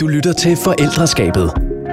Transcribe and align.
Du 0.00 0.06
lytter 0.06 0.32
til 0.32 0.56
Forældreskabet. 0.56 1.50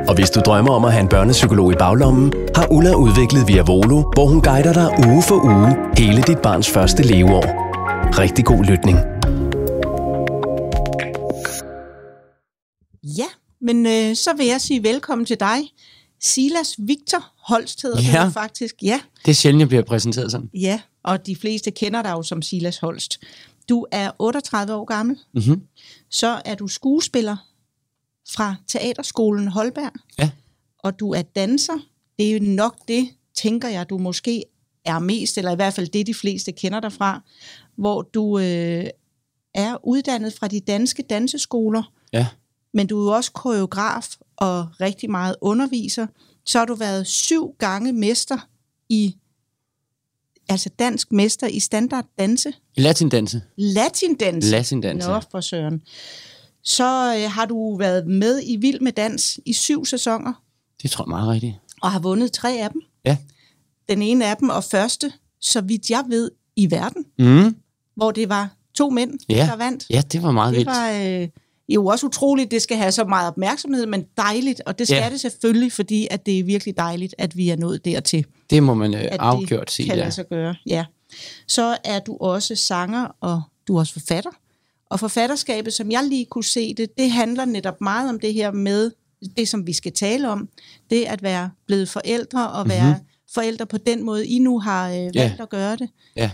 Og 0.10 0.16
hvis 0.16 0.30
du 0.30 0.40
drømmer 0.46 0.72
om 0.74 0.86
at 0.86 0.92
have 0.92 1.02
en 1.02 1.10
børnepsykolog 1.10 1.72
i 1.72 1.76
baglommen, 1.76 2.34
har 2.56 2.68
Ulla 2.72 2.94
udviklet 2.96 3.48
Via 3.48 3.62
Volo, 3.62 4.02
hvor 4.14 4.26
hun 4.26 4.42
guider 4.42 4.74
dig 4.74 5.08
uge 5.08 5.24
for 5.24 5.36
uge 5.46 5.70
hele 5.98 6.22
dit 6.22 6.38
barns 6.44 6.70
første 6.70 7.04
leveår. 7.04 7.44
Rigtig 8.20 8.46
god 8.46 8.64
lytning. 8.64 8.98
Ja, 13.18 13.28
men 13.62 13.86
øh, 13.86 14.16
så 14.16 14.34
vil 14.38 14.46
jeg 14.46 14.62
sige 14.62 14.84
velkommen 14.84 15.26
til 15.26 15.40
dig, 15.40 15.60
Silas 16.24 16.76
Victor 16.80 17.26
Holst 17.48 17.82
hedder 17.82 18.02
Ja. 18.14 18.26
du 18.26 18.30
faktisk. 18.32 18.76
Ja, 18.84 19.00
Det 19.26 19.32
er 19.32 19.36
sjældent, 19.36 19.60
jeg 19.60 19.68
bliver 19.68 19.84
præsenteret 19.84 20.32
sådan. 20.32 20.50
ja, 20.54 20.80
og 21.04 21.26
de 21.26 21.36
fleste 21.36 21.72
kender 21.72 22.02
dig 22.02 22.12
jo 22.12 22.24
som 22.24 22.42
Silas 22.42 22.78
Holst. 22.78 23.20
Du 23.70 23.86
er 23.92 24.12
38 24.20 24.74
år 24.76 24.86
gammel, 24.86 25.18
Mm-hmm. 25.34 25.62
så 26.10 26.42
er 26.46 26.56
du 26.56 26.68
skuespiller 26.68 27.38
fra 28.30 28.56
Teaterskolen 28.68 29.48
Holberg, 29.48 29.92
Ja. 30.20 30.30
og 30.80 31.00
du 31.00 31.12
er 31.14 31.22
danser. 31.22 31.78
Det 32.20 32.28
er 32.30 32.34
jo 32.34 32.40
nok 32.44 32.76
det, 32.88 33.10
tænker 33.36 33.68
jeg, 33.70 33.90
du 33.90 33.98
måske 33.98 34.44
er 34.86 35.00
mest, 35.00 35.38
eller 35.38 35.52
i 35.52 35.56
hvert 35.56 35.74
fald 35.74 35.88
det, 35.88 36.08
de 36.08 36.14
fleste 36.14 36.52
kender 36.52 36.80
dig 36.80 36.94
fra, 36.94 37.22
hvor 37.76 38.02
du 38.02 38.40
øh, 38.40 38.86
er 39.54 39.86
uddannet 39.88 40.34
fra 40.34 40.48
de 40.48 40.60
danske 40.60 41.04
danseskoler, 41.04 41.92
Ja. 42.14 42.28
men 42.74 42.88
du 42.88 43.00
er 43.00 43.04
jo 43.04 43.16
også 43.16 43.32
koreograf 43.32 44.16
og 44.36 44.68
rigtig 44.82 45.12
meget 45.12 45.36
underviser. 45.42 46.08
Så 46.46 46.58
har 46.60 46.66
du 46.66 46.76
været 46.76 47.08
syv 47.08 47.56
gange 47.60 47.94
mester 47.94 48.38
i, 48.90 49.16
altså 50.50 50.70
dansk 50.80 51.12
mester 51.12 51.48
i 51.48 51.60
standard 51.60 52.06
danse, 52.20 52.54
Latindanse. 52.78 53.42
latindans. 53.58 54.46
Latindanse. 54.46 55.10
Nå, 55.10 55.20
for 55.32 55.42
søren. 55.42 55.82
Så 56.64 57.16
øh, 57.18 57.32
har 57.32 57.46
du 57.46 57.78
været 57.78 58.08
med 58.08 58.42
i 58.46 58.56
Vild 58.56 58.80
med 58.80 58.92
Dans 58.92 59.40
i 59.46 59.54
syv 59.54 59.86
sæsoner, 59.86 60.34
Det 60.82 60.92
tror 60.92 61.06
jeg 61.06 61.10
meget 61.10 61.28
rigtigt. 61.30 61.56
og 61.82 61.92
har 61.92 62.00
vundet 62.00 62.32
tre 62.32 62.52
af 62.60 62.70
dem. 62.70 62.82
Ja. 63.06 63.18
Den 63.90 64.02
ene 64.02 64.26
af 64.26 64.38
dem, 64.38 64.50
og 64.50 64.64
første, 64.64 65.12
så 65.42 65.62
vidt 65.62 65.90
jeg 65.90 66.04
ved, 66.10 66.32
i 66.56 66.72
verden, 66.72 67.06
Mm. 67.20 67.56
hvor 67.96 68.12
det 68.12 68.30
var 68.30 68.50
to 68.74 68.90
mænd, 68.90 69.20
Ja. 69.30 69.36
der 69.52 69.56
vandt. 69.56 69.86
Ja, 69.90 70.02
det 70.12 70.24
var 70.24 70.32
meget 70.32 70.52
Det 70.52 70.58
vildt. 70.58 70.70
var 70.70 70.92
øh, 71.22 71.28
jo 71.70 71.86
også 71.86 72.06
utroligt, 72.06 72.52
det 72.52 72.62
skal 72.62 72.78
have 72.78 72.92
så 72.92 73.04
meget 73.06 73.28
opmærksomhed, 73.28 73.86
men 73.86 74.06
dejligt, 74.18 74.62
og 74.66 74.80
det 74.80 74.88
skal 74.88 74.98
Ja. 75.04 75.10
det 75.10 75.20
selvfølgelig, 75.20 75.72
fordi 75.72 76.08
at 76.12 76.26
det 76.26 76.40
er 76.40 76.44
virkelig 76.44 76.78
dejligt, 76.78 77.16
at 77.18 77.38
vi 77.38 77.50
er 77.50 77.56
nået 77.56 77.86
dertil. 77.86 78.26
Det 78.50 78.64
må 78.64 78.74
man 78.74 78.94
øh, 78.94 79.04
afgjort 79.20 79.62
det 79.68 79.72
sige, 79.72 79.86
kan 79.86 79.96
ja. 79.96 80.02
lade 80.02 80.12
sig 80.12 80.26
gøre. 80.30 80.56
Ja. 80.66 80.86
Så 81.48 81.78
er 81.84 82.00
du 82.00 82.18
også 82.18 82.56
sanger, 82.56 83.08
og 83.22 83.42
du 83.68 83.76
er 83.76 83.80
også 83.80 83.94
forfatter. 83.94 84.30
Og 84.94 85.00
forfatterskabet, 85.00 85.74
som 85.74 85.92
jeg 85.92 86.04
lige 86.04 86.26
kunne 86.26 86.44
se 86.44 86.74
det, 86.74 86.98
det 86.98 87.12
handler 87.12 87.46
netop 87.46 87.82
meget 87.82 88.10
om 88.10 88.20
det 88.20 88.34
her 88.34 88.52
med, 88.52 88.92
det 89.38 89.48
som 89.48 89.68
vi 89.68 89.74
skal 89.74 89.92
tale 89.94 90.30
om, 90.30 90.50
det 90.90 91.04
at 91.06 91.24
være 91.24 91.50
blevet 91.68 91.90
forældre, 91.90 92.50
og 92.52 92.70
være 92.70 92.90
Mhm. 92.94 93.06
forældre 93.34 93.66
på 93.66 93.78
den 93.78 94.04
måde, 94.04 94.28
I 94.28 94.40
nu 94.40 94.60
har 94.60 94.90
øh, 94.90 94.96
valgt 94.96 95.16
Ja. 95.16 95.34
at 95.40 95.50
gøre 95.50 95.76
det. 95.76 95.90
Ja. 96.16 96.32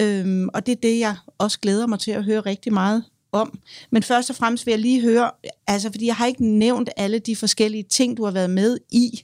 Øhm, 0.00 0.48
og 0.54 0.66
det 0.66 0.72
er 0.72 0.76
det, 0.82 0.98
jeg 0.98 1.16
også 1.38 1.60
glæder 1.60 1.86
mig 1.86 1.98
til 2.00 2.10
at 2.10 2.24
høre 2.24 2.40
rigtig 2.40 2.72
meget 2.72 3.04
om. 3.32 3.58
Men 3.90 4.02
først 4.02 4.30
og 4.30 4.36
fremmest 4.36 4.66
vil 4.66 4.72
jeg 4.72 4.78
lige 4.78 5.00
høre, 5.00 5.30
altså 5.66 5.90
fordi 5.90 6.06
jeg 6.06 6.14
har 6.16 6.26
ikke 6.26 6.46
nævnt 6.46 6.90
alle 6.96 7.18
de 7.18 7.36
forskellige 7.36 7.82
ting, 7.82 8.16
du 8.16 8.24
har 8.24 8.30
været 8.32 8.50
med 8.50 8.78
i. 8.90 9.22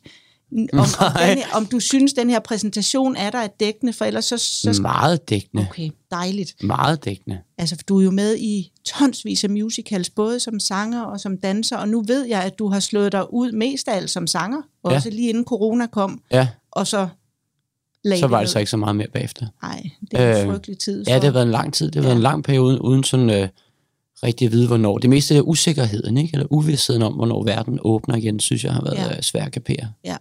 Om, 0.55 0.69
om, 0.73 0.87
Nej. 1.01 1.29
den 1.29 1.39
her, 1.39 1.47
om 1.55 1.67
du 1.67 1.81
synes, 1.81 2.13
den 2.13 2.31
her 2.31 2.39
præsentation 2.41 3.17
er 3.17 3.31
der 3.31 3.39
er 3.39 3.47
dækkende, 3.47 3.93
for 3.93 4.05
ellers 4.05 4.25
så, 4.25 4.39
så. 4.39 4.79
Meget 4.83 5.31
dækkende. 5.31 5.67
Okay, 5.71 5.91
dejligt. 6.11 6.55
Meget 6.63 7.05
dækkende. 7.05 7.39
Altså, 7.59 7.77
for 7.77 7.83
du 7.83 7.99
er 8.01 8.05
jo 8.05 8.11
med 8.11 8.37
i 8.39 8.73
tonsvis 8.85 9.45
af 9.45 9.51
musicals, 9.51 10.11
både 10.11 10.41
som 10.41 10.61
sanger 10.61 11.03
og 11.03 11.21
som 11.21 11.37
danser, 11.39 11.77
og 11.77 11.89
nu 11.89 12.03
ved 12.07 12.25
jeg, 12.27 12.43
at 12.43 12.59
du 12.59 12.69
har 12.69 12.81
slået 12.81 13.13
dig 13.13 13.33
ud 13.35 13.53
mest 13.53 13.89
af 13.89 13.97
alt 13.97 14.11
som 14.11 14.27
sanger, 14.27 14.63
Ja. 14.89 14.95
også 14.95 15.11
lige 15.11 15.29
inden 15.29 15.45
corona 15.45 15.87
kom, 15.87 16.23
Ja, 16.33 16.49
og 16.71 16.87
så 16.87 17.09
lagde 18.05 18.21
så 18.21 18.27
var 18.27 18.41
det 18.41 18.49
så 18.51 18.59
ikke 18.59 18.71
så 18.71 18.77
meget 18.77 18.97
mere 18.97 19.09
bagefter. 19.13 19.47
Nej, 19.63 19.91
det 20.11 20.21
er 20.21 20.37
en 20.41 20.47
Øh, 20.47 20.53
frygtelig 20.53 20.79
tid. 20.79 21.05
Ja, 21.09 21.15
det 21.15 21.25
har 21.25 21.31
været 21.31 21.45
en 21.47 21.51
lang 21.53 21.75
tid. 21.75 21.87
Det 21.87 21.95
har 21.95 22.03
været 22.03 22.13
Ja. 22.13 22.17
en 22.17 22.23
lang 22.23 22.45
periode 22.45 22.83
uden 22.83 23.05
sådan 23.05 23.31
øh, 23.31 23.49
rigtig 24.23 24.47
at 24.47 24.53
vide, 24.53 24.67
hvornår. 24.67 24.99
Det 24.99 25.11
meste 25.11 25.35
af 25.35 25.41
usikkerheden, 25.45 26.17
ikke? 26.19 26.31
eller 26.33 26.47
uvidstheden 26.51 27.03
om, 27.03 27.13
hvornår 27.13 27.45
verden 27.45 27.79
åbner 27.83 28.17
igen, 28.17 28.41
synes 28.41 28.65
jeg 28.65 28.73
har 28.73 28.83
været 28.85 28.97
Ja. 28.97 29.15
ja. 29.15 29.23
svært 29.23 29.47
at 29.47 29.53
kapere. 29.53 29.89
Ja, 30.05 30.17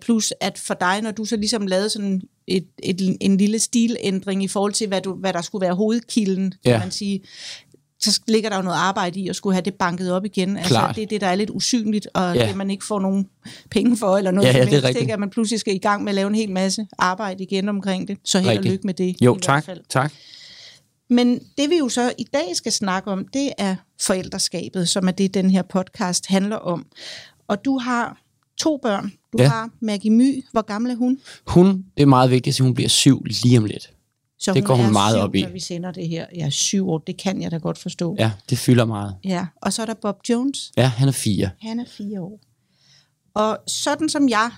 plus 0.00 0.32
at 0.40 0.58
for 0.58 0.74
dig, 0.74 1.00
når 1.02 1.10
du 1.10 1.24
så 1.24 1.36
ligesom 1.36 1.66
lavede 1.66 1.90
sådan 1.90 2.22
et, 2.46 2.66
et, 2.82 3.16
en 3.20 3.36
lille 3.36 3.58
stilændring 3.58 4.44
i 4.44 4.48
forhold 4.48 4.72
til, 4.72 4.88
hvad, 4.88 5.00
du, 5.00 5.14
hvad 5.14 5.32
der 5.32 5.42
skulle 5.42 5.64
være 5.66 5.74
hovedkilden, 5.74 6.50
kan 6.50 6.72
Ja. 6.72 6.78
man 6.78 6.90
sige, 6.90 7.20
så 8.00 8.20
ligger 8.28 8.50
der 8.50 8.56
jo 8.56 8.62
noget 8.62 8.76
arbejde 8.76 9.20
i 9.20 9.28
at 9.28 9.36
skulle 9.36 9.54
have 9.54 9.62
det 9.62 9.74
banket 9.74 10.12
op 10.12 10.24
igen. 10.24 10.56
Altså, 10.56 10.92
det 10.94 11.02
er 11.02 11.06
det, 11.06 11.20
der 11.20 11.26
er 11.26 11.34
lidt 11.34 11.50
usynligt, 11.50 12.08
og 12.14 12.34
Ja. 12.36 12.46
det 12.48 12.56
man 12.56 12.70
ikke 12.70 12.84
får 12.84 13.00
nogen 13.00 13.28
penge 13.70 13.96
for, 13.96 14.16
eller 14.16 14.30
noget 14.30 14.48
Ja, 14.48 14.52
ja, 14.56 14.62
som 14.62 14.70
det 14.70 14.82
helst, 14.84 15.00
ikke? 15.00 15.12
at 15.12 15.18
man 15.20 15.30
pludselig 15.30 15.60
skal 15.60 15.74
i 15.74 15.78
gang 15.78 16.04
med 16.04 16.10
at 16.10 16.14
lave 16.14 16.28
en 16.28 16.34
hel 16.34 16.50
masse 16.50 16.86
arbejde 16.98 17.42
igen 17.42 17.68
omkring 17.68 18.08
det. 18.08 18.18
Så 18.24 18.38
held 18.40 18.58
og 18.58 18.64
lykke 18.64 18.86
med 18.86 18.94
det. 18.94 19.16
Jo, 19.20 19.36
i 19.36 19.40
tak. 19.40 19.64
Hvert 19.64 19.76
fald. 19.76 19.84
tak. 19.88 20.12
Men 21.10 21.40
det 21.58 21.70
vi 21.70 21.76
jo 21.78 21.88
så 21.88 22.12
i 22.18 22.24
dag 22.34 22.56
skal 22.56 22.72
snakke 22.72 23.10
om, 23.10 23.28
det 23.28 23.52
er 23.58 23.76
forældreskabet, 24.00 24.88
som 24.88 25.08
er 25.08 25.12
det, 25.12 25.34
den 25.34 25.50
her 25.50 25.62
podcast 25.62 26.26
handler 26.26 26.56
om. 26.56 26.86
Og 27.48 27.64
du 27.64 27.78
har 27.78 28.18
to 28.56 28.78
børn. 28.82 29.12
Du 29.32 29.42
Ja. 29.42 29.48
har 29.48 29.70
Maggie 29.80 30.10
My. 30.10 30.44
Hvor 30.52 30.62
gammel 30.62 30.90
er 30.92 30.96
hun? 30.96 31.18
Hun, 31.46 31.84
det 31.96 32.02
er 32.02 32.06
meget 32.06 32.30
vigtigt 32.30 32.60
at 32.60 32.64
hun 32.64 32.74
bliver 32.74 32.88
syv 32.88 33.24
lige 33.24 33.58
om 33.58 33.64
lidt. 33.64 33.90
Så 34.38 34.52
Det 34.54 34.64
går 34.64 34.74
hun 34.74 34.86
er 34.86 34.90
meget 34.90 35.14
syv, 35.14 35.20
op 35.22 35.34
i. 35.34 35.42
Når 35.42 35.50
vi 35.50 35.60
sender 35.60 35.92
det 35.92 36.08
her. 36.08 36.26
Ja, 36.36 36.50
syv 36.50 36.88
år, 36.88 36.98
det 36.98 37.16
kan 37.16 37.42
jeg 37.42 37.50
da 37.50 37.56
godt 37.56 37.78
forstå. 37.78 38.16
Ja, 38.18 38.30
det 38.50 38.58
fylder 38.58 38.84
meget. 38.84 39.16
ja. 39.24 39.46
Og 39.62 39.72
så 39.72 39.82
er 39.82 39.86
der 39.86 39.94
Bob 39.94 40.16
Jones. 40.28 40.72
Ja, 40.76 40.86
han 40.86 41.08
er 41.08 41.12
fire. 41.12 41.50
Han 41.60 41.80
er 41.80 41.84
fire 41.88 42.20
år. 42.20 42.40
Og 43.34 43.58
sådan 43.66 44.08
som 44.08 44.28
jeg 44.28 44.50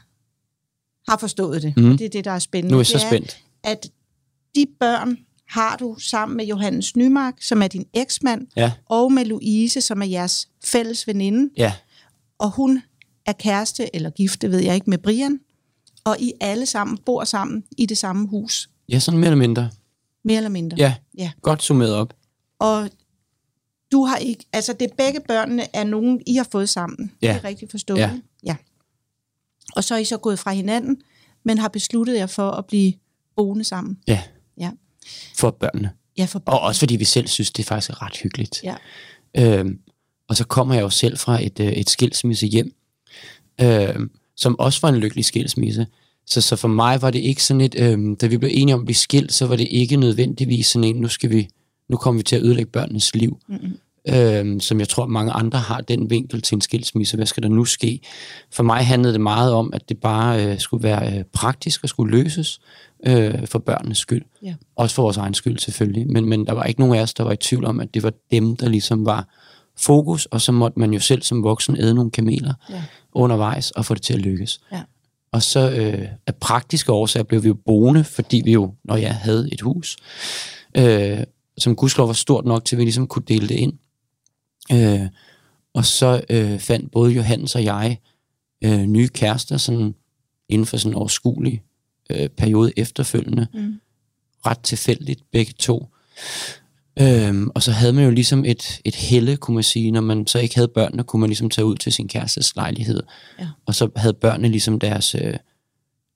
har 1.09 1.17
forstået 1.19 1.63
det, 1.63 1.77
Mhm. 1.77 1.91
og 1.93 1.99
det 1.99 2.05
er 2.05 2.09
det, 2.09 2.25
der 2.25 2.31
er 2.31 2.39
spændende. 2.39 2.73
Nu 2.73 2.77
er 2.77 2.81
jeg 2.81 2.87
så 2.87 2.99
spændt. 2.99 3.39
at 3.65 3.87
de 4.55 4.67
børn 4.81 5.17
har 5.49 5.77
du 5.77 5.97
sammen 5.99 6.37
med 6.37 6.47
Johannes 6.47 6.97
Nymark, 6.97 7.43
som 7.43 7.63
er 7.63 7.69
din 7.69 7.87
eksmand, 7.95 8.47
Ja, 8.57 8.73
og 8.89 9.13
med 9.13 9.25
Louise, 9.25 9.81
som 9.81 10.03
er 10.03 10.07
jeres 10.07 10.49
fælles 10.65 11.07
veninde. 11.07 11.51
ja, 11.57 11.73
Og 12.39 12.51
hun 12.51 12.83
er 13.27 13.33
kæreste, 13.33 13.97
eller 13.97 14.11
gift, 14.11 14.43
det 14.43 14.51
ved 14.51 14.59
jeg 14.59 14.75
ikke, 14.75 14.91
med 14.91 14.99
Brian. 14.99 15.41
Og 16.05 16.17
I 16.21 16.33
alle 16.41 16.67
sammen 16.67 16.99
bor 16.99 17.25
sammen 17.25 17.65
i 17.79 17.87
det 17.87 17.99
samme 17.99 18.29
hus. 18.29 18.71
ja 18.89 18.99
sådan 18.99 19.21
mere 19.21 19.27
eller 19.31 19.39
mindre. 19.39 19.71
Mere 20.25 20.37
eller 20.37 20.51
mindre. 20.51 20.77
Ja, 20.79 20.95
Ja. 21.19 21.33
godt 21.43 21.63
summeret 21.63 21.95
op. 21.95 22.15
Og 22.59 22.91
du 23.93 24.05
har 24.05 24.17
ikke, 24.17 24.45
altså 24.53 24.73
det 24.73 24.93
begge 24.99 25.21
børnene 25.29 25.77
er 25.77 25.85
nogen, 25.85 26.23
I 26.27 26.35
har 26.37 26.49
fået 26.53 26.69
sammen. 26.69 27.13
Ja. 27.23 27.29
Det 27.29 27.37
er 27.37 27.45
rigtigt 27.45 27.71
forstået. 27.71 27.99
Ja. 27.99 28.11
ja. 28.45 28.57
Og 29.77 29.85
så 29.85 29.95
er 29.95 29.99
I 29.99 30.05
så 30.05 30.17
gået 30.17 30.39
fra 30.39 30.53
hinanden, 30.53 30.97
men 31.45 31.59
har 31.59 31.69
besluttet 31.69 32.17
jer 32.17 32.27
for 32.27 32.51
at 32.51 32.67
blive 32.67 32.93
boende 33.37 33.65
sammen. 33.65 33.99
Ja, 34.07 34.23
Ja, 34.59 34.71
for 35.37 35.51
børnene. 35.51 35.91
ja 36.19 36.25
for 36.25 36.43
Og 36.47 36.61
også 36.61 36.79
fordi 36.79 36.97
vi 36.97 37.05
selv 37.05 37.27
synes, 37.29 37.51
det 37.51 37.63
er 37.63 37.67
faktisk 37.67 37.91
er 37.91 38.03
ret 38.03 38.17
hyggeligt. 38.17 38.61
Ja. 38.65 38.77
Øhm, 39.39 39.79
og 40.29 40.37
så 40.37 40.45
kommer 40.47 40.75
jeg 40.75 40.83
jo 40.83 40.91
selv 40.91 41.19
fra 41.19 41.45
et, 41.45 41.61
øh, 41.61 41.67
et 41.73 41.91
skilsmisse 41.91 42.47
hjem, 42.47 42.75
øhm, 43.61 44.11
som 44.37 44.59
også 44.59 44.81
var 44.83 44.89
en 44.89 44.97
lykkelig 44.97 45.25
skilsmisse. 45.25 45.87
Så, 46.27 46.41
så 46.41 46.56
for 46.56 46.69
mig 46.69 47.03
var 47.03 47.11
det 47.11 47.19
ikke 47.19 47.44
sådan 47.44 47.61
et, 47.61 47.75
øhm, 47.78 48.17
da 48.17 48.27
vi 48.27 48.39
blev 48.39 48.50
enige 48.53 48.75
om 48.75 48.81
at 48.81 48.87
blive 48.87 48.97
skilt, 48.97 49.33
så 49.33 49.47
var 49.47 49.56
det 49.56 49.69
ikke 49.71 49.97
nødvendigvis 49.97 50.67
sådan 50.67 50.84
en, 50.84 50.97
nu 50.97 51.09
skal 51.09 51.31
vi, 51.31 51.49
nu 51.89 51.97
kommer 51.97 52.19
vi 52.19 52.22
til 52.22 52.37
at 52.37 52.43
ødelægge 52.43 52.71
børnenes 52.71 53.15
liv. 53.15 53.39
Mm-mm. 53.49 53.78
Øhm, 54.09 54.61
som 54.61 54.81
jeg 54.81 54.89
tror, 54.89 55.06
mange 55.06 55.33
andre 55.33 55.59
har 55.59 55.81
den 55.81 56.11
vinkel 56.11 56.43
til 56.43 56.55
en 56.55 56.61
skilsmisse. 56.61 57.16
Hvad 57.16 57.27
skal 57.27 57.43
der 57.43 57.49
nu 57.49 57.65
ske? 57.65 58.00
For 58.53 58.62
mig 58.62 58.87
handlede 58.87 59.12
det 59.12 59.21
meget 59.21 59.53
om, 59.53 59.71
at 59.72 59.89
det 59.89 59.99
bare 59.99 60.47
øh, 60.47 60.59
skulle 60.59 60.83
være 60.83 61.19
øh, 61.19 61.25
praktisk 61.33 61.83
og 61.83 61.89
skulle 61.89 62.19
løses 62.19 62.61
øh, 63.06 63.47
for 63.47 63.59
børnenes 63.59 63.99
skyld. 63.99 64.22
Ja. 64.43 64.55
Også 64.77 64.95
for 64.95 65.03
vores 65.03 65.16
egen 65.16 65.34
skyld 65.34 65.59
selvfølgelig. 65.59 66.09
Men, 66.09 66.28
men 66.28 66.47
der 66.47 66.53
var 66.53 66.65
ikke 66.65 66.81
nogen 66.81 66.95
af 66.95 67.03
os, 67.03 67.15
der 67.15 67.25
var 67.25 67.33
i 67.33 67.37
tvivl 67.37 67.65
om, 67.65 67.81
at 67.81 67.95
det 67.95 68.03
var 68.03 68.12
dem, 68.31 68.56
der 68.56 68.69
ligesom 68.69 69.06
var 69.06 69.28
fokus, 69.81 70.27
og 70.27 70.41
så 70.41 70.53
måtte 70.53 70.79
man 70.81 70.93
jo 70.93 71.01
selv 71.01 71.23
som 71.23 71.43
voksen 71.43 71.77
æde 71.81 71.95
nogle 71.95 72.11
kameler 72.11 72.55
Ja. 72.71 72.83
undervejs 73.13 73.71
og 73.71 73.84
få 73.84 73.95
det 73.95 74.03
til 74.03 74.15
at 74.15 74.21
lykkes. 74.21 74.61
Ja. 74.73 74.83
Og 75.33 75.43
så 75.43 75.71
øh, 75.71 76.09
af 76.27 76.34
praktiske 76.34 76.93
årsager 76.93 77.25
blev 77.25 77.43
vi 77.43 77.49
jo 77.49 77.55
boende, 77.55 78.05
fordi 78.05 78.43
vi 78.45 78.53
jo, 78.53 78.75
når 78.84 78.97
jeg 78.97 79.15
havde 79.15 79.49
et 79.53 79.61
hus, 79.61 79.97
øh, 80.77 81.19
som 81.59 81.77
gudskelov 81.77 82.07
var 82.07 82.15
stort 82.15 82.45
nok 82.45 82.65
til, 82.65 82.77
at 82.77 82.78
vi 82.78 82.84
ligesom 82.84 83.07
kunne 83.07 83.25
dele 83.28 83.49
det 83.49 83.55
ind. 83.55 83.73
Øh, 84.73 85.09
og 85.75 85.84
så 85.84 86.21
øh, 86.31 86.59
fandt 86.59 86.93
både 86.93 87.13
Johannes 87.13 87.55
og 87.55 87.65
jeg 87.65 87.99
øh, 88.65 88.81
nye 88.83 89.09
kærester 89.09 89.57
sådan, 89.57 89.95
inden 90.49 90.67
for 90.67 90.77
sådan 90.77 90.93
en 90.93 90.99
overskuelig 90.99 91.63
øh, 92.11 92.29
periode 92.29 92.72
efterfølgende. 92.77 93.47
Mm. 93.55 93.81
Ret 94.47 94.59
tilfældigt 94.59 95.22
begge 95.33 95.53
to. 95.59 95.87
Øhm, 97.01 97.51
og 97.54 97.63
så 97.63 97.72
havde 97.72 97.93
man 97.93 98.04
jo 98.04 98.10
ligesom 98.10 98.45
et, 98.45 98.81
et 98.84 98.95
helle, 98.95 99.37
kunne 99.37 99.54
man 99.54 99.65
sige. 99.65 99.91
Når 99.91 100.01
man 100.01 100.27
så 100.27 100.39
ikke 100.39 100.54
havde 100.54 100.69
børnene, 100.69 101.04
kunne 101.04 101.21
man 101.21 101.31
ligesom 101.31 101.51
tage 101.51 101.65
ud 101.65 101.77
til 101.77 101.93
sin 101.93 102.09
kærestes 102.09 102.57
lejlighed. 102.57 103.03
Ja. 103.39 103.48
Og 103.66 103.75
så 103.75 103.89
havde 103.97 104.15
børnene 104.15 104.48
ligesom 104.48 104.78
deres, 104.78 105.15
øh, 105.15 105.34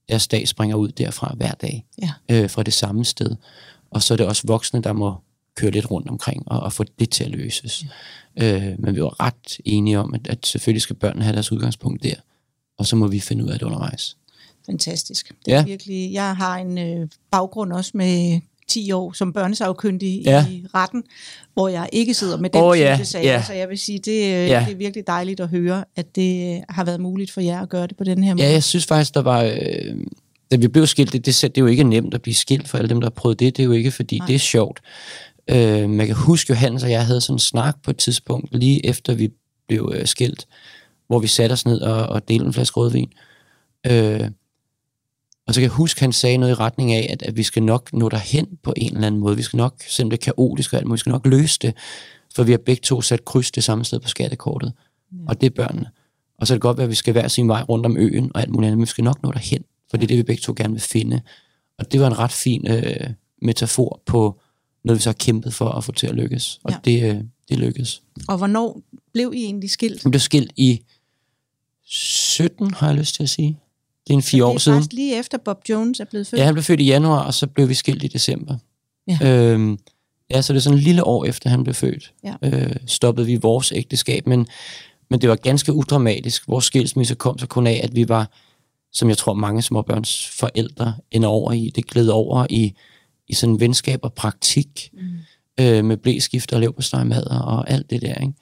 deres 0.09 0.29
dag 0.29 0.49
springer 0.49 0.77
ud 0.77 0.89
derfra 0.89 1.35
hver 1.37 1.53
dag. 1.53 1.87
Ja. 2.03 2.11
Øh, 2.31 2.51
fra 2.51 2.63
det 2.63 2.75
samme 2.75 3.05
sted. 3.05 3.37
Og 3.91 4.03
så 4.03 4.15
er 4.15 4.17
det 4.17 4.27
også 4.27 4.43
voksne, 4.47 4.83
der 4.83 4.93
må 4.93 5.15
køre 5.57 5.71
lidt 5.71 5.91
rundt 5.91 6.09
omkring 6.09 6.43
og, 6.47 6.61
og 6.61 6.73
få 6.73 6.85
det 6.99 7.11
til 7.11 7.25
at 7.25 7.31
løses. 7.31 7.85
Ja. 8.37 8.57
Øh, 8.57 8.75
men 8.79 8.95
vi 8.95 9.03
var 9.03 9.21
ret 9.21 9.59
enige 9.65 9.99
om, 9.99 10.15
at, 10.15 10.27
at 10.29 10.47
selvfølgelig 10.47 10.83
skal 10.83 10.97
børnene 10.97 11.25
have 11.25 11.35
deres 11.35 11.53
udgangspunkt 11.53 12.03
der, 12.03 12.15
og 12.79 12.87
så 12.87 12.97
må 12.97 13.07
vi 13.07 13.21
finde 13.21 13.45
ud 13.45 13.51
af 13.51 13.59
det 13.59 13.67
undervejs. 13.67 14.17
Fantastisk. 14.67 15.33
Det 15.47 15.55
er 15.55 15.59
Ja. 15.59 15.65
virkelig, 15.65 16.13
jeg 16.13 16.37
har 16.37 16.57
en 16.59 16.79
øh, 16.79 17.09
baggrund 17.31 17.73
også 17.73 17.91
med 17.95 18.41
10 18.71 18.93
år 18.93 19.13
som 19.13 19.33
børnesagkyndig 19.33 20.23
Ja. 20.25 20.47
i 20.51 20.65
retten, 20.75 21.03
hvor 21.55 21.69
jeg 21.69 21.89
ikke 21.93 22.15
sidder 22.15 22.37
med 22.39 22.51
den 22.51 22.61
Åh, 22.63 22.75
type 22.75 22.85
ja, 22.85 23.05
sager. 23.05 23.33
ja. 23.33 23.43
Så 23.43 23.53
jeg 23.53 23.69
vil 23.69 23.79
sige, 23.79 23.99
det, 23.99 24.13
øh, 24.13 24.23
Ja. 24.49 24.65
det 24.67 24.73
er 24.73 24.77
virkelig 24.77 25.07
dejligt 25.07 25.41
at 25.41 25.49
høre, 25.49 25.85
at 25.97 26.17
det 26.17 26.55
øh, 26.57 26.61
har 26.69 26.85
været 26.85 27.01
muligt 27.01 27.31
for 27.31 27.41
jer 27.41 27.61
at 27.63 27.69
gøre 27.69 27.87
det 27.87 27.97
på 27.97 28.05
den 28.05 28.25
her 28.25 28.35
måde. 28.35 28.47
Ja, 28.47 28.53
jeg 28.53 28.65
synes 28.65 28.87
faktisk, 28.87 29.15
der 29.15 29.23
var... 29.23 29.43
Øh, 29.43 29.97
da 30.51 30.57
vi 30.57 30.69
blev 30.69 30.87
skilt, 30.87 31.13
det, 31.13 31.27
det, 31.27 31.41
det 31.43 31.45
er 31.59 31.61
jo 31.61 31.67
ikke 31.67 31.85
nemt 31.85 32.15
at 32.15 32.23
blive 32.23 32.35
skilt 32.35 32.69
for 32.69 32.79
alle 32.79 32.89
dem, 32.91 33.01
der 33.01 33.07
har 33.07 33.11
prøvet 33.11 33.41
det. 33.41 33.57
Det 33.57 33.63
er 33.63 33.67
jo 33.67 33.73
ikke, 33.73 33.91
fordi 33.91 34.19
Nej. 34.19 34.27
Det 34.27 34.35
er 34.35 34.39
sjovt. 34.39 34.81
Øh, 35.51 35.57
jeg 35.97 36.07
kan 36.07 36.15
huske, 36.17 36.51
Johannes 36.53 36.83
og 36.83 36.91
jeg 36.91 37.07
havde 37.07 37.21
sådan 37.21 37.35
en 37.35 37.39
snak 37.39 37.77
på 37.85 37.91
et 37.91 37.97
tidspunkt, 37.97 38.49
lige 38.57 38.87
efter 38.87 39.15
vi 39.15 39.29
blev 39.69 39.93
øh, 39.95 40.07
skilt, 40.07 40.47
hvor 41.07 41.19
vi 41.19 41.27
satte 41.27 41.53
os 41.53 41.67
ned 41.67 41.81
og, 41.81 42.07
og 42.07 42.29
delte 42.29 42.47
en 42.47 42.53
flaske 42.53 42.81
rødvin. 42.81 43.09
Øh, 43.87 44.21
og 45.47 45.55
så 45.55 45.61
kan 45.61 45.63
jeg 45.63 45.77
huske, 45.77 46.01
han 46.01 46.13
sagde 46.13 46.37
noget 46.37 46.53
i 46.53 46.55
retning 46.55 46.93
af, 46.93 47.07
at, 47.11 47.23
at 47.23 47.37
vi 47.37 47.43
skal 47.43 47.63
nok 47.63 47.93
nå 47.93 48.09
derhen 48.09 48.47
på 48.63 48.75
en 48.77 48.95
eller 48.95 49.07
anden 49.07 49.21
måde. 49.21 49.37
Vi 49.37 49.43
skal 49.43 49.57
nok, 49.57 49.75
selvom 49.89 50.11
det 50.11 50.19
er 50.19 50.33
kaotisk 50.33 50.73
og 50.73 50.79
alt 50.79 50.93
vi 50.93 50.97
skal 50.97 51.11
nok 51.11 51.27
løse 51.27 51.59
det, 51.63 51.75
for 52.35 52.43
vi 52.43 52.51
har 52.51 52.59
begge 52.59 52.81
to 52.81 53.03
sat 53.03 53.25
kryds 53.25 53.51
det 53.51 53.65
samme 53.65 53.85
sted 53.85 54.01
på 54.01 54.09
skattekortet. 54.09 54.73
Ja. 55.13 55.17
Og 55.29 55.41
det 55.41 55.47
er 55.47 55.51
børnene. 55.51 55.91
Og 56.39 56.47
så 56.47 56.55
er 56.55 56.57
det 56.57 56.63
godt 56.63 56.77
være, 56.77 56.85
at 56.85 56.91
vi 56.91 56.95
skal 56.95 57.13
hver 57.13 57.29
sin 57.29 57.49
vej 57.49 57.63
rundt 57.63 57.87
om 57.87 57.97
øen 57.97 58.31
og 58.35 58.41
alt 58.41 58.51
muligt 58.51 58.67
andet, 58.67 58.79
men 58.79 58.83
vi 58.83 58.91
skal 58.91 59.05
nok 59.05 59.23
nå 59.23 59.33
derhen, 59.33 59.65
for 59.91 59.97
det 59.97 60.05
er 60.05 60.09
det, 60.09 60.17
vi 60.17 60.23
begge 60.23 60.41
to 60.41 60.55
gerne 60.57 60.73
vil 60.73 60.83
finde. 60.83 61.21
Og 61.79 61.93
det 61.93 62.01
var 62.01 62.07
en 62.07 62.19
ret 62.19 62.33
fin 62.33 62.69
øh, 62.69 63.11
metafor 63.43 64.03
på 64.07 64.41
noget, 64.85 64.99
vi 64.99 65.03
så 65.03 65.09
har 65.09 65.15
kæmpet 65.15 65.55
for 65.55 65.69
at 65.69 65.85
få 65.85 65.93
til 65.93 66.07
at 66.07 66.15
lykkes. 66.15 66.61
Og 66.65 66.71
ja. 66.71 66.77
det, 66.85 67.17
øh, 67.17 67.25
det 67.49 67.59
lykkedes. 67.59 68.03
Og 68.29 68.39
hvornår 68.39 68.83
blev 69.13 69.33
I 69.35 69.45
egentlig 69.45 69.71
skilt? 69.71 70.05
Vi 70.05 70.11
blev 70.11 70.21
skilt 70.21 70.53
i 70.57 70.81
17, 71.85 72.75
har 72.75 72.87
jeg 72.87 72.97
lyst 72.97 73.15
til 73.15 73.23
at 73.23 73.29
sige. 73.29 73.59
Det 74.11 74.15
er 74.15 74.19
en 74.19 74.23
fire 74.23 74.45
år 74.45 74.49
det 74.49 74.55
er 74.57 74.61
siden. 74.61 74.83
lige 74.93 75.19
efter 75.19 75.39
Bob 75.39 75.59
Jones 75.69 76.01
er 76.01 76.05
blevet 76.05 76.27
født. 76.27 76.39
Ja, 76.41 76.45
han 76.45 76.55
blev 76.55 76.63
født 76.65 76.81
i 76.81 76.85
januar, 76.85 77.19
og 77.25 77.35
så 77.35 77.47
blev 77.47 77.69
vi 77.69 77.75
skilt 77.75 78.03
i 78.03 78.07
december. 78.09 78.57
Ja. 79.09 79.19
Øhm, 79.53 79.79
ja, 80.31 80.43
så 80.43 80.53
det 80.53 80.59
er 80.59 80.63
sådan 80.63 80.79
en 80.79 80.85
lille 80.85 81.05
år 81.05 81.25
efter, 81.25 81.51
han 81.51 81.63
blev 81.65 81.75
født, 81.75 82.13
Ja. 82.25 82.35
øh, 82.43 82.77
stoppede 82.87 83.27
vi 83.27 83.37
vores 83.37 83.73
ægteskab, 83.77 84.27
men, 84.27 84.47
men 85.11 85.21
det 85.21 85.29
var 85.29 85.37
ganske 85.37 85.73
udramatisk. 85.73 86.49
Vores 86.49 86.65
skilsmisse 86.65 87.15
kom 87.15 87.39
så 87.39 87.47
kun 87.47 87.67
af, 87.67 87.81
at 87.85 87.95
vi 87.97 88.09
var, 88.09 88.31
som 88.93 89.09
jeg 89.09 89.19
tror 89.19 89.35
mange 89.35 89.63
småbørns 89.63 90.27
forældre 90.27 90.95
ender 91.11 91.29
over 91.29 91.53
i, 91.53 91.71
det 91.75 91.87
gled 91.87 92.09
over 92.09 92.47
i, 92.51 92.75
i 93.29 93.35
sådan 93.35 93.61
venskab 93.61 94.01
og 94.03 94.13
praktik, 94.13 94.91
Mm. 94.93 95.65
øh, 95.65 95.85
med 95.85 95.97
blæskift 95.97 96.53
og 96.53 96.61
leverpostejmad 96.61 97.25
og 97.27 97.71
alt 97.71 97.91
det 97.91 98.03
der, 98.03 98.15
ikke? 98.15 98.33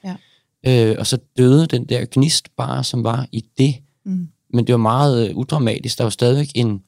Ja. 0.65 0.91
Øh, 0.91 0.97
og 0.99 1.07
så 1.07 1.19
døde 1.39 1.67
den 1.67 1.85
der 1.85 2.05
gnist 2.11 2.57
bare, 2.57 2.85
som 2.85 3.05
var 3.05 3.27
i 3.33 3.45
det, 3.59 3.75
Mm. 4.05 4.29
Men 4.55 4.67
det 4.67 4.73
var 4.73 4.79
meget 4.79 5.29
øh, 5.29 5.37
udramatisk. 5.37 5.99
Der 5.99 6.05
var 6.05 6.11
stadigvæk 6.11 6.51
en... 6.55 6.83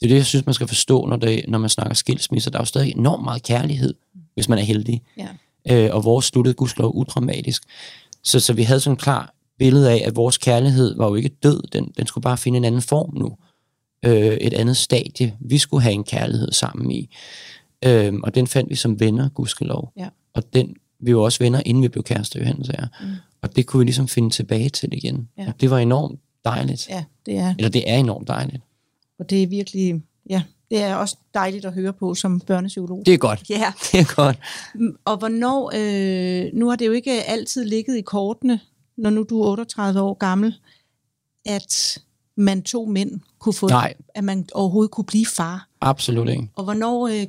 Det 0.00 0.06
er 0.06 0.08
det, 0.08 0.16
jeg 0.16 0.26
synes, 0.26 0.46
man 0.46 0.54
skal 0.54 0.68
forstå, 0.68 1.06
når, 1.06 1.16
det, 1.16 1.44
når 1.48 1.58
man 1.58 1.70
snakker 1.70 1.94
skilsmisser. 1.94 2.50
Der 2.50 2.58
er 2.58 2.62
jo 2.62 2.66
stadig 2.66 2.96
enormt 2.96 3.24
meget 3.24 3.42
kærlighed, 3.42 3.94
hvis 4.34 4.48
man 4.48 4.58
er 4.58 4.62
heldig. 4.62 5.02
Ja. 5.16 5.28
Øh, 5.70 5.94
og 5.94 6.04
vores 6.04 6.24
sluttede 6.24 6.54
gudskelov 6.54 6.96
udramatisk. 6.96 7.62
Så, 8.22 8.40
så 8.40 8.52
vi 8.52 8.62
havde 8.62 8.80
sådan 8.80 8.92
en 8.92 8.96
klar 8.96 9.34
billede 9.58 9.90
af, 9.90 10.02
at 10.06 10.16
vores 10.16 10.38
kærlighed 10.38 10.96
var 10.96 11.08
jo 11.08 11.14
ikke 11.14 11.28
død. 11.28 11.62
Den, 11.72 11.92
den 11.98 12.06
skulle 12.06 12.22
bare 12.22 12.38
finde 12.38 12.56
en 12.56 12.64
anden 12.64 12.82
form 12.82 13.14
nu. 13.14 13.36
Øh, 14.04 14.34
et 14.34 14.52
andet 14.52 14.76
stadie. 14.76 15.36
Vi 15.40 15.58
skulle 15.58 15.82
have 15.82 15.92
en 15.92 16.04
kærlighed 16.04 16.52
sammen 16.52 16.90
i. 16.90 17.16
Øh, 17.84 18.14
og 18.22 18.34
den 18.34 18.46
fandt 18.46 18.70
vi 18.70 18.74
som 18.74 19.00
venner, 19.00 19.28
gudskelov. 19.28 19.92
Ja. 19.96 20.08
Og 20.34 20.54
den, 20.54 20.76
vi 21.00 21.16
var 21.16 21.22
også 21.22 21.38
venner, 21.38 21.62
inden 21.66 21.82
vi 21.82 21.88
blev 21.88 22.04
kærester, 22.04 22.40
Johannes 22.40 22.68
og 22.68 22.74
jeg. 22.78 22.88
Mm. 23.00 23.06
Og 23.42 23.56
det 23.56 23.66
kunne 23.66 23.78
vi 23.78 23.84
ligesom 23.84 24.08
finde 24.08 24.30
tilbage 24.30 24.68
til 24.68 24.88
igen. 24.92 25.28
Ja. 25.38 25.46
Og 25.46 25.60
det 25.60 25.70
var 25.70 25.78
enormt 25.78 26.20
dejligt. 26.44 26.88
Ja, 26.88 27.04
det 27.26 27.36
er. 27.36 27.54
Eller 27.58 27.70
det 27.70 27.90
er 27.90 27.96
enormt 27.96 28.28
dejligt. 28.28 28.62
Og 29.18 29.30
det 29.30 29.42
er 29.42 29.46
virkelig, 29.46 30.02
ja, 30.30 30.42
det 30.70 30.82
er 30.82 30.94
også 30.94 31.16
dejligt 31.34 31.64
at 31.64 31.72
høre 31.72 31.92
på 31.92 32.14
som 32.14 32.40
børnepsykolog. 32.40 33.02
Det 33.06 33.14
er 33.14 33.18
godt. 33.18 33.50
Ja, 33.50 33.72
Det 33.92 34.00
er 34.00 34.14
godt. 34.14 34.38
Og 35.04 35.16
hvornår, 35.16 35.70
øh, 35.74 36.50
nu 36.54 36.68
har 36.68 36.76
det 36.76 36.86
jo 36.86 36.92
ikke 36.92 37.22
altid 37.24 37.64
ligget 37.64 37.96
i 37.96 38.00
kortene, 38.00 38.60
når 38.96 39.10
nu 39.10 39.22
du 39.30 39.42
er 39.42 39.46
38 39.48 40.00
år 40.00 40.14
gammel, 40.14 40.54
at 41.46 41.98
man 42.36 42.62
to 42.62 42.84
mænd 42.84 43.20
kunne 43.38 43.52
få, 43.52 43.68
Nej, 43.68 43.94
at 44.14 44.24
man 44.24 44.48
overhovedet 44.54 44.90
kunne 44.90 45.04
blive 45.04 45.26
far. 45.26 45.68
absolut 45.80 46.28
ikke. 46.28 46.48
Og 46.56 46.64
hvornår, 46.64 47.08
øh, 47.08 47.26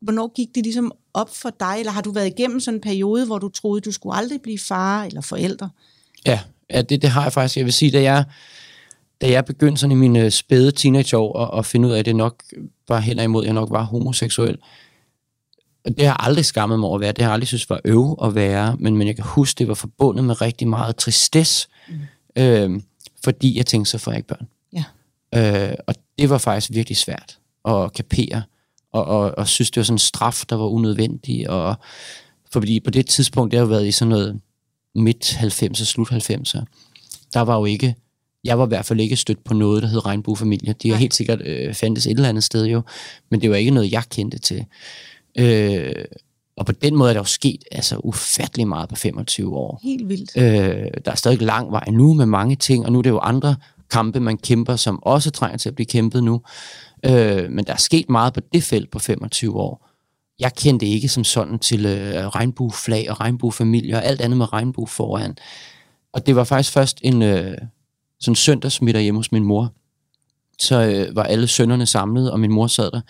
hvornår 0.00 0.32
gik 0.34 0.48
det 0.54 0.62
ligesom 0.62 0.92
op 1.14 1.34
for 1.36 1.50
dig, 1.60 1.74
eller 1.78 1.92
har 1.92 2.00
du 2.00 2.10
været 2.12 2.26
igennem 2.26 2.60
sådan 2.60 2.78
en 2.78 2.80
periode, 2.80 3.26
hvor 3.26 3.38
du 3.38 3.48
troede, 3.48 3.80
du 3.80 3.92
skulle 3.92 4.16
aldrig 4.16 4.40
blive 4.42 4.58
far 4.58 5.04
eller 5.04 5.20
forældre? 5.20 5.70
Ja, 6.26 6.40
ja 6.72 6.82
det, 6.82 7.02
det 7.02 7.10
har 7.10 7.22
jeg 7.22 7.32
faktisk. 7.32 7.56
Jeg 7.56 7.64
vil 7.64 7.72
sige, 7.72 7.90
da 7.90 8.02
jeg, 8.02 8.24
da 9.20 9.30
jeg 9.30 9.44
begyndte 9.44 9.80
sådan 9.80 9.96
i 9.96 10.00
mine 10.00 10.30
spæde 10.30 10.70
teenageår 10.70 11.44
at, 11.44 11.58
at 11.58 11.66
finde 11.66 11.88
ud 11.88 11.92
af, 11.92 11.98
at 11.98 12.06
det 12.06 12.16
nok 12.16 12.42
var 12.88 13.00
hen 13.00 13.18
imod, 13.18 13.42
at 13.42 13.46
jeg 13.46 13.54
nok 13.54 13.70
var 13.70 13.82
homoseksuel, 13.82 14.58
det 15.84 15.98
har 15.98 16.04
jeg 16.04 16.16
aldrig 16.18 16.44
skammet 16.44 16.78
mig 16.78 16.88
over 16.88 16.96
at 16.96 17.00
være. 17.00 17.12
Det 17.12 17.22
har 17.22 17.28
jeg 17.28 17.34
aldrig 17.34 17.48
synes 17.48 17.70
var 17.70 17.80
øv 17.84 18.18
at 18.24 18.34
være. 18.34 18.76
Men, 18.80 18.96
men 18.96 19.06
jeg 19.06 19.16
kan 19.16 19.24
huske, 19.24 19.58
det 19.58 19.68
var 19.68 19.74
forbundet 19.74 20.24
med 20.24 20.40
rigtig 20.40 20.68
meget 20.68 20.96
tristesse. 20.96 21.68
Mm. 21.88 22.42
Øh, 22.42 22.80
fordi 23.24 23.58
jeg 23.58 23.66
tænkte, 23.66 23.90
så 23.90 23.98
får 23.98 24.10
jeg 24.10 24.18
ikke 24.18 24.28
børn. 24.28 24.48
Ja. 24.72 24.84
Øh, 25.68 25.74
og 25.86 25.94
det 26.18 26.30
var 26.30 26.38
faktisk 26.38 26.70
virkelig 26.74 26.96
svært 26.96 27.38
at 27.68 27.92
kapere. 27.92 28.42
Og, 28.92 29.04
og, 29.04 29.38
og 29.38 29.48
synes, 29.48 29.70
det 29.70 29.76
var 29.80 29.84
sådan 29.84 29.94
en 29.94 29.98
straf, 29.98 30.44
der 30.48 30.56
var 30.56 30.66
unødvendig. 30.66 31.50
Og, 31.50 31.74
fordi 32.52 32.80
på 32.80 32.90
det 32.90 33.06
tidspunkt, 33.06 33.50
det 33.50 33.58
har 33.58 33.64
jo 33.64 33.70
været 33.70 33.86
i 33.86 33.92
sådan 33.92 34.10
noget 34.10 34.40
midt 34.94 35.24
90'er, 35.24 35.84
slut 35.84 36.12
90'er. 36.12 36.64
Der 37.34 37.40
var 37.40 37.58
jo 37.58 37.64
ikke, 37.64 37.94
jeg 38.44 38.58
var 38.58 38.64
i 38.64 38.68
hvert 38.68 38.84
fald 38.84 39.00
ikke 39.00 39.16
stødt 39.16 39.44
på 39.44 39.54
noget, 39.54 39.82
der 39.82 39.88
hed 39.88 40.06
regnbuefamilie. 40.06 40.74
De 40.82 40.90
har 40.90 40.96
helt 40.96 41.14
sikkert 41.14 41.42
øh, 41.46 41.74
fandtes 41.74 42.06
et 42.06 42.10
eller 42.10 42.28
andet 42.28 42.44
sted 42.44 42.66
jo, 42.66 42.82
men 43.30 43.40
det 43.40 43.50
var 43.50 43.56
ikke 43.56 43.70
noget, 43.70 43.92
jeg 43.92 44.02
kendte 44.10 44.38
til. 44.38 44.64
Øh, 45.38 46.04
og 46.56 46.66
på 46.66 46.72
den 46.72 46.96
måde 46.96 47.10
er 47.10 47.14
der 47.14 47.20
jo 47.20 47.24
sket 47.24 47.64
altså 47.72 47.96
ufattelig 47.96 48.68
meget 48.68 48.88
på 48.88 48.96
25 48.96 49.56
år. 49.56 49.80
Helt 49.82 50.08
vildt. 50.08 50.36
Øh, 50.36 50.90
der 51.04 51.10
er 51.10 51.14
stadig 51.14 51.40
lang 51.42 51.72
vej 51.72 51.84
nu 51.90 52.14
med 52.14 52.26
mange 52.26 52.56
ting, 52.56 52.86
og 52.86 52.92
nu 52.92 52.98
er 52.98 53.02
det 53.02 53.10
jo 53.10 53.18
andre 53.18 53.56
kampe, 53.90 54.20
man 54.20 54.38
kæmper, 54.38 54.76
som 54.76 55.02
også 55.02 55.30
trænger 55.30 55.58
til 55.58 55.68
at 55.68 55.74
blive 55.74 55.86
kæmpet 55.86 56.24
nu. 56.24 56.40
Øh, 57.06 57.50
men 57.50 57.64
der 57.64 57.72
er 57.72 57.76
sket 57.76 58.10
meget 58.10 58.32
på 58.32 58.40
det 58.52 58.62
felt 58.62 58.90
på 58.90 58.98
25 58.98 59.56
år. 59.56 59.91
Jeg 60.42 60.54
kendte 60.54 60.86
ikke 60.86 61.08
som 61.08 61.24
sådan 61.24 61.58
til 61.58 61.86
øh, 61.86 62.26
regnbueflag 62.26 63.10
og 63.10 63.20
regnbuefamilie 63.20 63.96
og 63.96 64.04
alt 64.04 64.20
andet 64.20 64.36
med 64.36 64.52
regnbue 64.52 64.86
foran. 64.86 65.36
Og 66.12 66.26
det 66.26 66.36
var 66.36 66.44
faktisk 66.44 66.72
først 66.72 67.00
en 67.02 67.22
øh, 67.22 67.58
sådan 68.20 68.34
søndagsmiddag 68.34 69.02
hjemme 69.02 69.18
hos 69.18 69.32
min 69.32 69.44
mor. 69.44 69.72
Så 70.58 70.82
øh, 70.82 71.16
var 71.16 71.22
alle 71.22 71.46
sønnerne 71.46 71.86
samlet, 71.86 72.30
og 72.30 72.40
min 72.40 72.52
mor 72.52 72.66
sad 72.66 72.90
der. 72.90 73.00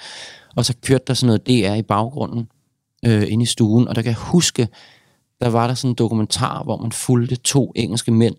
Og 0.56 0.64
så 0.64 0.74
kørte 0.82 1.04
der 1.06 1.14
sådan 1.14 1.26
noget 1.26 1.46
DR 1.46 1.74
i 1.74 1.82
baggrunden 1.82 2.48
øh, 3.06 3.32
inde 3.32 3.42
i 3.42 3.46
stuen. 3.46 3.88
Og 3.88 3.94
der 3.94 4.02
kan 4.02 4.08
jeg 4.08 4.18
huske, 4.18 4.68
der 5.40 5.48
var 5.48 5.66
der 5.66 5.74
sådan 5.74 5.90
en 5.90 5.94
dokumentar, 5.94 6.62
hvor 6.62 6.76
man 6.76 6.92
fulgte 6.92 7.36
to 7.36 7.72
engelske 7.76 8.12
mænd, 8.12 8.36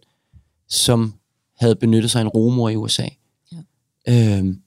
som 0.70 1.14
havde 1.60 1.76
benyttet 1.76 2.12
sig 2.12 2.20
af 2.20 2.24
en 2.24 2.30
rumor 2.30 2.70
i 2.70 2.76
USA. 2.76 3.08
Ja. 3.52 3.58
Øhm, 4.08 4.62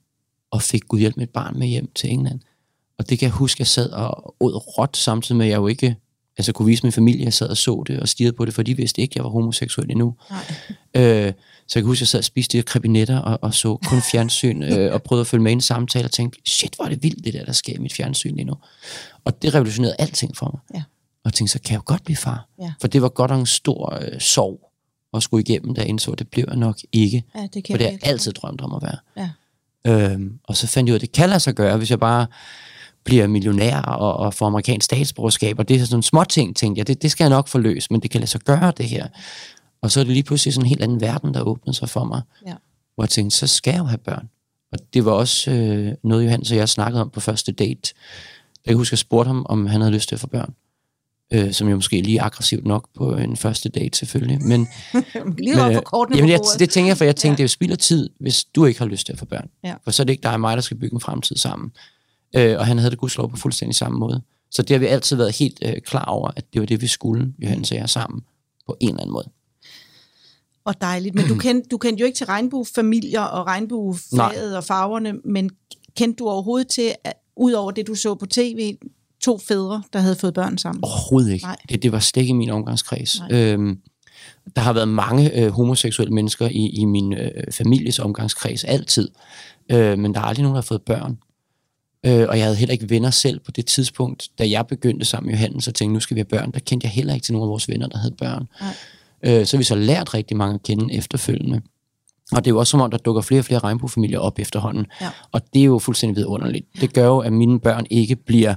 og 0.50 0.62
fik 0.62 0.83
Gud 0.88 0.99
hjælp 0.99 1.16
med 1.16 1.26
et 1.26 1.33
barn 1.33 1.59
med 1.59 1.66
hjem 1.66 1.90
til 1.95 2.12
England. 2.12 2.40
Og 2.99 3.09
det 3.09 3.19
kan 3.19 3.26
jeg 3.26 3.33
huske, 3.33 3.61
jeg 3.61 3.67
sad 3.67 3.91
og 3.91 4.35
åd 4.41 4.79
råt, 4.79 4.97
samtidig 4.97 5.37
med, 5.37 5.47
at 5.47 5.50
jeg 5.50 5.57
jo 5.57 5.67
ikke 5.67 5.97
altså 6.38 6.53
kunne 6.53 6.67
vise 6.67 6.83
min 6.83 6.93
familie, 6.93 7.25
jeg 7.25 7.33
sad 7.33 7.49
og 7.49 7.57
så 7.57 7.85
det 7.87 8.00
og 8.00 8.09
stirrede 8.09 8.37
på 8.37 8.45
det, 8.45 8.55
for 8.55 8.62
de 8.62 8.76
vidste 8.76 9.03
ikke, 9.03 9.12
at 9.12 9.17
jeg 9.17 9.25
var 9.25 9.31
homoseksuel 9.31 9.91
endnu. 9.91 10.15
Nej. 10.31 10.41
Øh, 10.97 11.33
så 11.69 11.79
jeg 11.79 11.83
kan 11.83 11.87
huske, 11.87 11.99
at 11.99 12.00
jeg 12.00 12.09
sad 12.09 12.19
og 12.19 12.25
spiste 12.25 12.59
de 12.59 12.62
krebinetter 12.62 13.19
og, 13.19 13.38
og 13.43 13.55
så 13.55 13.76
kun 13.76 14.03
fjernsyn 14.12 14.62
øh, 14.62 14.93
og 14.93 15.03
prøvede 15.03 15.21
at 15.21 15.26
følge 15.26 15.43
med 15.43 15.53
i 15.53 15.53
en 15.53 15.61
samtale 15.61 16.05
og 16.05 16.12
tænkte, 16.12 16.38
shit, 16.47 16.75
hvor 16.75 16.85
er 16.85 16.88
det 16.88 17.03
vildt 17.03 17.25
det 17.25 17.35
der, 17.35 17.45
der 17.45 17.53
sker 17.53 17.75
i 17.75 17.79
mit 17.79 17.93
fjernsyn 17.93 18.37
lige 18.37 18.45
nu. 18.45 18.55
Og 19.25 19.43
det 19.43 19.55
revolutionerede 19.55 19.97
alting 19.99 20.37
for 20.37 20.50
mig. 20.53 20.79
Ja. 20.79 20.85
Og 21.25 21.31
jeg 21.31 21.33
tænkte, 21.33 21.53
så 21.53 21.59
kan 21.59 21.73
jeg 21.73 21.76
jo 21.76 21.83
godt 21.87 22.05
blive 22.05 22.17
far. 22.17 22.49
Ja. 22.61 22.73
For 22.81 22.88
det 22.88 23.03
var 23.03 23.09
godt 23.09 23.31
nok 23.31 23.41
en 23.41 23.47
stor 23.47 23.99
øh, 24.03 24.21
sorg 24.21 24.61
at 25.15 25.23
skulle 25.23 25.43
igennem, 25.43 25.75
da 25.75 25.81
jeg 25.81 25.88
indså, 25.88 26.11
at 26.11 26.19
det 26.19 26.29
blev 26.29 26.45
jeg 26.49 26.57
nok 26.57 26.79
ikke. 26.93 27.25
Ja, 27.35 27.47
det 27.55 27.65
kan 27.65 27.73
For 27.73 27.79
det 27.79 27.87
har 27.87 27.93
jeg 27.93 28.00
altid 28.03 28.33
drømt 28.33 28.61
om 28.61 28.75
at 28.75 28.83
være. 28.83 28.99
Ja. 29.17 29.31
Øhm, 29.87 30.38
og 30.45 30.57
så 30.57 30.67
fandt 30.67 30.88
jeg 30.88 30.93
ud 30.93 30.95
af, 30.95 30.99
at 30.99 31.00
det 31.00 31.12
kan 31.12 31.29
lade 31.29 31.41
sig 31.41 31.55
gøre, 31.55 31.76
hvis 31.76 31.91
jeg 31.91 32.00
bare 32.00 32.26
bliver 33.07 33.27
millionær 33.27 33.81
og, 33.81 34.17
og 34.17 34.35
får 34.35 34.47
amerikansk 34.47 34.85
statsborgerskab. 34.85 35.59
Og 35.59 35.69
det 35.69 35.81
er 35.81 35.85
sådan 35.85 36.03
små 36.03 36.25
ting, 36.25 36.57
tænkte 36.57 36.79
jeg, 36.79 36.87
det, 36.87 37.03
det 37.03 37.11
skal 37.11 37.25
jeg 37.25 37.31
nok 37.31 37.49
få 37.49 37.59
løst, 37.59 37.91
men 37.91 38.01
det 38.01 38.11
kan 38.11 38.21
lade 38.21 38.31
sig 38.31 38.41
gøre, 38.41 38.73
det 38.77 38.89
her. 38.89 39.07
Og 39.83 39.91
så 39.91 40.01
er 40.01 40.05
det 40.05 40.13
lige 40.13 40.23
pludselig 40.23 40.55
sådan 40.55 40.65
en 40.65 40.69
helt 40.69 40.83
anden 40.83 41.01
verden, 41.01 41.35
der 41.35 41.43
åbnede 41.43 41.77
sig 41.77 41.89
for 41.89 42.05
mig. 42.05 42.23
Ja. 42.47 42.55
Hvor 42.95 43.05
jeg 43.05 43.11
tænkte, 43.11 43.37
så 43.37 43.47
skal 43.47 43.71
jeg 43.71 43.79
jo 43.79 43.85
have 43.85 43.99
børn. 43.99 44.29
Og 44.73 44.79
det 44.95 45.05
var 45.05 45.13
også 45.13 45.51
øh, 45.51 45.93
noget, 46.05 46.25
Johannes 46.25 46.51
og 46.51 46.57
jeg 46.57 46.69
snakkede 46.69 47.03
om 47.03 47.11
på 47.11 47.21
første 47.21 47.53
date. 47.53 47.95
Jeg 48.67 48.73
kan 48.73 48.77
huske, 48.77 48.89
at 48.89 48.93
jeg 48.93 48.99
spurgte 48.99 49.29
ham, 49.29 49.47
om 49.49 49.67
han 49.67 49.81
havde 49.81 49.95
lyst 49.95 50.09
til 50.09 50.17
at 50.17 50.21
få 50.21 50.27
børn. 50.27 50.55
Øh, 51.33 51.53
som 51.53 51.69
jo 51.69 51.75
måske 51.75 52.01
lige 52.01 52.21
aggressivt 52.21 52.67
nok 52.67 52.89
på 52.97 53.17
en 53.17 53.37
første 53.37 53.69
date, 53.69 53.99
selvfølgelig. 53.99 54.43
Men, 54.43 54.69
Lige 55.39 55.63
over 55.63 55.73
for 55.73 55.81
kortene 55.81 56.17
jamen, 56.17 56.31
jeg, 56.31 56.41
det 56.59 56.71
tænker 56.71 56.89
jeg, 56.89 56.97
for 56.97 57.05
jeg 57.05 57.17
tænkte, 57.17 57.29
ja. 57.29 57.37
det 57.37 57.41
er 57.41 57.45
jo 57.45 57.49
spild 57.49 57.73
af 57.73 57.79
tid, 57.79 58.11
hvis 58.21 58.45
du 58.45 58.65
ikke 58.65 58.81
har 58.81 58.87
lyst 58.87 59.07
til 59.07 59.13
at 59.13 59.19
få 59.19 59.25
børn. 59.25 59.49
Ja. 59.65 59.75
For 59.85 59.91
så 59.91 60.03
er 60.03 60.05
det 60.05 60.13
ikke 60.13 60.23
dig 60.23 60.33
og 60.33 60.41
mig, 60.41 60.57
der 60.57 60.61
skal 60.61 60.77
bygge 60.77 60.95
en 60.95 61.01
fremtid 61.01 61.37
sammen. 61.37 61.73
Øh, 62.37 62.59
og 62.59 62.66
han 62.66 62.78
havde 62.78 62.90
det 62.90 62.99
gudslov 62.99 63.31
på 63.31 63.37
fuldstændig 63.37 63.75
samme 63.75 63.99
måde. 63.99 64.23
Så 64.50 64.62
det 64.62 64.71
har 64.71 64.78
vi 64.78 64.87
altid 64.87 65.16
været 65.16 65.37
helt 65.37 65.59
øh, 65.64 65.81
klar 65.81 66.05
over, 66.05 66.31
at 66.37 66.52
det 66.52 66.61
var 66.61 66.66
det, 66.66 66.81
vi 66.83 66.87
skulle, 66.87 67.33
Johannes 67.38 67.71
og 67.71 67.76
jeg 67.76 67.88
sammen, 67.88 68.21
på 68.66 68.76
en 68.81 68.88
eller 68.88 69.00
anden 69.00 69.12
måde. 69.12 69.28
Og 70.64 70.81
dejligt. 70.81 71.14
Men 71.14 71.28
du 71.28 71.35
kendte, 71.45 71.69
du 71.69 71.78
kendte 71.78 72.00
jo 72.00 72.07
ikke 72.07 72.16
til 72.16 72.26
regnbuefamilier 72.26 73.21
og 73.21 73.47
regnbueflaget 73.47 74.57
og 74.57 74.64
farverne, 74.64 75.12
men 75.25 75.50
kendte 75.97 76.19
du 76.19 76.28
overhovedet 76.28 76.69
til, 76.69 76.95
at, 77.05 77.12
ud 77.37 77.52
over 77.52 77.71
det, 77.71 77.87
du 77.87 77.95
så 77.95 78.14
på 78.14 78.26
tv, 78.26 78.76
to 79.21 79.38
fædre, 79.38 79.83
der 79.93 79.99
havde 79.99 80.16
fået 80.16 80.35
børn 80.35 80.59
sammen? 80.59 80.85
Overhovedet 80.85 81.33
ikke. 81.33 81.45
Nej. 81.45 81.57
Det, 81.69 81.83
det 81.83 81.93
var 81.93 81.99
slet 81.99 82.23
ikke 82.23 82.31
i 82.31 82.35
min 82.35 82.50
omgangskreds. 82.50 83.21
Nej. 83.21 83.43
Øhm, 83.43 83.78
der 84.57 84.62
har 84.62 84.73
været 84.73 84.88
mange 84.88 85.40
øh, 85.40 85.50
homoseksuelle 85.50 86.14
mennesker 86.14 86.49
i, 86.49 86.69
i 86.69 86.85
min 86.85 87.12
øh, 87.12 87.52
families 87.52 87.99
omgangskreds, 87.99 88.64
altid. 88.64 89.09
Øh, 89.73 89.99
men 89.99 90.14
der 90.14 90.21
er 90.21 90.25
aldrig 90.25 90.43
nogen, 90.43 90.55
der 90.55 90.62
har 90.62 90.66
fået 90.66 90.83
børn. 90.83 91.19
Øh, 92.05 92.26
og 92.29 92.38
jeg 92.38 92.45
havde 92.45 92.57
heller 92.57 92.73
ikke 92.73 92.91
venner 92.91 93.11
selv 93.11 93.38
på 93.38 93.50
det 93.50 93.67
tidspunkt, 93.67 94.29
da 94.38 94.50
jeg 94.50 94.67
begyndte 94.67 95.07
sammen 95.07 95.26
med 95.26 95.35
Johannes 95.35 95.69
og 95.69 95.75
tænkte, 95.75 95.95
nu 95.95 96.00
skal 96.00 96.15
vi 96.15 96.21
have 96.21 96.41
børn. 96.41 96.53
Der 96.53 96.61
kendte 96.61 96.85
jeg 96.85 96.93
heller 96.93 97.15
ikke 97.15 97.25
til 97.25 97.33
nogen 97.33 97.47
af 97.47 97.50
vores 97.50 97.69
venner, 97.69 97.87
der 97.87 97.99
havde 97.99 98.15
børn. 98.19 98.49
Nej. 98.61 99.41
Øh, 99.41 99.47
så 99.47 99.57
vi 99.57 99.65
så 99.65 99.75
lært 99.75 100.15
rigtig 100.15 100.37
mange 100.37 100.55
at 100.55 100.62
kende 100.62 100.95
efterfølgende. 100.95 101.61
Og 102.33 102.45
det 102.45 102.50
er 102.50 102.55
jo 102.55 102.59
også 102.59 102.71
som 102.71 102.81
om, 102.81 102.91
der 102.91 102.99
dukker 102.99 103.23
flere 103.23 103.41
og 103.41 103.45
flere 103.45 103.59
regnbuefamilier 103.59 104.19
op 104.19 104.38
efterhånden. 104.38 104.87
Ja. 105.00 105.11
Og 105.33 105.43
det 105.55 105.61
er 105.61 105.65
jo 105.65 105.79
fuldstændig 105.79 106.17
vidunderligt. 106.17 106.67
Det 106.81 106.93
gør 106.93 107.07
jo, 107.07 107.19
at 107.19 107.33
mine 107.33 107.61
børn 107.61 107.87
ikke 107.91 108.17
bliver 108.17 108.55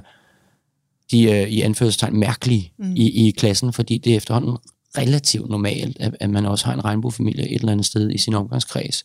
de 1.10 1.22
øh, 1.22 1.48
i 1.48 1.60
anførselstegn 1.60 2.16
mærkelige 2.16 2.72
mm. 2.78 2.92
i, 2.96 3.28
i 3.28 3.30
klassen, 3.30 3.72
fordi 3.72 3.98
det 3.98 4.12
er 4.12 4.16
efterhånden 4.16 4.56
relativt 4.98 5.50
normalt, 5.50 5.96
at, 6.00 6.16
at 6.20 6.30
man 6.30 6.46
også 6.46 6.66
har 6.66 6.74
en 6.74 6.84
regnbuefamilie 6.84 7.48
et 7.48 7.54
eller 7.54 7.72
andet 7.72 7.86
sted 7.86 8.10
i 8.10 8.18
sin 8.18 8.34
omgangskreds. 8.34 9.04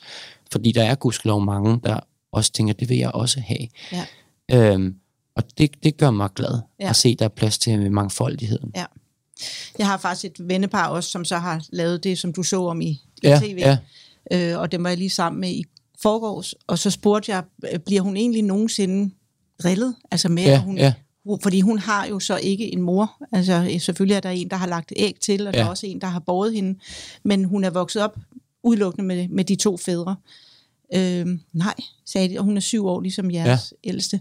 Fordi 0.52 0.72
der 0.72 0.84
er 0.84 0.96
gudskelov 0.96 1.46
mange, 1.46 1.80
der 1.84 2.00
også 2.32 2.52
tænker, 2.52 2.74
det 2.74 2.90
vil 2.90 2.98
jeg 2.98 3.12
også 3.12 3.40
have. 3.40 3.68
Ja. 3.92 4.06
Øhm, 4.52 4.96
og 5.36 5.44
det, 5.58 5.84
det 5.84 5.98
gør 5.98 6.12
mig 6.12 6.30
glad 6.36 6.60
Ja. 6.80 6.90
at 6.90 6.96
se, 6.96 7.16
der 7.16 7.26
er 7.26 7.30
plads 7.30 7.58
til 7.58 7.92
mangfoldigheden. 7.92 8.72
Ja. 8.76 8.86
Jeg 9.80 9.88
har 9.88 9.98
faktisk 9.98 10.26
et 10.40 10.50
vennepar 10.50 10.88
også, 10.88 11.10
som 11.10 11.26
så 11.26 11.38
har 11.38 11.66
lavet 11.72 12.04
det, 12.04 12.18
som 12.18 12.34
du 12.34 12.44
så 12.44 12.66
om 12.66 12.82
i, 12.82 12.88
i 12.88 13.00
Ja, 13.24 13.40
tv. 13.44 13.58
ja. 13.58 13.78
Øh, 14.32 14.60
og 14.60 14.72
dem 14.72 14.84
var 14.84 14.90
jeg 14.90 14.98
lige 14.98 15.10
sammen 15.10 15.42
med 15.42 15.50
i 15.50 15.64
forgårs. 16.02 16.56
Og 16.68 16.80
så 16.80 16.92
spurgte 16.92 17.32
jeg, 17.32 17.44
øh, 17.74 17.80
bliver 17.80 18.02
hun 18.02 18.18
egentlig 18.18 18.42
nogensinde 18.44 19.14
drillet? 19.64 19.96
Altså 20.12 20.30
med, 20.30 20.44
Ja, 20.44 20.52
at 20.54 20.60
hun, 20.62 20.78
ja. 20.78 20.94
fordi 21.44 21.62
hun 21.62 21.80
har 21.80 22.06
jo 22.06 22.20
så 22.20 22.38
ikke 22.38 22.74
en 22.74 22.82
mor. 22.82 23.18
Altså 23.32 23.70
øh, 23.74 23.82
selvfølgelig 23.82 24.16
er 24.16 24.20
der 24.20 24.30
en, 24.30 24.50
der 24.50 24.56
har 24.56 24.68
lagt 24.68 24.94
æg 24.96 25.16
til, 25.22 25.48
og 25.48 25.54
ja. 25.54 25.60
der 25.60 25.66
er 25.66 25.70
også 25.70 25.88
en, 25.88 26.02
der 26.02 26.08
har 26.08 26.20
båret 26.20 26.54
hende. 26.54 26.80
Men 27.24 27.44
hun 27.46 27.64
er 27.64 27.70
vokset 27.70 28.02
op 28.02 28.18
udelukkende 28.64 29.08
med, 29.08 29.28
med 29.28 29.44
de 29.44 29.56
to 29.56 29.78
fædre. 29.78 30.16
Øh, 30.96 31.26
nej, 31.54 31.74
sagde 32.06 32.30
de, 32.30 32.38
og 32.38 32.44
hun 32.46 32.58
er 32.58 32.62
syv 32.62 32.88
år, 32.88 33.02
ligesom 33.02 33.32
jeres 33.32 33.74
ja. 33.84 33.90
ældste. 33.90 34.20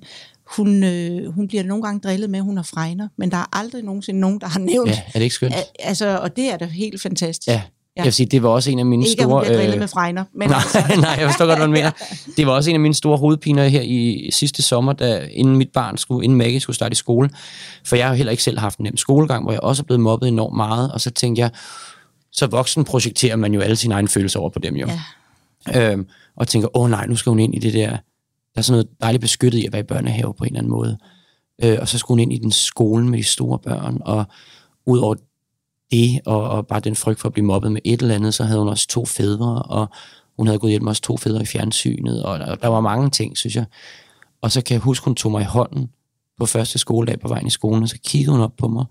Hun, 0.56 0.85
øh, 0.85 1.35
hun 1.35 1.49
bliver 1.49 1.62
nogle 1.62 1.83
gange 1.83 2.00
drillet 2.00 2.30
med, 2.30 2.38
at 2.38 2.44
hun 2.44 2.56
har 2.56 2.64
fregner, 2.64 3.09
men 3.18 3.30
der 3.30 3.37
er 3.37 3.56
aldrig 3.59 3.83
nogensinde 3.83 4.21
nogen, 4.21 4.40
der 4.40 4.47
har 4.47 4.61
nævnt. 4.73 4.90
Ja, 4.90 5.02
er 5.06 5.12
det 5.12 5.23
ikke 5.23 5.35
skønt? 5.35 5.54
Al- 5.54 5.64
altså, 5.78 6.18
og 6.18 6.37
det 6.37 6.52
er 6.52 6.56
da 6.56 6.64
helt 6.64 7.02
fantastisk. 7.02 7.49
Ja. 7.49 7.62
Jeg 7.97 8.04
vil 8.04 8.12
sige, 8.12 8.26
det 8.26 8.42
var 8.42 8.49
også 8.49 8.71
en 8.71 8.78
af 8.78 8.87
mine 8.87 9.06
Ikke 9.06 9.23
at 9.23 9.26
hun 9.26 9.33
store... 9.33 9.44
bliver 9.44 9.59
drillet 9.59 9.78
med 9.78 9.88
fregner, 9.88 10.25
men 10.35 10.49
nej, 10.49 10.59
altså, 10.59 11.00
nej, 11.00 11.16
jeg 11.18 11.28
forstår 11.28 11.47
godt, 11.47 11.59
hvad 11.59 11.66
du 11.66 11.73
mener. 11.73 11.90
Det 12.37 12.47
var 12.47 12.52
også 12.52 12.71
en 12.71 12.76
af 12.76 12.80
mine 12.80 12.94
store 12.94 13.18
hovedpiner 13.18 13.68
her 13.68 13.80
i 13.80 14.30
sidste 14.33 14.62
sommer, 14.62 14.92
da, 14.92 15.26
inden 15.30 15.56
mit 15.56 15.68
barn 15.75 15.97
skulle, 15.97 16.25
inden 16.25 16.38
Maggie 16.38 16.61
skulle 16.61 16.76
starte 16.76 16.92
i 16.92 16.97
skole. 16.97 17.30
For 17.85 17.97
jeg 17.97 18.06
har 18.09 18.14
heller 18.14 18.30
ikke 18.30 18.42
selv 18.42 18.59
haft 18.59 18.78
en 18.78 18.83
nem 18.83 18.97
skolegang, 18.97 19.44
hvor 19.44 19.52
jeg 19.52 19.61
også 19.61 19.83
er 19.83 19.85
blevet 19.85 20.00
mobbet 20.00 20.28
enormt 20.28 20.56
meget. 20.56 20.92
Og 20.92 21.00
så 21.00 21.11
tænkte 21.11 21.40
jeg, 21.40 21.50
så 22.33 22.47
voksen 22.47 22.85
projekterer 22.85 23.37
man 23.37 23.54
jo 23.54 23.61
alle 23.61 23.76
sine 23.76 23.94
egne 23.94 24.09
følelser 24.09 24.40
over 24.40 24.50
på 24.50 24.59
dem 24.59 24.76
jo. 24.76 24.87
ja, 24.87 25.00
Øhm, 25.76 26.09
og 26.37 26.49
tænker, 26.49 26.76
åh 26.76 26.90
nej, 26.90 27.06
nu 27.06 27.16
skal 27.16 27.30
hun 27.30 27.38
ind 27.38 27.54
i 27.54 27.59
det 27.59 27.73
der, 27.73 27.90
der 27.90 27.99
er 28.59 28.62
sådan 28.62 28.75
noget 28.75 29.00
dejligt 29.00 29.21
beskyttet 29.21 29.59
i 29.59 29.66
at 29.66 29.73
være 29.73 29.80
i 29.80 29.85
børnehave 29.85 30.35
på 30.35 30.44
en 30.44 30.49
eller 30.49 30.59
anden 30.59 30.73
måde. 30.73 30.99
Øh, 31.62 31.78
og 31.80 31.88
så 31.88 31.99
skulle 31.99 32.14
hun 32.14 32.21
ind 32.21 32.33
i 32.33 32.38
den 32.38 32.52
skole 32.52 33.06
med 33.06 33.18
de 33.18 33.25
store 33.25 33.59
børn, 33.59 33.99
og 34.00 34.25
ud 34.87 34.99
over 34.99 35.14
det, 35.90 36.21
og, 36.26 36.49
og 36.49 36.66
bare 36.66 36.80
den 36.80 36.97
frygt 36.97 37.21
for 37.21 37.28
at 37.28 37.33
blive 37.33 37.47
mobbet 37.47 37.73
med 37.73 37.80
et 37.85 38.02
eller 38.02 38.14
andet, 38.14 38.35
så 38.35 38.44
havde 38.44 38.59
hun 38.59 38.68
også 38.68 38.88
to 38.88 39.04
fædre, 39.04 39.62
og 39.62 39.88
hun 40.37 40.47
havde 40.47 40.59
gået 40.59 40.71
hjem 40.71 40.83
med 40.83 40.90
også 40.90 41.02
to 41.02 41.16
fædre 41.16 41.42
i 41.42 41.47
fjernsynet, 41.47 42.23
og 42.23 42.38
der, 42.38 42.54
der 42.54 42.68
var 42.68 42.80
mange 42.80 43.11
ting, 43.11 43.37
synes 43.37 43.56
jeg. 43.56 43.64
Og 44.42 44.52
så 44.52 44.62
kan 44.62 44.75
jeg 44.75 44.80
huske, 44.80 45.04
hun 45.04 45.14
tog 45.14 45.33
mig 45.33 45.42
i 45.42 45.44
hånden 45.44 45.90
på 46.38 46.47
første 46.47 46.78
skoledag 46.78 47.21
på 47.21 47.28
vejen 47.28 47.47
i 47.47 47.50
skolen, 47.50 47.83
og 47.83 47.88
så 47.88 47.99
kiggede 48.04 48.33
hun 48.33 48.40
op 48.40 48.56
på 48.59 48.68
mig, 48.68 48.85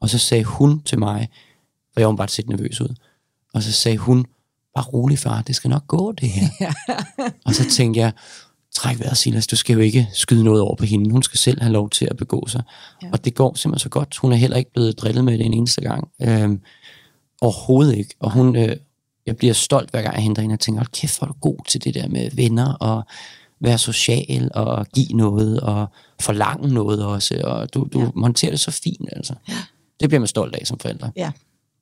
og 0.00 0.08
så 0.08 0.18
sagde 0.18 0.44
hun 0.44 0.82
til 0.82 0.98
mig, 0.98 1.28
for 1.92 2.00
jeg 2.00 2.08
var 2.08 2.16
bare 2.16 2.28
set 2.28 2.48
nervøs 2.48 2.80
ud, 2.80 2.94
og 3.54 3.62
så 3.62 3.72
sagde 3.72 3.98
hun, 3.98 4.26
bare 4.76 4.84
rolig 4.84 5.18
far, 5.18 5.42
det 5.42 5.54
skal 5.56 5.70
nok 5.70 5.86
gå 5.86 6.12
det 6.12 6.28
her. 6.28 6.72
og 7.46 7.54
så 7.54 7.70
tænkte 7.70 8.00
jeg, 8.00 8.12
træk 8.74 9.00
vejret 9.00 9.16
Silas, 9.16 9.46
du 9.46 9.56
skal 9.56 9.74
jo 9.74 9.80
ikke 9.80 10.08
skyde 10.12 10.44
noget 10.44 10.60
over 10.62 10.74
på 10.76 10.84
hende, 10.84 11.10
hun 11.10 11.22
skal 11.22 11.38
selv 11.38 11.60
have 11.62 11.72
lov 11.72 11.90
til 11.90 12.08
at 12.10 12.16
begå 12.16 12.46
sig. 12.48 12.62
Ja. 13.02 13.06
Ja. 13.06 13.12
Og 13.12 13.24
det 13.24 13.34
går 13.34 13.54
simpelthen 13.54 13.82
så 13.82 13.88
godt. 13.88 14.16
Hun 14.16 14.32
er 14.32 14.36
heller 14.36 14.56
ikke 14.56 14.72
blevet 14.72 14.98
drillet 14.98 15.24
med 15.24 15.38
det 15.38 15.46
en 15.46 15.52
eneste 15.54 15.80
gang. 15.80 16.08
Øhm, 16.22 16.60
overhovedet 17.40 17.96
ikke. 17.96 18.14
Og 18.20 18.32
hun, 18.32 18.56
øh, 18.56 18.76
jeg 19.26 19.36
bliver 19.36 19.54
stolt 19.54 19.90
hver 19.90 20.02
gang 20.02 20.14
jeg 20.14 20.22
henter 20.22 20.42
hende 20.42 20.52
og 20.52 20.60
tænker, 20.60 20.78
hold 20.80 20.88
kæft, 20.92 21.18
hvor 21.18 21.26
er 21.26 21.32
du 21.32 21.38
god 21.40 21.56
til 21.68 21.84
det 21.84 21.94
der 21.94 22.08
med 22.08 22.30
venner 22.32 22.72
og 22.74 23.04
være 23.60 23.78
social 23.78 24.50
og 24.54 24.86
give 24.94 25.08
noget 25.08 25.60
og 25.60 25.86
forlange 26.20 26.68
noget 26.74 27.04
også. 27.04 27.40
Og 27.44 27.74
du, 27.74 27.88
du 27.92 27.98
Ja. 27.98 28.04
ja. 28.04 28.10
håndterer 28.20 28.50
det 28.50 28.60
så 28.60 28.70
fint, 28.70 29.08
altså. 29.12 29.34
Ja. 29.48 29.54
Det 30.00 30.08
bliver 30.08 30.20
man 30.20 30.26
stolt 30.28 30.54
af 30.54 30.66
som 30.66 30.78
forældre. 30.78 31.10
ja, 31.16 31.30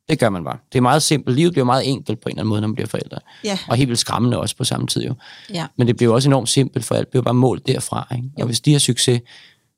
Det 0.08 0.18
gør 0.18 0.28
man 0.30 0.44
bare. 0.44 0.58
Det 0.72 0.78
er 0.78 0.82
meget 0.82 1.02
simpelt. 1.02 1.36
Livet 1.36 1.52
bliver 1.52 1.64
meget 1.64 1.88
enkelt 1.88 2.20
på 2.20 2.28
en 2.28 2.32
eller 2.32 2.40
anden 2.42 2.48
måde, 2.48 2.60
når 2.60 2.68
man 2.68 2.74
bliver 2.74 2.88
forældre. 2.88 3.18
ja, 3.44 3.58
Og 3.68 3.76
helt 3.76 3.88
vildt 3.88 4.00
skræmmende 4.00 4.38
også 4.38 4.56
på 4.56 4.64
samme 4.64 4.86
tid 4.86 5.02
jo. 5.04 5.14
ja. 5.50 5.66
Men 5.78 5.86
det 5.86 5.96
bliver 5.96 6.14
også 6.14 6.28
enormt 6.28 6.48
simpelt, 6.48 6.84
for 6.84 6.94
alt 6.94 7.08
bliver 7.10 7.22
bare 7.22 7.34
målt 7.34 7.66
derfra. 7.66 8.08
Ikke? 8.16 8.24
Jo. 8.38 8.42
Og 8.42 8.46
hvis 8.46 8.60
de 8.60 8.72
har 8.72 8.78
succes, 8.78 9.20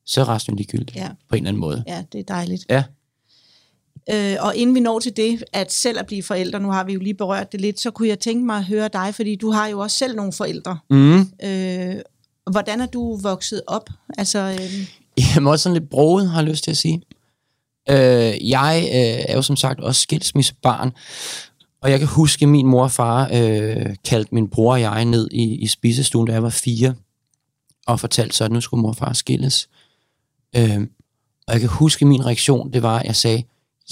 så 0.06 0.21
er 0.21 0.28
resten 0.28 0.56
ligegyldigt 0.56 0.97
Ja. 0.97 1.09
på 1.28 1.35
en 1.37 1.42
eller 1.42 1.49
anden 1.49 1.61
måde. 1.61 1.85
ja, 1.87 2.02
det 2.12 2.18
er 2.21 2.25
dejligt. 2.25 2.66
Ja. 2.71 2.83
Øh, 4.12 4.37
og 4.40 4.56
inden 4.56 4.75
vi 4.75 4.80
når 4.80 4.99
til 4.99 5.16
det, 5.16 5.45
at 5.52 5.73
selv 5.73 5.99
at 5.99 6.06
blive 6.06 6.23
forældre, 6.23 6.61
nu 6.61 6.71
har 6.71 6.85
vi 6.85 6.92
jo 6.92 7.00
lige 7.00 7.14
berørt 7.14 7.52
det 7.52 7.61
lidt, 7.61 7.80
så 7.80 7.90
kunne 7.90 8.09
jeg 8.09 8.18
tænke 8.18 8.47
mig 8.47 8.56
at 8.56 8.64
høre 8.64 8.88
dig, 8.92 9.14
fordi 9.14 9.35
du 9.37 9.50
har 9.50 9.66
jo 9.66 9.78
også 9.80 9.97
selv 9.97 10.16
nogle 10.16 10.33
forældre. 10.33 10.78
Mm. 10.90 11.18
Øh, 11.45 11.95
hvordan 12.50 12.80
er 12.80 12.87
du 12.87 13.16
vokset 13.16 13.62
op? 13.66 13.90
Altså, 14.18 14.38
øh, 14.38 14.88
Jamen 15.35 15.47
også 15.50 15.62
sådan 15.62 15.78
lidt 15.80 15.90
broget, 15.90 16.30
har 16.30 16.40
jeg 16.42 16.50
lyst 16.50 16.64
til 16.64 16.71
at 16.71 16.76
sige. 16.76 17.02
Øh, 17.90 18.50
jeg 18.50 18.83
øh, 18.88 19.25
er 19.28 19.35
jo 19.35 19.43
som 19.43 19.57
sagt 19.57 19.81
også 19.81 20.00
skilsmissebarn, 20.00 20.93
og 21.83 21.90
jeg 21.90 21.99
kan 21.99 22.09
huske, 22.09 22.43
at 22.43 22.49
min 22.49 22.66
mor 22.66 22.83
og 22.83 22.90
far 22.90 23.31
øh, 23.33 23.97
kaldte 24.05 24.35
min 24.35 24.49
bror 24.49 24.73
og 24.73 24.81
jeg 24.81 25.05
ned 25.05 25.28
i, 25.33 25.55
i 25.55 25.66
spisestuen, 25.66 26.26
da 26.26 26.33
jeg 26.33 26.43
var 26.43 26.50
fire, 26.50 26.95
og 27.87 28.00
fortalte 28.00 28.37
så, 28.37 28.45
at 28.45 28.52
nu 28.52 28.61
skulle 28.61 28.83
mor 28.83 28.88
og 28.88 28.97
far 28.97 29.12
skilles. 29.12 29.69
Øh, 30.57 30.81
og 31.47 31.52
jeg 31.52 31.61
kan 31.61 31.69
huske, 31.69 32.02
at 32.02 32.09
min 32.09 32.26
reaktion, 32.26 32.73
det 32.73 32.83
var, 32.83 32.99
at 32.99 33.07
jeg 33.07 33.16
sagde, 33.16 33.43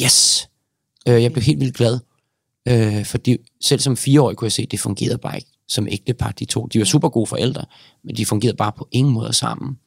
yes! 0.03 0.49
Øh, 1.09 1.23
jeg 1.23 1.33
blev 1.33 1.43
helt 1.43 1.61
vildt 1.61 1.77
glad, 1.77 1.99
øh, 2.69 3.05
fordi 3.05 3.37
selv 3.61 3.81
som 3.81 3.97
fireårig 3.97 4.37
kunne 4.37 4.47
jeg 4.47 4.53
se, 4.53 4.63
at 4.63 4.71
det 4.71 4.81
fungerede 4.81 5.19
bare 5.19 5.37
ikke 5.37 5.49
som 5.69 5.89
ægtepar, 5.91 6.31
de 6.31 6.45
to. 6.45 6.67
De 6.67 6.79
var 6.79 6.85
super 6.85 7.09
gode 7.09 7.27
forældre, 7.27 7.65
men 8.05 8.17
de 8.17 8.27
fungerede 8.27 8.57
bare 8.57 8.73
på 8.73 8.89
ingen 8.93 9.15
måde 9.15 9.33
sammen. 9.33 9.79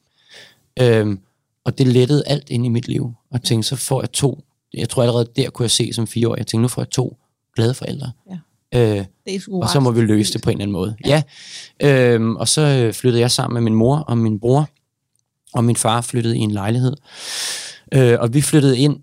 Øh, 0.80 1.16
og 1.64 1.78
det 1.78 1.86
lettede 1.86 2.22
alt 2.26 2.50
ind 2.50 2.66
i 2.66 2.68
mit 2.68 2.88
liv. 2.88 3.14
Og 3.30 3.42
tænkte, 3.42 3.68
så 3.68 3.76
får 3.76 4.02
jeg 4.02 4.12
to. 4.12 4.44
Jeg 4.74 4.88
tror 4.88 5.02
allerede 5.02 5.28
der 5.36 5.50
kunne 5.50 5.64
jeg 5.64 5.70
se 5.70 5.92
som 5.92 6.06
fire 6.06 6.28
år. 6.28 6.36
Jeg 6.36 6.46
tænkte, 6.46 6.62
nu 6.62 6.68
får 6.68 6.82
jeg 6.82 6.90
to 6.90 7.16
glade 7.56 7.74
forældre. 7.74 8.10
Ja. 8.30 8.38
Øh, 8.74 9.04
er 9.26 9.48
og 9.52 9.68
så 9.68 9.80
må 9.80 9.90
vi 9.90 10.00
løse 10.00 10.32
det 10.32 10.42
på 10.42 10.50
en 10.50 10.56
eller 10.56 10.64
anden 10.64 10.72
måde. 10.72 10.96
Ja. 11.06 11.22
ja. 11.80 12.14
Øhm, 12.14 12.36
og 12.36 12.48
så 12.48 12.60
øh, 12.60 12.94
flyttede 12.94 13.20
jeg 13.20 13.30
sammen 13.30 13.54
med 13.54 13.62
min 13.62 13.74
mor 13.74 13.96
og 13.96 14.18
min 14.18 14.40
bror. 14.40 14.68
Og 15.52 15.64
min 15.64 15.76
far 15.76 16.00
flyttede 16.00 16.38
i 16.38 16.40
en 16.40 16.50
lejlighed. 16.50 16.96
Øh, 17.94 18.16
og 18.20 18.34
vi 18.34 18.40
flyttede 18.40 18.78
ind 18.78 19.00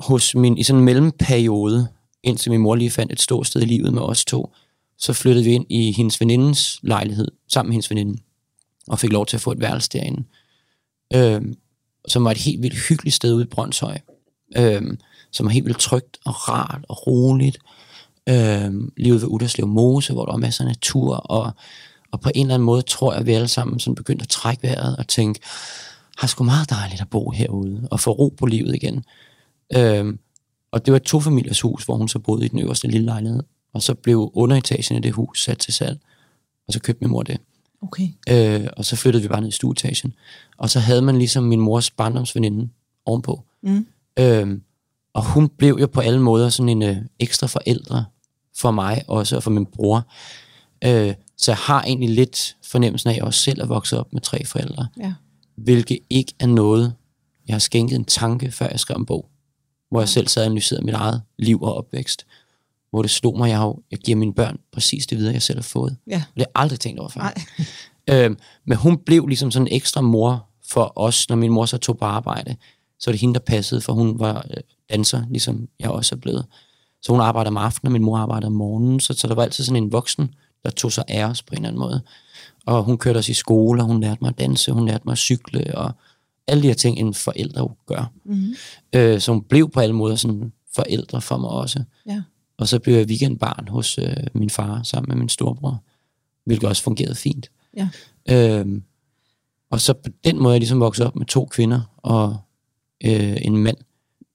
hos 0.00 0.34
min, 0.34 0.58
i 0.58 0.62
sådan 0.62 0.78
en 0.78 0.84
mellemperiode, 0.84 1.88
indtil 2.22 2.52
min 2.52 2.60
mor 2.60 2.74
lige 2.74 2.90
fandt 2.90 3.12
et 3.12 3.20
stort 3.20 3.46
sted 3.46 3.62
i 3.62 3.64
livet 3.64 3.92
med 3.92 4.02
os 4.02 4.24
to. 4.24 4.52
Så 4.98 5.12
flyttede 5.12 5.44
vi 5.44 5.52
ind 5.52 5.66
i 5.68 5.92
hendes 5.92 6.20
venindens 6.20 6.78
lejlighed, 6.82 7.28
sammen 7.48 7.68
med 7.68 7.74
hendes 7.74 7.90
veninde. 7.90 8.22
Og 8.88 8.98
fik 8.98 9.12
lov 9.12 9.26
til 9.26 9.36
at 9.36 9.40
få 9.40 9.52
et 9.52 9.60
værelse 9.60 9.88
derinde. 9.92 10.24
Øhm, 11.14 11.56
som 12.08 12.24
var 12.24 12.30
et 12.30 12.38
helt 12.38 12.62
vildt 12.62 12.88
hyggeligt 12.88 13.14
sted 13.14 13.34
ude 13.34 13.44
i 13.44 13.46
Brøndshøj. 13.46 13.98
Øhm, 14.56 14.98
som 15.30 15.46
var 15.46 15.52
helt 15.52 15.66
vildt 15.66 15.78
trygt 15.78 16.18
og 16.24 16.48
rart 16.48 16.84
og 16.88 17.06
roligt. 17.06 17.58
Øhm, 18.28 18.92
lige 18.96 19.12
ude 19.12 19.22
ved 19.22 19.28
Udderslev 19.28 19.66
Mose, 19.66 20.12
hvor 20.12 20.24
der 20.24 20.32
var 20.32 20.38
masser 20.38 20.64
af 20.64 20.68
natur. 20.68 21.14
Og, 21.16 21.52
og 22.12 22.20
på 22.20 22.30
en 22.34 22.46
eller 22.46 22.54
anden 22.54 22.66
måde 22.66 22.82
tror 22.82 23.12
jeg, 23.12 23.20
at 23.20 23.26
vi 23.26 23.32
alle 23.32 23.48
sammen 23.48 23.80
sådan 23.80 23.94
begyndte 23.94 24.22
at 24.22 24.28
trække 24.28 24.62
vejret 24.62 24.96
og 24.96 25.08
tænke, 25.08 25.40
har 26.16 26.26
sgu 26.26 26.44
meget 26.44 26.70
dejligt 26.70 27.00
at 27.00 27.10
bo 27.10 27.30
herude 27.30 27.88
og 27.90 28.00
få 28.00 28.10
ro 28.10 28.34
på 28.38 28.46
livet 28.46 28.74
igen. 28.74 29.04
Øhm, 29.76 30.18
og 30.72 30.86
det 30.86 30.92
var 30.92 30.96
et 30.96 31.02
tofamiliers 31.02 31.60
hus, 31.60 31.84
hvor 31.84 31.96
hun 31.96 32.08
så 32.08 32.18
boede 32.18 32.44
i 32.44 32.48
den 32.48 32.58
øverste 32.58 32.88
lille 32.88 33.04
lejlighed. 33.04 33.42
Og 33.74 33.82
så 33.82 33.94
blev 33.94 34.30
underetagen 34.34 34.96
af 34.96 35.02
det 35.02 35.12
hus 35.12 35.42
sat 35.42 35.58
til 35.58 35.74
salg. 35.74 35.98
Og 36.66 36.72
så 36.72 36.80
købte 36.80 37.04
min 37.04 37.10
mor 37.10 37.22
det. 37.22 37.40
Okay. 37.82 38.08
Øh, 38.28 38.66
og 38.76 38.84
så 38.84 38.96
flyttede 38.96 39.22
vi 39.22 39.28
bare 39.28 39.40
ned 39.40 39.48
i 39.48 39.52
stueetagen. 39.52 40.14
Og 40.58 40.70
så 40.70 40.80
havde 40.80 41.02
man 41.02 41.18
ligesom 41.18 41.44
min 41.44 41.60
mors 41.60 41.90
barndomsveninde 41.90 42.68
ovenpå. 43.04 43.42
Mm. 43.62 43.86
Øhm, 44.18 44.62
og 45.14 45.24
hun 45.24 45.48
blev 45.48 45.76
jo 45.80 45.86
på 45.86 46.00
alle 46.00 46.20
måder 46.20 46.48
sådan 46.48 46.68
en 46.68 46.82
øh, 46.82 46.96
ekstra 47.20 47.46
forældre 47.46 48.04
for 48.56 48.70
mig 48.70 49.02
også, 49.08 49.36
og 49.36 49.42
for 49.42 49.50
min 49.50 49.66
bror. 49.66 50.06
Øh, 50.84 51.14
så 51.36 51.50
jeg 51.50 51.58
har 51.58 51.82
egentlig 51.82 52.10
lidt 52.10 52.56
fornemmelsen 52.64 53.08
af, 53.08 53.12
at 53.12 53.16
jeg 53.16 53.24
også 53.24 53.42
selv 53.42 53.60
er 53.60 53.66
vokset 53.66 53.98
op 53.98 54.12
med 54.12 54.20
tre 54.20 54.44
forældre. 54.44 54.86
Ja. 55.00 55.14
Hvilket 55.56 55.98
ikke 56.10 56.34
er 56.40 56.46
noget, 56.46 56.94
jeg 57.48 57.54
har 57.54 57.58
skænket 57.58 57.96
en 57.96 58.04
tanke, 58.04 58.50
før 58.50 58.68
jeg 58.70 58.80
skrev 58.80 58.96
en 58.96 59.06
bog, 59.06 59.28
hvor 59.90 60.00
jeg 60.00 60.08
selv 60.08 60.28
sad 60.28 60.42
og 60.42 60.46
analyserede 60.46 60.84
mit 60.84 60.94
eget 60.94 61.22
liv 61.38 61.62
og 61.62 61.74
opvækst. 61.74 62.26
Hvor 62.96 63.02
det 63.02 63.10
slog 63.10 63.38
mig, 63.38 63.48
jeg, 63.48 63.58
har, 63.58 63.76
jeg 63.90 63.98
giver 63.98 64.16
mine 64.16 64.34
børn 64.34 64.58
præcis 64.72 65.06
det 65.06 65.18
videre, 65.18 65.32
jeg 65.32 65.42
selv 65.42 65.58
har 65.58 65.62
fået. 65.62 65.96
Ja. 66.06 66.14
Det 66.14 66.22
har 66.22 66.30
jeg 66.36 66.46
aldrig 66.54 66.80
tænkt 66.80 67.00
over 67.00 67.08
før. 67.08 67.20
Nej. 67.20 67.34
Øhm, 68.10 68.38
men 68.66 68.78
hun 68.78 68.98
blev 68.98 69.26
ligesom 69.26 69.50
sådan 69.50 69.66
en 69.66 69.72
ekstra 69.72 70.00
mor 70.00 70.46
for 70.70 70.92
os, 70.96 71.28
når 71.28 71.36
min 71.36 71.52
mor 71.52 71.66
så 71.66 71.78
tog 71.78 71.98
på 71.98 72.04
arbejde. 72.04 72.56
Så 72.98 73.10
var 73.10 73.12
det 73.12 73.20
hende, 73.20 73.34
der 73.34 73.40
passede, 73.40 73.80
for 73.80 73.92
hun 73.92 74.18
var 74.18 74.46
øh, 74.50 74.56
danser, 74.90 75.22
ligesom 75.30 75.68
jeg 75.80 75.90
også 75.90 76.14
er 76.14 76.18
blevet. 76.18 76.46
Så 77.02 77.12
hun 77.12 77.20
arbejdede 77.20 77.48
om 77.48 77.56
aftenen, 77.56 77.88
og 77.88 77.92
min 77.92 78.04
mor 78.04 78.18
arbejdede 78.18 78.46
om 78.46 78.52
morgenen. 78.52 79.00
Så, 79.00 79.14
så 79.14 79.28
der 79.28 79.34
var 79.34 79.42
altid 79.42 79.64
sådan 79.64 79.82
en 79.82 79.92
voksen, 79.92 80.34
der 80.64 80.70
tog 80.70 80.92
sig 80.92 81.04
af 81.08 81.24
os 81.24 81.42
på 81.42 81.52
en 81.52 81.56
eller 81.56 81.68
anden 81.68 81.80
måde. 81.80 82.00
Og 82.66 82.82
hun 82.82 82.98
kørte 82.98 83.18
os 83.18 83.28
i 83.28 83.34
skole, 83.34 83.82
og 83.82 83.86
hun 83.86 84.00
lærte 84.00 84.18
mig 84.20 84.28
at 84.28 84.38
danse, 84.38 84.72
hun 84.72 84.86
lærte 84.86 85.02
mig 85.04 85.12
at 85.12 85.18
cykle, 85.18 85.78
og 85.78 85.92
alle 86.46 86.62
de 86.62 86.68
her 86.68 86.74
ting, 86.74 86.98
en 86.98 87.14
forældre 87.14 87.60
jo 87.60 87.70
gør. 87.86 88.12
Mm-hmm. 88.24 88.54
Øh, 88.94 89.20
så 89.20 89.32
hun 89.32 89.42
blev 89.42 89.70
på 89.70 89.80
alle 89.80 89.94
måder 89.94 90.16
sådan 90.16 90.52
forældre 90.74 91.20
for 91.20 91.36
mig 91.36 91.50
også. 91.50 91.84
Ja. 92.06 92.22
Og 92.58 92.68
så 92.68 92.78
blev 92.78 92.94
jeg 92.94 93.06
weekendbarn 93.06 93.68
hos 93.68 93.98
øh, 93.98 94.16
min 94.34 94.50
far 94.50 94.82
sammen 94.82 95.08
med 95.08 95.16
min 95.16 95.28
storebror, 95.28 95.82
hvilket 96.44 96.68
også 96.68 96.82
fungerede 96.82 97.14
fint. 97.14 97.50
Ja. 97.76 97.88
Øhm, 98.30 98.82
og 99.70 99.80
så 99.80 99.92
på 99.92 100.10
den 100.24 100.38
måde 100.38 100.48
er 100.48 100.54
jeg 100.54 100.60
ligesom 100.60 100.80
vokset 100.80 101.06
op 101.06 101.16
med 101.16 101.26
to 101.26 101.44
kvinder 101.44 101.80
og 101.96 102.36
øh, 103.04 103.36
en 103.42 103.56
mand 103.56 103.76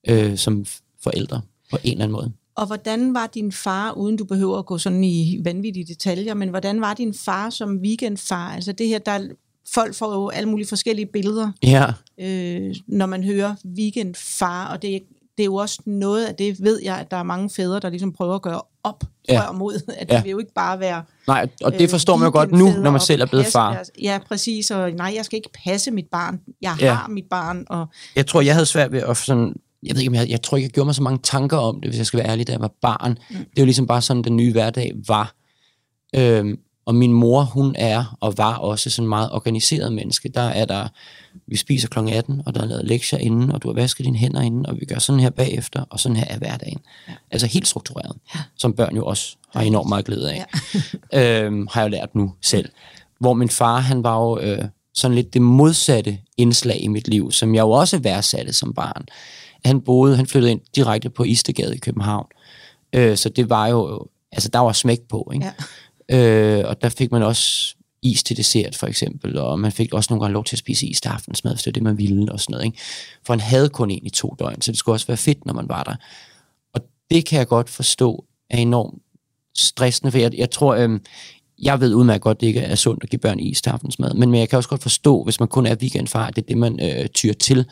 øh, 0.07 0.37
som 0.37 0.65
forældre 1.03 1.41
på 1.71 1.77
en 1.83 1.91
eller 1.91 2.03
anden 2.03 2.13
måde. 2.13 2.31
Og 2.55 2.67
hvordan 2.67 3.13
var 3.13 3.27
din 3.27 3.51
far, 3.51 3.91
uden 3.91 4.17
du 4.17 4.25
behøver 4.25 4.57
at 4.59 4.65
gå 4.65 4.77
sådan 4.77 5.03
i 5.03 5.39
vanvittige 5.43 5.85
detaljer, 5.85 6.33
men 6.33 6.49
hvordan 6.49 6.81
var 6.81 6.93
din 6.93 7.13
far 7.13 7.49
som 7.49 7.77
weekendfar? 7.77 8.51
Altså 8.51 8.71
det 8.71 8.87
her, 8.87 8.99
der 8.99 9.27
folk 9.73 9.95
får 9.95 10.13
jo 10.13 10.29
alle 10.29 10.49
mulige 10.49 10.67
forskellige 10.67 11.05
billeder, 11.05 11.51
Ja, 11.63 11.85
øh, 12.17 12.75
når 12.87 13.05
man 13.05 13.23
hører 13.23 13.55
weekendfar, 13.77 14.73
og 14.73 14.81
det, 14.81 15.03
det 15.37 15.43
er 15.43 15.45
jo 15.45 15.55
også 15.55 15.81
noget 15.85 16.25
af 16.25 16.35
det, 16.35 16.63
ved 16.63 16.79
jeg, 16.83 16.97
at 16.97 17.11
der 17.11 17.17
er 17.17 17.23
mange 17.23 17.49
fædre, 17.49 17.79
der 17.79 17.89
ligesom 17.89 18.13
prøver 18.13 18.35
at 18.35 18.41
gøre 18.41 18.61
op 18.83 19.03
Ja. 19.29 19.33
ja. 19.43 19.51
mod, 19.51 19.81
at 19.97 20.09
Ja. 20.11 20.15
det 20.15 20.23
vil 20.23 20.31
jo 20.31 20.39
ikke 20.39 20.53
bare 20.53 20.79
være 20.79 21.03
nej, 21.27 21.47
og 21.63 21.71
det 21.73 21.81
øh, 21.81 21.89
forstår 21.89 22.15
man 22.17 22.25
jo 22.25 22.31
godt 22.31 22.51
nu, 22.51 22.65
når 22.71 22.81
man 22.83 22.93
og 22.95 23.01
selv 23.01 23.21
er 23.21 23.25
blevet 23.25 23.45
far. 23.45 23.73
deres- 23.73 23.91
Ja, 24.01 24.19
præcis, 24.27 24.71
og 24.71 24.91
nej, 24.91 25.13
jeg 25.15 25.25
skal 25.25 25.37
ikke 25.37 25.49
passe 25.65 25.91
mit 25.91 26.07
barn, 26.11 26.39
jeg 26.61 26.75
Ja. 26.79 26.93
har 26.93 27.07
mit 27.07 27.25
barn, 27.29 27.65
og 27.69 27.87
Jeg 28.15 28.27
tror, 28.27 28.41
jeg 28.41 28.53
havde 28.53 28.65
svært 28.65 28.91
ved 28.91 29.01
at 29.01 29.17
sådan... 29.17 29.55
Jeg 29.83 29.95
ved 29.95 30.01
ikke, 30.01 30.09
om 30.09 30.15
jeg, 30.15 30.29
jeg 30.29 30.41
tror 30.41 30.57
ikke, 30.57 30.65
jeg 30.65 30.71
gjorde 30.71 30.85
mig 30.85 30.95
så 30.95 31.03
mange 31.03 31.19
tanker 31.23 31.57
om 31.57 31.81
det, 31.81 31.89
hvis 31.89 31.97
jeg 31.97 32.05
skal 32.05 32.17
være 32.19 32.27
ærlig, 32.27 32.47
da 32.47 32.51
jeg 32.51 32.61
var 32.61 32.71
barn. 32.81 33.11
Mm. 33.29 33.35
Det 33.35 33.45
er 33.57 33.61
jo 33.61 33.65
ligesom 33.65 33.87
bare 33.87 34.01
sådan, 34.01 34.23
den 34.23 34.35
nye 34.35 34.51
hverdag 34.51 34.91
var. 35.07 35.33
Øhm, 36.15 36.59
og 36.85 36.95
min 36.95 37.13
mor, 37.13 37.41
hun 37.43 37.75
er 37.77 38.17
og 38.21 38.37
var 38.37 38.55
også 38.57 38.89
sådan 38.89 39.09
meget 39.09 39.31
organiseret 39.31 39.93
menneske. 39.93 40.29
Der 40.29 40.41
er 40.41 40.65
der, 40.65 40.87
vi 41.51 41.57
spiser 41.57 41.87
kl. 41.87 41.99
18, 41.99 42.41
og 42.45 42.55
der 42.55 42.61
er 42.61 42.65
lavet 42.65 42.85
lektier 42.85 43.19
inden, 43.19 43.51
og 43.51 43.63
du 43.63 43.67
har 43.67 43.73
vasket 43.73 44.05
dine 44.05 44.17
hænder 44.17 44.41
inden, 44.41 44.65
og 44.65 44.79
vi 44.79 44.85
gør 44.85 44.99
sådan 44.99 45.19
her 45.19 45.29
bagefter, 45.29 45.85
og 45.89 45.99
sådan 45.99 46.15
her 46.15 46.25
er 46.27 46.37
hverdagen. 46.37 46.79
Ja. 47.07 47.13
Altså 47.31 47.47
helt 47.47 47.67
struktureret, 47.67 48.15
ja. 48.35 48.39
som 48.57 48.73
børn 48.73 48.95
jo 48.95 49.05
også 49.05 49.35
har 49.53 49.61
enormt 49.61 49.89
meget 49.89 50.05
glæde 50.05 50.31
af. 50.31 50.45
Ja. 51.13 51.43
øhm, 51.45 51.67
har 51.71 51.81
jeg 51.81 51.87
jo 51.87 51.91
lært 51.91 52.15
nu 52.15 52.33
selv. 52.41 52.69
Hvor 53.19 53.33
min 53.33 53.49
far, 53.49 53.79
han 53.79 54.03
var 54.03 54.19
jo 54.19 54.39
øh, 54.39 54.65
sådan 54.93 55.15
lidt 55.15 55.33
det 55.33 55.41
modsatte 55.41 56.17
indslag 56.37 56.81
i 56.83 56.87
mit 56.87 57.07
liv, 57.07 57.31
som 57.31 57.55
jeg 57.55 57.61
jo 57.61 57.69
også 57.69 57.99
værdsatte 57.99 58.53
som 58.53 58.73
barn. 58.73 59.05
Han 59.65 59.81
boede, 59.81 60.15
han 60.15 60.27
flyttede 60.27 60.51
ind 60.51 60.61
direkte 60.75 61.09
på 61.09 61.23
Istegade 61.23 61.75
i 61.75 61.79
København. 61.79 62.25
Øh, 62.93 63.17
så 63.17 63.29
det 63.29 63.49
var 63.49 63.67
jo, 63.67 64.07
altså 64.31 64.49
der 64.49 64.59
var 64.59 64.71
smæk 64.71 64.99
på, 65.09 65.31
ikke? 65.33 65.45
ja. 66.09 66.59
Øh, 66.59 66.69
og 66.69 66.81
der 66.81 66.89
fik 66.89 67.11
man 67.11 67.23
også 67.23 67.75
is 68.03 68.23
til 68.23 68.37
dessert, 68.37 68.75
for 68.75 68.87
eksempel, 68.87 69.37
og 69.37 69.59
man 69.59 69.71
fik 69.71 69.93
også 69.93 70.07
nogle 70.09 70.23
gange 70.23 70.33
lov 70.33 70.43
til 70.43 70.55
at 70.55 70.59
spise 70.59 70.87
is 70.87 71.01
til 71.01 71.09
aftensmad, 71.09 71.53
hvis 71.53 71.63
det 71.63 71.69
var 71.69 71.73
det, 71.73 71.83
man 71.83 71.97
ville, 71.97 72.31
og 72.31 72.39
sådan 72.39 72.51
noget. 72.51 72.65
Ikke? 72.65 72.77
For 73.25 73.33
han 73.33 73.39
havde 73.39 73.69
kun 73.69 73.91
en 73.91 74.05
i 74.05 74.09
to 74.09 74.35
døgn, 74.39 74.61
så 74.61 74.71
det 74.71 74.79
skulle 74.79 74.95
også 74.95 75.07
være 75.07 75.17
fedt, 75.17 75.45
når 75.45 75.53
man 75.53 75.69
var 75.69 75.83
der. 75.83 75.95
Og 76.73 76.81
det 77.11 77.25
kan 77.25 77.39
jeg 77.39 77.47
godt 77.47 77.69
forstå 77.69 78.25
er 78.49 78.57
enormt 78.57 79.01
stressende, 79.57 80.11
for 80.11 80.19
jeg, 80.19 80.37
jeg 80.37 80.51
tror, 80.51 80.75
øhm, 80.75 81.01
jeg 81.61 81.79
ved 81.79 81.93
udmærket 81.93 82.21
godt, 82.21 82.37
at 82.37 82.41
det 82.41 82.47
ikke 82.47 82.59
er 82.59 82.75
sundt 82.75 83.03
at 83.03 83.09
give 83.09 83.19
børn 83.19 83.39
is 83.39 83.61
til 83.61 83.69
aftensmad, 83.69 84.13
men, 84.13 84.31
men 84.31 84.39
jeg 84.39 84.49
kan 84.49 84.57
også 84.57 84.69
godt 84.69 84.81
forstå, 84.81 85.23
hvis 85.23 85.39
man 85.39 85.49
kun 85.49 85.65
er 85.65 85.75
weekendfar, 85.75 86.27
at 86.27 86.35
det 86.35 86.41
er 86.41 86.47
det, 86.47 86.57
man 86.57 86.79
øh, 86.81 87.07
tyr 87.07 87.33
til, 87.33 87.65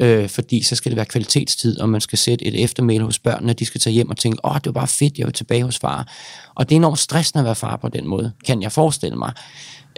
øh, 0.00 0.28
fordi 0.28 0.62
så 0.62 0.76
skal 0.76 0.90
det 0.90 0.96
være 0.96 1.06
kvalitetstid, 1.06 1.78
og 1.78 1.88
man 1.88 2.00
skal 2.00 2.18
sætte 2.18 2.44
et 2.44 2.62
eftermæle 2.64 3.04
hos 3.04 3.18
børnene, 3.18 3.52
de 3.52 3.64
skal 3.64 3.80
tage 3.80 3.94
hjem 3.94 4.10
og 4.10 4.16
tænke, 4.16 4.44
åh, 4.44 4.54
det 4.54 4.66
var 4.66 4.72
bare 4.72 4.88
fedt, 4.88 5.18
jeg 5.18 5.26
var 5.26 5.32
tilbage 5.32 5.64
hos 5.64 5.78
far. 5.78 6.12
Og 6.54 6.68
det 6.68 6.74
er 6.74 6.76
enormt 6.76 6.98
stressende 6.98 7.40
at 7.40 7.44
være 7.44 7.54
far 7.54 7.76
på 7.76 7.88
den 7.88 8.06
måde, 8.06 8.32
kan 8.46 8.62
jeg 8.62 8.72
forestille 8.72 9.16
mig. 9.16 9.32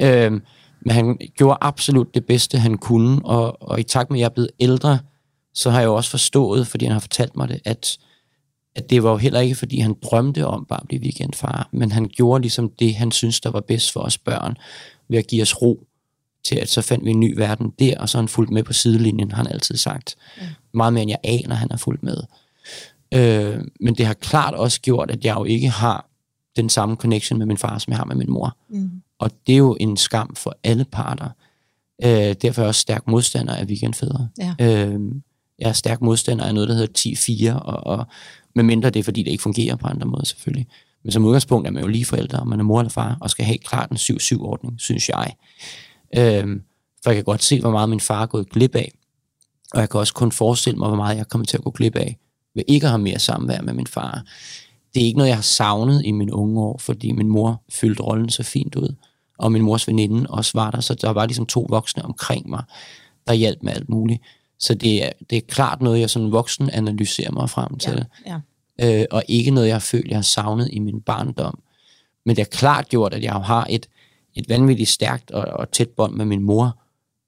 Øh, 0.00 0.32
men 0.84 0.94
han 0.94 1.18
gjorde 1.36 1.58
absolut 1.60 2.14
det 2.14 2.26
bedste, 2.26 2.58
han 2.58 2.78
kunne, 2.78 3.20
og, 3.24 3.62
og 3.62 3.80
i 3.80 3.82
takt 3.82 4.10
med, 4.10 4.18
at 4.18 4.20
jeg 4.20 4.26
er 4.26 4.34
blevet 4.34 4.50
ældre, 4.60 4.98
så 5.54 5.70
har 5.70 5.78
jeg 5.78 5.86
jo 5.86 5.94
også 5.94 6.10
forstået, 6.10 6.66
fordi 6.66 6.84
han 6.84 6.92
har 6.92 7.00
fortalt 7.00 7.36
mig 7.36 7.48
det, 7.48 7.60
at, 7.64 7.98
at 8.76 8.90
det 8.90 9.02
var 9.02 9.10
jo 9.10 9.16
heller 9.16 9.40
ikke, 9.40 9.54
fordi 9.54 9.78
han 9.78 9.94
drømte 10.02 10.46
om 10.46 10.66
bare 10.68 10.80
at 10.80 10.88
blive 10.88 11.02
weekendfar, 11.02 11.68
men 11.72 11.92
han 11.92 12.08
gjorde 12.08 12.42
ligesom 12.42 12.70
det, 12.78 12.94
han 12.94 13.12
synes, 13.12 13.40
der 13.40 13.50
var 13.50 13.60
bedst 13.60 13.92
for 13.92 14.00
os 14.00 14.18
børn, 14.18 14.56
ved 15.08 15.18
at 15.18 15.26
give 15.26 15.42
os 15.42 15.62
ro 15.62 15.86
til, 16.44 16.56
at 16.56 16.68
så 16.68 16.82
fandt 16.82 17.04
vi 17.04 17.10
en 17.10 17.20
ny 17.20 17.36
verden 17.36 17.72
der, 17.78 17.98
og 17.98 18.08
så 18.08 18.18
har 18.18 18.22
han 18.22 18.28
fulgt 18.28 18.50
med 18.50 18.62
på 18.62 18.72
sidelinjen, 18.72 19.30
har 19.30 19.42
han 19.42 19.52
altid 19.52 19.76
sagt. 19.76 20.16
Ja. 20.40 20.46
Meget 20.74 20.92
mere, 20.92 21.02
end 21.02 21.10
jeg 21.10 21.18
aner, 21.24 21.54
han 21.54 21.70
har 21.70 21.78
fulgt 21.78 22.02
med. 22.02 22.16
Øh, 23.14 23.64
men 23.80 23.94
det 23.94 24.06
har 24.06 24.14
klart 24.14 24.54
også 24.54 24.80
gjort, 24.80 25.10
at 25.10 25.24
jeg 25.24 25.36
jo 25.36 25.44
ikke 25.44 25.68
har 25.68 26.08
den 26.56 26.68
samme 26.68 26.96
connection 26.96 27.38
med 27.38 27.46
min 27.46 27.58
far, 27.58 27.78
som 27.78 27.90
jeg 27.90 27.98
har 27.98 28.04
med 28.04 28.16
min 28.16 28.30
mor. 28.30 28.56
Mm. 28.68 28.90
Og 29.18 29.30
det 29.46 29.52
er 29.52 29.58
jo 29.58 29.76
en 29.80 29.96
skam 29.96 30.34
for 30.34 30.56
alle 30.64 30.84
parter. 30.84 31.28
Øh, 32.04 32.34
derfor 32.42 32.60
er 32.60 32.64
jeg 32.64 32.68
også 32.68 32.80
stærk 32.80 33.08
modstander 33.08 33.54
af 33.54 33.64
weekendfædre. 33.64 34.28
Ja. 34.38 34.54
Øh, 34.60 35.00
jeg 35.58 35.68
er 35.68 35.72
stærk 35.72 36.02
modstander 36.02 36.44
af 36.44 36.54
noget, 36.54 36.68
der 36.68 36.74
hedder 36.74 37.52
10-4, 37.54 37.62
og, 37.62 37.98
og 37.98 38.06
med 38.54 38.64
mindre 38.64 38.90
det 38.90 39.00
er, 39.00 39.04
fordi 39.04 39.22
det 39.22 39.30
ikke 39.30 39.42
fungerer 39.42 39.76
på 39.76 39.86
andre 39.86 40.06
måder 40.06 40.24
selvfølgelig. 40.24 40.66
Men 41.04 41.12
som 41.12 41.24
udgangspunkt 41.24 41.66
er 41.66 41.70
man 41.70 41.82
jo 41.82 41.88
lige 41.88 42.04
forældre, 42.04 42.38
og 42.38 42.48
man 42.48 42.60
er 42.60 42.64
mor 42.64 42.80
eller 42.80 42.90
far, 42.90 43.16
og 43.20 43.30
skal 43.30 43.44
have 43.44 43.58
klart 43.58 43.90
en 43.90 43.96
7-7-ordning, 43.96 44.80
synes 44.80 45.08
jeg. 45.08 45.34
Øh, 46.16 46.60
for 47.02 47.10
jeg 47.10 47.14
kan 47.14 47.24
godt 47.24 47.42
se, 47.42 47.60
hvor 47.60 47.70
meget 47.70 47.88
min 47.88 48.00
far 48.00 48.22
er 48.22 48.26
gået 48.26 48.50
glip 48.50 48.74
af. 48.74 48.92
Og 49.74 49.80
jeg 49.80 49.90
kan 49.90 50.00
også 50.00 50.14
kun 50.14 50.32
forestille 50.32 50.78
mig, 50.78 50.88
hvor 50.88 50.96
meget 50.96 51.16
jeg 51.16 51.28
kommer 51.28 51.46
til 51.46 51.56
at 51.56 51.64
gå 51.64 51.70
glip 51.70 51.96
af, 51.96 52.18
ved 52.54 52.64
ikke 52.68 52.86
at 52.86 52.90
have 52.90 53.02
mere 53.02 53.18
samvær 53.18 53.60
med 53.60 53.72
min 53.72 53.86
far. 53.86 54.22
Det 54.94 55.02
er 55.02 55.06
ikke 55.06 55.18
noget, 55.18 55.28
jeg 55.28 55.36
har 55.36 55.42
savnet 55.42 56.02
i 56.04 56.10
mine 56.12 56.34
unge 56.34 56.60
år, 56.60 56.78
fordi 56.78 57.12
min 57.12 57.28
mor 57.28 57.62
fyldte 57.70 58.02
rollen 58.02 58.30
så 58.30 58.42
fint 58.42 58.74
ud. 58.74 58.94
Og 59.38 59.52
min 59.52 59.62
mors 59.62 59.88
veninde 59.88 60.30
også 60.30 60.50
var 60.54 60.70
der, 60.70 60.80
så 60.80 60.94
der 60.94 61.10
var 61.10 61.26
ligesom 61.26 61.46
to 61.46 61.66
voksne 61.68 62.04
omkring 62.04 62.50
mig, 62.50 62.64
der 63.26 63.32
hjalp 63.32 63.62
med 63.62 63.72
alt 63.72 63.88
muligt. 63.88 64.22
Så 64.58 64.74
det 64.74 65.04
er, 65.04 65.10
det 65.30 65.38
er 65.38 65.42
klart 65.48 65.82
noget, 65.82 66.00
jeg 66.00 66.10
sådan 66.10 66.32
voksen 66.32 66.70
analyserer 66.70 67.32
mig 67.32 67.50
frem 67.50 67.78
til. 67.78 68.04
Ja. 68.26 68.40
Ja. 68.78 69.00
Øh, 69.00 69.06
og 69.10 69.22
ikke 69.28 69.50
noget, 69.50 69.66
jeg 69.66 69.74
har 69.74 69.80
følt, 69.80 70.08
jeg 70.08 70.16
har 70.16 70.22
savnet 70.22 70.68
i 70.72 70.78
min 70.78 71.00
barndom. 71.00 71.58
Men 72.26 72.36
det 72.36 72.44
har 72.44 72.58
klart 72.58 72.88
gjort, 72.88 73.14
at 73.14 73.22
jeg 73.22 73.32
har 73.32 73.66
et, 73.70 73.86
et 74.34 74.48
vanvittigt 74.48 74.88
stærkt 74.88 75.30
og, 75.30 75.42
og 75.44 75.70
tæt 75.72 75.88
bånd 75.88 76.14
med 76.14 76.24
min 76.24 76.42
mor. 76.42 76.78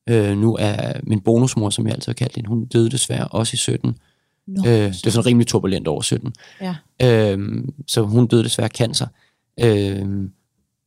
Øh, 0.08 0.38
nu 0.38 0.56
er 0.60 0.92
min 1.02 1.20
bonusmor, 1.20 1.70
som 1.70 1.86
jeg 1.86 1.94
altid 1.94 2.08
har 2.10 2.14
kaldt 2.14 2.36
hende, 2.36 2.48
hun 2.48 2.64
døde 2.66 2.90
desværre 2.90 3.28
også 3.28 3.54
i 3.54 3.56
17. 3.56 3.98
Nå, 4.46 4.62
Øh, 4.66 4.72
det 4.72 5.06
er 5.06 5.10
sådan 5.10 5.26
rimelig 5.26 5.46
turbulent 5.46 5.88
over 5.88 6.02
17. 6.02 6.34
ja. 6.60 6.74
Øh, 7.02 7.64
så 7.86 8.02
hun 8.02 8.26
døde 8.26 8.44
desværre 8.44 8.68
af 8.68 8.76
cancer. 8.76 9.06
Øh, 9.60 10.28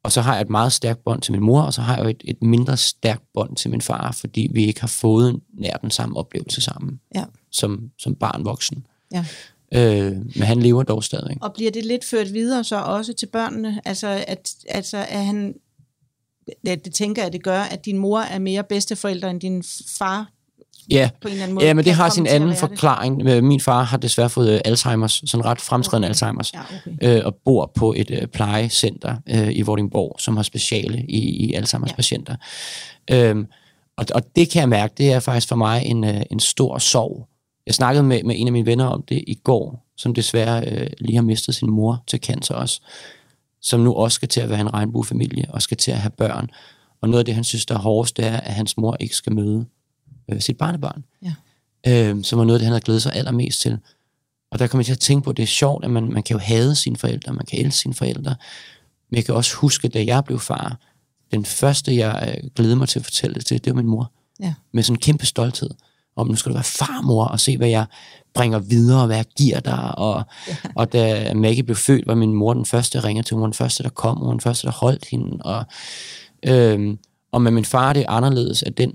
og 0.03 0.11
så 0.11 0.21
har 0.21 0.33
jeg 0.33 0.41
et 0.41 0.49
meget 0.49 0.73
stærkt 0.73 1.03
bånd 1.03 1.21
til 1.21 1.31
min 1.31 1.41
mor, 1.41 1.61
og 1.61 1.73
så 1.73 1.81
har 1.81 1.95
jeg 1.95 2.03
jo 2.03 2.09
et, 2.09 2.21
et 2.25 2.43
mindre 2.43 2.77
stærkt 2.77 3.23
bånd 3.33 3.55
til 3.55 3.71
min 3.71 3.81
far, 3.81 4.11
fordi 4.11 4.49
vi 4.53 4.65
ikke 4.65 4.79
har 4.81 4.87
fået 4.87 5.39
nær 5.53 5.77
den 5.77 5.91
samme 5.91 6.17
oplevelse 6.17 6.61
sammen, 6.61 6.99
Ja. 7.15 7.23
som, 7.51 7.89
som 7.99 8.15
barn 8.15 8.45
voksen. 8.45 8.85
Ja. 9.13 9.25
Øh, 9.73 10.11
men 10.15 10.43
han 10.43 10.59
lever 10.59 10.83
dog 10.83 11.03
stadig. 11.03 11.37
Og 11.41 11.53
bliver 11.53 11.71
det 11.71 11.85
lidt 11.85 12.05
ført 12.05 12.33
videre 12.33 12.63
så 12.63 12.81
også 12.81 13.13
til 13.13 13.25
børnene? 13.25 13.81
Altså, 13.85 14.23
at, 14.27 14.55
altså 14.69 14.97
er 14.97 15.21
han... 15.21 15.53
Det, 16.65 16.85
det 16.85 16.93
tænker 16.93 17.23
jeg, 17.23 17.33
det 17.33 17.43
gør, 17.43 17.59
at 17.61 17.85
din 17.85 17.97
mor 17.97 18.19
er 18.19 18.39
mere 18.39 18.63
bedsteforælder 18.63 19.29
end 19.29 19.41
din 19.41 19.63
far 19.97 20.31
Ja, 20.89 21.09
på 21.21 21.27
en 21.27 21.31
eller 21.31 21.43
anden 21.43 21.55
måde. 21.55 21.65
ja 21.65 21.73
men 21.73 21.85
det 21.85 21.93
har 21.93 22.09
sin 22.09 22.27
anden 22.27 22.49
være 22.49 22.51
det. 22.51 22.59
forklaring. 22.59 23.21
Øh, 23.27 23.43
Min 23.43 23.59
far 23.59 23.83
har 23.83 23.97
desværre 23.97 24.29
fået 24.29 24.51
øh, 24.53 24.59
Alzheimer's, 24.67 25.21
sådan 25.25 25.45
ret 25.45 25.61
fremskreden 25.61 26.03
Okay. 26.03 26.13
Alzheimer's. 26.13 26.51
Ja, 26.53 26.61
okay. 27.01 27.17
øh, 27.19 27.25
og 27.25 27.35
bor 27.35 27.71
på 27.75 27.93
et 27.97 28.11
øh, 28.11 28.27
plejecenter 28.27 29.15
øh, 29.29 29.49
i 29.57 29.61
Vordingborg, 29.61 30.15
som 30.19 30.35
har 30.35 30.43
speciale 30.43 31.05
i, 31.09 31.19
i 31.19 31.55
Alzheimer's 31.55 31.87
Ja. 31.87 31.95
patienter. 31.95 32.35
Øhm, 33.11 33.47
og, 33.97 34.05
og 34.15 34.21
det 34.35 34.49
kan 34.49 34.59
jeg 34.59 34.69
mærke, 34.69 34.93
det 34.97 35.11
er 35.11 35.19
faktisk 35.19 35.47
for 35.47 35.55
mig 35.55 35.83
en, 35.85 36.03
øh, 36.03 36.21
en 36.31 36.39
stor 36.39 36.77
sorg. 36.77 37.27
Jeg 37.65 37.75
snakkede 37.75 38.03
med, 38.03 38.23
med 38.23 38.35
en 38.37 38.47
af 38.47 38.53
mine 38.53 38.65
venner 38.65 38.85
om 38.85 39.03
det 39.09 39.23
i 39.27 39.35
går, 39.43 39.85
som 39.97 40.13
desværre 40.13 40.65
øh, 40.67 40.87
lige 40.99 41.15
har 41.15 41.23
mistet 41.23 41.55
sin 41.55 41.69
mor 41.71 42.03
til 42.07 42.19
cancer 42.19 42.55
også, 42.55 42.81
som 43.67 43.79
nu 43.79 43.93
også 43.93 44.15
skal 44.15 44.29
til 44.29 44.41
at 44.41 44.49
være 44.49 44.61
en 44.61 44.73
regnbuefamilie 44.73 45.45
og 45.49 45.61
skal 45.61 45.77
til 45.77 45.91
at 45.91 45.97
have 45.97 46.11
børn. 46.11 46.49
Og 47.01 47.09
noget 47.09 47.19
af 47.19 47.25
det, 47.25 47.35
han 47.35 47.43
synes, 47.43 47.65
der 47.65 47.75
er 47.75 47.79
hårdest, 47.79 48.17
det 48.17 48.25
er, 48.25 48.37
at 48.37 48.53
hans 48.53 48.77
mor 48.77 48.97
ikke 48.99 49.15
skal 49.15 49.33
møde 49.33 49.65
øh, 50.31 50.41
sit 50.41 50.57
barnebarn. 50.57 51.03
Ja. 51.23 51.33
Øh, 51.87 52.23
som 52.23 52.39
var 52.39 52.45
noget 52.45 52.55
af 52.55 52.59
det, 52.59 52.65
han 52.65 52.71
havde 52.71 52.81
glædet 52.81 53.01
sig 53.01 53.13
allermest 53.15 53.61
til. 53.61 53.77
Og 54.51 54.59
der 54.59 54.67
kommer 54.67 54.81
jeg 54.81 54.85
til 54.85 54.93
at 54.93 54.99
tænke 54.99 55.23
på, 55.23 55.29
at 55.29 55.37
det 55.37 55.43
er 55.43 55.47
sjovt, 55.47 55.85
at 55.85 55.91
man, 55.91 56.13
man 56.13 56.23
kan 56.23 56.33
jo 56.33 56.39
hade 56.39 56.75
sine 56.75 56.97
forældre, 56.97 57.33
man 57.33 57.45
kan 57.45 57.59
elske 57.59 57.79
sine 57.79 57.93
forældre. 57.93 58.35
Men 59.09 59.15
jeg 59.15 59.25
kan 59.25 59.35
også 59.35 59.55
huske, 59.55 59.87
da 59.87 60.05
jeg 60.05 60.23
blev 60.25 60.39
far, 60.39 60.79
den 61.31 61.45
første, 61.45 61.95
jeg 61.95 62.35
øh, 62.43 62.49
glædede 62.55 62.75
mig 62.75 62.89
til 62.89 62.99
at 62.99 63.05
fortælle 63.05 63.33
det 63.33 63.45
til, 63.45 63.65
det 63.65 63.75
var 63.75 63.81
min 63.81 63.91
mor. 63.91 64.11
Ja. 64.39 64.53
Med 64.71 64.83
sådan 64.83 64.95
en 64.95 64.99
kæmpe 64.99 65.25
stolthed. 65.25 65.69
om 66.15 66.27
nu 66.27 66.35
skal 66.35 66.49
du 66.49 66.53
være 66.53 66.63
farmor, 66.63 67.25
og 67.25 67.39
se, 67.39 67.57
hvad 67.57 67.69
jeg 67.69 67.85
bringer 68.37 68.59
videre, 68.59 69.01
og 69.01 69.05
hvad 69.07 69.15
jeg 69.15 69.25
giver 69.37 69.59
dig. 69.59 69.97
Og, 69.97 70.23
ja. 70.47 70.55
og 70.75 70.93
da 70.93 71.33
Maggie 71.33 71.63
blev 71.63 71.75
født, 71.75 72.07
var 72.07 72.15
min 72.15 72.33
mor 72.33 72.53
den 72.53 72.65
første, 72.65 72.97
der 72.97 73.05
ringede 73.05 73.27
til. 73.27 73.33
Hun 73.33 73.41
var 73.41 73.47
den 73.47 73.53
første, 73.53 73.83
der 73.83 73.89
kom, 73.89 74.17
hun 74.17 74.25
var 74.25 74.33
den 74.33 74.39
første, 74.41 74.67
der 74.67 74.73
holdt 74.73 75.05
hende. 75.05 75.37
Og, 75.43 75.65
øhm, 76.45 76.97
og 77.31 77.41
med 77.41 77.51
min 77.51 77.65
far 77.65 77.93
det 77.93 78.01
er 78.01 78.09
anderledes 78.09 78.63
af 78.63 78.73
den 78.73 78.91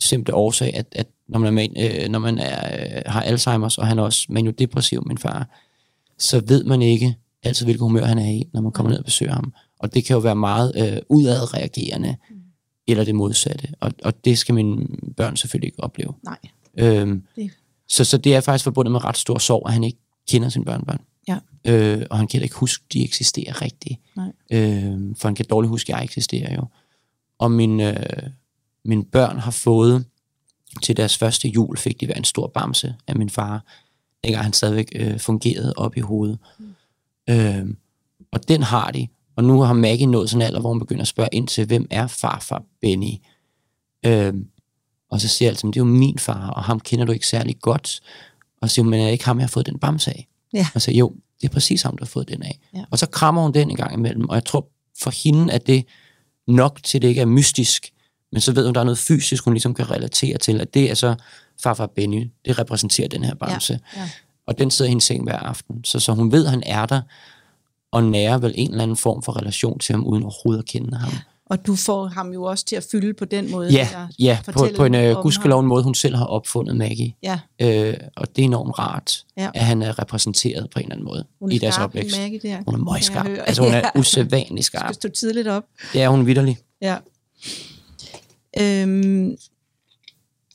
simple 0.00 0.34
årsag, 0.34 0.74
at, 0.74 0.86
at 0.92 1.06
når 1.28 1.38
man, 1.38 1.58
er, 1.76 2.04
øh, 2.04 2.08
når 2.08 2.18
man 2.18 2.38
er, 2.38 2.86
øh, 2.96 3.02
har 3.06 3.22
Alzheimer's, 3.22 3.78
og 3.78 3.86
han 3.86 3.98
er 3.98 4.02
også 4.02 4.26
maniodepressiv, 4.28 5.02
min 5.06 5.18
far, 5.18 5.48
så 6.18 6.42
ved 6.46 6.64
man 6.64 6.82
ikke 6.82 7.16
altid, 7.42 7.66
hvilket 7.66 7.80
humør 7.80 8.04
han 8.04 8.18
er 8.18 8.30
i, 8.30 8.48
når 8.52 8.60
man 8.60 8.72
kommer 8.72 8.90
ned 8.90 8.98
og 8.98 9.04
besøger 9.04 9.32
ham. 9.32 9.52
Og 9.78 9.94
det 9.94 10.04
kan 10.04 10.14
jo 10.14 10.20
være 10.20 10.36
meget 10.36 10.72
øh, 10.76 10.98
udadreagerende, 11.08 12.16
mm. 12.30 12.36
eller 12.88 13.04
det 13.04 13.14
modsatte. 13.14 13.68
Og, 13.80 13.92
og 14.04 14.24
det 14.24 14.38
skal 14.38 14.54
mine 14.54 14.86
børn 15.16 15.36
selvfølgelig 15.36 15.66
ikke 15.68 15.82
opleve. 15.82 16.12
Nej. 16.24 16.38
Øhm, 16.78 17.22
Det- 17.36 17.50
så, 17.88 18.04
så 18.04 18.18
det 18.18 18.34
er 18.34 18.40
faktisk 18.40 18.64
forbundet 18.64 18.92
med 18.92 19.04
ret 19.04 19.16
stor 19.16 19.38
sorg, 19.38 19.62
at 19.66 19.72
han 19.72 19.84
ikke 19.84 19.98
kender 20.28 20.48
sine 20.48 20.64
børnebørn. 20.64 21.00
Ja. 21.28 21.38
Øh, 21.64 22.06
og 22.10 22.18
han 22.18 22.26
kan 22.26 22.42
ikke 22.42 22.54
huske, 22.54 22.84
at 22.88 22.92
de 22.92 23.04
eksisterer 23.04 23.62
rigtigt. 23.62 24.00
Nej. 24.16 24.32
Øh, 24.50 25.16
for 25.16 25.28
han 25.28 25.34
kan 25.34 25.46
dårligt 25.50 25.68
huske, 25.68 25.92
at 25.92 25.96
jeg 25.96 26.04
eksisterer 26.04 26.54
jo. 26.54 26.66
Og 27.38 27.50
mine, 27.50 27.98
øh, 27.98 28.30
mine 28.84 29.04
børn 29.04 29.38
har 29.38 29.50
fået 29.50 30.04
til 30.82 30.96
deres 30.96 31.18
første 31.18 31.48
jul, 31.48 31.76
fik 31.76 32.00
de 32.00 32.06
hver 32.06 32.14
en 32.14 32.24
stor 32.24 32.46
bamse 32.46 32.94
af 33.06 33.16
min 33.16 33.30
far, 33.30 33.64
dengang 34.24 34.44
han 34.44 34.52
stadigvæk 34.52 34.92
øh, 34.94 35.18
fungerede 35.18 35.74
op 35.76 35.96
i 35.96 36.00
hovedet. 36.00 36.38
Mm. 36.58 36.74
Øh, 37.30 37.66
og 38.32 38.48
den 38.48 38.62
har 38.62 38.90
de. 38.90 39.08
Og 39.36 39.44
nu 39.44 39.60
har 39.60 39.72
Maggie 39.72 40.06
nået 40.06 40.30
sådan 40.30 40.42
en 40.42 40.46
alder, 40.46 40.60
hvor 40.60 40.68
hun 40.68 40.78
begynder 40.78 41.02
at 41.02 41.08
spørge 41.08 41.28
ind 41.32 41.48
til, 41.48 41.66
hvem 41.66 41.86
er 41.90 42.06
farfar 42.06 42.62
Benny? 42.80 43.14
Øh, 44.06 44.34
og 45.16 45.20
så 45.20 45.28
siger 45.28 45.46
jeg 45.46 45.50
altid, 45.52 45.68
det 45.68 45.76
er 45.76 45.80
jo 45.80 45.84
min 45.84 46.18
far, 46.18 46.50
og 46.50 46.64
ham 46.64 46.80
kender 46.80 47.04
du 47.04 47.12
ikke 47.12 47.26
særlig 47.26 47.56
godt. 47.60 48.00
Og 48.60 48.68
så 48.68 48.74
siger 48.74 48.84
hun, 48.84 48.90
men 48.90 49.00
er 49.00 49.04
det 49.04 49.12
ikke 49.12 49.24
ham, 49.24 49.38
jeg 49.38 49.44
har 49.44 49.48
fået 49.48 49.66
den 49.66 49.78
bamse 49.78 50.10
af? 50.10 50.28
Ja. 50.52 50.66
Og 50.74 50.80
så 50.80 50.84
siger, 50.84 50.98
jo, 50.98 51.14
det 51.40 51.48
er 51.48 51.52
præcis 51.52 51.82
ham, 51.82 51.96
du 51.96 52.04
har 52.04 52.08
fået 52.08 52.28
den 52.28 52.42
af. 52.42 52.58
Ja. 52.74 52.84
Og 52.90 52.98
så 52.98 53.06
krammer 53.06 53.42
hun 53.42 53.54
den 53.54 53.70
en 53.70 53.76
gang 53.76 53.94
imellem, 53.94 54.28
og 54.28 54.34
jeg 54.34 54.44
tror 54.44 54.68
for 55.02 55.10
hende, 55.24 55.52
at 55.52 55.66
det 55.66 55.84
nok 56.46 56.80
til, 56.82 57.02
det 57.02 57.08
ikke 57.08 57.20
er 57.20 57.26
mystisk, 57.26 57.92
men 58.32 58.40
så 58.40 58.52
ved 58.52 58.64
hun, 58.64 58.74
der 58.74 58.80
er 58.80 58.84
noget 58.84 58.98
fysisk, 58.98 59.44
hun 59.44 59.54
ligesom 59.54 59.74
kan 59.74 59.90
relatere 59.90 60.38
til, 60.38 60.60
at 60.60 60.74
det 60.74 60.90
er 60.90 60.94
så 60.94 61.14
farfar 61.62 61.86
Benny, 61.86 62.30
det 62.44 62.58
repræsenterer 62.58 63.08
den 63.08 63.24
her 63.24 63.34
bamse. 63.34 63.80
Ja, 63.96 64.00
ja. 64.00 64.10
Og 64.46 64.58
den 64.58 64.70
sidder 64.70 64.88
i 64.88 64.90
hendes 64.90 65.04
seng 65.04 65.22
hver 65.22 65.38
aften. 65.38 65.84
Så, 65.84 66.00
så 66.00 66.12
hun 66.12 66.32
ved, 66.32 66.44
at 66.44 66.50
han 66.50 66.62
er 66.66 66.86
der, 66.86 67.00
og 67.92 68.04
nærer 68.04 68.38
vel 68.38 68.54
en 68.56 68.70
eller 68.70 68.82
anden 68.82 68.96
form 68.96 69.22
for 69.22 69.36
relation 69.36 69.78
til 69.78 69.94
ham, 69.94 70.06
uden 70.06 70.22
overhovedet 70.22 70.62
at 70.62 70.68
kende 70.68 70.96
ham. 70.96 71.12
Og 71.50 71.66
du 71.66 71.76
får 71.76 72.06
ham 72.06 72.32
jo 72.32 72.42
også 72.42 72.64
til 72.64 72.76
at 72.76 72.86
fylde 72.92 73.14
på 73.14 73.24
den 73.24 73.50
måde. 73.50 73.72
Ja, 73.72 73.88
ja 74.18 74.38
på, 74.52 74.68
på 74.76 74.84
en 74.84 74.94
uh, 74.94 75.22
gudskelov 75.22 75.62
måde, 75.62 75.82
hun 75.84 75.94
selv 75.94 76.16
har 76.16 76.24
opfundet 76.24 76.76
Maggie. 76.76 77.14
Ja, 77.22 77.38
Øh, 77.62 77.94
og 78.16 78.36
det 78.36 78.42
er 78.42 78.46
enormt 78.46 78.78
rart, 78.78 79.24
Ja. 79.36 79.50
at 79.54 79.64
han 79.64 79.82
er 79.82 79.98
repræsenteret 79.98 80.70
på 80.70 80.78
en 80.78 80.84
eller 80.84 80.94
anden 80.94 81.04
måde 81.06 81.24
hun 81.40 81.50
er 81.50 81.54
i 81.54 81.58
deres 81.58 81.78
opvækst. 81.78 82.18
Maggie, 82.18 82.40
der. 82.42 82.58
Hun 82.66 82.74
er 82.74 82.92
møgskarp. 82.92 83.26
Altså 83.46 83.62
hun 83.62 83.72
er 83.74 83.78
Ja. 83.94 84.00
usædvanlig 84.00 84.64
skarp. 84.64 84.82
skal 84.84 84.94
stå 84.94 85.08
tidligt 85.08 85.48
op. 85.48 85.64
Det 85.92 86.02
er 86.02 86.08
hun 86.08 86.26
vidderlig. 86.26 86.58
Ja. 86.82 86.96
Øhm, 88.60 89.36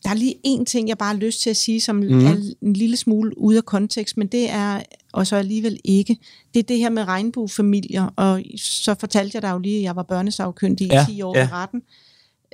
der 0.03 0.09
er 0.09 0.13
lige 0.13 0.35
en 0.43 0.65
ting, 0.65 0.89
jeg 0.89 0.97
bare 0.97 1.13
har 1.13 1.19
lyst 1.19 1.41
til 1.41 1.49
at 1.49 1.57
sige, 1.57 1.81
som 1.81 1.95
mm. 1.95 2.25
er 2.25 2.35
en 2.61 2.73
lille 2.73 2.97
smule 2.97 3.37
ude 3.37 3.57
af 3.57 3.65
kontekst, 3.65 4.17
men 4.17 4.27
det 4.27 4.49
er, 4.49 4.81
og 5.13 5.27
så 5.27 5.35
alligevel 5.35 5.79
ikke, 5.83 6.17
det 6.53 6.59
er 6.59 6.63
det 6.63 6.77
her 6.77 6.89
med 6.89 7.07
regnbuefamilier, 7.07 8.07
og 8.15 8.41
så 8.57 8.95
fortalte 8.99 9.35
jeg 9.35 9.41
dig 9.41 9.51
jo 9.51 9.59
lige, 9.59 9.77
at 9.77 9.83
jeg 9.83 9.95
var 9.95 10.03
børnesagkyndig 10.03 10.87
Ja, 10.87 11.03
i 11.03 11.11
10 11.11 11.21
år 11.21 11.37
ja. 11.37 11.41
ved 11.41 11.51
retten, 11.51 11.81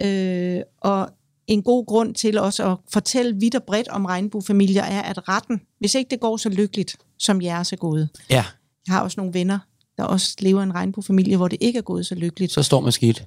øh, 0.03 0.61
og 0.81 1.09
en 1.47 1.63
god 1.63 1.85
grund 1.85 2.15
til 2.15 2.39
også 2.39 2.71
at 2.71 2.77
fortælle 2.93 3.35
vidt 3.39 3.55
og 3.55 3.63
bredt 3.63 3.87
om 3.87 4.05
regnbuefamilier 4.05 4.83
er, 4.83 5.01
at 5.01 5.29
retten, 5.29 5.61
hvis 5.79 5.95
ikke 5.95 6.09
det 6.09 6.19
går 6.19 6.37
så 6.37 6.49
lykkeligt, 6.49 6.95
som 7.19 7.41
jeres 7.41 7.73
er 7.73 7.77
gået, 7.77 8.09
Ja, 8.29 8.45
jeg 8.87 8.95
har 8.95 9.01
også 9.01 9.19
nogle 9.19 9.33
venner, 9.33 9.59
der 9.97 10.03
også 10.03 10.35
lever 10.39 10.59
i 10.61 10.63
en 10.63 10.75
regnbuefamilie, 10.75 11.37
hvor 11.37 11.47
det 11.47 11.57
ikke 11.61 11.77
er 11.77 11.83
gået 11.83 12.05
så 12.05 12.15
lykkeligt, 12.15 12.51
så 12.51 12.63
står 12.63 12.79
man 12.79 12.91
skidt. 12.91 13.25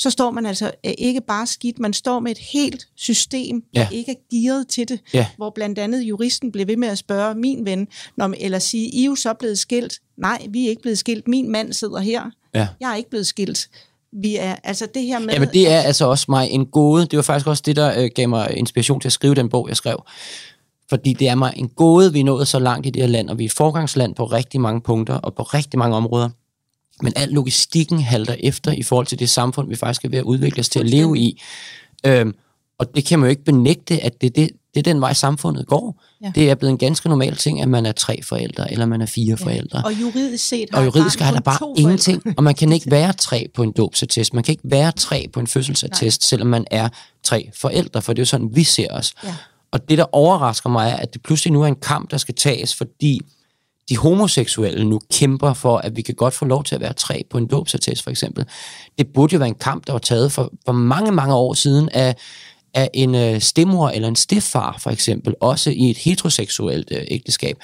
Så 0.00 0.10
står 0.10 0.30
man 0.30 0.46
altså 0.46 0.70
øh, 0.86 0.92
ikke 0.98 1.20
bare 1.20 1.46
skidt, 1.46 1.78
man 1.78 1.92
står 1.92 2.20
med 2.20 2.30
et 2.30 2.38
helt 2.38 2.86
system, 2.96 3.62
Ja. 3.74 3.80
der 3.80 3.96
ikke 3.96 4.10
er 4.12 4.16
gearet 4.36 4.68
til 4.68 4.88
det, 4.88 5.00
Ja. 5.14 5.26
hvor 5.36 5.50
blandt 5.54 5.78
andet 5.78 6.02
juristen 6.02 6.52
blev 6.52 6.66
ved 6.66 6.76
med 6.76 6.88
at 6.88 6.98
spørge 6.98 7.34
min 7.34 7.64
ven, 7.64 7.88
når, 8.16 8.34
eller 8.38 8.58
sige, 8.58 8.88
I 8.88 9.00
er 9.02 9.06
jo 9.06 9.14
så 9.14 9.34
blevet 9.34 9.58
skilt. 9.58 9.94
Nej, 10.18 10.46
vi 10.50 10.64
er 10.66 10.70
ikke 10.70 10.82
blevet 10.82 10.98
skilt. 10.98 11.28
Min 11.28 11.52
mand 11.52 11.72
sidder 11.72 11.98
her. 11.98 12.22
Ja. 12.54 12.68
Jeg 12.80 12.92
er 12.92 12.96
ikke 12.96 13.10
blevet 13.10 13.26
skilt. 13.26 13.68
Vi 14.22 14.36
er, 14.36 14.56
altså 14.64 14.86
det 14.94 15.02
her 15.02 15.18
med... 15.18 15.28
Jamen 15.34 15.48
det 15.52 15.70
er 15.70 15.80
altså 15.80 16.04
også 16.06 16.26
mig 16.28 16.48
en 16.50 16.66
gåde. 16.66 17.06
Det 17.06 17.16
var 17.16 17.22
faktisk 17.22 17.46
også 17.46 17.62
det, 17.66 17.76
der 17.76 18.02
øh, 18.02 18.10
gav 18.14 18.28
mig 18.28 18.56
inspiration 18.56 19.00
til 19.00 19.08
at 19.08 19.12
skrive 19.12 19.34
den 19.34 19.48
bog, 19.48 19.68
jeg 19.68 19.76
skrev. 19.76 20.02
Fordi 20.88 21.12
det 21.12 21.28
er 21.28 21.34
mig 21.34 21.52
en 21.56 21.68
gåde, 21.68 22.12
vi 22.12 22.20
er 22.20 22.24
nået 22.24 22.48
så 22.48 22.58
langt 22.58 22.86
i 22.86 22.90
det 22.90 23.02
her 23.02 23.08
land, 23.08 23.30
og 23.30 23.38
vi 23.38 23.44
er 23.44 23.48
forgangsland 23.56 24.14
på 24.14 24.24
rigtig 24.24 24.60
mange 24.60 24.80
punkter 24.80 25.14
og 25.14 25.34
på 25.34 25.42
rigtig 25.42 25.78
mange 25.78 25.96
områder. 25.96 26.28
Men 27.02 27.12
al 27.16 27.28
logistikken 27.28 28.00
halter 28.00 28.36
efter 28.40 28.72
i 28.72 28.82
forhold 28.82 29.06
til 29.06 29.18
det 29.18 29.30
samfund, 29.30 29.68
vi 29.68 29.76
faktisk 29.76 30.04
er 30.04 30.08
ved 30.08 30.18
at 30.18 30.24
udvikle 30.24 30.60
os 30.60 30.68
til 30.68 30.80
at 30.80 30.86
leve 30.86 31.18
i. 31.18 31.42
Øhm, 32.06 32.34
og 32.78 32.94
det 32.94 33.04
kan 33.04 33.18
man 33.18 33.26
jo 33.26 33.30
ikke 33.30 33.44
benægte, 33.44 34.00
at 34.00 34.20
det, 34.20 34.36
det, 34.36 34.50
det 34.74 34.80
er 34.80 34.92
den 34.92 35.00
vej, 35.00 35.12
samfundet 35.12 35.66
går. 35.66 36.02
Ja. 36.22 36.32
Det 36.34 36.50
er 36.50 36.54
blevet 36.54 36.72
en 36.72 36.78
ganske 36.78 37.08
normal 37.08 37.36
ting, 37.36 37.62
at 37.62 37.68
man 37.68 37.86
er 37.86 37.92
tre 37.92 38.22
forældre, 38.22 38.72
eller 38.72 38.86
man 38.86 39.02
er 39.02 39.06
fire 39.06 39.36
ja. 39.40 39.44
forældre. 39.44 39.82
Og 39.84 40.00
juridisk 40.00 40.48
set 40.48 40.68
har 40.72 40.78
Og 40.78 40.84
juridisk 40.84 41.20
har 41.20 41.32
der 41.32 41.40
bare 41.40 41.74
ingenting, 41.76 42.22
forældre. 42.22 42.38
og 42.38 42.44
man 42.44 42.54
kan 42.54 42.72
ikke 42.72 42.90
være 42.98 43.12
tre 43.12 43.46
på 43.54 43.62
en 43.62 43.72
dåbsattest, 43.72 44.34
man 44.34 44.44
kan 44.44 44.52
ikke 44.52 44.62
være 44.64 44.92
tre 44.92 45.26
på 45.32 45.40
en 45.40 45.46
fødselsattest, 45.46 46.24
selvom 46.24 46.48
man 46.48 46.64
er 46.70 46.88
tre 47.22 47.50
forældre, 47.54 48.02
for 48.02 48.12
det 48.12 48.18
er 48.18 48.22
jo 48.22 48.26
sådan, 48.26 48.48
vi 48.52 48.64
ser 48.64 48.86
os. 48.90 49.12
Ja. 49.24 49.34
Og 49.72 49.88
det, 49.88 49.98
der 49.98 50.14
overrasker 50.14 50.70
mig, 50.70 50.90
er, 50.90 50.96
at 50.96 51.12
det 51.12 51.22
pludselig 51.22 51.52
nu 51.52 51.62
er 51.62 51.66
en 51.66 51.76
kamp, 51.82 52.10
der 52.10 52.16
skal 52.16 52.34
tages, 52.34 52.74
fordi 52.74 53.20
de 53.88 53.96
homoseksuelle 53.96 54.84
nu 54.84 55.00
kæmper 55.12 55.52
for, 55.52 55.78
at 55.78 55.96
vi 55.96 56.02
kan 56.02 56.14
godt 56.14 56.34
få 56.34 56.44
lov 56.44 56.64
til 56.64 56.74
at 56.74 56.80
være 56.80 56.92
tre 56.92 57.24
på 57.30 57.38
en 57.38 57.46
dåbsattest, 57.46 58.02
for 58.02 58.10
eksempel. 58.10 58.46
Det 58.98 59.06
burde 59.14 59.32
jo 59.32 59.38
være 59.38 59.48
en 59.48 59.54
kamp, 59.54 59.86
der 59.86 59.92
var 59.92 59.98
taget 59.98 60.32
for, 60.32 60.52
for 60.64 60.72
mange, 60.72 61.12
mange 61.12 61.34
år 61.34 61.54
siden 61.54 61.88
af, 61.88 62.16
af 62.74 62.90
en 62.94 63.14
øh, 63.14 63.40
stemor 63.40 63.88
eller 63.88 64.08
en 64.08 64.16
steffar, 64.16 64.76
for 64.78 64.90
eksempel, 64.90 65.34
også 65.40 65.70
i 65.70 65.90
et 65.90 65.98
heteroseksuelt 65.98 66.92
øh, 66.92 67.02
ægteskab. 67.08 67.56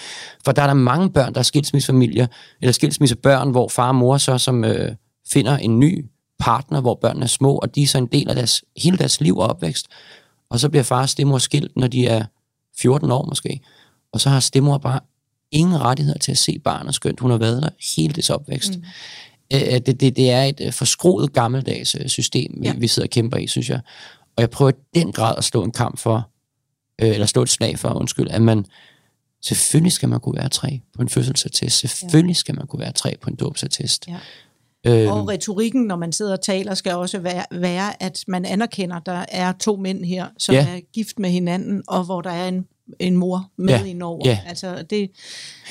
For 0.44 0.52
der 0.52 0.62
er 0.62 0.66
der 0.66 0.74
mange 0.74 1.10
børn, 1.10 1.34
der 1.34 1.38
er 1.38 1.44
skilsmissefamilier, 1.44 2.26
eller 2.60 2.72
skilsmissebørn, 2.72 3.50
hvor 3.50 3.68
far 3.68 3.88
og 3.88 3.94
mor 3.94 4.18
så 4.18 4.38
som 4.38 4.64
øh, 4.64 4.94
finder 5.32 5.56
en 5.56 5.80
ny 5.80 6.04
partner, 6.38 6.80
hvor 6.80 6.98
børnene 7.00 7.24
er 7.24 7.28
små, 7.28 7.54
og 7.56 7.74
de 7.74 7.82
er 7.82 7.86
så 7.86 7.98
en 7.98 8.06
del 8.06 8.28
af 8.28 8.34
deres, 8.34 8.64
hele 8.76 8.98
deres 8.98 9.20
liv 9.20 9.38
og 9.38 9.48
opvækst. 9.48 9.86
Og 10.50 10.60
så 10.60 10.68
bliver 10.68 10.82
far 10.82 11.02
og 11.02 11.08
stemor 11.08 11.38
skilt, 11.38 11.76
når 11.76 11.86
de 11.86 12.06
er 12.06 12.24
14 12.78 13.10
år 13.10 13.26
måske. 13.28 13.60
Og 14.12 14.20
så 14.20 14.30
har 14.30 14.40
stemor 14.40 14.78
bare 14.78 15.00
ingen 15.50 15.80
rettigheder 15.80 16.18
til 16.18 16.32
at 16.32 16.38
se 16.38 16.58
barnet, 16.58 16.94
skønt 16.94 17.20
hun 17.20 17.30
har 17.30 17.38
været 17.38 17.62
der 17.62 17.68
hele 17.96 18.14
dets 18.14 18.30
opvækst. 18.30 18.70
Mm. 18.76 18.84
Øh, 19.54 19.60
det, 19.60 19.86
det, 20.00 20.16
det 20.16 20.30
er 20.30 20.42
et 20.42 20.60
øh, 20.60 20.72
forskroet 20.72 21.32
gammeldags 21.32 21.94
øh, 22.00 22.08
system, 22.08 22.54
vi, 22.60 22.66
Ja. 22.66 22.74
vi 22.74 22.88
sidder 22.88 23.06
og 23.06 23.10
kæmper 23.10 23.36
i, 23.36 23.46
synes 23.46 23.70
jeg. 23.70 23.80
Og 24.36 24.40
jeg 24.40 24.50
prøver 24.50 24.70
i 24.70 24.98
den 24.98 25.12
grad 25.12 25.34
at 25.38 25.44
slå 25.44 25.64
en 25.64 25.72
kamp 25.72 25.98
for, 25.98 26.28
øh, 27.02 27.08
eller 27.08 27.26
slå 27.26 27.42
et 27.42 27.48
slag 27.48 27.78
for, 27.78 27.88
undskyld, 27.88 28.30
at 28.30 28.42
man, 28.42 28.64
selvfølgelig 29.44 29.92
skal 29.92 30.08
man 30.08 30.20
kunne 30.20 30.36
være 30.36 30.48
tre 30.48 30.80
på 30.96 31.02
en 31.02 31.08
fødselsattest, 31.08 31.78
selvfølgelig 31.78 32.36
skal 32.36 32.54
man 32.54 32.66
kunne 32.66 32.80
være 32.80 32.92
tre 32.92 33.16
på 33.20 33.30
en 33.30 33.36
dåbsattest. 33.36 34.08
Ja. 34.08 34.16
Øhm, 34.86 35.12
Og 35.12 35.28
retorikken, 35.28 35.82
når 35.84 35.96
man 35.96 36.12
sidder 36.12 36.32
og 36.32 36.42
taler, 36.42 36.74
skal 36.74 36.94
også 36.94 37.18
være, 37.18 37.44
være 37.52 38.02
at 38.02 38.24
man 38.28 38.44
anerkender, 38.44 38.96
at 38.96 39.06
der 39.06 39.24
er 39.28 39.52
to 39.52 39.76
mænd 39.76 40.04
her, 40.04 40.26
som 40.38 40.54
Ja. 40.54 40.66
er 40.68 40.80
gift 40.92 41.18
med 41.18 41.30
hinanden, 41.30 41.82
og 41.88 42.04
hvor 42.04 42.20
der 42.20 42.30
er 42.30 42.48
en, 42.48 42.66
en 42.98 43.16
mor 43.16 43.50
med 43.56 43.74
Ja. 43.74 43.84
indover. 43.84 44.22
Ja. 44.28 44.38
Altså 44.46 44.66
det, 44.90 45.00
altså 45.02 45.10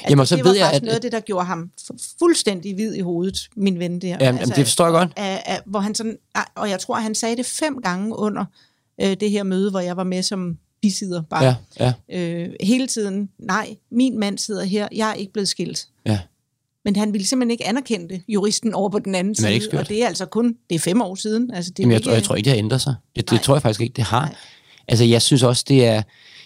Jamen, 0.09 0.25
så 0.25 0.35
det 0.35 0.43
var 0.45 0.49
ved 0.49 0.57
jeg, 0.57 0.65
faktisk 0.65 0.81
at- 0.81 0.85
noget 0.85 0.95
af 0.95 1.01
det, 1.01 1.11
der 1.11 1.19
gjorde 1.19 1.45
ham 1.45 1.69
fu- 1.81 2.15
fuldstændig 2.19 2.73
hvid 2.75 2.93
i 2.95 2.99
hovedet, 2.99 3.49
min 3.55 3.79
ven 3.79 4.01
der. 4.01 4.07
Jamen, 4.07 4.21
jamen, 4.21 4.55
det 4.55 4.65
forstår 4.65 4.85
jeg 4.85 4.91
godt. 4.91 5.11
Af, 5.15 5.43
af, 5.45 5.59
hvor 5.65 5.79
han 5.79 5.95
sådan, 5.95 6.17
og 6.55 6.69
jeg 6.69 6.79
tror, 6.79 6.95
han 6.95 7.15
sagde 7.15 7.37
det 7.37 7.45
fem 7.45 7.81
gange 7.81 8.15
under 8.19 8.45
øh, 9.01 9.17
det 9.19 9.31
her 9.31 9.43
møde, 9.43 9.71
hvor 9.71 9.79
jeg 9.79 9.97
var 9.97 10.03
med 10.03 10.23
som 10.23 10.57
bisidder 10.81 11.21
bare. 11.21 11.55
ja, 11.79 11.93
ja, 12.09 12.19
Øh, 12.19 12.49
hele 12.63 12.87
tiden, 12.87 13.29
nej, 13.39 13.75
min 13.91 14.19
mand 14.19 14.37
sidder 14.37 14.63
her, 14.63 14.87
jeg 14.95 15.09
er 15.09 15.13
ikke 15.13 15.33
blevet 15.33 15.47
skilt. 15.47 15.87
ja. 16.05 16.19
Men 16.87 16.95
han 16.95 17.13
ville 17.13 17.27
simpelthen 17.27 17.51
ikke 17.51 17.67
anerkende 17.67 18.09
det, 18.09 18.21
juristen 18.27 18.73
over 18.73 18.89
på 18.89 18.99
den 18.99 19.15
anden 19.15 19.35
side. 19.35 19.61
og 19.73 19.89
det 19.89 20.03
er 20.03 20.07
altså 20.07 20.25
kun, 20.25 20.55
det 20.69 20.75
er 20.75 20.79
fem 20.79 21.01
år 21.01 21.15
siden. 21.15 21.51
Altså, 21.53 21.71
det 21.71 21.79
er 21.79 21.83
Jamen, 21.83 21.91
jeg, 21.91 21.97
ikke, 21.99 22.05
tror, 22.07 22.13
jeg 22.13 22.23
tror 22.23 22.35
ikke, 22.35 22.45
det 22.45 22.53
har 22.53 22.57
ændret 22.57 22.81
sig. 22.81 22.95
Det, 23.15 23.23
det 23.29 23.31
Nej. 23.31 23.41
tror 23.43 23.55
jeg 23.55 23.61
faktisk 23.61 23.81
ikke, 23.81 23.93
det 23.93 24.03
har. 24.03 24.25
Nej. 24.25 24.35
Altså, 24.87 25.03
jeg 25.05 25.21
synes 25.21 25.43
også, 25.43 25.65
det 25.67 25.85
er, 25.85 26.03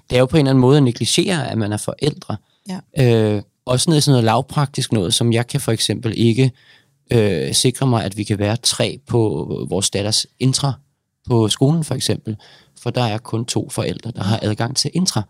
det 0.10 0.16
er 0.16 0.20
jo 0.20 0.26
på 0.26 0.38
en 0.38 0.42
eller 0.42 0.50
anden 0.50 0.62
måde 0.62 0.78
at 0.78 0.84
negligere, 0.84 1.52
at 1.52 1.58
man 1.58 1.72
er 1.72 1.78
forældre. 1.78 2.38
Ja. 2.70 2.80
Øh, 3.00 3.42
også 3.66 3.90
noget 3.90 4.04
sådan 4.04 4.14
noget 4.14 4.24
lavpraktisk 4.24 4.92
noget, 4.92 5.14
som 5.14 5.34
jeg 5.34 5.48
kan 5.48 5.62
for 5.62 5.72
eksempel 5.72 6.14
ikke 6.18 6.52
øh, 7.12 7.54
sikre 7.54 7.88
mig, 7.88 8.04
at 8.04 8.18
vi 8.18 8.24
kan 8.24 8.40
være 8.40 8.58
tre 8.64 9.00
på 9.08 9.48
vores 9.70 9.90
datters 9.90 10.26
intra 10.40 10.74
på 11.28 11.48
skolen 11.48 11.84
for 11.84 11.96
eksempel. 11.96 12.38
For 12.82 12.90
der 12.90 13.04
er 13.04 13.18
kun 13.18 13.46
to 13.46 13.70
forældre, 13.70 14.12
der 14.12 14.24
har 14.24 14.40
adgang 14.42 14.76
til 14.78 14.92
intra. 14.94 15.22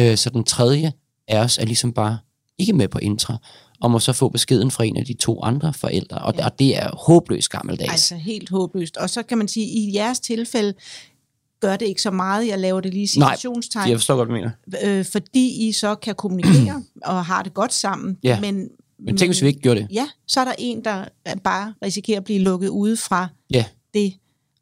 Øh, 0.00 0.16
så 0.16 0.30
den 0.30 0.44
tredje 0.44 0.92
af 1.28 1.38
os 1.38 1.58
er 1.58 1.64
ligesom 1.64 1.92
bare 1.92 2.18
ikke 2.58 2.72
med 2.72 2.88
på 2.88 2.98
intra, 2.98 3.36
og 3.80 3.90
må 3.90 3.98
så 3.98 4.12
få 4.12 4.28
beskeden 4.28 4.70
fra 4.70 4.84
en 4.84 4.96
af 4.96 5.04
de 5.04 5.12
to 5.12 5.42
andre 5.42 5.72
forældre. 5.72 6.18
Og, 6.18 6.34
ja. 6.38 6.44
og 6.44 6.58
det 6.58 6.76
er 6.76 6.96
håbløst 6.96 7.50
gammeldags. 7.50 7.90
Altså 7.90 8.14
helt 8.14 8.50
håbløst. 8.50 8.96
Og 8.96 9.10
så 9.10 9.22
kan 9.22 9.38
man 9.38 9.48
sige, 9.48 9.66
i 9.66 9.94
jeres 9.94 10.20
tilfælde, 10.20 10.74
gør 11.60 11.76
det 11.76 11.86
ikke 11.86 12.02
så 12.02 12.10
meget. 12.10 12.46
Jeg 12.46 12.58
laver 12.58 12.80
det 12.80 12.94
lige 12.94 13.08
i 13.16 13.18
Nej, 13.18 13.36
citationstegn. 13.36 13.90
Jeg 13.90 13.98
forstår 13.98 14.16
godt, 14.16 14.28
hvad 14.28 14.38
du 14.40 14.50
mener. 14.82 14.98
øh, 14.98 15.04
fordi 15.12 15.68
I 15.68 15.72
så 15.72 15.94
kan 15.94 16.14
kommunikere 16.14 16.82
og 17.04 17.24
har 17.24 17.42
det 17.42 17.54
godt 17.54 17.72
sammen. 17.72 18.18
Ja. 18.22 18.40
Men, 18.40 18.68
Men 18.98 19.16
tænk, 19.16 19.28
hvis 19.28 19.42
vi 19.42 19.46
ikke 19.46 19.60
gjorde 19.60 19.80
det. 19.80 19.88
Ja, 19.92 20.08
så 20.26 20.40
er 20.40 20.44
der 20.44 20.52
en, 20.58 20.84
der 20.84 21.04
bare 21.44 21.74
risikerer 21.84 22.18
at 22.18 22.24
blive 22.24 22.38
lukket 22.38 22.68
ude 22.68 22.96
fra 22.96 23.28
Ja, 23.50 23.64
det, 23.94 24.12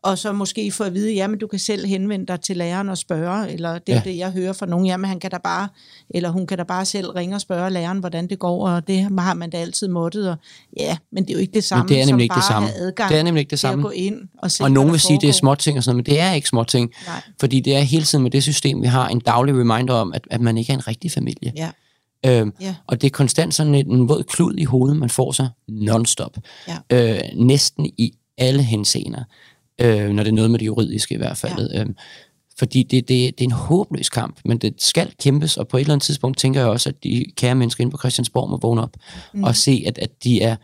og 0.02 0.18
så 0.18 0.32
måske 0.32 0.72
få 0.72 0.84
at 0.84 0.94
vide, 0.94 1.12
jamen 1.14 1.38
du 1.38 1.46
kan 1.46 1.58
selv 1.58 1.86
henvende 1.86 2.26
dig 2.26 2.40
til 2.40 2.56
læreren 2.56 2.88
og 2.88 2.98
spørge, 2.98 3.50
eller 3.52 3.78
det 3.78 3.92
er 3.92 3.96
Ja. 3.96 4.10
det, 4.10 4.16
jeg 4.16 4.30
hører 4.32 4.52
fra 4.52 4.66
nogen, 4.66 4.86
jamen 4.86 5.08
han 5.08 5.20
kan 5.20 5.30
da 5.30 5.38
bare, 5.44 5.68
eller 6.10 6.28
hun 6.30 6.46
kan 6.46 6.58
da 6.58 6.64
bare 6.64 6.84
selv 6.84 7.10
ringe 7.10 7.34
og 7.36 7.40
spørge 7.40 7.70
læreren, 7.70 7.98
hvordan 7.98 8.26
det 8.28 8.38
går, 8.38 8.68
og 8.68 8.88
det 8.88 9.00
har 9.02 9.34
man 9.34 9.50
da 9.50 9.56
altid 9.56 9.88
måttet, 9.88 10.30
og 10.30 10.36
ja, 10.76 10.96
men 11.12 11.22
det 11.24 11.30
er 11.30 11.34
jo 11.34 11.40
ikke 11.40 11.54
det 11.54 11.64
samme, 11.64 11.82
men 11.82 11.88
det 11.88 12.00
er 12.00 12.04
som 12.04 12.08
nemlig 12.12 12.22
ikke 12.24 12.32
bare 12.34 12.40
det 12.40 12.46
samme. 12.48 12.68
adgang 12.74 13.10
Det 13.10 13.18
er 13.18 13.22
nemlig 13.22 13.40
ikke 13.40 13.50
det 13.50 13.58
til 13.58 13.66
at 13.66 13.70
samme. 13.70 13.82
gå 13.84 13.90
ind 13.90 14.28
og 14.38 14.50
se, 14.50 14.64
Og 14.64 14.70
nogen 14.70 14.92
vil 14.92 15.00
sige, 15.00 15.18
det 15.20 15.28
er 15.28 15.32
småting 15.32 15.76
og 15.78 15.84
sådan 15.84 15.96
noget, 15.96 16.06
men 16.08 16.14
det 16.14 16.20
er 16.20 16.32
ikke 16.32 16.48
småting. 16.48 16.92
Nej. 17.06 17.22
Fordi 17.40 17.60
det 17.60 17.76
er 17.76 17.80
hele 17.80 18.04
tiden 18.04 18.22
med 18.22 18.30
det 18.30 18.42
system, 18.42 18.82
vi 18.82 18.86
har 18.86 19.08
en 19.08 19.20
daglig 19.20 19.54
reminder 19.54 19.94
om, 19.94 20.12
at, 20.12 20.22
at 20.30 20.40
man 20.40 20.58
ikke 20.58 20.72
er 20.72 20.76
en 20.76 20.86
rigtig 20.88 21.12
familie. 21.12 21.52
Ja, 21.56 21.70
Øhm, 22.26 22.52
ja, 22.60 22.74
Og 22.86 23.00
det 23.00 23.06
er 23.06 23.10
konstant 23.10 23.54
sådan 23.54 23.74
en, 23.74 23.90
en 23.92 24.08
våd 24.08 24.22
klud 24.22 24.54
i 24.58 24.64
hovedet, 24.64 24.96
man 24.96 25.10
får 25.10 25.32
sig 25.32 25.48
non-stop. 25.70 26.36
Ja. 26.68 27.14
Øh, 27.14 27.20
næsten 27.36 27.86
i 27.86 28.12
alle 28.38 28.62
henseender. 28.62 29.24
Øh, 29.80 30.10
når 30.10 30.22
det 30.22 30.30
er 30.30 30.34
noget 30.34 30.50
med 30.50 30.58
det 30.58 30.66
juridiske 30.66 31.14
i 31.14 31.18
hvert 31.18 31.36
fald. 31.36 31.70
Ja. 31.72 31.80
Øhm, 31.80 31.96
fordi 32.58 32.82
det, 32.82 33.08
det, 33.08 33.38
det 33.38 33.40
er 33.40 33.44
en 33.44 33.52
håbløs 33.52 34.08
kamp, 34.08 34.40
men 34.44 34.58
det 34.58 34.74
skal 34.78 35.12
kæmpes, 35.22 35.56
og 35.56 35.68
på 35.68 35.76
et 35.76 35.80
eller 35.80 35.92
andet 35.92 36.04
tidspunkt 36.04 36.38
tænker 36.38 36.60
jeg 36.60 36.68
også, 36.68 36.88
at 36.88 37.04
de 37.04 37.24
kære 37.36 37.54
mennesker 37.54 37.82
inde 37.82 37.90
på 37.90 37.98
Christiansborg 37.98 38.50
må 38.50 38.56
vågne 38.56 38.82
op 38.82 38.96
mm. 39.34 39.44
og 39.44 39.56
se, 39.56 39.84
at, 39.86 39.98
at 39.98 40.24
de 40.24 40.42
er 40.42 40.56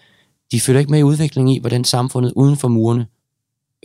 de 0.52 0.60
følger 0.60 0.80
ikke 0.80 0.90
med 0.90 0.98
i 0.98 1.02
udviklingen 1.02 1.56
i, 1.56 1.58
hvordan 1.58 1.84
samfundet 1.84 2.32
uden 2.36 2.56
for 2.56 2.68
murene 2.68 3.06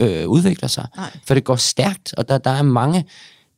øh, 0.01 0.27
udvikler 0.27 0.67
sig. 0.67 0.87
Nej. 0.95 1.17
For 1.27 1.33
det 1.33 1.43
går 1.43 1.55
stærkt, 1.55 2.13
og 2.17 2.29
der, 2.29 2.37
der 2.37 2.49
er 2.49 2.61
mange... 2.61 3.05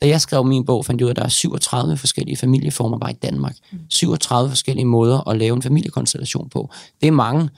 Da 0.02 0.08
jeg 0.08 0.22
skrev 0.22 0.46
min 0.46 0.66
bog, 0.66 0.86
fandt 0.86 1.02
jeg 1.02 1.06
ud 1.06 1.10
af, 1.10 1.14
at 1.14 1.18
der 1.18 1.24
er 1.24 1.28
37 1.28 1.98
forskellige 1.98 2.38
familieformer 2.38 2.98
bare 2.98 3.12
i 3.12 3.16
Danmark. 3.22 3.56
Mm. 3.72 3.80
37 3.90 4.50
forskellige 4.50 4.86
måder 4.86 5.30
at 5.30 5.38
lave 5.38 5.56
en 5.56 5.62
familiekonstellation 5.62 6.50
på. 6.50 6.70
Det 7.02 7.08
er 7.08 7.12
mange, 7.12 7.50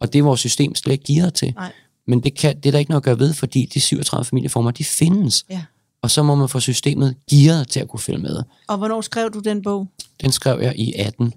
og 0.00 0.12
det 0.12 0.18
er 0.18 0.22
vores 0.22 0.40
system 0.40 0.74
slet 0.74 0.92
ikke 0.92 1.04
gearet 1.14 1.34
til. 1.34 1.54
nej, 1.56 1.72
Men 2.08 2.20
det, 2.22 2.34
kan, 2.38 2.56
det 2.56 2.66
er 2.66 2.70
der 2.70 2.78
ikke 2.78 2.90
noget 2.90 3.00
at 3.00 3.04
gøre 3.04 3.18
ved, 3.18 3.34
fordi 3.34 3.70
de 3.74 3.80
37 3.80 4.24
familieformer, 4.24 4.70
de 4.70 4.84
findes. 4.84 5.44
ja. 5.50 5.62
Og 6.02 6.10
så 6.10 6.22
må 6.22 6.34
man 6.34 6.48
få 6.48 6.60
systemet 6.60 7.16
gearet 7.30 7.68
til 7.68 7.80
at 7.80 7.88
kunne 7.88 8.00
følge 8.00 8.18
med. 8.18 8.42
Og 8.68 8.78
hvornår 8.78 9.00
skrev 9.00 9.30
du 9.30 9.38
den 9.38 9.62
bog? 9.62 9.88
Den 10.22 10.32
skrev 10.32 10.60
jeg 10.62 10.76
i 10.78 10.92
18. 10.92 11.32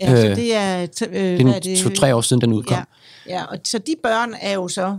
Ja, 0.00 0.10
øh, 0.12 0.16
så 0.18 0.26
det 0.40 0.54
er... 0.54 0.86
T- 0.86 1.08
øh, 1.08 1.38
Det 1.38 1.40
er 1.40 1.84
nu 1.84 1.88
to-tre 1.90 2.14
år 2.14 2.20
siden, 2.20 2.40
den 2.40 2.52
udkom. 2.52 2.76
Ja, 2.76 2.82
ja 3.34 3.44
og 3.44 3.58
så 3.64 3.78
de 3.78 3.94
børn 4.02 4.34
er 4.40 4.52
jo 4.52 4.68
så 4.68 4.98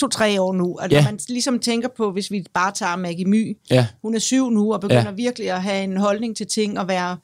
to-tre 0.00 0.40
år 0.40 0.52
nu. 0.52 0.76
Og 0.80 0.90
Ja. 0.90 1.04
man 1.04 1.18
ligesom 1.28 1.58
tænker 1.58 1.88
på, 1.96 2.12
hvis 2.12 2.30
vi 2.30 2.44
bare 2.54 2.72
tager 2.72 2.96
Maggie 2.96 3.24
My, 3.24 3.58
Ja, 3.70 3.86
hun 4.02 4.14
er 4.14 4.18
syv 4.18 4.50
nu, 4.50 4.72
og 4.72 4.80
begynder 4.80 5.02
ja. 5.04 5.10
virkelig 5.10 5.50
at 5.50 5.62
have 5.62 5.84
en 5.84 5.96
holdning 5.96 6.36
til 6.36 6.46
ting, 6.46 6.78
og 6.78 6.88
være, 6.88 7.16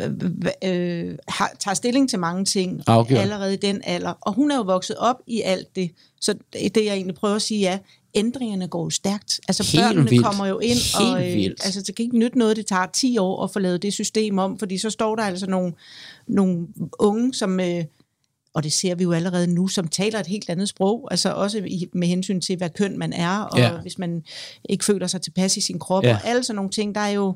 øh, 0.00 0.10
øh, 0.64 1.14
har, 1.28 1.52
tager 1.60 1.74
stilling 1.74 2.10
til 2.10 2.18
mange 2.18 2.44
ting 2.44 2.82
Afgjort. 2.86 3.20
allerede 3.20 3.54
i 3.54 3.56
den 3.56 3.80
alder. 3.84 4.12
Og 4.20 4.32
hun 4.34 4.50
er 4.50 4.56
jo 4.56 4.62
vokset 4.62 4.96
op 4.96 5.16
i 5.26 5.40
alt 5.42 5.76
det. 5.76 5.90
Så 6.20 6.34
det, 6.52 6.76
jeg 6.84 6.94
egentlig 6.94 7.14
prøver 7.14 7.34
at 7.36 7.42
sige 7.42 7.66
er, 7.66 7.78
ændringerne 8.14 8.68
går 8.68 8.84
jo 8.84 8.90
stærkt. 8.90 9.40
Altså 9.48 9.62
Helt 9.72 9.84
børnene 9.84 10.10
vildt. 10.10 10.24
kommer 10.26 10.46
jo 10.46 10.58
ind, 10.58 11.00
Helt 11.00 11.12
og 11.14 11.28
øh, 11.28 11.34
vildt. 11.34 11.64
altså, 11.64 11.82
det 11.82 11.96
kan 11.96 12.02
ikke 12.04 12.18
nytte 12.18 12.38
noget, 12.38 12.56
det 12.56 12.66
tager 12.66 12.86
10 12.86 13.18
år 13.18 13.44
at 13.44 13.50
få 13.50 13.58
lavet 13.58 13.82
det 13.82 13.92
system 13.92 14.38
om, 14.38 14.58
fordi 14.58 14.78
så 14.78 14.90
står 14.90 15.16
der 15.16 15.22
altså 15.22 15.46
nogle, 15.46 15.72
nogle 16.28 16.66
unge, 16.98 17.34
som... 17.34 17.60
Øh, 17.60 17.84
og 18.54 18.62
det 18.64 18.72
ser 18.72 18.94
vi 18.94 19.02
jo 19.04 19.12
allerede 19.12 19.46
nu, 19.46 19.68
som 19.68 19.88
taler 19.88 20.20
et 20.20 20.26
helt 20.26 20.50
andet 20.50 20.68
sprog, 20.68 21.08
altså 21.10 21.32
også 21.32 21.58
i, 21.58 21.86
med 21.92 22.08
hensyn 22.08 22.40
til, 22.40 22.56
hvad 22.56 22.70
køn 22.70 22.98
man 22.98 23.12
er, 23.12 23.38
og 23.38 23.58
Ja. 23.58 23.70
hvis 23.82 23.98
man 23.98 24.22
ikke 24.68 24.84
føler 24.84 25.06
sig 25.06 25.22
tilpas 25.22 25.56
i 25.56 25.60
sin 25.60 25.78
krop, 25.78 26.04
ja. 26.04 26.14
og 26.14 26.20
alle 26.28 26.42
sådan 26.44 26.56
nogle 26.56 26.70
ting. 26.70 26.94
Der 26.94 27.00
er 27.00 27.08
jo 27.08 27.34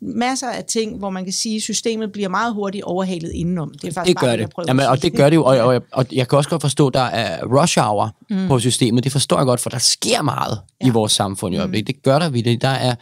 masser 0.00 0.48
af 0.48 0.64
ting, 0.64 0.98
hvor 0.98 1.10
man 1.10 1.24
kan 1.24 1.32
sige, 1.32 1.56
at 1.56 1.62
systemet 1.62 2.12
bliver 2.12 2.28
meget 2.28 2.54
hurtigt 2.54 2.84
overhalet 2.84 3.32
indenom. 3.32 3.72
Det 3.82 3.88
er 3.88 3.92
faktisk 3.92 4.08
det 4.08 4.16
bare 4.16 4.24
gør 4.24 4.30
jeg 4.30 4.38
det. 4.38 4.50
prøver 4.50 4.66
Jamen, 4.68 4.86
og 4.86 5.02
det 5.02 5.16
gør 5.16 5.30
det 5.30 5.36
jo, 5.36 5.44
og, 5.44 5.58
og, 5.58 5.82
og 5.92 6.06
jeg 6.12 6.28
kan 6.28 6.38
også 6.38 6.50
godt 6.50 6.62
forstå, 6.62 6.86
at 6.86 6.94
der 6.94 7.00
er 7.00 7.44
rush 7.44 7.78
hour 7.78 8.16
mm. 8.30 8.48
på 8.48 8.58
systemet. 8.58 9.04
Det 9.04 9.12
forstår 9.12 9.36
jeg 9.36 9.46
godt, 9.46 9.60
for 9.60 9.70
der 9.70 9.78
sker 9.78 10.22
meget 10.22 10.60
ja. 10.80 10.86
i 10.86 10.90
vores 10.90 11.12
samfund 11.12 11.54
i 11.54 11.58
øjeblikket. 11.58 11.86
Det 11.86 12.02
gør 12.02 12.18
der 12.18 12.28
vi 12.28 12.40
det. 12.40 12.62
Der 12.62 12.68
er, 12.68 12.94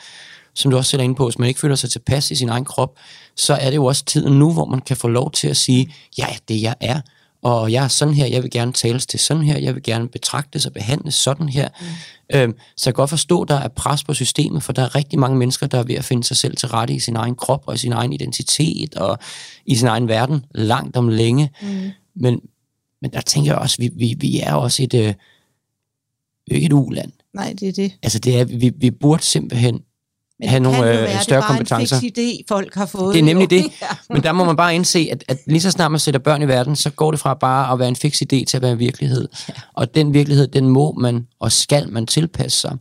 som 0.55 0.71
du 0.71 0.77
også 0.77 0.91
selv 0.91 1.01
er 1.01 1.05
inde 1.05 1.15
på, 1.15 1.25
hvis 1.25 1.39
man 1.39 1.49
ikke 1.49 1.61
føler 1.61 1.75
sig 1.75 1.91
tilpas 1.91 2.31
i 2.31 2.35
sin 2.35 2.49
egen 2.49 2.65
krop, 2.65 2.97
så 3.37 3.55
er 3.55 3.71
det 3.71 3.77
jo 3.77 3.85
også 3.85 4.05
tiden 4.05 4.39
nu, 4.39 4.53
hvor 4.53 4.65
man 4.65 4.81
kan 4.81 4.97
få 4.97 5.09
lov 5.09 5.31
til 5.31 5.49
at 5.49 5.57
sige, 5.57 5.95
ja, 6.19 6.27
det 6.49 6.63
jeg 6.63 6.75
er, 6.81 7.01
og 7.47 7.73
jeg 7.73 7.85
er 7.85 7.89
sådan 7.89 8.15
her, 8.15 8.27
jeg 8.27 8.43
vil 8.43 8.51
gerne 8.51 8.73
tales 8.73 9.07
til 9.07 9.21
sådan 9.21 9.43
her, 9.43 9.59
jeg 9.59 9.75
vil 9.75 9.83
gerne 9.83 10.09
betragtes 10.09 10.67
og 10.67 10.73
behandles 10.73 11.15
sådan 11.15 11.49
her. 11.49 11.69
Mm. 11.81 11.87
Øhm, 12.35 12.55
så 12.77 12.91
jeg 12.91 12.95
kan 12.95 13.01
godt 13.03 13.11
forstå, 13.11 13.43
at 13.43 13.49
der 13.49 13.55
er 13.55 13.69
pres 13.69 14.05
på 14.05 14.15
systemet, 14.15 14.63
for 14.63 14.73
der 14.73 14.83
er 14.83 14.95
rigtig 14.95 15.19
mange 15.19 15.39
mennesker, 15.39 15.67
der 15.67 15.79
er 15.79 15.83
ved 15.83 15.95
at 15.95 16.05
finde 16.05 16.25
sig 16.25 16.37
selv 16.37 16.57
til 16.57 16.69
rette 16.69 16.95
i 16.95 16.99
sin 16.99 17.17
egen 17.17 17.35
krop 17.35 17.63
og 17.67 17.75
i 17.75 17.79
sin 17.79 17.93
egen 17.93 18.13
identitet 18.13 18.95
og 18.95 19.19
i 19.67 19.75
sin 19.75 19.89
egen 19.89 20.09
verden 20.09 20.45
langt 20.55 20.97
om 20.97 21.09
længe. 21.09 21.51
Mm. 21.63 21.91
Men, 22.15 22.41
men 23.03 23.13
der 23.13 23.21
tænker 23.21 23.53
jeg 23.53 23.59
også, 23.59 23.77
vi, 23.79 23.91
vi, 23.95 24.17
vi 24.19 24.41
er 24.41 24.55
også 24.55 24.83
et, 24.83 24.95
øh, 24.95 25.15
ikke 26.47 26.67
et 26.67 26.73
uland. 26.73 27.13
Nej, 27.35 27.55
det 27.61 27.69
er 27.69 27.73
det. 27.73 27.93
Altså 28.03 28.19
det 28.19 28.41
er, 28.41 28.45
vi, 28.45 28.73
vi 28.77 28.91
burde 28.91 29.23
simpelthen 29.23 29.81
Men 30.41 30.49
have 30.49 30.55
det 30.55 30.63
nogle 30.63 30.79
kan 30.79 30.87
jo 30.87 30.93
øh, 30.93 30.97
være, 30.99 31.07
det 31.11 31.15
er 31.17 31.21
større 31.21 31.41
bare 31.41 31.51
en 31.61 31.67
kompetencer. 31.67 31.97
idé, 31.97 32.45
folk 32.49 32.75
har 32.75 32.87
fået. 32.87 33.15
Det 33.15 33.21
er 33.21 33.25
nemlig 33.25 33.51
det. 33.51 33.63
Ja. 33.83 33.87
Men 34.11 34.23
der 34.23 34.33
må 34.33 34.45
man 34.45 34.57
bare 34.57 34.75
indse, 34.75 35.09
at, 35.13 35.25
at 35.29 35.39
lige 35.47 35.61
så 35.61 35.71
snart 35.71 35.91
man 35.91 36.01
sætter 36.01 36.21
børn 36.21 36.43
i 36.43 36.49
verden, 36.49 36.77
så 36.77 36.91
går 36.91 37.11
det 37.11 37.21
fra 37.21 37.35
bare 37.35 37.73
at 37.73 37.79
være 37.79 37.89
en 37.89 37.97
fix 37.97 38.23
idé 38.23 38.45
til 38.45 38.57
at 38.57 38.63
være 38.63 38.73
en 38.73 38.79
virkelighed. 38.79 39.29
Ja. 39.49 39.55
Og 39.75 39.95
den 39.95 40.15
virkelighed, 40.15 40.47
den 40.49 40.69
må 40.69 40.93
man 40.93 41.27
og 41.41 41.53
skal 41.53 41.89
man 41.93 42.07
tilpasse 42.07 42.61
sig. 42.61 42.77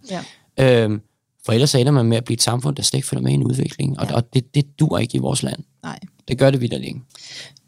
Ja. 0.58 0.84
Øhm, 0.84 1.02
for 1.46 1.52
ellers 1.54 1.76
ender 1.76 1.92
man 1.92 2.06
med 2.06 2.18
at 2.18 2.26
blive 2.26 2.36
et 2.36 2.42
samfund, 2.42 2.76
der 2.76 2.84
slet 2.84 2.98
ikke 2.98 3.08
følger 3.08 3.24
med 3.24 3.32
i 3.32 3.36
en 3.36 3.44
udvikling. 3.44 4.00
Og, 4.00 4.08
Ja. 4.10 4.16
og 4.16 4.34
det, 4.34 4.56
det 4.56 4.80
dur 4.80 4.98
ikke 4.98 5.16
i 5.16 5.20
vores 5.20 5.44
land. 5.44 5.60
Nej. 5.84 6.00
Det 6.28 6.38
gør 6.38 6.52
det 6.52 6.62
vildt 6.62 6.74
ikke. 6.86 7.02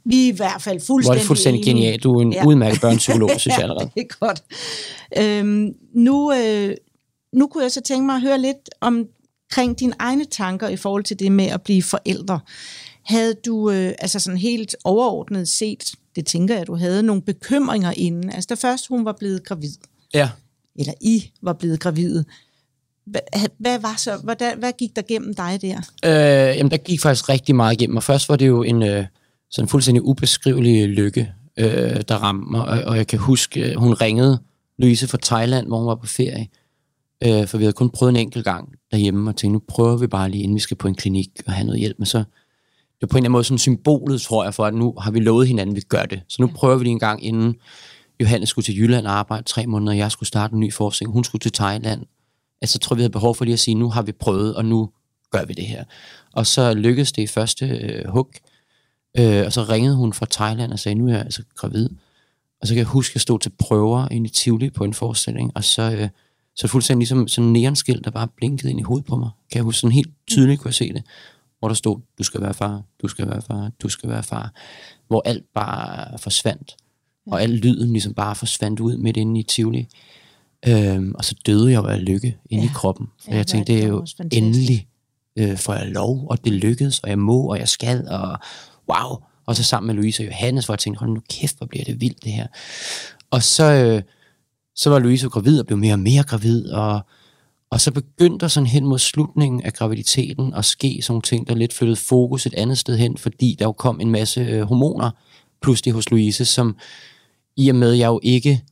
Vi 0.05 0.23
er 0.29 0.33
i 0.33 0.35
hvert 0.35 0.61
fald 0.61 0.75
Hvor 0.75 0.83
er 0.83 0.85
fuldstændig 0.87 1.19
det 1.19 1.27
fuldstændig 1.27 1.59
enige. 1.61 1.73
genialt. 1.75 2.03
Du 2.03 2.17
er 2.17 2.21
en 2.21 2.33
ja. 2.33 2.39
Ja. 2.39 2.45
udmærket 2.45 2.81
børnepsykolog, 2.81 3.29
synes 3.37 3.55
jeg 3.57 3.63
allerede. 3.63 3.89
det 3.95 4.01
er 4.11 4.25
godt. 4.25 4.43
Øhm, 5.17 5.69
nu, 5.95 6.33
øh, 6.33 6.75
nu 7.33 7.47
kunne 7.47 7.63
jeg 7.63 7.71
så 7.71 7.81
tænke 7.81 8.05
mig 8.05 8.15
at 8.15 8.21
høre 8.21 8.41
lidt 8.41 8.69
omkring 9.51 9.79
dine 9.79 9.93
egne 9.99 10.25
tanker 10.25 10.67
i 10.67 10.75
forhold 10.77 11.03
til 11.03 11.19
det 11.19 11.31
med 11.31 11.45
at 11.45 11.61
blive 11.61 11.83
forældre. 11.83 12.39
Havde 13.05 13.33
du 13.45 13.71
øh, 13.71 13.93
altså 13.99 14.19
sådan 14.19 14.37
helt 14.37 14.75
overordnet 14.83 15.49
set, 15.49 15.91
det 16.15 16.25
tænker 16.25 16.57
jeg, 16.57 16.67
du 16.67 16.75
havde 16.75 17.03
nogle 17.03 17.21
bekymringer 17.21 17.93
inden, 17.97 18.29
altså 18.29 18.47
da 18.49 18.67
først 18.67 18.87
hun 18.87 19.05
var 19.05 19.11
blevet 19.19 19.43
gravid, 19.45 19.73
Ja. 20.13 20.29
eller 20.75 20.93
I 21.01 21.31
var 21.41 21.53
blevet 21.53 21.79
gravide, 21.79 22.25
hvad, 23.59 23.79
var 23.79 23.95
så, 23.97 24.17
hvordan, 24.23 24.59
hvad 24.59 24.71
gik 24.77 24.95
der 24.95 25.01
gennem 25.01 25.33
dig 25.35 25.59
der? 25.61 25.77
Øh, 26.05 26.57
jamen, 26.57 26.71
der 26.71 26.77
gik 26.77 27.01
faktisk 27.01 27.29
rigtig 27.29 27.55
meget 27.55 27.73
igennem, 27.73 27.97
og 27.97 28.03
først 28.03 28.29
var 28.29 28.35
det 28.35 28.47
jo 28.47 28.63
en 28.63 28.83
øh, 28.83 29.05
sådan 29.51 29.67
fuldstændig 29.69 30.01
ubeskrivelig 30.03 30.87
lykke, 30.89 31.31
øh, 31.57 32.01
der 32.07 32.15
ramte 32.15 32.51
mig, 32.51 32.61
og, 32.61 32.81
og 32.83 32.97
jeg 32.97 33.07
kan 33.07 33.19
huske, 33.19 33.61
øh, 33.71 33.75
hun 33.75 33.93
ringede 33.93 34.39
Louise 34.77 35.07
fra 35.07 35.17
Thailand, 35.21 35.67
hvor 35.67 35.77
hun 35.77 35.87
var 35.87 35.95
på 35.95 36.07
ferie, 36.07 36.47
øh, 37.23 37.47
for 37.47 37.57
vi 37.57 37.63
havde 37.63 37.73
kun 37.73 37.89
prøvet 37.89 38.09
en 38.09 38.15
enkelt 38.15 38.45
gang 38.45 38.69
derhjemme, 38.91 39.29
og 39.29 39.35
tænkte, 39.35 39.53
nu 39.53 39.61
prøver 39.67 39.97
vi 39.97 40.07
bare 40.07 40.29
lige, 40.29 40.43
inden 40.43 40.55
vi 40.55 40.59
skal 40.59 40.77
på 40.77 40.87
en 40.87 40.95
klinik 40.95 41.29
og 41.45 41.53
have 41.53 41.65
noget 41.65 41.79
hjælp, 41.79 41.99
men 41.99 42.05
så 42.05 42.17
det 42.17 43.01
var 43.01 43.07
på 43.07 43.17
en 43.17 43.17
eller 43.17 43.25
anden 43.25 43.31
måde 43.31 43.43
sådan 43.43 43.57
symbolet, 43.57 44.21
tror 44.21 44.43
jeg, 44.43 44.53
for 44.53 44.65
at 44.65 44.73
nu 44.73 44.93
har 44.99 45.11
vi 45.11 45.19
lovet 45.19 45.47
hinanden, 45.47 45.75
at 45.75 45.75
vi 45.75 45.81
gør 45.81 46.03
det. 46.03 46.21
Så 46.27 46.41
nu 46.41 46.47
prøver 46.47 46.77
vi 46.77 46.83
lige 46.83 46.91
en 46.91 46.99
gang, 46.99 47.25
inden 47.25 47.55
Johannes 48.19 48.49
skulle 48.49 48.65
til 48.65 48.77
Jylland 48.77 49.07
og 49.07 49.13
arbejde 49.13 49.43
tre 49.43 49.67
måneder, 49.67 49.91
og 49.91 49.97
jeg 49.97 50.11
skulle 50.11 50.27
starte 50.27 50.53
en 50.53 50.59
ny 50.59 50.73
forskning, 50.73 51.11
hun 51.11 51.23
skulle 51.23 51.39
til 51.39 51.51
Thailand. 51.51 52.05
Altså, 52.61 52.77
jeg 52.77 52.81
tror, 52.81 52.95
vi 52.95 53.01
havde 53.01 53.11
behov 53.11 53.35
for 53.35 53.45
lige 53.45 53.53
at 53.53 53.59
sige, 53.59 53.75
nu 53.75 53.89
har 53.89 54.01
vi 54.01 54.11
prøvet, 54.11 54.55
og 54.55 54.65
nu 54.65 54.89
gør 55.31 55.45
vi 55.45 55.53
det 55.53 55.65
her. 55.65 55.83
Og 56.33 56.47
så 56.47 56.73
lykkedes 56.73 57.11
det 57.11 57.21
i 57.21 57.27
første 57.27 57.65
øh, 57.65 58.07
hug, 58.07 58.31
øh, 59.19 59.45
og 59.45 59.53
så 59.53 59.63
ringede 59.63 59.95
hun 59.95 60.13
fra 60.13 60.25
Thailand 60.31 60.71
og 60.71 60.79
sagde, 60.79 60.95
nu 60.95 61.07
er 61.07 61.11
jeg 61.11 61.21
altså 61.21 61.43
gravid. 61.55 61.89
Og 62.61 62.67
så 62.67 62.73
kan 62.73 62.77
jeg 62.77 62.85
huske, 62.85 63.11
at 63.11 63.15
jeg 63.15 63.21
stod 63.21 63.39
til 63.39 63.51
prøver 63.59 64.07
inde 64.11 64.27
i 64.27 64.29
Tivoli 64.29 64.69
på 64.69 64.83
en 64.83 64.93
forestilling, 64.93 65.51
og 65.55 65.63
så, 65.63 65.91
øh, 65.91 66.09
så 66.57 66.67
fuldstændig 66.67 66.99
ligesom 66.99 67.27
sådan 67.27 67.47
en 67.47 67.53
neonskilt, 67.53 68.05
der 68.05 68.11
bare 68.11 68.27
blinkede 68.27 68.69
ind 68.69 68.79
i 68.79 68.83
hovedet 68.83 69.05
på 69.05 69.15
mig. 69.15 69.29
Kan 69.51 69.57
jeg 69.57 69.63
huske, 69.63 69.79
sådan 69.79 69.91
helt 69.91 70.09
tydeligt 70.27 70.61
kunne 70.61 70.69
jeg 70.69 70.73
se 70.73 70.93
det, 70.93 71.03
hvor 71.59 71.67
der 71.67 71.75
stod, 71.75 71.99
du 72.17 72.23
skal 72.23 72.41
være 72.41 72.53
far, 72.53 72.81
du 73.01 73.07
skal 73.07 73.27
være 73.27 73.41
far, 73.41 73.71
du 73.81 73.89
skal 73.89 74.09
være 74.09 74.23
far. 74.23 74.53
Hvor 75.07 75.21
alt 75.25 75.45
bare 75.53 76.17
forsvandt, 76.17 76.75
og 77.27 77.41
al 77.41 77.49
lyden 77.49 77.91
ligesom 77.91 78.13
bare 78.13 78.35
forsvandt 78.35 78.79
ud 78.79 78.97
midt 78.97 79.17
inde 79.17 79.39
i 79.39 79.43
Tivoli. 79.43 79.87
Øhm, 80.67 81.13
og 81.15 81.25
så 81.25 81.35
døde 81.45 81.71
jeg 81.71 81.83
jo 81.83 81.87
af 81.87 82.05
lykke 82.05 82.37
inde 82.49 82.63
ja. 82.63 82.69
i 82.69 82.73
kroppen. 82.73 83.07
For 83.23 83.31
Ja, 83.31 83.37
jeg 83.37 83.47
tænkte, 83.47 83.73
det 83.73 83.83
er 83.83 83.87
jo 83.87 84.05
endelig 84.31 84.87
øh, 85.35 85.57
får 85.57 85.73
jeg 85.73 85.87
lov, 85.87 86.27
og 86.29 86.45
det 86.45 86.53
lykkedes, 86.53 86.99
og 86.99 87.09
jeg 87.09 87.19
må, 87.19 87.41
og 87.41 87.59
jeg 87.59 87.67
skal, 87.67 88.07
og 88.07 88.39
wow. 88.89 89.17
Og 89.45 89.55
så 89.55 89.63
sammen 89.63 89.87
med 89.87 89.95
Louise 89.95 90.23
og 90.23 90.27
Johannes, 90.27 90.65
hvor 90.65 90.73
jeg 90.73 90.79
tænkte, 90.79 90.99
hold 90.99 91.09
nu 91.09 91.21
kæft, 91.29 91.57
hvor 91.57 91.67
bliver 91.67 91.85
det 91.85 92.01
vildt 92.01 92.23
det 92.23 92.31
her. 92.31 92.47
Og 93.31 93.43
så, 93.43 93.63
øh, 93.63 94.01
så 94.77 94.89
var 94.89 94.99
Louise 94.99 95.23
jo 95.23 95.29
gravid 95.29 95.59
og 95.59 95.65
blev 95.65 95.77
mere 95.77 95.93
og 95.93 95.99
mere 95.99 96.23
gravid, 96.23 96.69
og, 96.69 97.01
og 97.71 97.81
så 97.81 97.91
begyndte 97.91 98.43
der 98.43 98.47
sådan 98.47 98.67
hen 98.67 98.85
mod 98.85 98.99
slutningen 98.99 99.61
af 99.61 99.73
graviditeten 99.73 100.53
at 100.53 100.65
ske 100.65 100.99
sådan 101.01 101.13
nogle 101.13 101.21
ting, 101.21 101.47
der 101.47 101.55
lidt 101.55 101.73
flyttede 101.73 101.99
fokus 101.99 102.45
et 102.45 102.53
andet 102.53 102.77
sted 102.77 102.97
hen, 102.97 103.17
fordi 103.17 103.55
der 103.59 103.65
jo 103.65 103.71
kom 103.71 104.01
en 104.01 104.11
masse 104.11 104.41
øh, 104.41 104.61
hormoner 104.61 105.11
pludselig 105.61 105.93
hos 105.93 106.11
Louise, 106.11 106.45
som 106.45 106.77
i 107.57 107.69
og 107.69 107.75
med, 107.75 107.91
at 107.91 107.97
jeg 107.97 108.07
jo 108.07 108.19
ikke 108.23 108.63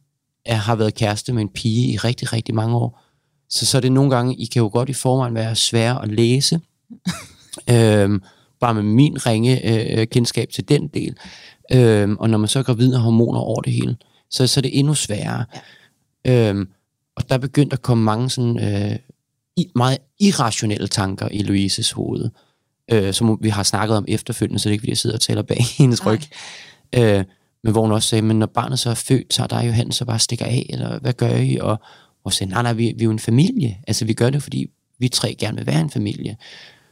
er, 0.46 0.56
har 0.56 0.76
været 0.76 0.96
kæreste 0.96 1.34
med 1.34 1.41
en 1.41 1.50
pige 1.50 1.94
i 1.94 1.98
rigtig, 1.98 2.34
rigtig 2.34 2.56
mange 2.56 2.76
år, 2.76 3.02
Så 3.50 3.65
så 3.65 3.78
er 3.78 3.82
det 3.82 3.91
nogle 3.91 4.15
gange, 4.15 4.36
I 4.36 4.46
kan 4.46 4.62
jo 4.62 4.70
godt 4.74 4.89
i 4.89 4.94
forvejen 4.94 5.36
være 5.36 5.56
svære 5.56 6.04
at 6.04 6.12
læse, 6.12 6.60
øhm, 7.72 8.22
bare 8.60 8.74
med 8.74 8.84
min 8.84 9.26
ringe 9.26 9.65
øh, 10.00 10.08
kendskab 10.08 10.50
til 10.50 10.70
den 10.70 10.88
del. 10.88 11.15
Øhm, 11.72 12.18
og 12.20 12.30
når 12.30 12.38
man 12.38 12.48
så 12.48 12.60
er 12.60 12.63
gravid 12.63 12.96
og 12.96 13.02
hormoner 13.02 13.39
over 13.39 13.62
det 13.62 13.74
hele, 13.74 13.98
så, 14.30 14.48
så 14.48 14.60
er 14.60 14.62
det 14.62 14.80
endnu 14.80 14.94
sværere. 14.94 15.46
Øhm, 16.26 16.68
og 17.16 17.30
der 17.30 17.36
er 17.36 17.40
begyndt 17.40 17.74
at 17.74 17.82
komme 17.82 18.04
mange 18.04 18.30
sådan, 18.30 18.60
øh, 18.64 19.00
i, 19.56 19.72
meget 19.76 19.98
irrationelle 20.20 20.88
tanker 20.88 21.28
i 21.32 21.44
Louises 21.44 21.92
hoved, 21.92 22.30
øh, 22.92 23.14
som 23.14 23.38
vi 23.42 23.50
har 23.50 23.64
snakket 23.64 23.98
om 23.98 24.06
efterfølgende, 24.08 24.60
så 24.60 24.70
det 24.70 24.72
er 24.72 24.74
ikke, 24.74 24.82
fordi 24.82 24.92
jeg 24.92 24.98
sidder 24.98 25.16
og 25.16 25.22
taler 25.22 25.42
bag 25.42 25.66
hendes 25.78 26.06
ryg. 26.06 26.22
Øh, 26.96 27.24
men 27.64 27.72
hvor 27.72 27.82
hun 27.82 27.92
også 27.92 28.10
sagde, 28.10 28.22
men 28.22 28.40
når 28.40 28.46
barnet 28.46 28.80
så 28.80 28.90
er 28.90 28.94
født, 28.94 29.34
så 29.34 29.44
er 29.44 29.48
der 29.48 29.64
jo 29.64 29.72
hen, 29.72 29.92
så 29.92 30.06
bare 30.06 30.20
stikker 30.20 30.46
af, 30.46 30.66
eller 30.70 31.00
hvad 31.00 31.14
gør 31.14 31.36
I? 31.36 31.58
Og, 31.58 31.80
og 32.24 32.34
sagde, 32.34 32.52
nej, 32.52 32.62
nej, 32.62 32.74
vi, 32.74 32.84
vi 32.84 33.02
er 33.02 33.06
jo 33.06 33.12
en 33.12 33.20
familie. 33.20 33.78
Altså, 33.88 34.06
vi 34.06 34.14
gør 34.14 34.30
det, 34.30 34.44
fordi 34.44 34.70
vi 35.00 35.08
tre 35.08 35.36
gerne 35.40 35.58
vil 35.58 35.68
være 35.68 35.82
en 35.82 35.90
familie. 35.90 36.38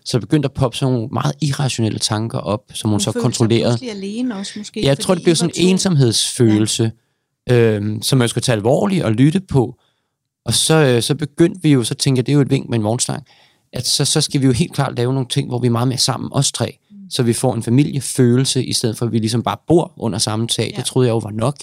Så 0.06 0.20
begyndte 0.20 0.48
at 0.48 0.54
poppe 0.54 0.78
sådan 0.78 0.94
nogle 0.94 1.10
meget 1.12 1.36
irrationelle 1.42 2.00
tanker 2.00 2.38
op, 2.38 2.64
som 2.74 2.90
hun, 2.90 2.94
hun 2.94 3.00
så 3.00 3.12
kontrollerede. 3.12 3.78
Hun 3.80 3.90
alene 3.90 4.36
også, 4.36 4.54
måske. 4.60 4.82
Ja, 4.82 4.88
jeg 4.88 5.00
tror, 5.00 5.14
det 5.14 5.24
blev 5.24 5.36
sådan 5.36 5.54
en 5.56 5.70
ensomhedsfølelse, 5.70 6.84
ja. 6.84 6.90
Øhm, 7.50 8.02
som 8.02 8.20
man 8.20 8.30
skulle 8.30 8.42
tage 8.42 8.56
alvorligt 8.56 9.04
og 9.04 9.12
lytte 9.12 9.40
på. 9.40 9.80
Og 10.46 10.54
så, 10.54 10.74
øh, 10.74 11.02
så 11.02 11.16
begyndte 11.16 11.60
vi 11.64 11.72
jo, 11.72 11.84
så 11.84 11.96
tænkte 11.96 12.20
jeg, 12.20 12.26
det 12.26 12.32
er 12.32 12.36
jo 12.36 12.42
et 12.42 12.50
vink 12.50 12.70
med 12.70 12.78
en 12.78 12.84
vognstang, 12.84 13.24
at 13.74 13.86
så, 13.86 14.06
så 14.06 14.22
skal 14.22 14.42
vi 14.42 14.46
jo 14.46 14.52
helt 14.52 14.74
klart 14.74 14.98
lave 14.98 15.14
nogle 15.14 15.28
ting, 15.30 15.48
hvor 15.48 15.60
vi 15.60 15.68
er 15.68 15.72
meget 15.72 15.88
mere 15.88 15.98
sammen, 15.98 16.30
os 16.34 16.52
tre. 16.52 16.78
Så 17.10 17.24
vi 17.24 17.34
får 17.34 17.54
en 17.54 17.64
familiefølelse, 17.64 18.66
i 18.66 18.74
stedet 18.74 18.98
for 18.98 19.06
at 19.06 19.12
vi 19.12 19.20
ligesom 19.20 19.44
bare 19.44 19.58
bor 19.68 19.94
under 19.98 20.20
samme 20.20 20.48
tag. 20.48 20.70
Ja. 20.72 20.78
Det 20.78 20.86
troede 20.86 21.08
jeg 21.08 21.14
jo 21.14 21.18
var 21.18 21.32
nok. 21.32 21.56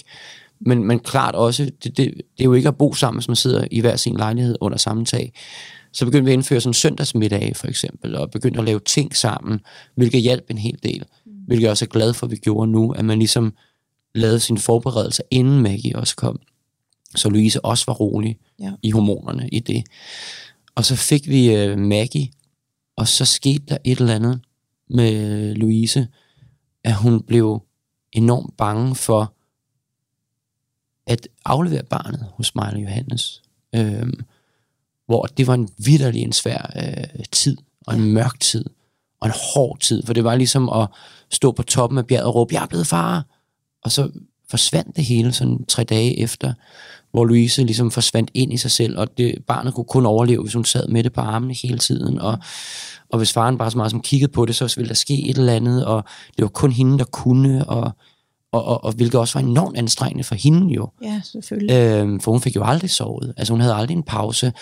Men, 0.65 0.83
men 0.83 0.99
klart 0.99 1.35
også, 1.35 1.63
det, 1.63 1.83
det, 1.83 1.97
det 1.97 2.13
er 2.39 2.43
jo 2.43 2.53
ikke 2.53 2.67
at 2.67 2.77
bo 2.77 2.93
sammen, 2.93 3.19
hvis 3.19 3.27
man 3.27 3.35
sidder 3.35 3.65
i 3.71 3.79
hver 3.79 3.95
sin 3.95 4.17
lejlighed 4.17 4.55
under 4.61 4.77
samme 4.77 5.05
tag. 5.05 5.33
Så 5.93 6.05
begyndte 6.05 6.25
vi 6.25 6.31
at 6.31 6.33
indføre 6.33 6.61
sådan 6.61 6.73
søndagsmiddag 6.73 7.55
for 7.55 7.67
eksempel, 7.67 8.15
og 8.15 8.31
begyndte 8.31 8.59
at 8.59 8.65
lave 8.65 8.79
ting 8.79 9.15
sammen, 9.15 9.59
hvilket 9.95 10.21
hjalp 10.21 10.45
en 10.49 10.57
hel 10.57 10.79
del. 10.83 11.03
Mm. 11.25 11.31
Hvilket 11.47 11.63
jeg 11.63 11.71
også 11.71 11.85
er 11.85 11.89
glad 11.89 12.13
for, 12.13 12.25
at 12.25 12.31
vi 12.31 12.35
gjorde 12.35 12.71
nu, 12.71 12.91
at 12.91 13.05
man 13.05 13.17
ligesom 13.17 13.53
lavede 14.15 14.39
sin 14.39 14.57
forberedelse, 14.57 15.23
inden 15.31 15.61
Maggie 15.61 15.95
også 15.95 16.15
kom. 16.15 16.39
Så 17.15 17.29
Louise 17.29 17.65
også 17.65 17.85
var 17.87 17.93
rolig 17.93 18.37
ja. 18.59 18.71
i 18.83 18.91
hormonerne 18.91 19.49
i 19.49 19.59
det. 19.59 19.83
Og 20.75 20.85
så 20.85 20.95
fik 20.95 21.27
vi 21.27 21.55
øh, 21.55 21.77
Maggie, 21.77 22.31
og 22.95 23.07
så 23.07 23.25
skete 23.25 23.63
der 23.69 23.77
et 23.83 23.99
eller 23.99 24.15
andet 24.15 24.41
med 24.89 25.55
Louise, 25.55 26.07
at 26.83 26.95
hun 26.95 27.23
blev 27.23 27.61
enormt 28.11 28.57
bange 28.57 28.95
for 28.95 29.33
at 31.07 31.27
aflevere 31.45 31.83
barnet 31.83 32.25
hos 32.33 32.55
mig 32.55 32.73
og 32.73 32.81
Johannes. 32.81 33.41
Øhm, 33.75 34.19
hvor 35.05 35.25
det 35.25 35.47
var 35.47 35.53
en 35.53 35.69
vidderlig 35.77 36.21
en 36.21 36.33
svær 36.33 36.71
øh, 36.75 37.25
tid, 37.31 37.57
og 37.87 37.95
en 37.95 38.13
mørk 38.13 38.39
tid, 38.39 38.65
og 39.19 39.27
en 39.27 39.33
hård 39.53 39.79
tid, 39.79 40.05
for 40.05 40.13
det 40.13 40.23
var 40.23 40.35
ligesom 40.35 40.69
at 40.69 40.87
stå 41.29 41.51
på 41.51 41.63
toppen 41.63 41.97
af 41.97 42.07
bjerget 42.07 42.27
og 42.27 42.35
råbe, 42.35 42.53
jeg 42.53 42.63
er 42.63 42.67
blevet 42.67 42.87
far, 42.87 43.25
og 43.83 43.91
så 43.91 44.09
forsvandt 44.49 44.95
det 44.95 45.05
hele 45.05 45.33
sådan 45.33 45.65
tre 45.65 45.83
dage 45.83 46.19
efter, 46.19 46.53
hvor 47.11 47.25
Louise 47.25 47.63
ligesom 47.63 47.91
forsvandt 47.91 48.31
ind 48.33 48.53
i 48.53 48.57
sig 48.57 48.71
selv, 48.71 48.97
og 48.97 49.17
det, 49.17 49.35
barnet 49.47 49.73
kunne 49.73 49.85
kun 49.85 50.05
overleve, 50.05 50.41
hvis 50.41 50.53
hun 50.53 50.65
sad 50.65 50.87
med 50.87 51.03
det 51.03 51.13
på 51.13 51.21
armene 51.21 51.53
hele 51.63 51.77
tiden, 51.77 52.19
og, 52.19 52.37
og 53.09 53.17
hvis 53.17 53.33
faren 53.33 53.57
bare 53.57 53.71
så 53.71 53.77
meget 53.77 53.91
som 53.91 54.01
kiggede 54.01 54.31
på 54.31 54.45
det, 54.45 54.55
så 54.55 54.73
ville 54.77 54.89
der 54.89 54.95
ske 54.95 55.29
et 55.29 55.37
eller 55.37 55.53
andet, 55.53 55.85
og 55.85 56.03
det 56.35 56.41
var 56.41 56.47
kun 56.47 56.71
hende, 56.71 56.97
der 56.97 57.03
kunne, 57.03 57.69
og, 57.69 57.91
og, 58.51 58.65
og, 58.65 58.83
og 58.83 58.93
hvilket 58.93 59.19
også 59.19 59.39
var 59.39 59.47
enormt 59.47 59.77
anstrengende 59.77 60.23
for 60.23 60.35
hende 60.35 60.73
jo. 60.73 60.89
Ja, 61.03 61.21
selvfølgelig. 61.31 61.75
Øhm, 61.75 62.19
for 62.19 62.31
hun 62.31 62.41
fik 62.41 62.55
jo 62.55 62.63
aldrig 62.63 62.89
sovet, 62.89 63.33
altså 63.37 63.53
hun 63.53 63.61
havde 63.61 63.75
aldrig 63.75 63.95
en 63.95 64.03
pause, 64.03 64.53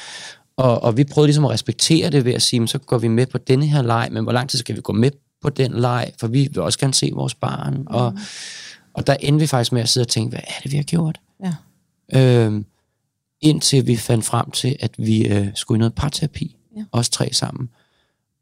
og, 0.58 0.84
og 0.84 0.98
vi 0.98 1.04
prøvede 1.04 1.28
ligesom 1.28 1.46
at 1.46 1.52
respektere 1.52 2.10
det 2.10 2.26
ved 2.26 2.34
at 2.34 2.42
sige, 2.42 2.68
så 2.68 2.78
går 2.78 2.98
vi 2.98 3.08
med 3.08 3.26
på 3.26 3.38
denne 3.38 3.68
her 3.68 3.82
leg, 3.82 4.10
men 4.12 4.24
hvor 4.24 4.32
lang 4.32 4.50
tid 4.50 4.60
skal 4.60 4.76
vi 4.76 4.82
gå 4.82 4.94
med 4.94 5.12
på 5.42 5.50
den 5.50 5.74
leg, 5.74 6.12
for 6.20 6.28
vi 6.28 6.48
vil 6.52 6.60
også 6.60 6.80
gerne 6.80 6.94
se 6.94 7.12
vores 7.14 7.36
barn, 7.36 7.74
mm. 7.74 7.88
Og, 9.00 9.08
der 9.08 9.14
endte 9.20 9.40
vi 9.40 9.48
faktisk 9.48 9.72
med 9.72 9.82
at 9.82 9.90
sidde 9.90 10.04
og 10.04 10.08
tænke, 10.08 10.30
hvad 10.30 10.40
er 10.48 10.62
det, 10.64 10.72
vi 10.72 10.78
har 10.78 10.84
gjort? 10.84 11.20
Ja. 11.44 11.54
Øhm, 12.14 12.66
indtil 13.42 13.88
vi 13.88 13.98
fandt 13.98 14.26
frem 14.26 14.52
til, 14.52 14.76
at 14.80 14.92
vi 14.98 15.28
øh, 15.28 15.48
skulle 15.56 15.78
i 15.78 15.80
noget 15.80 15.96
parterapi, 15.96 16.56
ja. 16.78 16.84
os 16.92 17.10
tre 17.10 17.34
sammen, 17.34 17.70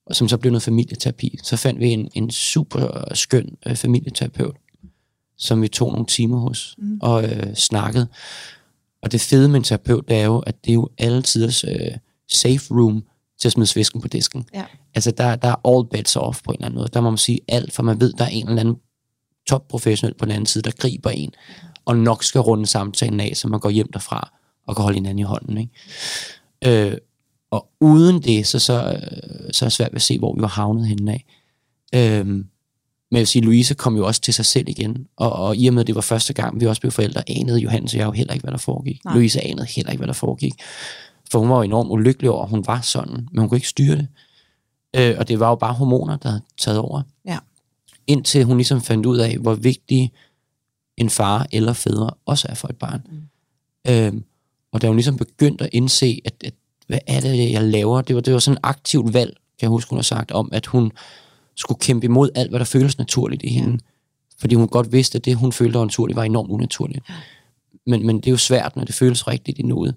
og 0.06 0.16
som 0.16 0.30
så 0.30 0.38
blev 0.38 0.52
noget 0.52 0.64
familieterapi. 0.64 1.40
Så 1.44 1.58
fandt 1.58 1.80
vi 1.80 1.90
en, 1.90 2.10
en 2.14 2.32
super 2.32 3.14
skøn 3.14 3.58
øh, 3.68 3.76
familieterapeut, 3.76 4.56
som 5.38 5.62
vi 5.62 5.68
tog 5.68 5.92
nogle 5.92 6.06
timer 6.06 6.38
hos, 6.38 6.76
mm. 6.78 7.00
og 7.02 7.24
øh, 7.24 7.56
snakkede. 7.56 8.08
Og 9.02 9.12
det 9.12 9.22
fede 9.22 9.50
med 9.50 9.56
en 9.56 9.64
terapeut, 9.64 10.10
det 10.10 10.18
er 10.18 10.26
jo, 10.26 10.40
at 10.40 10.66
det 10.66 10.72
er 10.72 10.76
jo 10.76 10.90
alle 10.98 11.22
tiders 11.22 11.64
øh, 11.64 11.92
safe 12.32 12.74
room 12.74 13.04
til 13.40 13.48
at 13.48 13.52
smide 13.52 13.68
svisken 13.68 14.02
på 14.02 14.08
disken. 14.08 14.46
Ja. 14.54 14.66
Altså, 14.96 15.12
der, 15.12 15.36
der 15.36 15.48
er 15.48 15.68
all 15.68 15.90
bets 15.92 16.16
off 16.16 16.42
på 16.44 16.52
en 16.52 16.56
eller 16.56 16.66
anden 16.66 16.78
måde. 16.78 16.90
Der 16.94 17.02
må 17.02 17.10
man 17.10 17.18
sige 17.18 17.40
alt, 17.48 17.74
for 17.74 17.84
man 17.84 18.02
ved, 18.02 18.14
der 18.14 18.26
er 18.26 18.30
en 18.30 18.48
eller 18.48 18.62
anden 18.62 18.78
topprofessionel 19.48 20.14
på 20.14 20.26
den 20.26 20.32
anden 20.32 20.46
side, 20.46 20.64
der 20.64 20.72
griber 20.72 21.10
en, 21.10 21.32
og 21.86 21.98
nok 21.98 22.24
skal 22.24 22.42
runde 22.42 22.66
samtalen 22.66 23.20
af, 23.20 23.32
så 23.36 23.48
man 23.48 23.60
går 23.60 23.70
hjem 23.70 23.92
derfra 23.92 24.32
og 24.68 24.76
kan 24.76 24.84
holde 24.84 24.96
hinanden 24.96 25.20
i 25.20 25.24
hånden. 25.24 25.58
Ikke? 25.58 26.90
Øh, 26.90 26.98
og 27.52 27.70
uden 27.80 28.22
det, 28.22 28.48
så, 28.48 28.60
så, 28.60 28.74
øh, 28.74 29.54
så 29.54 29.66
er 29.66 29.68
det 29.68 29.74
svært 29.74 29.94
at 29.94 30.02
se, 30.02 30.20
hvor 30.20 30.36
vi 30.36 30.42
var 30.42 30.48
havnet 30.48 30.88
henne 30.88 31.12
af. 31.12 31.26
Øh, 31.96 32.28
men 33.12 33.18
jeg 33.18 33.20
vil 33.20 33.28
sige, 33.28 33.46
Louise 33.46 33.74
kom 33.74 33.96
jo 33.96 34.08
også 34.08 34.22
til 34.22 34.34
sig 34.34 34.46
selv 34.46 34.70
igen, 34.70 35.08
og, 35.18 35.34
og 35.34 35.58
i 35.58 35.68
og 35.68 35.74
med, 35.74 35.82
at 35.82 35.88
det 35.88 35.96
var 35.96 36.02
første 36.02 36.34
gang, 36.34 36.62
vi 36.62 36.66
også 36.66 36.82
blev 36.82 36.92
forældre, 36.92 37.30
anede 37.30 37.60
Johannes 37.60 37.94
og 37.94 38.00
jeg 38.00 38.06
jo 38.06 38.12
heller 38.12 38.34
ikke, 38.34 38.44
hvad 38.44 38.52
der 38.52 38.58
foregik. 38.58 39.06
Nej. 39.06 39.14
Louise 39.14 39.42
anede 39.42 39.68
heller 39.76 39.92
ikke, 39.92 40.00
hvad 40.00 40.08
der 40.08 40.14
foregik. 40.14 40.54
For 41.32 41.40
hun 41.40 41.50
var 41.50 41.56
jo 41.56 41.62
enormt 41.62 41.92
ulykkelig 41.92 42.32
over, 42.32 42.44
at 42.44 42.50
hun 42.50 42.64
var 42.68 42.82
sådan, 42.82 43.28
men 43.32 43.40
hun 43.40 43.50
kunne 43.50 43.58
ikke 43.58 43.68
styre 43.68 43.96
det. 43.96 44.08
Øh, 44.96 45.16
og 45.20 45.28
det 45.28 45.40
var 45.40 45.50
jo 45.50 45.56
bare 45.56 45.74
hormoner, 45.74 46.18
der 46.18 46.30
havde 46.30 46.42
taget 46.58 46.80
over. 46.80 47.02
Ja. 47.26 47.38
Indtil 48.08 48.44
hun 48.44 48.58
ligesom 48.58 48.82
fandt 48.82 49.06
ud 49.06 49.18
af, 49.18 49.38
hvor 49.38 49.56
vigtig 49.56 50.12
en 50.98 51.10
far 51.10 51.48
eller 51.52 51.74
fædre 51.74 52.12
også 52.26 52.48
er 52.50 52.56
for 52.56 52.68
et 52.68 52.76
barn. 52.76 53.02
Mm. 53.12 53.92
Øhm, 53.92 54.24
og 54.72 54.82
da 54.82 54.88
hun 54.88 54.96
ligesom 54.96 55.18
begyndte 55.18 55.64
at 55.64 55.70
indse, 55.74 56.22
at, 56.26 56.34
at 56.46 56.54
hvad 56.88 57.00
er 57.08 57.20
det, 57.20 57.52
jeg 57.52 57.64
laver? 57.64 58.02
Det 58.02 58.16
var, 58.16 58.22
det 58.22 58.34
var 58.34 58.40
sådan 58.40 58.58
et 58.58 58.60
aktivt 58.64 59.14
valg, 59.14 59.30
kan 59.30 59.62
jeg 59.62 59.70
huske, 59.70 59.90
hun 59.90 59.98
har 59.98 60.04
sagt, 60.04 60.32
om 60.32 60.50
at 60.52 60.66
hun 60.66 60.92
skulle 61.56 61.80
kæmpe 61.80 62.06
imod 62.06 62.30
alt, 62.36 62.50
hvad 62.50 62.60
der 62.60 62.66
føles 62.66 62.98
naturligt 62.98 63.44
i 63.44 63.50
hende. 63.50 63.72
Ja. 63.72 63.78
Fordi 64.40 64.56
hun 64.56 64.68
godt 64.68 64.92
vidste, 64.92 65.18
at 65.18 65.26
det, 65.26 65.36
hun 65.36 65.52
følte 65.52 65.80
var 65.80 65.86
naturligt, 65.86 66.16
var 66.16 66.24
enormt 66.24 66.52
unaturligt. 66.52 67.06
Men, 67.86 68.06
men 68.06 68.18
det 68.18 68.28
er 68.28 68.32
jo 68.32 68.38
svært, 68.38 68.76
når 68.76 68.84
det 68.84 68.96
føles 68.96 69.28
rigtigt 69.28 69.60
i 69.60 69.62
noget. 69.62 69.96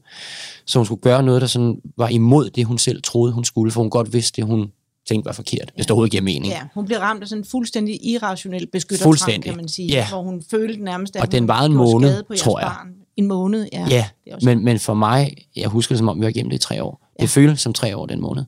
Så 0.64 0.78
hun 0.78 0.86
skulle 0.86 1.00
gøre 1.00 1.22
noget, 1.22 1.40
der 1.40 1.46
sådan 1.46 1.80
var 1.96 2.08
imod 2.08 2.50
det, 2.50 2.64
hun 2.64 2.78
selv 2.78 3.02
troede, 3.02 3.32
hun 3.32 3.44
skulle, 3.44 3.72
for 3.72 3.80
hun 3.80 3.90
godt 3.90 4.12
vidste, 4.12 4.42
at 4.42 4.48
hun 4.48 4.72
tænkte 5.08 5.26
var 5.26 5.32
forkert, 5.32 5.60
ja. 5.60 5.74
hvis 5.74 5.86
det 5.86 5.90
overhovedet 5.90 6.10
giver 6.10 6.22
mening. 6.22 6.52
Ja, 6.52 6.60
hun 6.74 6.86
blev 6.86 6.98
ramt 6.98 7.22
af 7.22 7.28
sådan 7.28 7.40
en 7.42 7.48
fuldstændig 7.48 8.06
irrationel 8.06 8.66
beskyttertrang, 8.66 9.42
kan 9.42 9.56
man 9.56 9.68
sige, 9.68 9.88
ja. 9.88 10.08
hvor 10.08 10.22
hun 10.22 10.42
følte 10.50 10.84
nærmest, 10.84 11.16
at 11.16 11.22
og 11.22 11.32
den 11.32 11.48
var 11.48 11.62
en 11.62 11.72
måned, 11.72 12.22
på 12.22 12.34
tror 12.34 12.60
jeg. 12.60 12.68
Barn. 12.68 12.94
En 13.16 13.26
måned, 13.26 13.68
ja. 13.72 13.86
Ja, 13.90 14.36
men, 14.42 14.64
men 14.64 14.78
for 14.78 14.94
mig, 14.94 15.34
jeg 15.56 15.68
husker 15.68 15.94
det 15.94 15.98
som 15.98 16.08
om, 16.08 16.18
vi 16.18 16.22
var 16.22 16.28
igennem 16.28 16.50
det 16.50 16.56
i 16.56 16.60
tre 16.60 16.82
år. 16.82 17.06
Ja. 17.18 17.22
Det 17.22 17.30
føles 17.30 17.60
som 17.60 17.72
tre 17.72 17.96
år 17.96 18.06
den 18.06 18.20
måned. 18.20 18.44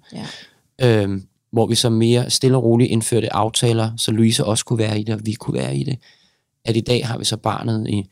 Ja. 0.80 1.02
Øhm, 1.02 1.26
hvor 1.52 1.66
vi 1.66 1.74
så 1.74 1.90
mere 1.90 2.30
stille 2.30 2.56
og 2.56 2.64
roligt 2.64 2.90
indførte 2.90 3.32
aftaler, 3.32 3.90
så 3.96 4.10
Louise 4.10 4.44
også 4.44 4.64
kunne 4.64 4.78
være 4.78 5.00
i 5.00 5.02
det, 5.02 5.14
og 5.14 5.20
vi 5.24 5.32
kunne 5.32 5.54
være 5.54 5.76
i 5.76 5.84
det. 5.84 5.98
At 6.64 6.76
i 6.76 6.80
dag 6.80 7.06
har 7.06 7.18
vi 7.18 7.24
så 7.24 7.36
barnet 7.36 7.86
i 7.88 8.04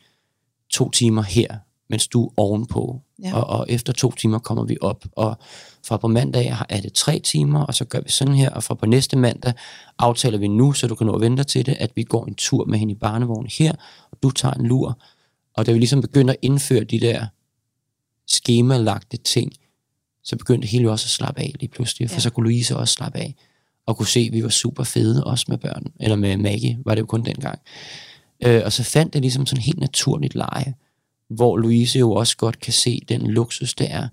to 0.71 0.91
timer 0.91 1.23
her, 1.23 1.57
mens 1.91 2.09
du 2.09 2.27
er 2.27 2.31
ovenpå. 2.37 3.01
Ja. 3.23 3.37
Og, 3.37 3.59
og 3.59 3.67
efter 3.69 3.93
to 3.93 4.13
timer 4.13 4.39
kommer 4.39 4.65
vi 4.65 4.77
op, 4.81 5.05
og 5.13 5.39
fra 5.87 5.97
på 5.97 6.09
mandag 6.09 6.57
er 6.69 6.81
det 6.81 6.93
tre 6.93 7.19
timer, 7.19 7.61
og 7.63 7.75
så 7.75 7.85
gør 7.85 8.01
vi 8.01 8.11
sådan 8.11 8.35
her, 8.35 8.51
og 8.51 8.63
fra 8.65 8.75
på 8.75 8.87
næste 8.87 9.17
mandag 9.17 9.53
aftaler 9.99 10.39
vi 10.39 10.49
nu, 10.49 10.73
så 10.73 10.87
du 10.87 10.95
kan 10.95 11.07
nå 11.07 11.13
at 11.13 11.21
vente 11.21 11.45
til 11.45 11.67
det, 11.67 11.77
at 11.81 11.91
vi 11.95 12.03
går 12.03 12.27
en 12.27 12.35
tur 12.35 12.65
med 12.65 12.79
hende 12.79 12.93
i 12.93 12.97
barnevognen 12.97 13.51
her, 13.59 13.73
og 14.11 14.19
du 14.23 14.31
tager 14.31 14.55
en 14.55 14.67
lur. 14.67 14.99
Og 15.57 15.67
da 15.67 15.73
vi 15.73 15.79
ligesom 15.79 16.01
begynder 16.01 16.33
at 16.33 16.39
indføre 16.43 16.85
de 16.85 17.01
der 17.01 17.27
skemalagte 18.29 19.17
ting, 19.17 19.53
så 20.25 20.37
begyndte 20.37 20.69
hele 20.69 20.91
også 20.91 21.07
at 21.07 21.11
slappe 21.11 21.41
af 21.41 21.53
lige 21.61 21.71
pludselig, 21.71 22.11
for 22.11 22.17
ja. 22.17 22.21
så 22.21 22.31
kunne 22.31 22.45
Louise 22.45 22.77
også 22.77 22.95
slappe 22.95 23.19
af, 23.19 23.35
og 23.87 23.97
kunne 23.97 24.07
se, 24.07 24.21
at 24.21 24.33
vi 24.33 24.43
var 24.43 24.49
super 24.49 24.85
fede, 24.85 25.25
også 25.25 25.45
med 25.49 25.59
børn, 25.59 25.87
eller 26.01 26.17
med 26.17 26.37
Maggie, 26.37 26.79
var 26.85 26.95
det 26.95 27.01
jo 27.01 27.07
kun 27.07 27.25
dengang. 27.25 27.59
Øh, 28.47 28.63
og 28.65 28.73
så 28.73 28.83
fandt 28.83 29.15
det 29.15 29.23
ligesom 29.23 29.47
sådan 29.47 29.63
helt 29.63 29.79
naturligt 29.79 30.35
leje, 30.35 30.75
hvor 31.29 31.57
Louise 31.57 31.99
jo 31.99 32.13
også 32.13 32.37
godt 32.37 32.61
kan 32.61 32.73
se 32.73 33.01
den 33.09 33.27
luksus, 33.27 33.75
der 33.75 33.85
er 33.85 34.09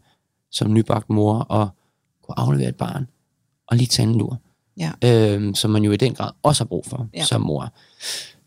som 0.52 0.74
nybagt 0.74 1.10
mor 1.10 1.54
at 1.54 1.68
kunne 2.24 2.40
aflevere 2.40 2.70
et 2.70 2.76
barn 2.76 3.08
og 3.68 3.78
lige 3.78 3.88
tage 3.88 4.10
en 4.10 4.18
lur. 4.18 4.40
Ja. 4.78 4.92
Øhm, 5.04 5.56
som 5.56 5.72
man 5.72 5.84
jo 5.84 5.92
i 5.92 5.98
den 5.98 6.14
grad 6.14 6.32
også 6.44 6.64
har 6.64 6.68
brug 6.68 6.86
for 6.86 7.08
ja. 7.14 7.26
som 7.26 7.42
mor. 7.42 7.74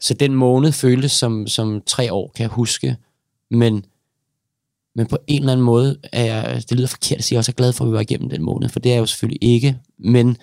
Så 0.00 0.14
den 0.14 0.34
måned 0.34 0.72
føltes 0.72 1.12
som, 1.12 1.46
som 1.46 1.82
tre 1.86 2.12
år, 2.12 2.32
kan 2.34 2.42
jeg 2.42 2.50
huske. 2.50 2.96
Men, 3.50 3.84
men 4.94 5.06
på 5.06 5.18
en 5.26 5.40
eller 5.40 5.52
anden 5.52 5.64
måde 5.64 5.96
er 6.12 6.24
jeg, 6.24 6.62
det 6.68 6.76
lyder 6.76 6.88
forkert 6.88 7.18
at 7.18 7.24
sige, 7.24 7.36
jeg 7.36 7.38
også 7.38 7.52
er 7.52 7.54
glad 7.54 7.72
for, 7.72 7.84
at 7.84 7.90
vi 7.90 7.94
var 7.94 8.00
igennem 8.00 8.30
den 8.30 8.42
måned, 8.42 8.68
for 8.68 8.80
det 8.80 8.90
er 8.90 8.94
jeg 8.94 9.00
jo 9.00 9.06
selvfølgelig 9.06 9.42
ikke. 9.42 9.78
Men 9.98 10.36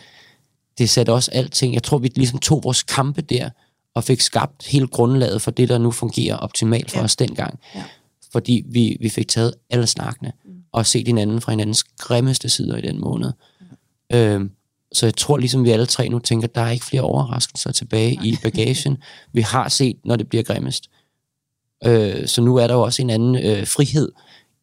det 0.77 0.89
satte 0.89 1.13
også 1.13 1.31
alting. 1.31 1.73
Jeg 1.73 1.83
tror, 1.83 1.97
vi 1.97 2.11
ligesom 2.15 2.39
tog 2.39 2.63
vores 2.63 2.83
kampe 2.83 3.21
der, 3.21 3.49
og 3.93 4.03
fik 4.03 4.21
skabt 4.21 4.67
hele 4.67 4.87
grundlaget 4.87 5.41
for 5.41 5.51
det, 5.51 5.69
der 5.69 5.77
nu 5.77 5.91
fungerer 5.91 6.35
optimalt 6.35 6.91
for 6.91 6.97
ja. 6.97 7.03
os 7.03 7.15
dengang. 7.15 7.59
Ja. 7.75 7.83
Fordi 8.31 8.63
vi, 8.65 8.97
vi 8.99 9.09
fik 9.09 9.27
taget 9.27 9.53
alle 9.69 9.87
snakkene 9.87 10.31
og 10.77 10.85
set 10.85 11.07
hinanden 11.07 11.41
fra 11.41 11.51
hinandens 11.51 11.83
grimmeste 11.83 12.49
sider 12.49 12.77
i 12.77 12.81
den 12.81 13.01
måned. 13.01 13.31
Øhm, 14.13 14.51
så 14.93 15.05
jeg 15.05 15.15
tror 15.15 15.37
ligesom 15.37 15.63
vi 15.63 15.69
alle 15.69 15.85
tre 15.85 16.09
nu 16.09 16.19
tænker, 16.19 16.47
der 16.47 16.61
er 16.61 16.69
ikke 16.69 16.85
flere 16.85 17.01
overraskelser 17.01 17.71
tilbage 17.71 18.15
Nej. 18.15 18.25
i 18.25 18.35
bagagen. 18.43 18.97
Vi 19.33 19.41
har 19.41 19.69
set, 19.69 19.97
når 20.05 20.15
det 20.15 20.29
bliver 20.29 20.43
grimmest. 20.43 20.89
Øh, 21.85 22.27
så 22.27 22.41
nu 22.41 22.55
er 22.55 22.67
der 22.67 22.73
jo 22.73 22.81
også 22.81 23.01
en 23.01 23.09
anden 23.09 23.35
øh, 23.35 23.67
frihed 23.67 24.11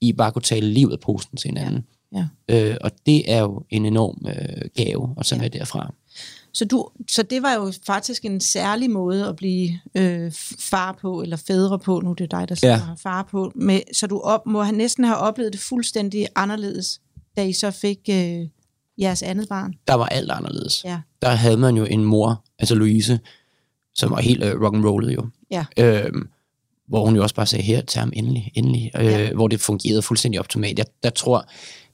i 0.01 0.13
bare 0.13 0.27
at 0.27 0.33
kunne 0.33 0.43
tale 0.43 0.67
livet 0.73 0.93
af 0.93 1.01
posten 1.01 1.37
til 1.39 1.49
hinanden. 1.49 1.85
Ja. 2.15 2.27
Øh, 2.49 2.77
og 2.81 2.91
det 3.07 3.33
er 3.33 3.41
jo 3.41 3.63
en 3.71 3.87
enorm 3.87 4.27
øh, 4.29 4.69
gave 4.77 5.15
at 5.19 5.27
tage 5.27 5.39
Ja. 5.39 5.43
med 5.43 5.51
derfra. 5.51 5.95
Så, 6.55 6.65
du, 6.65 6.89
så 7.09 7.23
det 7.23 7.43
var 7.43 7.53
jo 7.55 7.73
faktisk 7.87 8.25
en 8.25 8.41
særlig 8.41 8.91
måde 8.91 9.27
at 9.29 9.37
blive 9.37 9.81
øh, 9.95 10.33
far 10.59 10.99
på, 11.01 11.23
eller 11.23 11.37
fædre 11.37 11.79
på, 11.79 12.01
nu 12.01 12.11
er 12.11 12.15
det 12.15 12.31
dig, 12.31 12.49
der 12.49 12.55
sidder 12.55 12.75
Ja. 12.75 12.81
ja. 12.89 12.95
far 13.11 13.23
på, 13.31 13.53
med, 13.55 13.81
så 13.93 14.07
du 14.07 14.19
op, 14.21 14.47
må 14.47 14.63
have 14.63 14.77
næsten 14.77 15.05
have 15.05 15.17
oplevet 15.19 15.53
det 15.53 15.61
fuldstændig 15.61 16.27
anderledes, 16.37 17.01
da 17.37 17.45
I 17.45 17.53
så 17.53 17.71
fik 17.71 17.99
øh, 18.11 18.47
jeres 18.99 19.23
andet 19.23 19.49
barn. 19.49 19.75
Der 19.89 19.95
var 19.95 20.07
alt 20.07 20.31
anderledes. 20.31 20.85
Ja. 20.85 21.01
Der 21.23 21.29
havde 21.29 21.57
man 21.57 21.77
jo 21.77 21.85
en 21.85 22.05
mor, 22.05 22.45
altså 22.59 22.75
Louise, 22.75 23.21
som 23.95 24.11
var 24.11 24.21
helt 24.21 24.45
øh, 24.45 24.53
rock'n'rollet 24.53 25.11
jo. 25.15 25.27
Ja. 25.51 25.65
Øhm, 25.79 26.29
hvor 26.89 27.05
hun 27.05 27.17
jo 27.17 27.23
også 27.23 27.35
bare 27.35 27.47
sagde, 27.47 27.65
her, 27.65 27.81
tag 27.83 28.01
ham 28.03 28.13
endelig, 28.17 28.53
endelig. 28.55 28.91
Øh, 28.99 29.05
Ja. 29.05 29.33
Hvor 29.33 29.49
det 29.49 29.61
fungerede 29.61 30.03
fuldstændig 30.03 30.41
optimalt. 30.41 30.79
Jeg 30.79 30.87
der 31.03 31.11
tror, 31.11 31.47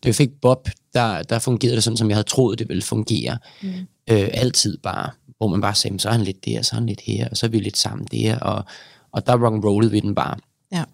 da 0.04 0.08
vi 0.08 0.12
fik 0.12 0.30
Bob, 0.42 0.68
der, 0.94 1.22
der 1.22 1.38
fungerede 1.38 1.76
det 1.76 1.84
sådan, 1.84 1.96
som 1.96 2.08
jeg 2.08 2.16
havde 2.16 2.28
troet, 2.28 2.58
det 2.58 2.68
ville 2.68 2.82
fungere. 2.82 3.38
Mm. 3.62 3.68
Øh, 4.10 4.28
altid 4.32 4.78
bare, 4.78 5.10
hvor 5.38 5.48
man 5.48 5.60
bare 5.60 5.74
sagde, 5.74 5.92
"Men 5.92 5.98
så 5.98 6.08
er 6.08 6.12
han 6.12 6.20
lidt 6.22 6.44
der, 6.44 6.62
så 6.62 6.70
er 6.72 6.80
han 6.80 6.86
lidt 6.86 7.00
her, 7.00 7.28
og 7.28 7.36
så 7.36 7.46
er 7.46 7.50
vi 7.50 7.58
lidt 7.58 7.78
sammen 7.78 8.06
der, 8.12 8.38
og, 8.38 8.64
og 9.12 9.26
der 9.26 9.36
rock'n'rollede 9.36 9.90
vi 9.90 10.00
den 10.00 10.14
bare. 10.14 10.36
Ja. 10.72 10.84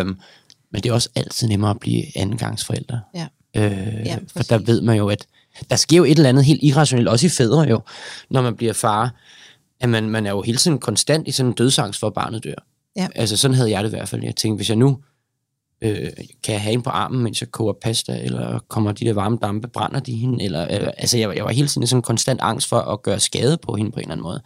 Øhm, 0.00 0.16
men 0.72 0.82
det 0.82 0.88
er 0.90 0.92
også 0.92 1.08
altid 1.14 1.48
nemmere 1.48 1.70
at 1.70 1.80
blive 1.80 2.18
andengangsforældre. 2.18 3.00
Ja. 3.14 3.26
Øh, 3.56 4.06
Ja, 4.06 4.18
for 4.36 4.42
der 4.42 4.58
ved 4.58 4.80
man 4.80 4.96
jo, 4.96 5.08
at 5.08 5.26
der 5.70 5.76
sker 5.76 5.96
jo 5.96 6.04
et 6.04 6.10
eller 6.10 6.28
andet 6.28 6.44
helt 6.44 6.60
irrationelt, 6.62 7.08
også 7.08 7.26
i 7.26 7.28
fædre 7.28 7.60
jo, 7.60 7.80
når 8.30 8.42
man 8.42 8.56
bliver 8.56 8.72
far, 8.72 9.14
at 9.80 9.88
man, 9.88 10.10
man 10.10 10.26
er 10.26 10.30
jo 10.30 10.42
hele 10.42 10.58
tiden 10.58 10.78
konstant 10.78 11.28
i 11.28 11.30
sådan 11.30 11.50
en 11.50 11.54
dødsangst 11.54 12.00
for, 12.00 12.06
at 12.06 12.14
barnet 12.14 12.44
dør. 12.44 12.54
Ja. 12.96 13.08
Altså 13.14 13.36
sådan 13.36 13.54
havde 13.54 13.70
jeg 13.70 13.84
det 13.84 13.90
i 13.90 13.94
hvert 13.96 14.08
fald. 14.08 14.24
Jeg 14.24 14.36
tænkte, 14.36 14.56
hvis 14.56 14.68
jeg 14.68 14.76
nu 14.76 14.98
øh, 15.82 16.10
kan 16.42 16.52
jeg 16.52 16.62
have 16.62 16.72
en 16.72 16.82
på 16.82 16.90
armen, 16.90 17.22
mens 17.22 17.40
jeg 17.40 17.50
koger 17.50 17.72
pasta, 17.72 18.20
eller 18.22 18.58
kommer 18.58 18.92
de 18.92 19.04
der 19.04 19.12
varme 19.12 19.38
dampe, 19.42 19.68
brænder 19.68 20.00
de 20.00 20.12
hende, 20.16 20.44
eller, 20.44 20.64
eller 20.66 20.90
altså 20.90 21.18
jeg, 21.18 21.28
var- 21.28 21.34
jeg 21.34 21.44
var 21.44 21.50
hele 21.52 21.68
tiden 21.68 21.86
sådan 21.86 21.98
en 21.98 22.02
konstant 22.02 22.40
angst 22.40 22.68
for 22.68 22.78
at 22.78 23.02
gøre 23.02 23.20
skade 23.20 23.58
på 23.62 23.74
hende 23.76 23.90
på 23.90 24.00
en 24.00 24.10
eller 24.10 24.12
anden 24.12 24.22
måde. 24.22 24.42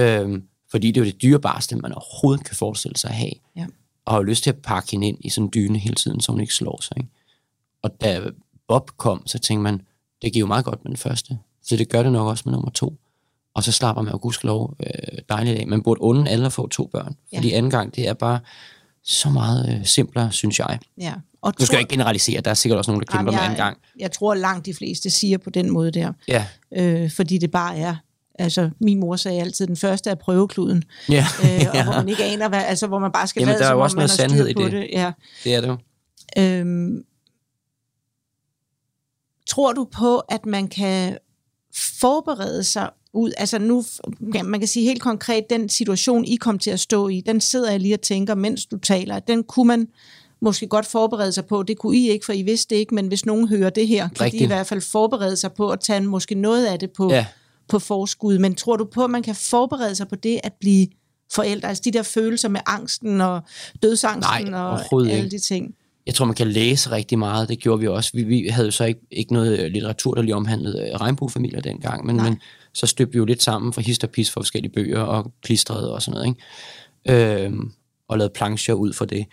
Øhm, 0.00 0.42
fordi 0.70 0.86
det 0.90 1.00
er 1.00 1.04
jo 1.04 1.10
det 1.12 1.22
dyrebareste, 1.22 1.76
man 1.76 1.92
overhovedet 1.92 2.46
kan 2.46 2.56
forestille 2.56 2.96
sig 2.96 3.10
at 3.10 3.16
have. 3.16 3.32
Ja. 3.56 3.66
Og 4.04 4.12
har 4.12 4.18
jo 4.18 4.22
lyst 4.22 4.42
til 4.42 4.50
at 4.50 4.56
pakke 4.62 4.90
hende 4.90 5.08
ind 5.08 5.18
i 5.20 5.28
sådan 5.28 5.44
en 5.46 5.50
dyne 5.54 5.78
hele 5.78 5.94
tiden, 5.94 6.20
så 6.20 6.32
hun 6.32 6.40
ikke 6.40 6.54
slår 6.54 6.82
sig. 6.82 6.96
Ikke? 6.96 7.08
Og 7.82 8.00
da 8.00 8.20
Bob 8.68 8.90
kom, 8.96 9.26
så 9.26 9.38
tænkte 9.38 9.62
man, 9.62 9.80
det 10.22 10.32
giver 10.32 10.40
jo 10.40 10.46
meget 10.46 10.64
godt 10.64 10.84
med 10.84 10.90
den 10.90 10.96
første. 10.96 11.38
Så 11.62 11.76
det 11.76 11.88
gør 11.88 12.02
det 12.02 12.12
nok 12.12 12.28
også 12.28 12.42
med 12.46 12.52
nummer 12.52 12.70
to. 12.70 12.96
Og 13.54 13.62
så 13.62 13.72
slapper 13.72 14.02
man 14.02 14.12
jo 14.12 14.18
gudskelov 14.22 14.76
øh, 14.80 15.18
dejligt 15.28 15.58
af. 15.58 15.66
Man 15.66 15.82
burde 15.82 16.00
unde 16.00 16.30
alle 16.30 16.46
at 16.46 16.52
få 16.52 16.68
to 16.68 16.86
børn. 16.86 17.16
Ja. 17.32 17.36
Fordi 17.38 17.52
anden 17.52 17.70
gang, 17.70 17.96
det 17.96 18.08
er 18.08 18.12
bare 18.14 18.40
så 19.04 19.30
meget 19.30 19.68
øh, 19.78 19.86
simplere, 19.86 20.32
synes 20.32 20.58
jeg. 20.58 20.78
Ja. 21.00 21.14
Og 21.42 21.54
Nu 21.58 21.64
skal 21.66 21.76
jeg 21.76 21.80
ikke 21.80 21.90
generalisere, 21.90 22.40
der 22.40 22.50
er 22.50 22.54
sikkert 22.54 22.78
også 22.78 22.90
nogen, 22.90 23.00
der 23.06 23.12
kæmper 23.12 23.18
Jamen, 23.18 23.26
med 23.26 23.34
jeg- 23.34 23.44
anden 23.44 23.56
gang. 23.56 23.78
Jeg 24.00 24.12
tror, 24.12 24.34
langt 24.34 24.66
de 24.66 24.74
fleste 24.74 25.10
siger 25.10 25.38
på 25.38 25.50
den 25.50 25.70
måde 25.70 25.90
der, 25.90 26.12
Ja, 26.28 26.46
øh, 26.76 27.10
fordi 27.10 27.38
det 27.38 27.50
bare 27.50 27.76
er. 27.78 27.96
Altså, 28.38 28.70
min 28.80 29.00
mor 29.00 29.16
sagde 29.16 29.40
altid, 29.40 29.66
den 29.66 29.76
første 29.76 30.10
er 30.10 30.14
prøvekluden, 30.14 30.84
ja. 31.08 31.26
øh, 31.44 31.60
og 31.74 31.82
hvor 31.84 31.92
man 31.92 32.08
ikke 32.08 32.24
aner, 32.24 32.48
hvad, 32.48 32.62
altså, 32.64 32.86
hvor 32.86 32.98
man 32.98 33.12
bare 33.12 33.26
skal 33.26 33.40
Jamen, 33.40 33.52
lade, 33.52 33.62
der 33.64 33.68
er 33.68 33.72
jo 33.74 33.80
også 33.80 33.96
noget 33.96 34.10
sandhed 34.10 34.46
i 34.48 34.52
det. 34.52 34.72
det. 34.72 34.88
Ja. 34.92 35.12
det 35.44 35.54
er 35.54 35.60
det 35.60 35.68
jo. 35.68 35.76
Øhm, 36.38 37.04
tror 39.46 39.72
du 39.72 39.84
på, 39.92 40.18
at 40.18 40.46
man 40.46 40.68
kan 40.68 41.18
forberede 42.00 42.64
sig 42.64 42.90
ud, 43.14 43.32
altså 43.38 43.58
nu, 43.58 43.84
ja, 44.34 44.42
man 44.42 44.60
kan 44.60 44.68
sige 44.68 44.86
helt 44.86 45.02
konkret, 45.02 45.50
den 45.50 45.68
situation, 45.68 46.24
I 46.24 46.36
kom 46.36 46.58
til 46.58 46.70
at 46.70 46.80
stå 46.80 47.08
i, 47.08 47.20
den 47.20 47.40
sidder 47.40 47.70
jeg 47.70 47.80
lige 47.80 47.94
og 47.94 48.00
tænker, 48.00 48.34
mens 48.34 48.66
du 48.66 48.78
taler, 48.78 49.18
den 49.18 49.44
kunne 49.44 49.68
man 49.68 49.88
måske 50.40 50.66
godt 50.66 50.86
forberede 50.86 51.32
sig 51.32 51.44
på. 51.46 51.62
Det 51.62 51.78
kunne 51.78 51.96
I 51.96 52.10
ikke, 52.10 52.24
for 52.26 52.32
I 52.32 52.42
vidste 52.42 52.74
det 52.74 52.80
ikke, 52.80 52.94
men 52.94 53.06
hvis 53.08 53.26
nogen 53.26 53.48
hører 53.48 53.70
det 53.70 53.88
her, 53.88 54.08
kan 54.08 54.18
de 54.18 54.24
Rigtigt. 54.24 54.42
i 54.42 54.46
hvert 54.46 54.66
fald 54.66 54.80
forberede 54.80 55.36
sig 55.36 55.52
på 55.52 55.70
at 55.70 55.80
tage 55.80 56.00
måske 56.00 56.34
noget 56.34 56.66
af 56.66 56.78
det 56.78 56.90
på, 56.90 57.12
Ja. 57.12 57.26
på 57.68 57.78
forskud. 57.78 58.38
Men 58.38 58.54
tror 58.54 58.76
du 58.76 58.84
på, 58.84 59.04
at 59.04 59.10
man 59.10 59.22
kan 59.22 59.34
forberede 59.34 59.94
sig 59.94 60.08
på 60.08 60.16
det 60.16 60.40
at 60.44 60.52
blive 60.60 60.86
forældre? 61.32 61.68
Altså 61.68 61.82
de 61.84 61.90
der 61.90 62.02
følelser 62.02 62.48
med 62.48 62.60
angsten 62.66 63.20
og 63.20 63.40
dødsangsten 63.82 64.46
Nej, 64.50 64.60
og 64.60 64.80
alle 64.92 65.30
de 65.30 65.38
ting. 65.38 65.74
Jeg 66.06 66.14
tror, 66.14 66.24
man 66.24 66.34
kan 66.34 66.46
læse 66.48 66.90
rigtig 66.90 67.18
meget. 67.18 67.48
Det 67.48 67.58
gjorde 67.58 67.80
vi 67.80 67.88
også. 67.88 68.10
Vi, 68.14 68.22
vi 68.22 68.48
havde 68.48 68.66
jo 68.66 68.70
så 68.70 68.84
ikke, 68.84 69.00
ikke 69.10 69.32
noget 69.32 69.58
øh, 69.58 69.72
litteratur, 69.72 70.14
der 70.14 70.22
lige 70.22 70.34
omhandlede 70.34 70.88
øh, 70.88 71.00
regnbuefamilier 71.00 71.60
dengang, 71.60 72.06
men, 72.06 72.16
Nej. 72.16 72.28
men 72.28 72.40
så 72.74 72.86
støbte 72.86 73.12
vi 73.12 73.18
jo 73.18 73.24
lidt 73.24 73.42
sammen 73.42 73.72
fra 73.72 73.82
hist 73.82 74.04
og 74.04 74.10
pis 74.10 74.30
for 74.30 74.40
forskellige 74.40 74.72
bøger 74.72 75.00
og 75.00 75.32
klistrede 75.42 75.94
og 75.94 76.02
sådan 76.02 76.20
noget, 76.20 76.28
ikke? 76.28 77.44
Øhm, 77.44 77.72
og 78.08 78.18
lavede 78.18 78.32
plancher 78.34 78.74
ud 78.74 78.92
for 78.92 79.04
det. 79.04 79.26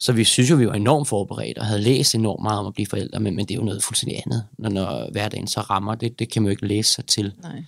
Så 0.00 0.12
vi 0.12 0.24
synes 0.24 0.50
jo, 0.50 0.56
vi 0.56 0.66
var 0.66 0.74
enormt 0.74 1.08
forberedt 1.08 1.58
og 1.58 1.66
havde 1.66 1.80
læst 1.80 2.14
enormt 2.14 2.42
meget 2.42 2.60
om 2.60 2.66
at 2.66 2.74
blive 2.74 2.86
forældre, 2.86 3.20
men, 3.20 3.36
men 3.36 3.46
det 3.46 3.54
er 3.54 3.58
jo 3.58 3.64
noget 3.64 3.82
fuldstændig 3.82 4.22
andet, 4.26 4.46
når, 4.58 4.70
når 4.70 5.10
hverdagen 5.12 5.46
så 5.46 5.60
rammer. 5.60 5.94
Det, 5.94 6.18
det 6.18 6.30
kan 6.30 6.42
man 6.42 6.48
jo 6.48 6.50
ikke 6.50 6.66
læse 6.66 6.92
sig 6.92 7.06
til. 7.06 7.32
Nej. 7.42 7.64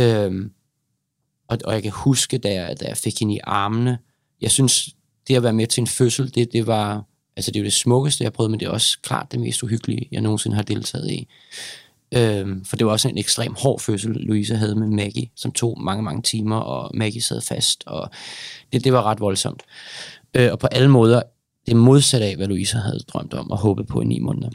Øhm, 0.00 0.52
og, 1.48 1.58
og 1.64 1.74
jeg 1.74 1.82
kan 1.82 1.92
huske, 1.92 2.38
da 2.38 2.52
jeg, 2.52 2.80
da 2.80 2.86
jeg 2.86 2.96
fik 2.96 3.18
hende 3.20 3.34
i 3.34 3.40
armene, 3.44 3.98
jeg 4.40 4.50
synes, 4.50 4.88
det 5.28 5.36
at 5.36 5.42
være 5.42 5.52
med 5.52 5.66
til 5.66 5.80
en 5.80 5.86
fødsel, 5.86 6.34
det, 6.34 6.52
det 6.52 6.66
var, 6.66 7.04
altså 7.36 7.50
det 7.50 7.56
er 7.56 7.60
jo 7.60 7.64
det 7.64 7.72
smukkeste, 7.72 8.24
jeg 8.24 8.32
prøvede, 8.32 8.50
men 8.50 8.60
det 8.60 8.66
er 8.66 8.70
også 8.70 8.98
klart 9.02 9.32
det 9.32 9.40
mest 9.40 9.62
uhyggelige, 9.62 10.08
jeg 10.12 10.20
nogensinde 10.20 10.56
har 10.56 10.62
deltaget 10.62 11.10
i. 11.10 11.28
Øhm, 12.14 12.64
for 12.64 12.76
det 12.76 12.86
var 12.86 12.92
også 12.92 13.08
en 13.08 13.18
ekstrem 13.18 13.54
hård 13.58 13.80
fødsel, 13.80 14.10
Louise 14.10 14.56
havde 14.56 14.74
med 14.74 14.86
Maggie, 14.86 15.28
som 15.36 15.52
tog 15.52 15.80
mange, 15.80 16.02
mange 16.02 16.22
timer, 16.22 16.56
og 16.56 16.90
Maggie 16.94 17.22
sad 17.22 17.40
fast, 17.40 17.84
og 17.86 18.10
det, 18.72 18.84
det 18.84 18.92
var 18.92 19.02
ret 19.02 19.20
voldsomt. 19.20 19.62
Øh, 20.34 20.52
og 20.52 20.58
på 20.58 20.66
alle 20.66 20.88
måder, 20.88 21.22
det 21.66 21.76
modsatte 21.76 22.26
af, 22.26 22.36
hvad 22.36 22.46
Louise 22.46 22.76
havde 22.76 23.00
drømt 23.08 23.34
om 23.34 23.50
og 23.50 23.58
håbet 23.58 23.86
på 23.86 24.00
i 24.00 24.04
ni 24.04 24.18
måneder. 24.18 24.50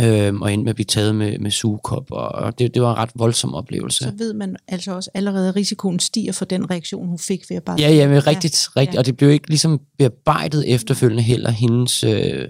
Øhm, 0.00 0.42
og 0.42 0.52
endte 0.52 0.64
med 0.64 0.70
at 0.70 0.76
blive 0.76 0.84
taget 0.84 1.14
med, 1.14 1.38
med 1.38 1.50
sugekop, 1.50 2.10
og, 2.10 2.28
og 2.28 2.58
det, 2.58 2.74
det 2.74 2.82
var 2.82 2.90
en 2.90 2.98
ret 2.98 3.10
voldsom 3.14 3.54
oplevelse. 3.54 4.04
Så 4.04 4.12
ved 4.18 4.32
man 4.32 4.56
altså 4.68 4.92
også 4.92 5.10
allerede, 5.14 5.48
at 5.48 5.56
risikoen 5.56 5.98
stiger 5.98 6.32
for 6.32 6.44
den 6.44 6.70
reaktion, 6.70 7.08
hun 7.08 7.18
fik 7.18 7.50
ved 7.50 7.56
at 7.56 7.62
bare... 7.62 7.76
Ja, 7.80 7.90
ja, 7.90 8.08
men 8.08 8.26
rigtigt, 8.26 8.68
ja. 8.76 8.80
rigtigt. 8.80 8.94
Ja. 8.94 8.98
Og 8.98 9.06
det 9.06 9.16
blev 9.16 9.30
ikke 9.30 9.48
ligesom 9.48 9.80
bearbejdet 9.98 10.74
efterfølgende 10.74 11.22
heller, 11.22 11.50
hendes 11.50 12.04
øh, 12.04 12.48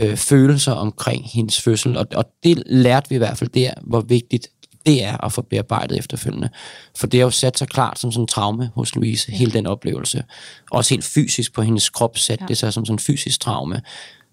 øh, 0.00 0.16
følelser 0.16 0.72
omkring 0.72 1.30
hendes 1.30 1.60
fødsel. 1.60 1.96
Og, 1.96 2.06
og 2.14 2.24
det 2.42 2.62
lærte 2.66 3.08
vi 3.08 3.14
i 3.14 3.18
hvert 3.18 3.38
fald 3.38 3.50
der, 3.50 3.72
hvor 3.82 4.00
vigtigt 4.00 4.48
det 4.86 5.04
er 5.04 5.24
at 5.24 5.32
få 5.32 5.42
bearbejdet 5.42 5.98
efterfølgende. 5.98 6.48
For 6.96 7.06
det 7.06 7.20
har 7.20 7.24
jo 7.24 7.30
sat 7.30 7.58
sig 7.58 7.68
klart 7.68 7.98
som 7.98 8.12
sådan 8.12 8.22
en 8.22 8.26
traume 8.26 8.70
hos 8.74 8.94
Louise, 8.94 9.32
ja. 9.32 9.36
hele 9.36 9.52
den 9.52 9.66
oplevelse. 9.66 10.24
Også 10.70 10.94
helt 10.94 11.04
fysisk 11.04 11.54
på 11.54 11.62
hendes 11.62 11.90
krop 11.90 12.18
satte 12.18 12.44
ja. 12.44 12.48
Det 12.48 12.58
sig 12.58 12.72
som 12.72 12.86
sådan 12.86 12.94
en 12.94 12.98
fysisk 12.98 13.40
traume, 13.40 13.82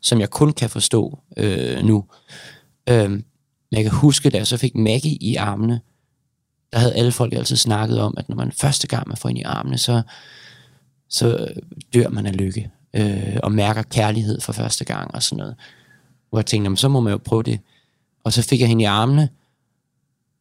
som 0.01 0.19
jeg 0.19 0.29
kun 0.29 0.53
kan 0.53 0.69
forstå 0.69 1.19
øh, 1.37 1.83
nu. 1.83 2.05
Øhm, 2.89 3.11
men 3.11 3.23
jeg 3.71 3.83
kan 3.83 3.91
huske, 3.91 4.29
da 4.29 4.37
jeg 4.37 4.47
så 4.47 4.57
fik 4.57 4.75
Maggie 4.75 5.17
i 5.21 5.35
armene, 5.35 5.81
der 6.73 6.79
havde 6.79 6.95
alle 6.95 7.11
folk 7.11 7.33
altid 7.33 7.55
snakket 7.55 7.99
om, 7.99 8.13
at 8.17 8.29
når 8.29 8.35
man 8.35 8.51
første 8.51 8.87
gang 8.87 9.07
man 9.07 9.17
får 9.17 9.29
hende 9.29 9.41
i 9.41 9.43
armene, 9.43 9.77
så, 9.77 10.01
så 11.09 11.47
dør 11.93 12.09
man 12.09 12.25
af 12.25 12.37
lykke, 12.37 12.71
øh, 12.97 13.37
og 13.43 13.51
mærker 13.51 13.81
kærlighed 13.81 14.41
for 14.41 14.53
første 14.53 14.85
gang 14.85 15.15
og 15.15 15.23
sådan 15.23 15.37
noget. 15.37 15.55
Hvor 16.29 16.39
jeg 16.39 16.45
tænkte, 16.45 16.65
"Jamen, 16.65 16.77
så 16.77 16.87
må 16.87 16.99
man 16.99 17.11
jo 17.11 17.17
prøve 17.17 17.43
det. 17.43 17.59
Og 18.23 18.33
så 18.33 18.41
fik 18.41 18.59
jeg 18.59 18.67
hende 18.67 18.81
i 18.81 18.85
armene, 18.85 19.29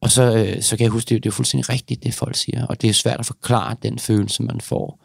og 0.01 0.11
så, 0.11 0.35
øh, 0.37 0.61
så 0.61 0.77
kan 0.77 0.83
jeg 0.83 0.91
huske, 0.91 1.09
det, 1.09 1.23
det 1.23 1.29
er 1.29 1.33
fuldstændig 1.33 1.69
rigtigt, 1.69 2.03
det 2.03 2.13
folk 2.13 2.35
siger, 2.35 2.65
og 2.65 2.81
det 2.81 2.89
er 2.89 2.93
svært 2.93 3.19
at 3.19 3.25
forklare 3.25 3.75
den 3.83 3.99
følelse, 3.99 4.43
man 4.43 4.61
får. 4.61 4.99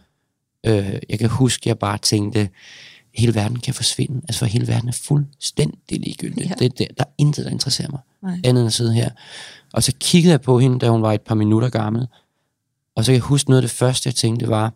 Øh, 0.66 0.98
jeg 1.09 1.18
kan 1.18 1.28
huske, 1.28 1.68
jeg 1.68 1.78
bare 1.78 1.98
tænkte, 1.98 2.48
hele 3.14 3.34
verden 3.34 3.59
kan 3.61 3.74
forsvinde. 3.74 4.16
Altså, 4.28 4.38
for 4.38 4.46
hele 4.46 4.68
verden 4.68 4.88
er 4.88 4.92
fuldstændig 4.92 6.00
ligegyldigt. 6.00 6.46
Ja. 6.46 6.50
Ja. 6.61 6.64
Det, 6.64 6.78
det, 6.78 6.88
der 6.98 7.05
er 7.05 7.09
intet, 7.18 7.44
der 7.44 7.50
interesserer 7.50 7.90
mig, 7.90 8.00
Nej. 8.22 8.40
andet 8.44 8.61
end 8.61 8.66
at 8.66 8.72
sidde 8.72 8.94
her. 8.94 9.11
Og 9.72 9.82
så 9.82 9.92
kiggede 10.00 10.30
jeg 10.30 10.40
på 10.40 10.59
hende, 10.59 10.78
da 10.78 10.88
hun 10.88 11.03
var 11.03 11.12
et 11.12 11.20
par 11.20 11.34
minutter 11.34 11.68
gammel, 11.68 12.07
og 12.96 13.05
så 13.05 13.09
kan 13.09 13.14
jeg 13.14 13.22
huske 13.22 13.50
noget 13.50 13.62
af 13.62 13.68
det 13.68 13.76
første, 13.76 14.07
jeg 14.07 14.14
tænkte 14.14 14.48
var, 14.48 14.72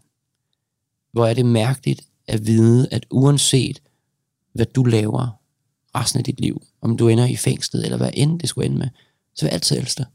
hvor 1.13 1.27
er 1.27 1.35
det 1.35 1.47
mærkeligt 1.47 2.03
at 2.29 2.47
vide, 2.47 2.89
at 2.91 3.07
uanset 3.11 3.83
hvad 4.53 4.67
du 4.67 4.85
laver 4.85 5.41
resten 5.95 6.19
af 6.19 6.25
dit 6.25 6.41
liv, 6.41 6.63
om 6.81 6.97
du 6.97 7.09
ender 7.09 7.27
i 7.27 7.37
fængslet, 7.37 7.85
eller 7.85 7.97
hvad 7.97 8.11
end 8.15 8.41
det 8.41 8.49
skulle 8.49 8.67
ende 8.67 8.79
med, 8.79 8.89
så 9.35 9.45
vil 9.45 9.49
jeg 9.49 9.55
altid 9.55 9.77
elske 9.79 9.99
dig. 9.99 10.07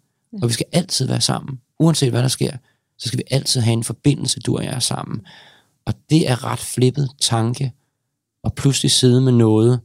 Og 0.42 0.48
vi 0.48 0.54
skal 0.54 0.66
altid 0.72 1.08
være 1.08 1.22
sammen. 1.22 1.60
Uanset 1.80 2.10
hvad 2.10 2.22
der 2.22 2.28
sker, 2.28 2.58
så 2.98 3.08
skal 3.08 3.18
vi 3.18 3.24
altid 3.32 3.62
have 3.62 3.74
en 3.74 3.84
forbindelse, 3.84 4.40
du 4.40 4.58
og 4.58 4.64
jeg 4.64 4.74
er 4.74 4.80
sammen. 4.80 5.22
Og 5.86 5.94
det 6.10 6.30
er 6.30 6.44
ret 6.44 6.60
flippet 6.60 7.10
tanke, 7.20 7.74
at 8.44 8.56
pludselig 8.56 8.92
sidde 8.92 9.22
med 9.22 9.32
noget, 9.32 9.80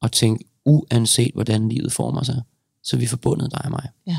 og 0.00 0.12
tænke, 0.12 0.44
uanset 0.64 1.34
hvordan 1.34 1.68
livet 1.68 1.92
former 1.92 2.22
sig, 2.22 2.42
så 2.82 2.96
er 2.96 3.00
vi 3.00 3.06
forbundet 3.06 3.50
dig 3.50 3.64
og 3.64 3.70
mig. 3.70 3.88
Ja. 4.06 4.18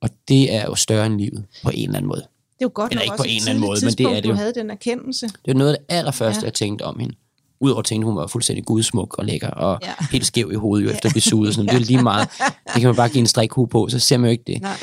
Og 0.00 0.10
det 0.28 0.54
er 0.54 0.64
jo 0.64 0.74
større 0.74 1.06
end 1.06 1.20
livet, 1.20 1.44
på 1.62 1.70
en 1.70 1.88
eller 1.88 1.96
anden 1.96 2.08
måde. 2.08 2.26
Det 2.58 2.64
er 2.64 2.66
jo 2.66 2.70
godt 2.74 2.92
Eller 2.92 3.04
nok 3.06 3.12
ikke 3.12 3.16
på 3.16 3.22
en 3.28 3.36
eller 3.36 3.50
anden 3.50 3.60
måde, 3.64 3.80
men 3.84 3.94
det 3.94 4.06
er 4.06 4.20
det 4.20 4.24
jo. 4.28 4.30
du 4.32 4.36
havde 4.36 4.52
den 4.54 4.70
erkendelse. 4.70 5.26
Det 5.44 5.50
er 5.50 5.54
noget 5.54 5.72
af 5.72 5.78
det 5.78 5.94
allerførste, 5.96 6.38
Ja. 6.38 6.44
ja. 6.44 6.46
jeg 6.46 6.54
tænkte 6.54 6.82
om 6.82 6.98
hende. 6.98 7.14
Udover 7.60 7.80
at 7.80 8.04
hun 8.04 8.16
var 8.16 8.26
fuldstændig 8.26 8.64
gudsmuk 8.64 9.18
og 9.18 9.24
lækker, 9.24 9.48
og 9.50 9.78
Ja. 9.82 9.88
ja. 9.88 9.94
helt 10.12 10.26
skæv 10.26 10.50
i 10.52 10.54
hovedet, 10.54 10.84
jo, 10.86 10.90
efter 10.90 11.08
at 11.08 11.12
blive 11.12 11.22
suget. 11.22 11.54
Sådan. 11.54 11.66
noget. 11.66 11.80
Det 11.80 11.84
er 11.84 11.88
lige 11.92 12.02
meget. 12.02 12.28
Det 12.74 12.80
kan 12.80 12.84
man 12.84 12.96
bare 12.96 13.08
give 13.08 13.20
en 13.20 13.26
strikhue 13.26 13.68
på, 13.68 13.88
så 13.90 13.98
ser 13.98 14.16
man 14.16 14.28
jo 14.28 14.32
ikke 14.32 14.44
det. 14.46 14.62
Nej. 14.62 14.76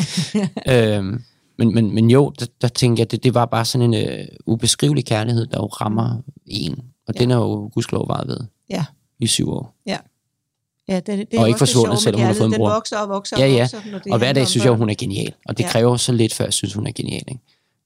Øhm, 0.98 1.24
men, 1.58 1.74
men, 1.74 1.96
men 1.96 2.10
jo, 2.10 2.34
der, 2.40 2.46
der 2.62 2.68
tænkte 2.68 3.00
jeg, 3.02 3.12
det, 3.12 3.24
det 3.24 3.34
var 3.34 3.46
bare 3.46 3.66
sådan 3.66 3.94
en 3.94 4.10
øh, 4.10 4.26
ubeskrivelig 4.46 5.06
kærlighed, 5.06 5.46
der 5.48 5.58
jo 5.58 5.66
rammer 5.66 6.18
en. 6.46 6.72
Og 6.72 6.78
Ja. 7.08 7.14
ja. 7.16 7.20
den 7.24 7.32
er 7.32 7.36
jo 7.36 7.70
gudskelov 7.74 8.08
varet 8.10 8.28
ved 8.28 8.40
Ja. 8.70 8.86
i 9.20 9.28
syv 9.28 9.50
år. 9.50 9.76
Ja, 10.88 10.96
det, 10.96 11.06
det 11.08 11.28
er 11.34 11.40
Og 11.42 11.48
ikke 11.48 11.58
forsvundet, 11.58 12.00
selvom 12.00 12.22
hun 12.22 12.28
har 12.28 12.34
fået 12.34 12.48
en 12.48 12.54
bror. 12.58 12.68
Den 12.68 12.76
vokser 12.76 12.98
og 12.98 13.10
vokser 13.10 13.38
Ja, 13.40 13.46
og 13.46 13.52
ja. 13.52 13.62
vokser. 13.62 13.78
når 13.92 14.00
det 14.00 14.12
Og 14.12 14.18
hver 14.18 14.34
dag 14.34 14.48
synes 14.48 14.66
jeg, 14.66 14.74
hun 14.74 14.90
er 14.90 14.94
genial. 14.98 15.34
Og 15.46 15.58
det 15.58 15.64
Ja. 15.64 15.68
ja. 15.68 15.72
kræver 15.72 15.98
så 15.98 16.12
lidt, 16.12 16.34
før 16.34 16.46
jeg 16.46 16.54
synes, 16.54 16.74
hun 16.74 16.88
er 16.88 16.92
genial. 16.92 17.24
Ikke? 17.28 17.42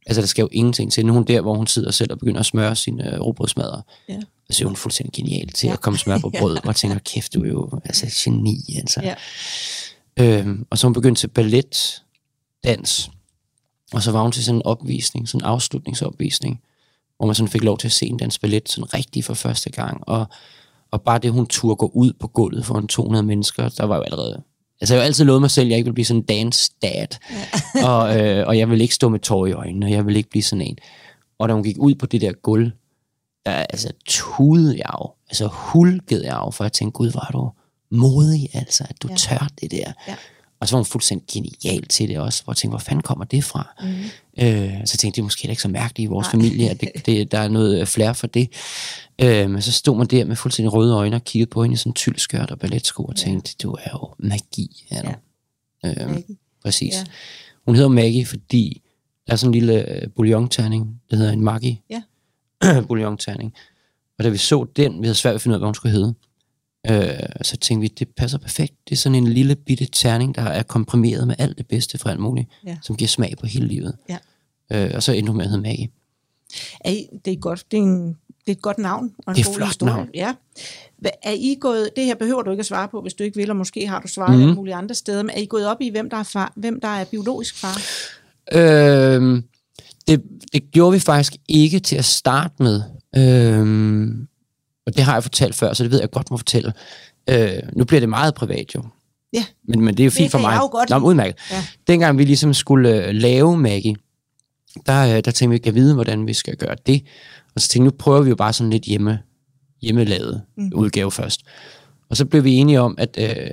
Altså, 0.09 0.21
der 0.21 0.27
skal 0.27 0.41
jo 0.41 0.49
ingenting 0.51 0.91
til. 0.91 1.05
Nu 1.05 1.11
er 1.11 1.13
hun 1.13 1.23
der, 1.23 1.41
hvor 1.41 1.55
hun 1.55 1.67
sidder 1.67 1.91
selv 1.91 2.11
og 2.11 2.19
begynder 2.19 2.39
at 2.39 2.45
smøre 2.45 2.75
sine 2.75 3.13
øh, 3.13 3.19
råbrødsmadder. 3.19 3.81
Ja. 4.09 4.17
Og 4.49 4.55
så 4.55 4.63
er 4.63 4.67
hun 4.67 4.75
fuldstændig 4.75 5.13
genial 5.13 5.47
til 5.49 5.67
Ja. 5.67 5.71
ja. 5.71 5.73
at 5.73 5.81
komme 5.81 5.99
smør 5.99 6.17
på 6.19 6.31
Ja. 6.33 6.39
brød. 6.39 6.55
Og 6.55 6.65
jeg 6.65 6.75
tænker, 6.75 6.99
kæft, 6.99 7.33
du 7.33 7.43
er 7.43 7.47
jo 7.47 7.69
altså, 7.85 8.21
geni. 8.23 8.75
Altså. 8.77 9.01
Ja. 9.03 9.15
Øhm, 10.19 10.65
og 10.69 10.77
så 10.77 10.87
hun 10.87 10.93
begyndt 10.93 11.19
til 11.19 11.27
ballet, 11.27 12.03
dans. 12.63 13.11
Og 13.93 14.03
så 14.03 14.11
var 14.11 14.21
hun 14.21 14.31
til 14.31 14.43
sådan 14.45 14.55
en 14.59 14.65
opvisning, 14.65 15.29
sådan 15.29 15.41
en 15.41 15.45
afslutningsopvisning, 15.45 16.61
hvor 17.17 17.25
man 17.25 17.35
sådan 17.35 17.49
fik 17.49 17.63
lov 17.63 17.77
til 17.77 17.87
at 17.87 17.91
se 17.91 18.05
en 18.05 18.17
dansk 18.17 18.41
ballet 18.41 18.69
sådan 18.69 18.93
rigtig 18.93 19.25
for 19.25 19.33
første 19.33 19.69
gang. 19.69 20.03
Og, 20.07 20.25
og 20.91 21.01
bare 21.01 21.19
det, 21.19 21.31
hun 21.31 21.47
turde 21.47 21.75
gå 21.75 21.91
ud 21.93 22.13
på 22.19 22.27
gulvet 22.27 22.65
foran 22.65 22.87
200 22.87 23.23
mennesker, 23.23 23.69
der 23.69 23.83
var 23.83 23.95
jo 23.95 24.01
allerede... 24.01 24.43
Altså, 24.81 24.93
jeg 24.95 25.01
har 25.01 25.05
altid 25.05 25.25
lovet 25.25 25.41
mig 25.41 25.51
selv, 25.51 25.65
at 25.65 25.69
jeg 25.69 25.77
ikke 25.77 25.85
ville 25.85 25.93
blive 25.93 26.05
sådan 26.05 26.19
en 26.21 26.25
dance 26.25 26.71
dad. 26.81 27.07
og, 27.83 28.19
øh, 28.21 28.47
og 28.47 28.57
jeg 28.57 28.69
vil 28.69 28.81
ikke 28.81 28.95
stå 28.95 29.09
med 29.09 29.19
tår 29.19 29.45
i 29.45 29.51
øjnene, 29.51 29.85
og 29.85 29.91
jeg 29.91 30.05
vil 30.05 30.15
ikke 30.15 30.29
blive 30.29 30.43
sådan 30.43 30.61
en. 30.61 30.77
Og 31.39 31.49
da 31.49 31.53
hun 31.53 31.63
gik 31.63 31.75
ud 31.79 31.95
på 31.95 32.05
det 32.05 32.21
der 32.21 32.31
gulv, 32.31 32.71
der 33.45 33.51
altså 33.51 33.91
tudede 34.05 34.77
jeg 34.77 34.89
jo, 35.01 35.11
altså 35.29 35.47
hulkede 35.47 36.25
jeg 36.25 36.41
jo, 36.45 36.51
for 36.51 36.63
jeg 36.63 36.73
tænkte, 36.73 36.97
gud, 36.97 37.07
er 37.07 37.31
du 37.33 37.51
modig, 37.91 38.49
altså, 38.53 38.85
at 38.89 38.95
du 39.03 39.07
Ja. 39.07 39.11
ja. 39.13 39.17
tør 39.17 39.47
det 39.61 39.71
der. 39.71 39.91
Ja. 40.07 40.15
Og 40.61 40.67
så 40.67 40.75
var 40.75 40.77
hun 40.79 40.85
fuldstændig 40.85 41.27
genial 41.31 41.87
til 41.87 42.09
det 42.09 42.19
også, 42.19 42.43
hvor 42.43 42.53
jeg 42.53 42.57
tænkte, 42.57 42.71
hvor 42.71 42.79
fanden 42.79 43.01
kommer 43.03 43.25
det 43.25 43.43
fra? 43.43 43.75
Mm. 43.81 43.87
Øh, 44.41 44.71
så 44.85 44.97
tænkte 44.97 45.05
jeg, 45.07 45.13
det 45.15 45.19
er 45.21 45.23
måske 45.23 45.49
ikke 45.49 45.61
så 45.61 45.67
mærkeligt 45.67 46.07
i 46.07 46.09
vores 46.09 46.25
Nej. 46.25 46.31
Familie, 46.31 46.69
at 46.69 46.81
det, 46.81 46.91
det, 47.05 47.31
der 47.31 47.39
er 47.39 47.47
noget 47.47 47.79
øh, 47.81 47.87
flere 47.87 48.15
for 48.15 48.27
det. 48.27 48.49
Øh, 49.21 49.49
men 49.49 49.61
så 49.61 49.71
stod 49.71 49.97
man 49.97 50.07
der 50.07 50.25
med 50.25 50.35
fuldstændig 50.35 50.73
røde 50.73 50.93
øjne 50.95 51.15
og 51.15 51.23
kiggede 51.23 51.49
på 51.49 51.63
hende 51.63 51.73
i 51.73 51.77
sådan 51.77 51.89
en 51.89 51.93
tyldskørt 51.93 52.51
og 52.51 52.59
balletsko 52.59 53.03
og 53.03 53.13
Ja. 53.17 53.23
tænkte, 53.23 53.55
du 53.63 53.71
er 53.71 53.89
jo 53.93 54.13
magi, 54.19 54.85
er 54.91 55.01
du. 55.01 55.11
Ja. 55.83 55.89
Øh, 56.03 56.09
Maggie. 56.09 56.35
præcis. 56.63 56.93
Ja. 56.93 56.99
Ja. 56.99 57.05
Hun 57.65 57.75
hedder 57.75 57.89
Maggie, 57.89 58.25
fordi 58.25 58.81
der 59.27 59.33
er 59.33 59.37
sådan 59.37 59.49
en 59.49 59.53
lille 59.53 59.89
øh, 59.95 60.07
bouillonterning, 60.15 61.01
der 61.09 61.15
hedder 61.15 61.31
en 61.31 61.41
Maggie. 61.43 61.77
Ja. 61.89 62.01
bouillonterning. 62.87 63.53
Og 64.17 64.23
da 64.23 64.29
vi 64.29 64.37
så 64.37 64.65
den, 64.75 65.01
vi 65.01 65.05
havde 65.07 65.15
svært 65.15 65.31
ved 65.31 65.35
at 65.35 65.41
finde 65.41 65.53
ud 65.53 65.55
af, 65.55 65.59
hvad 65.59 65.67
hun 65.67 65.75
skulle 65.75 65.91
hedde. 65.91 66.13
Øh, 66.91 67.09
så 67.41 67.57
tænkte 67.57 67.81
vi, 67.81 67.87
det 67.87 68.07
passer 68.17 68.37
perfekt. 68.37 68.73
Det 68.89 68.91
er 68.95 68.97
sådan 68.97 69.15
en 69.15 69.27
lille 69.27 69.55
bitte 69.55 69.87
terning, 69.91 70.35
der 70.35 70.41
er 70.41 70.63
komprimeret 70.63 71.27
med 71.27 71.35
alt 71.39 71.57
det 71.57 71.67
bedste 71.67 71.97
fra 71.97 72.11
alt 72.11 72.19
muligt, 72.19 72.47
Ja. 72.67 72.77
som 72.83 72.95
giver 72.95 73.07
smag 73.09 73.33
på 73.39 73.45
hele 73.45 73.67
livet. 73.67 73.95
Ja. 74.09 74.17
Øh, 74.73 74.91
og 74.95 75.03
så 75.03 75.11
endte 75.11 75.29
hun 75.29 75.37
med 75.37 75.45
at 75.45 75.49
hedde 75.51 75.63
Maggie. 75.63 75.89
Er 76.85 76.91
I, 76.91 77.05
det, 77.25 77.33
er 77.33 77.37
godt, 77.37 77.65
det, 77.71 77.77
er 77.77 77.81
en, 77.83 78.07
det 78.07 78.47
er 78.47 78.51
et 78.51 78.61
godt 78.61 78.77
navn. 78.77 79.11
Og 79.27 79.31
en 79.31 79.35
Det 79.35 79.45
er 79.45 79.49
et 79.49 79.55
flot 79.55 79.67
historie. 79.67 79.93
navn. 79.93 80.09
Ja. 80.13 80.33
Er 81.23 81.31
I 81.31 81.57
gået, 81.61 81.89
det 81.95 82.05
her 82.05 82.15
behøver 82.15 82.41
du 82.41 82.51
ikke 82.51 82.59
at 82.61 82.65
svare 82.65 82.87
på, 82.87 83.01
hvis 83.01 83.13
du 83.13 83.23
ikke 83.23 83.35
vil, 83.37 83.49
og 83.49 83.55
måske 83.55 83.87
har 83.87 83.99
du 83.99 84.07
svaret 84.07 84.35
mm. 84.37 84.41
alle 84.41 84.55
mulige 84.55 84.75
andre 84.75 84.95
steder, 84.95 85.23
men 85.23 85.29
er 85.35 85.39
I 85.39 85.45
gået 85.45 85.67
op 85.67 85.81
i, 85.81 85.89
hvem 85.89 86.09
der 86.09 86.17
er, 86.17 86.23
far, 86.23 86.53
hvem 86.55 86.81
der 86.81 86.87
er 86.87 87.05
biologisk 87.05 87.55
far? 87.55 87.81
Øh, 88.53 89.41
det, 90.07 90.23
det 90.53 90.71
gjorde 90.71 90.93
vi 90.93 90.99
faktisk 90.99 91.33
ikke 91.47 91.79
til 91.79 91.95
at 91.95 92.05
starte 92.05 92.53
med. 92.59 92.81
Øh, 93.17 94.07
og 94.89 94.95
det 94.97 95.03
har 95.03 95.13
jeg 95.13 95.23
fortalt 95.23 95.55
før, 95.55 95.73
så 95.73 95.83
det 95.83 95.91
ved 95.91 95.99
jeg 95.99 96.11
godt 96.11 96.31
må 96.31 96.37
fortælle. 96.37 96.73
Øh, 97.29 97.49
nu 97.73 97.85
bliver 97.85 97.99
det 97.99 98.09
meget 98.09 98.33
privat 98.35 98.75
jo. 98.75 98.83
Ja. 99.33 99.45
Men, 99.67 99.81
men 99.81 99.97
det 99.97 100.03
er 100.03 100.05
jo 100.05 100.11
fint 100.11 100.31
for 100.31 100.37
kan 100.37 100.43
mig. 100.47 100.51
jeg 100.51 100.59
jo 100.61 100.67
godt 100.67 100.89
Nå, 100.89 100.97
udmærket. 100.97 101.35
Ja. 101.51 101.63
Dengang 101.87 102.17
vi 102.17 102.23
ligesom 102.25 102.53
skulle 102.53 103.05
øh, 103.05 103.13
lave 103.15 103.57
Maggie, 103.57 103.95
der, 104.85 105.17
øh, 105.17 105.23
der 105.25 105.31
tænkte 105.31 105.49
vi, 105.49 105.57
kan 105.57 105.75
vide, 105.75 105.93
hvordan 105.93 106.27
vi 106.27 106.33
skal 106.33 106.55
gøre 106.57 106.75
det. 106.87 107.03
Og 107.55 107.61
så 107.61 107.67
tænkte 107.67 107.85
nu 107.85 107.91
prøver 107.91 108.21
vi 108.21 108.29
jo 108.29 108.35
bare 108.35 108.53
sådan 108.53 108.69
lidt 108.69 108.83
hjemme, 108.83 109.19
hjemmelavet 109.81 110.41
Mm. 110.57 110.71
udgave 110.75 111.11
først. 111.11 111.41
Og 112.09 112.17
så 112.17 112.25
blev 112.25 112.43
vi 112.43 112.53
enige 112.53 112.81
om, 112.81 112.95
at... 112.97 113.17
Øh, 113.17 113.49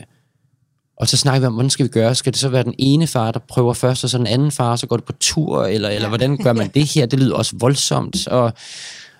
og 1.00 1.08
så 1.08 1.16
snakker 1.16 1.40
vi 1.40 1.46
om, 1.46 1.52
hvordan 1.52 1.70
skal 1.70 1.84
vi 1.84 1.88
gøre? 1.88 2.14
Skal 2.14 2.32
det 2.32 2.40
så 2.40 2.48
være 2.48 2.62
den 2.64 2.74
ene 2.78 3.06
far, 3.06 3.32
der 3.32 3.40
prøver 3.48 3.72
først, 3.74 4.04
og 4.04 4.10
så 4.10 4.18
den 4.18 4.26
anden 4.26 4.52
far, 4.52 4.76
så 4.76 4.86
går 4.86 4.96
det 4.96 5.04
på 5.04 5.12
tur, 5.20 5.64
eller, 5.64 5.88
eller 5.88 6.08
hvordan 6.08 6.36
gør 6.36 6.52
man 6.52 6.68
det 6.74 6.84
her? 6.84 7.06
Det 7.06 7.18
lyder 7.18 7.34
også 7.34 7.56
voldsomt. 7.58 8.28
Og, 8.28 8.52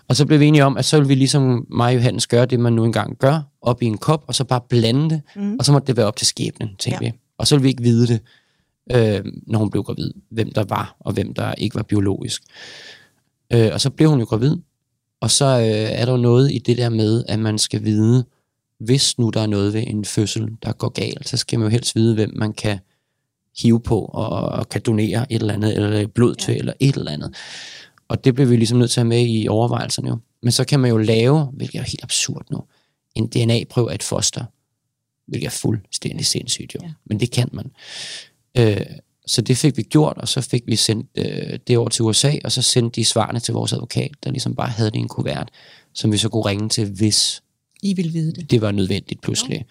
og 0.09 0.16
så 0.16 0.26
blev 0.26 0.40
vi 0.40 0.46
enige 0.46 0.64
om, 0.64 0.76
at 0.76 0.84
så 0.84 0.98
vil 0.98 1.09
vi 1.09 1.14
ligesom 1.14 1.66
mig 1.70 1.86
og 1.86 1.94
Johannes 1.94 2.26
gøre 2.26 2.46
det, 2.46 2.61
man 2.61 2.72
nu 2.72 2.84
engang 2.84 3.16
gør, 3.18 3.40
op 3.62 3.82
i 3.82 3.86
en 3.86 3.98
kop, 3.98 4.24
og 4.26 4.34
så 4.34 4.44
bare 4.44 4.61
blande 4.68 5.11
det, 5.11 5.22
Mm. 5.36 5.57
og 5.59 5.64
så 5.64 5.72
måtte 5.72 5.86
det 5.86 5.96
være 5.96 6.07
op 6.07 6.16
til 6.16 6.26
skæbnen, 6.26 6.68
tænkte 6.68 6.90
Ja. 6.90 6.98
ja. 7.07 7.11
vi. 7.11 7.18
Og 7.38 7.46
så 7.46 7.54
ville 7.54 7.62
vi 7.62 7.68
ikke 7.68 7.82
vide 7.82 8.07
det, 8.07 8.20
øh, 8.92 9.24
når 9.46 9.59
hun 9.59 9.70
blev 9.70 9.82
gravid, 9.82 10.11
hvem 10.30 10.52
der 10.52 10.64
var, 10.68 10.96
og 11.00 11.12
hvem 11.12 11.34
der 11.34 11.54
ikke 11.54 11.74
var 11.76 11.82
biologisk. 11.82 12.42
Øh, 13.52 13.68
og 13.72 13.80
så 13.80 13.90
blev 13.90 14.11
hun 14.11 14.18
jo 14.18 14.24
gravid, 14.24 14.57
og 15.20 15.30
så 15.30 15.44
øh, 15.44 15.64
er 16.00 16.04
der 16.04 16.12
jo 16.12 16.18
noget 16.18 16.52
i 16.52 16.59
det 16.59 16.78
der 16.78 16.88
med, 16.88 17.24
at 17.28 17.38
man 17.38 17.59
skal 17.59 17.84
vide, 17.84 18.24
hvis 18.80 19.18
nu 19.18 19.30
der 19.30 19.40
er 19.40 19.46
noget 19.46 19.72
ved 19.74 19.84
en 19.86 20.04
fødsel, 20.04 20.48
der 20.62 20.72
går 20.72 20.88
galt, 20.88 21.28
så 21.28 21.36
skal 21.36 21.59
man 21.59 21.66
jo 21.66 21.70
helst 21.70 21.94
vide, 21.96 22.14
hvem 22.14 22.32
man 22.36 22.52
kan 22.52 22.78
hive 23.62 23.80
på 23.80 24.00
og, 24.00 24.28
og 24.28 24.68
kan 24.68 24.80
donere 24.86 25.32
et 25.32 25.40
eller 25.40 25.54
andet, 25.54 25.76
eller 25.76 26.07
blod 26.07 26.34
til, 26.34 26.52
Ja. 26.52 26.59
eller 26.59 26.72
et 26.80 26.94
eller 26.96 27.11
andet. 27.12 27.34
Og 28.09 28.24
det 28.24 28.34
bliver 28.34 28.48
vi 28.48 28.57
ligesom 28.57 28.78
nødt 28.78 28.90
til 28.90 29.00
at 29.00 29.04
have 29.04 29.09
med 29.09 29.26
i 29.28 29.48
overvejelserne 29.48 30.09
jo. 30.09 30.18
Men 30.42 30.52
så 30.52 30.64
kan 30.64 30.80
man 30.80 30.90
jo 30.90 30.96
lave, 30.96 31.44
hvilket 31.44 31.78
er 31.78 31.82
helt 31.82 32.02
absurd 32.02 32.46
nu, 32.50 32.64
en 33.14 33.26
DNA-prøve 33.26 33.90
af 33.90 33.94
et 33.94 34.02
foster, 34.02 34.44
hvilket 35.26 35.46
er 35.46 35.50
fuldstændig 35.50 36.26
sindssygt 36.26 36.74
jo. 36.74 36.80
Ja. 36.82 36.86
Ja. 36.86 36.92
Men 37.04 37.20
det 37.20 37.30
kan 37.30 37.48
man. 37.52 37.70
Øh, 38.59 38.86
så 39.26 39.42
det 39.42 39.57
fik 39.57 39.76
vi 39.76 39.82
gjort, 39.82 40.18
og 40.18 40.28
så 40.28 40.40
fik 40.40 40.62
vi 40.66 40.76
sendt 40.76 41.07
øh, 41.14 41.59
det 41.66 41.78
over 41.78 41.88
til 41.88 42.02
USA, 42.02 42.32
og 42.44 42.52
så 42.52 42.62
sendte 42.62 43.00
de 43.00 43.04
svarene 43.04 43.40
til 43.40 43.54
vores 43.54 43.72
advokat, 43.72 44.11
der 44.24 44.30
ligesom 44.30 44.54
bare 44.54 44.68
havde 44.68 44.90
det 44.90 44.96
i 44.96 45.00
en 45.00 45.09
kuvert, 45.09 45.50
som 45.92 46.12
vi 46.12 46.18
så 46.18 46.28
kunne 46.28 46.44
ringe 46.44 46.68
til, 46.68 46.90
hvis 46.90 47.42
I 47.82 47.94
vil 47.94 48.12
vide 48.12 48.32
det. 48.32 48.50
det 48.50 48.61
var 48.61 48.70
nødvendigt 48.70 49.22
pludselig. 49.22 49.66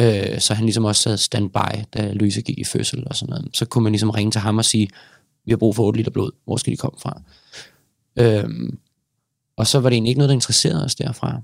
Øh, 0.00 0.40
så 0.40 0.54
han 0.54 0.64
ligesom 0.64 0.84
også 0.84 1.02
sad 1.02 1.18
standby, 1.18 1.84
da 1.94 2.12
Louise 2.12 2.42
gik 2.42 2.58
i 2.58 2.64
fødsel 2.64 3.02
og 3.06 3.16
sådan 3.16 3.30
noget. 3.30 3.48
Så 3.52 3.64
kunne 3.64 3.84
man 3.84 3.92
ligesom 3.92 4.10
ringe 4.10 4.30
til 4.30 4.40
ham 4.40 4.58
og 4.58 4.64
sige, 4.64 4.88
vi 5.44 5.52
har 5.52 5.56
brug 5.56 5.76
for 5.76 5.84
8 5.84 5.96
liter 5.96 6.10
blod, 6.10 6.30
hvor 6.44 6.56
skal 6.56 6.72
de 6.72 6.76
komme 6.76 6.98
fra? 7.00 7.22
Øhm, 8.18 8.78
og 9.56 9.66
så 9.66 9.80
var 9.80 9.88
det 9.88 9.96
egentlig 9.96 10.08
ikke 10.08 10.18
noget, 10.18 10.28
der 10.28 10.34
interesserede 10.34 10.84
os 10.84 10.94
derfra 10.94 11.40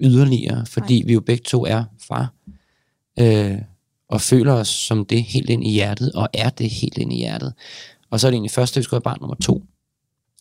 yderligere, 0.00 0.66
fordi 0.66 1.02
vi 1.06 1.12
jo 1.12 1.20
begge 1.20 1.42
to 1.44 1.66
er 1.66 1.84
far, 2.08 2.32
øh, 3.20 3.58
og 4.08 4.20
føler 4.20 4.52
os 4.52 4.68
som 4.68 5.04
det 5.04 5.22
helt 5.22 5.50
ind 5.50 5.64
i 5.66 5.70
hjertet, 5.70 6.12
og 6.12 6.28
er 6.34 6.50
det 6.50 6.70
helt 6.70 6.98
ind 6.98 7.12
i 7.12 7.16
hjertet. 7.16 7.54
Og 8.10 8.20
så 8.20 8.26
er 8.26 8.30
det 8.30 8.34
egentlig 8.34 8.50
først, 8.50 8.76
at 8.76 8.80
vi 8.80 8.82
skulle 8.82 8.98
have 8.98 9.02
barn 9.02 9.18
nummer 9.20 9.36
to, 9.36 9.62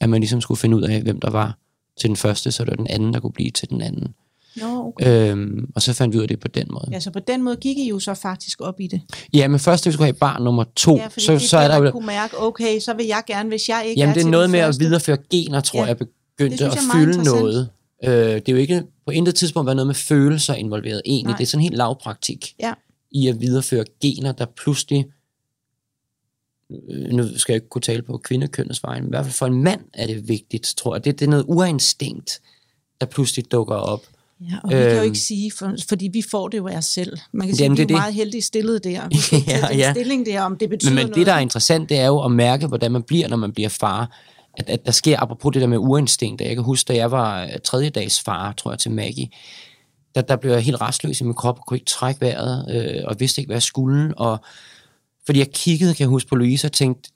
at 0.01 0.09
man 0.09 0.21
ligesom 0.21 0.41
skulle 0.41 0.59
finde 0.59 0.77
ud 0.77 0.81
af, 0.81 1.01
hvem 1.01 1.19
der 1.19 1.29
var 1.29 1.57
til 1.99 2.07
den 2.07 2.17
første, 2.17 2.51
så 2.51 2.63
det 2.63 2.71
var 2.71 2.75
den 2.75 2.87
anden, 2.87 3.13
der 3.13 3.19
kunne 3.19 3.31
blive 3.31 3.51
til 3.51 3.69
den 3.69 3.81
anden. 3.81 4.15
Nå, 4.57 4.87
okay. 4.87 5.31
Øhm, 5.31 5.71
og 5.75 5.81
så 5.81 5.93
fandt 5.93 6.13
vi 6.13 6.17
ud 6.17 6.21
af 6.21 6.27
det 6.27 6.39
på 6.39 6.47
den 6.47 6.67
måde. 6.69 6.87
Ja, 6.91 6.99
så 6.99 7.11
på 7.11 7.19
den 7.19 7.43
måde 7.43 7.55
gik 7.55 7.77
I 7.77 7.89
jo 7.89 7.99
så 7.99 8.13
faktisk 8.13 8.61
op 8.61 8.79
i 8.79 8.87
det. 8.87 9.01
Ja, 9.33 9.47
men 9.47 9.59
først, 9.59 9.85
da 9.85 9.89
vi 9.89 9.93
skulle 9.93 10.05
have 10.05 10.13
barn 10.13 10.43
nummer 10.43 10.63
to, 10.75 10.95
Ja, 10.97 11.09
så, 11.17 11.31
det 11.33 11.41
så 11.41 11.57
er 11.57 11.67
der 11.67 11.77
jo... 11.77 11.91
kunne 11.91 12.05
mærke, 12.05 12.39
okay, 12.39 12.79
så 12.79 12.93
vil 12.93 13.05
jeg 13.05 13.23
gerne, 13.27 13.49
hvis 13.49 13.69
jeg 13.69 13.83
ikke 13.87 13.99
Jamen, 13.99 14.09
er 14.09 14.13
det 14.13 14.25
er 14.25 14.29
noget 14.29 14.49
med 14.49 14.59
første. 14.59 14.79
at 14.83 14.87
videreføre 14.87 15.17
gener, 15.31 15.61
tror 15.61 15.79
Ja. 15.79 15.85
jeg, 15.85 15.97
begyndte 15.97 16.65
at 16.65 16.77
fylde 16.93 17.23
noget. 17.23 17.69
Øh, 18.03 18.11
det 18.11 18.49
er 18.49 18.51
jo 18.51 18.57
ikke 18.57 18.83
på 19.05 19.11
intet 19.11 19.35
tidspunkt 19.35 19.65
været 19.67 19.75
noget 19.75 19.87
med 19.87 19.95
følelser 19.95 20.53
involveret 20.53 21.01
egentlig. 21.05 21.31
Nej. 21.31 21.37
Det 21.37 21.43
er 21.43 21.47
sådan 21.47 21.61
helt 21.63 21.75
lavpraktik 21.77 22.53
Ja. 22.59 22.73
i 23.11 23.27
at 23.27 23.41
videreføre 23.41 23.85
gener, 24.01 24.31
der 24.31 24.45
pludselig 24.57 25.05
øh, 26.89 27.09
nu 27.13 27.37
skal 27.37 27.53
jeg 27.53 27.57
ikke 27.57 27.69
kunne 27.69 27.81
tale 27.81 28.01
på 28.01 28.17
kvindekønnets 28.17 28.83
vegne, 28.83 29.01
men 29.01 29.09
i 29.09 29.13
hvert 29.13 29.25
fald 29.25 29.33
for 29.33 29.45
en 29.45 29.63
mand 29.63 29.81
er 29.93 30.07
det 30.07 30.27
vigtigt, 30.27 30.73
tror 30.77 30.95
jeg. 30.95 31.05
Det, 31.05 31.19
det 31.19 31.25
er 31.25 31.29
noget 31.29 31.45
urinstinkt, 31.47 32.41
der 33.01 33.05
pludselig 33.07 33.51
dukker 33.51 33.75
op. 33.75 34.01
Ja, 34.41 34.55
og 34.63 34.69
vi 34.69 34.75
kan 34.75 34.89
jo 34.91 34.95
Øhm. 34.95 35.03
ikke 35.05 35.19
sige, 35.19 35.51
for, 35.57 35.75
fordi 35.89 36.09
vi 36.13 36.23
får 36.31 36.47
det 36.47 36.57
jo 36.57 36.67
af 36.67 36.77
os 36.77 36.85
selv. 36.85 37.17
Man 37.31 37.47
kan 37.47 37.55
sige, 37.55 37.63
Jamen, 37.63 37.77
vi 37.77 37.81
er 37.83 37.87
det 37.87 37.93
er 37.93 37.95
jo 37.95 37.97
det. 37.97 38.01
meget 38.03 38.13
heldigt 38.13 38.45
stillet 38.45 38.83
der. 38.83 39.07
Vi 39.07 39.15
kan 39.29 39.41
Ja, 39.61 39.67
den 39.71 39.77
ja. 39.77 39.93
stilling 39.93 40.25
der, 40.25 40.41
om 40.41 40.57
det 40.57 40.69
betyder 40.69 40.91
Men, 40.91 40.95
men 40.95 41.05
noget. 41.05 41.15
det, 41.15 41.27
der 41.27 41.33
er 41.33 41.39
interessant, 41.39 41.89
det 41.89 41.97
er 41.99 42.05
jo 42.07 42.19
at 42.25 42.31
mærke, 42.31 42.67
hvordan 42.67 42.91
man 42.91 43.03
bliver, 43.03 43.27
når 43.27 43.37
man 43.37 43.51
bliver 43.53 43.69
far. 43.69 44.17
At, 44.57 44.69
at 44.69 44.85
der 44.85 44.91
sker, 44.91 45.19
apropos 45.19 45.53
det 45.53 45.61
der 45.61 45.67
med 45.67 45.77
urinstinkt, 45.77 46.41
jeg 46.41 46.55
kan 46.55 46.63
huske, 46.63 46.87
da 46.87 46.95
jeg 46.95 47.11
var 47.11 47.43
øh, 47.43 47.49
tredje 47.63 47.89
dags 47.89 48.21
far, 48.21 48.51
tror 48.53 48.71
jeg, 48.71 48.79
til 48.79 48.91
Maggie, 48.91 49.27
der, 50.15 50.21
der 50.21 50.35
blev 50.35 50.51
jeg 50.51 50.61
helt 50.61 50.81
restløs 50.81 51.21
i 51.21 51.23
min 51.23 51.33
krop, 51.33 51.57
og 51.59 51.65
kunne 51.65 51.77
ikke 51.77 51.85
trække 51.85 52.21
vejret, 52.21 52.65
øh, 52.75 53.03
og 53.07 53.15
vidste 53.19 53.41
ikke, 53.41 53.47
hvad 53.47 53.55
jeg 53.55 53.63
skulle. 53.63 54.17
Og, 54.17 54.37
fordi 55.25 55.39
jeg 55.39 55.51
kiggede, 55.51 55.93
kan 55.93 56.03
jeg 56.03 56.09
huske, 56.09 56.29
på 56.29 56.35
Louise 56.35 56.67
og 56.67 56.71
tænkte, 56.71 57.09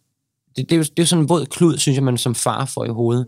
det, 0.55 0.69
det, 0.69 0.75
er 0.75 0.77
jo, 0.77 0.83
det 0.83 0.89
er 0.99 1.03
jo 1.03 1.05
sådan 1.05 1.23
en 1.23 1.29
våd 1.29 1.45
klud, 1.45 1.77
synes 1.77 1.95
jeg, 1.95 2.03
man 2.03 2.17
som 2.17 2.35
far 2.35 2.65
får 2.65 2.85
i 2.85 2.89
hovedet. 2.89 3.27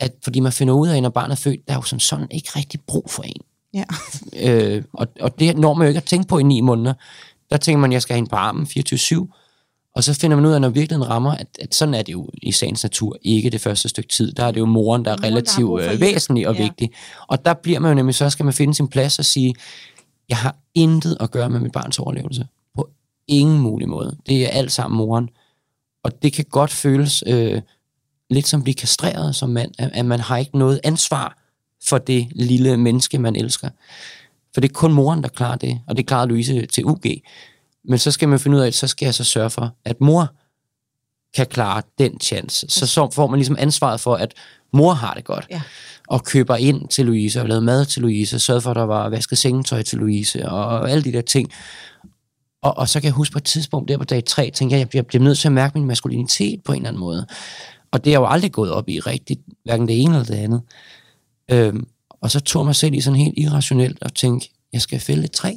At, 0.00 0.12
fordi 0.24 0.40
man 0.40 0.52
finder 0.52 0.74
ud 0.74 0.88
af, 0.88 1.02
når 1.02 1.08
barnet 1.10 1.32
er 1.32 1.36
født, 1.36 1.60
der 1.66 1.72
er 1.72 1.76
jo 1.78 1.82
som 1.82 1.98
sådan 2.00 2.26
ikke 2.30 2.48
rigtig 2.56 2.80
brug 2.86 3.10
for 3.10 3.22
en. 3.22 3.40
Ja. 3.74 3.84
Øh, 4.42 4.82
og, 4.92 5.06
og 5.20 5.40
det 5.40 5.58
når 5.58 5.74
man 5.74 5.84
jo 5.84 5.88
ikke 5.88 5.98
at 5.98 6.04
tænke 6.04 6.28
på 6.28 6.38
i 6.38 6.42
ni 6.42 6.60
måneder. 6.60 6.94
Der 7.50 7.56
tænker 7.56 7.80
man, 7.80 7.92
jeg 7.92 8.02
skal 8.02 8.12
have 8.14 8.18
hende 8.18 8.30
på 8.30 8.36
armen 8.36 8.66
24-7. 8.66 9.92
Og 9.94 10.04
så 10.04 10.14
finder 10.14 10.36
man 10.36 10.46
ud 10.46 10.52
af, 10.52 10.60
når 10.60 10.68
virkeligheden 10.68 11.10
rammer, 11.10 11.32
at, 11.32 11.46
at 11.60 11.74
sådan 11.74 11.94
er 11.94 12.02
det 12.02 12.12
jo 12.12 12.28
i 12.42 12.52
sagens 12.52 12.82
natur 12.82 13.16
ikke 13.22 13.50
det 13.50 13.60
første 13.60 13.88
stykke 13.88 14.08
tid. 14.08 14.32
Der 14.32 14.44
er 14.44 14.50
det 14.50 14.60
jo 14.60 14.64
moren, 14.66 15.04
der 15.04 15.10
er 15.10 15.14
Moren, 15.14 15.22
der 15.22 15.28
relativt 15.28 15.82
for 15.84 15.92
øh, 15.92 16.00
væsentlig 16.00 16.48
og 16.48 16.54
Ja. 16.56 16.62
vigtig. 16.62 16.90
Og 17.26 17.44
der 17.44 17.54
bliver 17.54 17.80
man 17.80 17.90
jo 17.90 17.94
nemlig, 17.94 18.14
så 18.14 18.30
skal 18.30 18.44
man 18.44 18.54
finde 18.54 18.74
sin 18.74 18.88
plads 18.88 19.18
og 19.18 19.24
sige, 19.24 19.54
jeg 20.28 20.36
har 20.36 20.56
intet 20.74 21.16
at 21.20 21.30
gøre 21.30 21.50
med 21.50 21.60
mit 21.60 21.72
barns 21.72 21.98
overlevelse. 21.98 22.46
På 22.74 22.88
ingen 23.28 23.58
mulig 23.58 23.88
måde. 23.88 24.16
Det 24.26 24.44
er 24.44 24.48
alt 24.48 24.72
sammen 24.72 24.98
moren. 24.98 25.28
Og 26.04 26.22
det 26.22 26.32
kan 26.32 26.44
godt 26.44 26.70
føles 26.70 27.24
øh, 27.26 27.62
lidt 28.30 28.48
som 28.48 28.62
blive 28.62 28.74
kastreret 28.74 29.34
som 29.34 29.50
mand, 29.50 29.72
at, 29.78 29.90
at 29.94 30.04
man 30.04 30.20
har 30.20 30.36
ikke 30.36 30.58
noget 30.58 30.80
ansvar 30.84 31.38
for 31.88 31.98
det 31.98 32.28
lille 32.34 32.76
menneske, 32.76 33.18
man 33.18 33.36
elsker. 33.36 33.68
For 34.54 34.60
det 34.60 34.68
er 34.68 34.74
kun 34.74 34.92
moren, 34.92 35.22
der 35.22 35.28
klarer 35.28 35.56
det, 35.56 35.80
og 35.86 35.96
det 35.96 36.06
klarer 36.06 36.26
Louise 36.26 36.66
til 36.66 36.84
UG. 36.84 37.04
Men 37.84 37.98
så 37.98 38.10
skal 38.10 38.28
man 38.28 38.40
finde 38.40 38.56
ud 38.56 38.62
af, 38.62 38.66
at 38.66 38.74
så 38.74 38.86
skal 38.86 39.06
jeg 39.06 39.14
så 39.14 39.24
sørge 39.24 39.50
for, 39.50 39.74
at 39.84 40.00
mor 40.00 40.32
kan 41.36 41.46
klare 41.46 41.82
den 41.98 42.20
chance. 42.20 42.66
Så, 42.68 42.86
så 42.86 43.10
får 43.10 43.26
man 43.26 43.38
ligesom 43.38 43.56
ansvaret 43.58 44.00
for, 44.00 44.14
at 44.14 44.34
mor 44.72 44.92
har 44.92 45.14
det 45.14 45.24
godt. 45.24 45.46
Ja. 45.50 45.62
Og 46.08 46.24
køber 46.24 46.56
ind 46.56 46.88
til 46.88 47.06
Louise, 47.06 47.40
og 47.40 47.48
lavet 47.48 47.62
mad 47.62 47.84
til 47.84 48.02
Louise, 48.02 48.36
og 48.36 48.40
sørget 48.40 48.62
for, 48.62 48.70
at 48.70 48.76
der 48.76 48.82
var 48.82 49.08
vasket 49.08 49.38
sengetøj 49.38 49.82
til 49.82 49.98
Louise, 49.98 50.48
og 50.48 50.90
alle 50.90 51.04
de 51.04 51.12
der 51.12 51.20
ting. 51.20 51.52
Og, 52.62 52.78
og 52.78 52.88
så 52.88 53.00
kan 53.00 53.06
jeg 53.06 53.12
huske 53.12 53.32
på 53.32 53.38
et 53.38 53.44
tidspunkt, 53.44 53.88
der 53.88 53.98
på 53.98 54.04
dag 54.04 54.24
3, 54.24 54.50
tænker 54.50 54.76
jeg, 54.76 54.80
jeg 54.80 54.88
bliver, 54.88 55.02
jeg 55.02 55.06
bliver 55.06 55.24
nødt 55.24 55.38
til 55.38 55.48
at 55.48 55.52
mærke 55.52 55.78
min 55.78 55.86
maskulinitet 55.86 56.62
på 56.64 56.72
en 56.72 56.76
eller 56.76 56.88
anden 56.88 57.00
måde. 57.00 57.26
Og 57.96 58.04
det 58.04 58.10
er 58.10 58.12
jeg 58.12 58.20
jo 58.20 58.26
aldrig 58.26 58.52
gået 58.52 58.72
op 58.72 58.88
i 58.88 59.00
rigtigt, 59.00 59.40
hverken 59.64 59.88
det 59.88 60.00
ene 60.00 60.14
eller 60.14 60.26
det 60.26 60.34
andet. 60.34 60.60
Øhm, 61.50 61.86
og 62.22 62.30
så 62.30 62.40
tog 62.40 62.60
jeg 62.60 62.66
mig 62.66 62.74
selv 62.74 62.94
i 62.94 63.00
sådan 63.00 63.18
helt 63.18 63.34
irrationelt 63.38 64.02
og 64.02 64.14
tænkte, 64.14 64.48
jeg 64.72 64.80
skal 64.80 65.00
fælde 65.00 65.24
et 65.24 65.30
træ. 65.30 65.50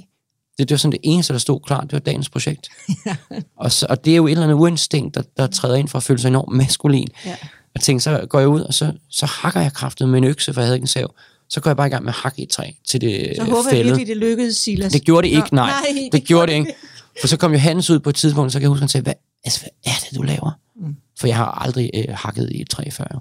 Det, 0.58 0.70
det 0.70 0.72
var 0.72 0.78
sådan 0.78 0.92
det 0.92 1.00
eneste, 1.04 1.34
der 1.34 1.40
stod 1.40 1.60
klart, 1.60 1.84
det 1.84 1.94
var 1.94 2.00
dagens 2.00 2.30
projekt. 2.30 2.70
og, 3.64 3.72
så, 3.72 3.88
og 3.90 4.06
det 4.06 4.12
er 4.12 4.18
jo 4.18 4.28
et 4.28 4.32
eller 4.32 4.44
andet 4.44 4.56
uinstinkt, 4.56 5.16
der, 5.16 5.22
der 5.38 5.48
træder 5.48 5.76
ind 5.76 5.88
for 5.88 5.98
at 5.98 6.04
føle 6.04 6.20
sig 6.20 6.28
enormt 6.28 6.58
maskulin. 6.58 7.08
Ja. 7.26 7.36
Og 7.76 7.82
tænkte, 7.82 8.04
så 8.04 8.26
går 8.30 8.40
jeg 8.40 8.48
ud, 8.48 8.62
og 8.62 8.74
så, 8.74 8.94
så 9.10 9.26
hakker 9.26 9.62
jeg 9.62 9.74
kraftet 9.74 10.10
med 10.10 10.18
en 10.18 10.24
økse, 10.24 10.54
for 10.54 10.62
jeg 10.62 10.66
havde 10.66 10.78
ikke 10.78 10.84
en 10.84 10.88
sav. 10.88 11.14
Så 11.50 11.62
går 11.62 11.70
jeg 11.70 11.78
bare 11.78 11.88
i 11.88 11.90
gang 11.90 12.04
med 12.04 12.14
at 12.14 12.20
hakke 12.20 12.42
et 12.42 12.50
træ 12.50 12.72
til 12.88 13.02
det 13.02 13.34
Så 13.36 13.44
håber 13.44 13.58
jeg 13.58 13.66
fældet. 13.70 13.86
virkelig, 13.86 14.08
det 14.08 14.18
lykkedes, 14.18 14.58
Silas. 14.58 14.94
Det 14.94 15.04
gjorde 15.04 15.28
det 15.28 15.36
ikke, 15.36 15.56
nej. 15.56 15.72
nej 15.72 16.10
det, 16.12 16.24
gjorde 16.24 16.52
det 16.52 16.58
ikke. 16.58 16.76
For 17.22 17.28
så 17.28 17.38
kom 17.38 17.52
Johannes 17.52 17.90
ud 17.90 18.00
på 18.00 18.10
et 18.10 18.16
tidspunkt, 18.16 18.52
så 18.52 18.60
kan 18.60 18.62
jeg 18.62 18.70
huske, 18.70 18.78
at 18.78 18.82
han 18.82 18.90
sagde, 18.90 19.04
hvad, 19.04 19.14
altså, 19.44 19.60
hvad 19.60 19.94
er 19.94 19.98
det, 20.10 20.18
du 20.18 20.22
laver? 20.22 20.52
Mm. 20.76 20.96
For 21.20 21.28
jeg 21.28 21.36
har 21.36 21.46
aldrig 21.46 21.92
øh, 21.94 22.06
hakket 22.10 22.50
i 22.52 22.62
et 22.62 22.70
træ 22.70 22.90
før. 22.92 23.06
Jo. 23.14 23.20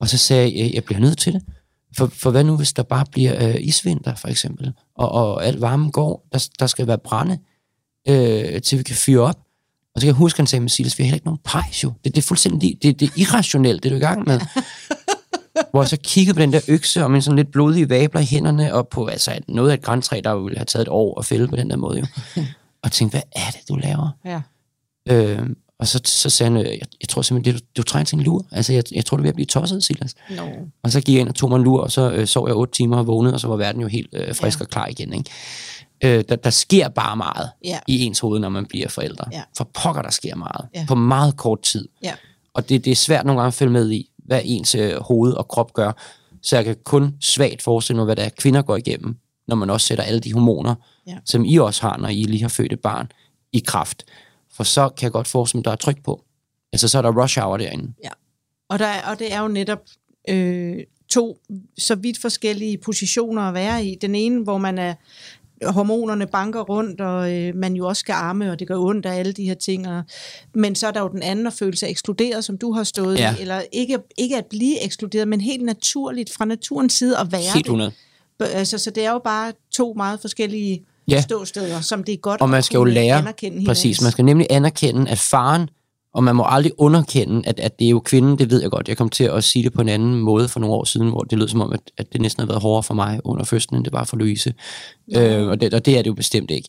Og 0.00 0.08
så 0.08 0.18
sagde 0.18 0.64
jeg, 0.64 0.74
jeg 0.74 0.84
bliver 0.84 1.00
nødt 1.00 1.18
til 1.18 1.32
det. 1.32 1.42
For, 1.96 2.06
for 2.06 2.30
hvad 2.30 2.44
nu, 2.44 2.56
hvis 2.56 2.72
der 2.72 2.82
bare 2.82 3.04
bliver 3.10 3.48
øh, 3.48 3.56
isvinter, 3.60 4.14
for 4.14 4.28
eksempel, 4.28 4.72
og, 4.96 5.12
og 5.12 5.46
alt 5.46 5.60
varmen 5.60 5.92
går, 5.92 6.26
der, 6.32 6.48
der 6.58 6.66
skal 6.66 6.86
være 6.86 6.98
brænde, 6.98 7.38
øh, 8.08 8.62
til 8.62 8.78
vi 8.78 8.82
kan 8.82 8.96
fyre 8.96 9.20
op. 9.20 9.38
Og 9.94 10.00
så 10.00 10.04
kan 10.04 10.06
jeg 10.06 10.14
huske, 10.14 10.36
at 10.36 10.38
han 10.38 10.46
sagde, 10.46 10.68
Silas, 10.68 10.98
vi 10.98 11.02
har 11.02 11.06
heller 11.06 11.16
ikke 11.16 11.26
nogen 11.26 11.40
pejs 11.44 11.84
jo. 11.84 11.92
Det, 12.04 12.14
det 12.14 12.22
er 12.22 12.26
fuldstændig, 12.26 12.78
det, 12.82 13.00
det 13.00 13.08
er 13.08 13.12
irrationelt, 13.16 13.82
det 13.82 13.88
er 13.88 13.90
du 13.90 13.96
i 13.96 14.06
gang 14.06 14.26
med. 14.26 14.40
Hvor 15.70 15.82
jeg 15.82 15.88
så 15.88 15.96
kiggede 16.02 16.34
på 16.34 16.40
den 16.40 16.52
der 16.52 16.60
økse, 16.68 17.04
og 17.04 17.10
med 17.10 17.20
sådan 17.20 17.36
lidt 17.36 17.52
blodige 17.52 17.88
vabler 17.88 18.20
i 18.20 18.24
hænderne, 18.24 18.74
og 18.74 18.88
på 18.88 19.06
altså, 19.06 19.38
noget 19.48 19.70
af 19.70 19.74
et 19.74 19.82
græntræ, 19.82 20.20
der 20.24 20.34
ville 20.34 20.58
have 20.58 20.64
taget 20.64 20.82
et 20.82 20.88
år 20.88 21.18
at 21.18 21.24
fælde 21.24 21.48
på 21.48 21.56
den 21.56 21.70
der 21.70 21.76
måde. 21.76 21.98
Jo. 21.98 22.06
Og 22.82 22.92
tænkte, 22.92 23.14
hvad 23.14 23.22
er 23.32 23.50
det, 23.50 23.68
du 23.68 23.76
laver? 23.76 24.08
Ja. 24.24 24.40
Øh, 25.08 25.38
og 25.78 25.86
så, 25.88 26.00
så 26.04 26.30
sagde 26.30 26.52
han, 26.52 26.60
jeg, 26.66 26.80
jeg 27.00 27.08
tror 27.08 27.22
simpelthen, 27.22 27.54
det, 27.54 27.62
du, 27.62 27.66
du 27.76 27.82
trænger 27.82 28.04
til 28.04 28.16
en 28.18 28.22
lur. 28.24 28.46
Altså, 28.52 28.72
jeg, 28.72 28.84
jeg 28.92 29.04
tror, 29.04 29.16
du 29.16 29.20
er 29.20 29.22
ved 29.22 29.28
at 29.28 29.34
blive 29.34 29.46
tosset, 29.46 29.84
Silas. 29.84 30.14
No. 30.36 30.42
Og 30.82 30.90
så 30.90 31.00
gik 31.00 31.14
jeg 31.14 31.20
ind 31.20 31.28
og 31.28 31.34
tog 31.34 31.48
mig 31.50 31.56
en 31.56 31.62
lur, 31.62 31.80
og 31.80 31.92
så 31.92 32.10
øh, 32.12 32.26
sov 32.26 32.48
jeg 32.48 32.56
otte 32.56 32.74
timer 32.74 32.96
og 32.96 33.06
vågnede, 33.06 33.34
og 33.34 33.40
så 33.40 33.48
var 33.48 33.56
verden 33.56 33.80
jo 33.80 33.86
helt 33.88 34.08
øh, 34.12 34.34
frisk 34.34 34.58
Ja. 34.60 34.64
og 34.64 34.68
klar 34.70 34.86
igen. 34.86 35.12
Ikke? 35.12 35.30
Øh, 36.18 36.24
der, 36.28 36.36
der 36.36 36.50
sker 36.50 36.88
bare 36.88 37.16
meget 37.16 37.50
Ja. 37.64 37.78
i 37.86 38.04
ens 38.04 38.18
hoved, 38.20 38.40
når 38.40 38.48
man 38.48 38.66
bliver 38.66 38.88
forældre. 38.88 39.24
Ja. 39.32 39.42
For 39.56 39.70
pokker, 39.74 40.02
der 40.02 40.10
sker 40.10 40.34
meget. 40.36 40.66
Ja. 40.74 40.84
På 40.88 40.94
meget 40.94 41.36
kort 41.36 41.62
tid. 41.62 41.88
Ja. 42.02 42.12
Og 42.54 42.68
det, 42.68 42.84
det 42.84 42.90
er 42.90 42.94
svært 42.96 43.24
nogle 43.26 43.40
gange 43.40 43.48
at 43.48 43.54
følge 43.54 43.72
med 43.72 43.90
i, 43.90 44.10
hvad 44.18 44.40
ens 44.44 44.74
øh, 44.74 45.00
hoved 45.00 45.32
og 45.32 45.48
krop 45.48 45.72
gør. 45.72 45.92
Så 46.42 46.56
jeg 46.56 46.64
kan 46.64 46.76
kun 46.84 47.14
svagt 47.20 47.62
forestille 47.62 47.96
mig, 47.96 48.04
hvad 48.04 48.16
det 48.16 48.24
er, 48.24 48.28
kvinder 48.28 48.62
går 48.62 48.76
igennem, 48.76 49.16
når 49.48 49.56
man 49.56 49.70
også 49.70 49.86
sætter 49.86 50.04
alle 50.04 50.20
de 50.20 50.32
hormoner, 50.32 50.74
Ja. 51.06 51.16
som 51.24 51.44
I 51.44 51.56
også 51.56 51.82
har, 51.82 51.96
når 51.96 52.08
I 52.08 52.22
lige 52.22 52.42
har 52.42 52.48
født 52.48 52.72
et 52.72 52.80
barn, 52.80 53.12
i 53.52 53.58
kraft. 53.66 54.04
For 54.56 54.64
så 54.64 54.88
kan 54.88 55.04
jeg 55.04 55.12
godt 55.12 55.28
forestille 55.28 55.58
mig, 55.58 55.64
der 55.64 55.70
er 55.70 55.76
tryk 55.76 56.02
på. 56.04 56.24
Altså, 56.72 56.88
så 56.88 56.98
er 56.98 57.02
der 57.02 57.22
rush 57.22 57.38
hour 57.40 57.56
derinde. 57.56 57.92
Og, 58.68 58.78
der, 58.78 58.86
er- 58.86 59.10
og 59.10 59.18
det 59.18 59.32
er 59.32 59.40
jo 59.40 59.48
netop 59.48 59.80
øh, 60.28 60.76
to 61.08 61.38
så 61.78 61.94
vidt 61.94 62.20
forskellige 62.20 62.78
positioner 62.78 63.42
at 63.42 63.54
være 63.54 63.84
i. 63.86 63.94
Den 64.00 64.14
ene, 64.14 64.42
hvor 64.42 64.58
man 64.58 64.78
er 64.78 64.94
hormonerne 65.66 66.26
banker 66.26 66.60
rundt, 66.60 67.00
og 67.00 67.32
øh, 67.32 67.54
man 67.54 67.74
jo 67.74 67.86
også 67.88 68.00
skal 68.00 68.12
arme, 68.12 68.50
og 68.50 68.58
det 68.58 68.68
gør 68.68 68.78
ondt 68.78 69.06
af 69.06 69.14
alle 69.18 69.32
de 69.32 69.44
her 69.44 69.54
ting. 69.54 69.88
Og, 69.88 70.02
men 70.54 70.74
så 70.74 70.86
er 70.86 70.90
der 70.90 71.00
jo 71.00 71.08
den 71.08 71.22
anden 71.22 71.46
at 71.46 71.52
føle 71.52 71.76
sig 71.76 71.90
ekskluderet, 71.90 72.44
som 72.44 72.58
du 72.58 72.72
har 72.72 72.84
stået 72.84 73.18
Ja. 73.18 73.34
i, 73.36 73.40
eller 73.40 73.62
ikke, 73.72 73.98
ikke 74.18 74.36
at 74.36 74.46
blive 74.46 74.84
ekskluderet, 74.84 75.28
men 75.28 75.40
helt 75.40 75.64
naturligt 75.64 76.32
fra 76.32 76.44
naturens 76.44 76.92
side 76.92 77.18
at 77.18 77.32
være 77.32 77.40
Helt 77.40 77.54
det. 77.54 77.60
100. 77.66 77.92
Altså, 78.40 78.78
så 78.78 78.90
det 78.90 79.04
er 79.04 79.10
jo 79.12 79.18
bare 79.18 79.52
to 79.70 79.92
meget 79.96 80.20
forskellige 80.20 80.84
Ja. 81.08 81.14
ja. 81.14 81.20
ståsteder, 81.20 81.80
som 81.80 82.04
det 82.04 82.12
er 82.12 82.16
godt 82.16 82.40
Og 82.40 82.48
man 82.48 82.62
skal 82.62 82.76
jo 82.76 82.84
lære, 82.84 83.18
anerkende 83.18 83.66
præcis, 83.66 83.82
hinandens. 83.82 84.02
man 84.02 84.12
skal 84.12 84.24
nemlig 84.24 84.46
anerkende, 84.50 85.10
at 85.10 85.18
faren, 85.18 85.68
og 86.14 86.24
man 86.24 86.36
må 86.36 86.44
aldrig 86.48 86.72
underkende, 86.78 87.48
at, 87.48 87.60
at 87.60 87.78
det 87.78 87.84
er 87.84 87.90
jo 87.90 88.00
kvinden, 88.00 88.38
det 88.38 88.50
ved 88.50 88.62
jeg 88.62 88.70
godt. 88.70 88.88
Jeg 88.88 88.96
kom 88.96 89.08
til 89.08 89.24
at 89.24 89.44
sige 89.44 89.62
det 89.62 89.72
på 89.72 89.80
en 89.80 89.88
anden 89.88 90.14
måde 90.14 90.48
for 90.48 90.60
nogle 90.60 90.74
år 90.74 90.84
siden, 90.84 91.08
hvor 91.08 91.20
det 91.20 91.38
lød 91.38 91.48
som 91.48 91.60
om, 91.60 91.72
at, 91.72 91.80
at 91.96 92.12
det 92.12 92.20
næsten 92.20 92.40
har 92.40 92.46
været 92.46 92.62
hårdere 92.62 92.82
for 92.82 92.94
mig 92.94 93.20
under 93.24 93.44
fødslen, 93.44 93.78
end 93.78 93.84
det 93.84 93.92
var 93.92 94.04
for 94.04 94.16
Louise. 94.16 94.54
Øh, 95.16 95.46
og, 95.48 95.60
det, 95.60 95.74
og 95.74 95.84
det 95.84 95.98
er 95.98 96.02
det 96.02 96.06
jo 96.06 96.14
bestemt 96.14 96.50
ikke. 96.50 96.68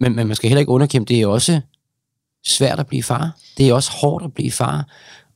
Men, 0.00 0.16
men 0.16 0.26
man 0.26 0.36
skal 0.36 0.48
heller 0.48 0.60
ikke 0.60 0.72
underkende, 0.72 1.14
det 1.14 1.22
er 1.22 1.26
også 1.26 1.60
svært 2.46 2.80
at 2.80 2.86
blive 2.86 3.02
far. 3.02 3.30
Det 3.58 3.68
er 3.68 3.74
også 3.74 3.90
hårdt 3.90 4.24
at 4.24 4.32
blive 4.34 4.52
far. 4.52 4.86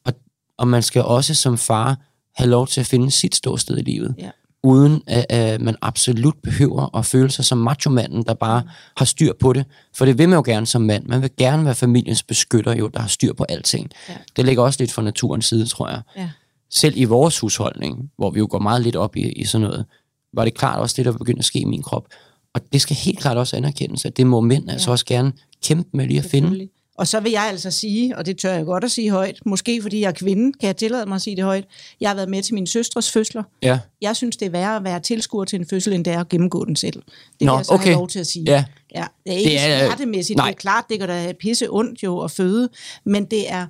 Og, 0.05 0.13
og 0.59 0.69
man 0.69 0.83
skal 0.83 1.03
også 1.03 1.35
som 1.35 1.59
far 1.59 1.97
have 2.35 2.51
lov 2.51 2.67
til 2.67 2.81
at 2.81 2.87
finde 2.87 3.11
sit 3.11 3.35
ståsted 3.35 3.79
i 3.79 3.83
livet. 3.83 4.15
Ja. 4.19 4.31
Uden 4.65 5.03
at, 5.07 5.27
at 5.29 5.61
man 5.61 5.77
absolut 5.83 6.35
behøver 6.43 6.97
at 6.97 7.07
føle 7.07 7.31
sig 7.31 7.45
som 7.45 7.59
machomanden, 7.59 8.23
der 8.23 8.35
bare 8.35 8.63
har 8.97 9.05
styr 9.05 9.33
på 9.41 9.53
det. 9.53 9.65
For 9.95 10.05
det 10.05 10.19
vil 10.19 10.29
man 10.29 10.37
jo 10.37 10.43
gerne 10.47 10.67
som 10.67 10.83
mand. 10.83 11.07
Man 11.07 11.23
vil 11.23 11.31
gerne 11.37 11.65
være 11.65 11.75
familiens 11.75 12.23
beskytter, 12.23 12.75
jo, 12.75 12.89
der 12.89 13.01
har 13.01 13.09
styr 13.09 13.33
på 13.33 13.45
alting. 13.49 13.91
Ja. 14.09 14.15
Det 14.37 14.45
ligger 14.45 14.63
også 14.63 14.83
lidt 14.83 14.93
fra 14.93 15.03
naturens 15.03 15.47
side, 15.47 15.67
tror 15.67 15.89
jeg. 15.89 16.01
Ja. 16.17 16.31
Selv 16.71 16.97
i 16.97 17.05
vores 17.05 17.39
husholdning, 17.39 18.11
hvor 18.17 18.31
vi 18.31 18.39
jo 18.39 18.47
går 18.51 18.59
meget 18.59 18.83
lidt 18.83 18.97
op 18.97 19.17
i, 19.17 19.33
i 19.33 19.45
sådan 19.45 19.67
noget, 19.67 19.85
var 20.33 20.45
det 20.45 20.55
klart 20.55 20.81
også 20.81 20.95
det, 20.97 21.05
der 21.05 21.13
begyndte 21.13 21.39
at 21.39 21.45
ske 21.45 21.59
i 21.59 21.65
min 21.65 21.83
krop. 21.83 22.07
Og 22.55 22.61
det 22.73 22.81
skal 22.81 22.97
helt 22.97 23.19
klart 23.19 23.37
også 23.37 23.57
anerkendes, 23.57 24.05
at 24.05 24.17
det 24.17 24.27
må 24.27 24.41
mænd 24.41 24.65
ja. 24.67 24.73
altså 24.73 24.91
også 24.91 25.05
gerne 25.05 25.33
kæmpe 25.65 25.89
med 25.93 26.07
lige 26.07 26.19
at 26.19 26.25
finde. 26.25 26.69
Og 26.99 27.09
så 27.09 27.21
vil 27.21 27.33
jeg 27.33 27.43
altså 27.43 27.71
sige, 27.71 28.17
og 28.19 28.27
det 28.27 28.39
tør 28.39 28.53
jeg 28.55 28.65
godt 28.65 28.85
at 28.85 28.91
sige 28.91 29.11
højt, 29.11 29.39
måske 29.47 29.83
fordi 29.83 30.01
jeg 30.01 30.09
er 30.09 30.13
kvinde, 30.13 30.53
kan 30.61 30.67
jeg 30.67 30.77
tillade 30.77 31.07
mig 31.07 31.15
at 31.15 31.23
sige 31.23 31.37
det 31.37 31.45
højt. 31.45 31.65
Jeg 32.01 32.11
har 32.11 32.15
været 32.15 32.29
med 32.29 32.43
til 32.43 32.55
min 32.55 32.67
søstres 32.67 33.11
fødsler. 33.11 33.43
Ja, 33.63 33.79
Jeg 34.01 34.17
synes, 34.17 34.37
det 34.37 34.47
er 34.47 34.51
værre 34.51 34.77
at 34.77 34.85
være 34.85 35.01
tilskuer 35.01 35.45
til 35.45 35.59
en 35.61 35.67
fødsel, 35.67 35.93
end 35.93 36.05
det 36.05 36.13
er 36.13 36.21
at 36.21 36.29
gennemgå 36.29 36.65
den 36.65 36.77
selv. 36.77 36.93
Det 37.03 37.03
Nå, 37.41 37.53
kan 37.53 37.57
jeg 37.59 37.67
så 37.67 37.73
okay. 37.73 37.85
have 37.85 37.95
lov 37.97 38.09
til 38.09 38.19
at 38.19 38.27
sige. 38.27 38.45
ja, 38.49 38.65
Ja, 38.95 39.05
det 39.25 39.33
er 39.33 39.37
ikke 39.37 39.51
Det 39.51 39.61
det 39.61 39.69
er- 39.71 39.75
er, 39.75 39.87
smertemæssigt. 39.87 40.37
nej. 40.37 40.47
Det 40.47 40.55
er 40.55 40.59
klart, 40.61 40.85
det 40.91 40.99
gør 41.01 41.07
da 41.07 41.33
pisse 41.41 41.67
ondt 41.71 42.03
jo 42.03 42.21
at 42.21 42.31
føde, 42.31 42.69
men 43.05 43.25
det 43.25 43.51
er 43.53 43.67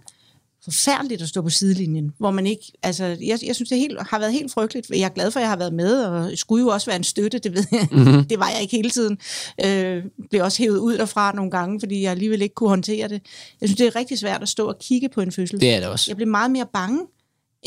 forfærdeligt 0.65 1.23
at 1.23 1.29
stå 1.29 1.43
på 1.43 1.51
sidelinjen, 1.51 2.13
hvor 2.19 2.31
man 2.31 2.47
ikke, 2.47 2.73
altså, 2.83 3.05
jeg, 3.05 3.39
jeg 3.47 3.55
synes, 3.55 3.69
det 3.69 3.79
helt, 3.79 4.03
har 4.09 4.19
været 4.19 4.33
helt 4.33 4.53
frygteligt. 4.53 4.91
Jeg 4.91 5.01
er 5.01 5.09
glad 5.09 5.31
for, 5.31 5.41
at 5.41 5.43
jeg 5.43 5.51
har 5.51 5.57
været 5.57 5.73
med, 5.75 6.05
og 6.05 6.31
skulle 6.39 6.63
jo 6.63 6.69
også 6.69 6.87
være 6.87 6.97
en 6.97 7.05
støtte, 7.05 7.39
det 7.39 7.55
ved 7.55 7.65
jeg. 7.73 7.89
Mhm. 7.91 8.01
Mm-hmm. 8.01 8.25
Det 8.31 8.39
var 8.39 8.49
jeg 8.51 8.63
ikke 8.63 8.77
hele 8.77 8.91
tiden. 8.91 9.19
Øh, 9.65 10.05
blev 10.31 10.43
også 10.45 10.63
hævet 10.63 10.79
ud 10.79 10.99
derfra 10.99 11.33
nogle 11.33 11.51
gange, 11.51 11.81
fordi 11.81 12.03
jeg 12.03 12.11
alligevel 12.11 12.43
ikke 12.43 12.55
kunne 12.55 12.69
håndtere 12.69 13.09
det. 13.09 13.23
Jeg 13.61 13.69
synes, 13.69 13.77
det 13.79 13.87
er 13.87 13.97
rigtig 13.97 14.19
svært 14.19 14.43
at 14.43 14.49
stå 14.49 14.69
og 14.69 14.79
kigge 14.79 15.09
på 15.09 15.21
en 15.21 15.33
fødsel. 15.33 15.61
det 15.61 15.75
er 15.75 15.81
det 15.81 15.89
også. 15.89 16.05
Jeg 16.09 16.17
blev 16.17 16.29
meget 16.29 16.51
mere 16.51 16.67
bange 16.73 17.01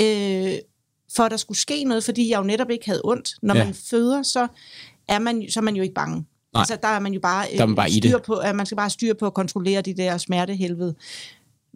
øh, 0.01 0.53
for, 1.15 1.23
at 1.23 1.31
der 1.31 1.37
skulle 1.37 1.57
ske 1.57 1.83
noget, 1.83 2.03
fordi 2.03 2.29
jeg 2.29 2.37
jo 2.37 2.43
netop 2.43 2.69
ikke 2.69 2.85
havde 2.85 3.01
ondt. 3.03 3.33
Når 3.41 3.55
Ja. 3.55 3.65
man 3.65 3.73
føder, 3.73 4.23
så 4.23 4.47
er 5.07 5.19
man, 5.19 5.45
så 5.49 5.59
er 5.59 5.63
man 5.63 5.75
jo 5.75 5.83
ikke 5.83 5.95
bange. 5.95 6.15
Nej. 6.53 6.61
Altså, 6.61 6.77
der 6.81 6.87
er 6.87 6.99
man 6.99 7.13
jo 7.13 7.19
bare, 7.19 7.45
øh, 7.51 7.57
Der 7.57 7.63
er 7.63 7.67
man 7.67 7.75
bare 7.75 7.89
i 7.89 7.97
styr 7.99 8.11
det. 8.17 8.23
på, 8.23 8.33
at 8.33 8.55
man 8.55 8.65
skal 8.65 8.75
bare 8.75 8.89
styre 8.89 9.13
på 9.15 9.25
at 9.25 9.33
kontrollere 9.33 9.81
de 9.81 9.93
der 9.93 10.17
smertehelvede. 10.17 10.95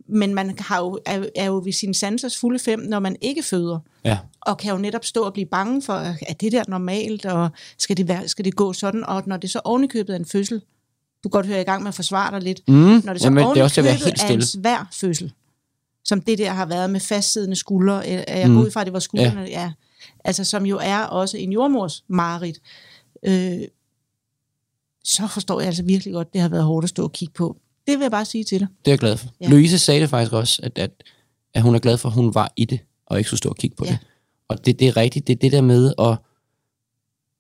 Men 0.08 0.34
man 0.36 0.56
har 0.60 0.80
jo, 0.80 1.00
er, 1.06 1.26
er 1.36 1.46
jo 1.46 1.62
ved 1.66 1.72
sin 1.72 1.94
sansers 1.94 2.38
fulde 2.38 2.60
fem, 2.60 2.80
når 2.80 3.00
man 3.00 3.16
ikke 3.22 3.44
føder, 3.44 3.80
Ja. 4.06 4.18
og 4.42 4.58
kan 4.58 4.72
jo 4.72 4.78
netop 4.78 5.06
stå 5.06 5.24
og 5.24 5.34
blive 5.34 5.46
bange 5.46 5.82
for, 5.82 5.94
er 5.94 6.34
det 6.42 6.52
der 6.52 6.64
normalt, 6.68 7.26
og 7.26 7.50
skal 7.78 7.98
det, 7.98 8.08
være, 8.08 8.28
skal 8.28 8.46
det 8.46 8.56
gå 8.56 8.74
sådan? 8.74 9.04
Og 9.06 9.24
når 9.26 9.38
det 9.38 9.50
så 9.50 9.62
ovenikøbet 9.64 10.14
er 10.14 10.20
en 10.20 10.26
fødsel, 10.26 10.60
du 11.24 11.30
kan 11.30 11.32
godt 11.32 11.46
høre, 11.46 11.56
jeg 11.56 11.62
i 11.62 11.66
gang 11.66 11.84
med 11.84 11.88
at 11.88 11.96
forsvare 11.96 12.32
dig 12.32 12.42
lidt, 12.42 12.62
Mm. 12.68 12.74
når 12.76 13.14
det 13.14 13.22
så 13.22 13.26
Jamen, 13.28 13.38
det 13.48 13.58
er 13.58 13.64
også 13.64 13.82
ovenikøbet 13.82 13.92
helt 13.92 14.22
er 14.22 14.34
en 14.34 14.42
stille. 14.42 14.46
svær 14.64 14.88
fødsel, 14.94 15.34
som 16.06 16.22
det 16.22 16.38
der 16.38 16.50
har 16.52 16.66
været 16.66 16.90
med 16.90 17.00
fastsiddende 17.00 17.56
skuldre, 17.56 17.98
øh, 17.98 18.24
er 18.28 18.38
jeg 18.40 18.48
Mm. 18.48 18.54
mm. 18.54 18.60
ud 18.62 18.72
fra, 18.72 18.82
at 18.82 18.86
det 18.86 18.94
var 18.94 19.00
skuldrene, 19.00 19.42
ja. 19.42 19.62
ja. 19.62 19.72
Altså, 20.24 20.44
som 20.44 20.66
jo 20.66 20.80
er 20.84 21.00
også 21.04 21.38
en 21.38 21.52
jordmors 21.52 22.04
marit. 22.08 22.60
Øh, 23.26 23.60
så 25.04 25.28
forstår 25.28 25.60
jeg 25.60 25.68
altså 25.68 25.84
virkelig 25.84 26.14
godt, 26.14 26.34
det 26.34 26.42
har 26.42 26.50
været 26.50 26.64
hårdt 26.64 26.84
at 26.84 26.90
stå 26.90 27.04
og 27.04 27.12
kigge 27.12 27.34
på. 27.34 27.58
Det 27.88 27.98
vil 27.98 28.04
jeg 28.04 28.12
bare 28.12 28.26
sige 28.26 28.44
til 28.44 28.60
dig. 28.60 28.68
Det 28.86 28.88
er 28.88 28.92
jeg 28.92 29.00
glad 29.00 29.18
for. 29.18 29.28
Ja. 29.42 29.48
Louise 29.50 29.80
sagde 29.80 30.02
det 30.02 30.10
faktisk 30.10 30.34
også, 30.34 30.60
at, 30.64 30.78
at, 30.78 30.92
at 31.54 31.62
hun 31.62 31.76
er 31.76 31.80
glad 31.80 31.98
for, 31.98 32.10
at 32.10 32.16
hun 32.16 32.36
var 32.36 32.54
i 32.56 32.66
det, 32.66 32.80
og 33.06 33.18
ikke 33.18 33.28
skulle 33.28 33.38
stå 33.38 33.50
og 33.50 33.56
kigge 33.58 33.76
på 33.76 33.86
Ja. 33.86 33.92
det. 33.92 34.00
Og 34.48 34.66
det, 34.66 34.80
det 34.80 34.88
er 34.88 34.98
rigtigt, 34.98 35.28
det 35.28 35.34
er 35.34 35.40
det 35.40 35.52
der 35.52 35.62
med 35.62 35.94
at 36.00 36.18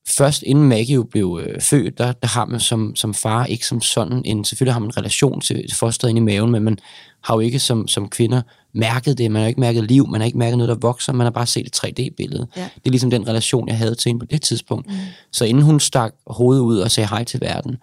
først 0.09 0.43
inden 0.43 0.67
Maggie 0.69 0.95
jo 0.95 1.03
blev 1.03 1.39
øh, 1.43 1.61
født, 1.61 1.97
der, 1.97 2.11
der 2.11 2.27
har 2.27 2.45
man 2.45 2.59
som, 2.59 2.95
som 2.95 3.13
far 3.13 3.45
ikke 3.45 3.65
som 3.67 3.81
sådan 3.81 4.21
en, 4.25 4.45
selvfølgelig 4.45 4.73
har 4.73 4.79
man 4.79 4.89
en 4.89 4.97
relation 4.97 5.41
til 5.41 5.65
fosteret 5.73 6.09
inde 6.09 6.19
i 6.19 6.23
maven, 6.23 6.51
men 6.51 6.63
man 6.63 6.77
har 7.23 7.33
jo 7.33 7.39
ikke 7.39 7.59
som, 7.59 7.87
som 7.87 8.09
kvinder 8.09 8.41
mærket 8.73 9.17
det, 9.17 9.31
man 9.31 9.41
har 9.41 9.47
ikke 9.47 9.59
mærket 9.59 9.83
liv, 9.83 10.07
man 10.07 10.21
har 10.21 10.25
ikke 10.25 10.37
mærket 10.37 10.57
noget, 10.57 10.69
der 10.69 10.75
vokser, 10.75 11.13
man 11.13 11.25
har 11.25 11.31
bare 11.31 11.45
set 11.45 11.67
et 11.67 11.75
3D-billede. 11.85 12.47
Ja. 12.55 12.61
Det 12.61 12.85
er 12.85 12.89
ligesom 12.89 13.09
den 13.09 13.27
relation, 13.27 13.67
jeg 13.67 13.77
havde 13.77 13.95
til 13.95 14.09
hende 14.09 14.19
på 14.19 14.25
det 14.25 14.41
tidspunkt. 14.41 14.87
Mm. 14.87 14.93
Så 15.31 15.45
inden 15.45 15.63
hun 15.63 15.79
stak 15.79 16.13
hovedet 16.27 16.61
ud 16.61 16.77
og 16.77 16.91
sagde 16.91 17.09
hej 17.09 17.23
til 17.23 17.41
verden, 17.41 17.77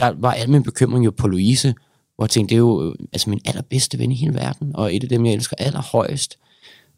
der 0.00 0.12
var 0.18 0.32
al 0.32 0.50
min 0.50 0.62
bekymring 0.62 1.04
jo 1.04 1.10
på 1.10 1.26
Louise, 1.28 1.74
hvor 2.16 2.24
jeg 2.24 2.30
tænkte, 2.30 2.50
det 2.50 2.56
er 2.56 2.58
jo 2.58 2.88
øh, 2.88 2.94
altså 3.12 3.30
min 3.30 3.40
allerbedste 3.44 3.98
ven 3.98 4.12
i 4.12 4.14
hele 4.14 4.34
verden, 4.34 4.76
og 4.76 4.94
et 4.96 5.02
af 5.02 5.08
dem, 5.08 5.26
jeg 5.26 5.34
elsker 5.34 5.56
allerhøjst, 5.58 6.38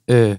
øh, 0.09 0.37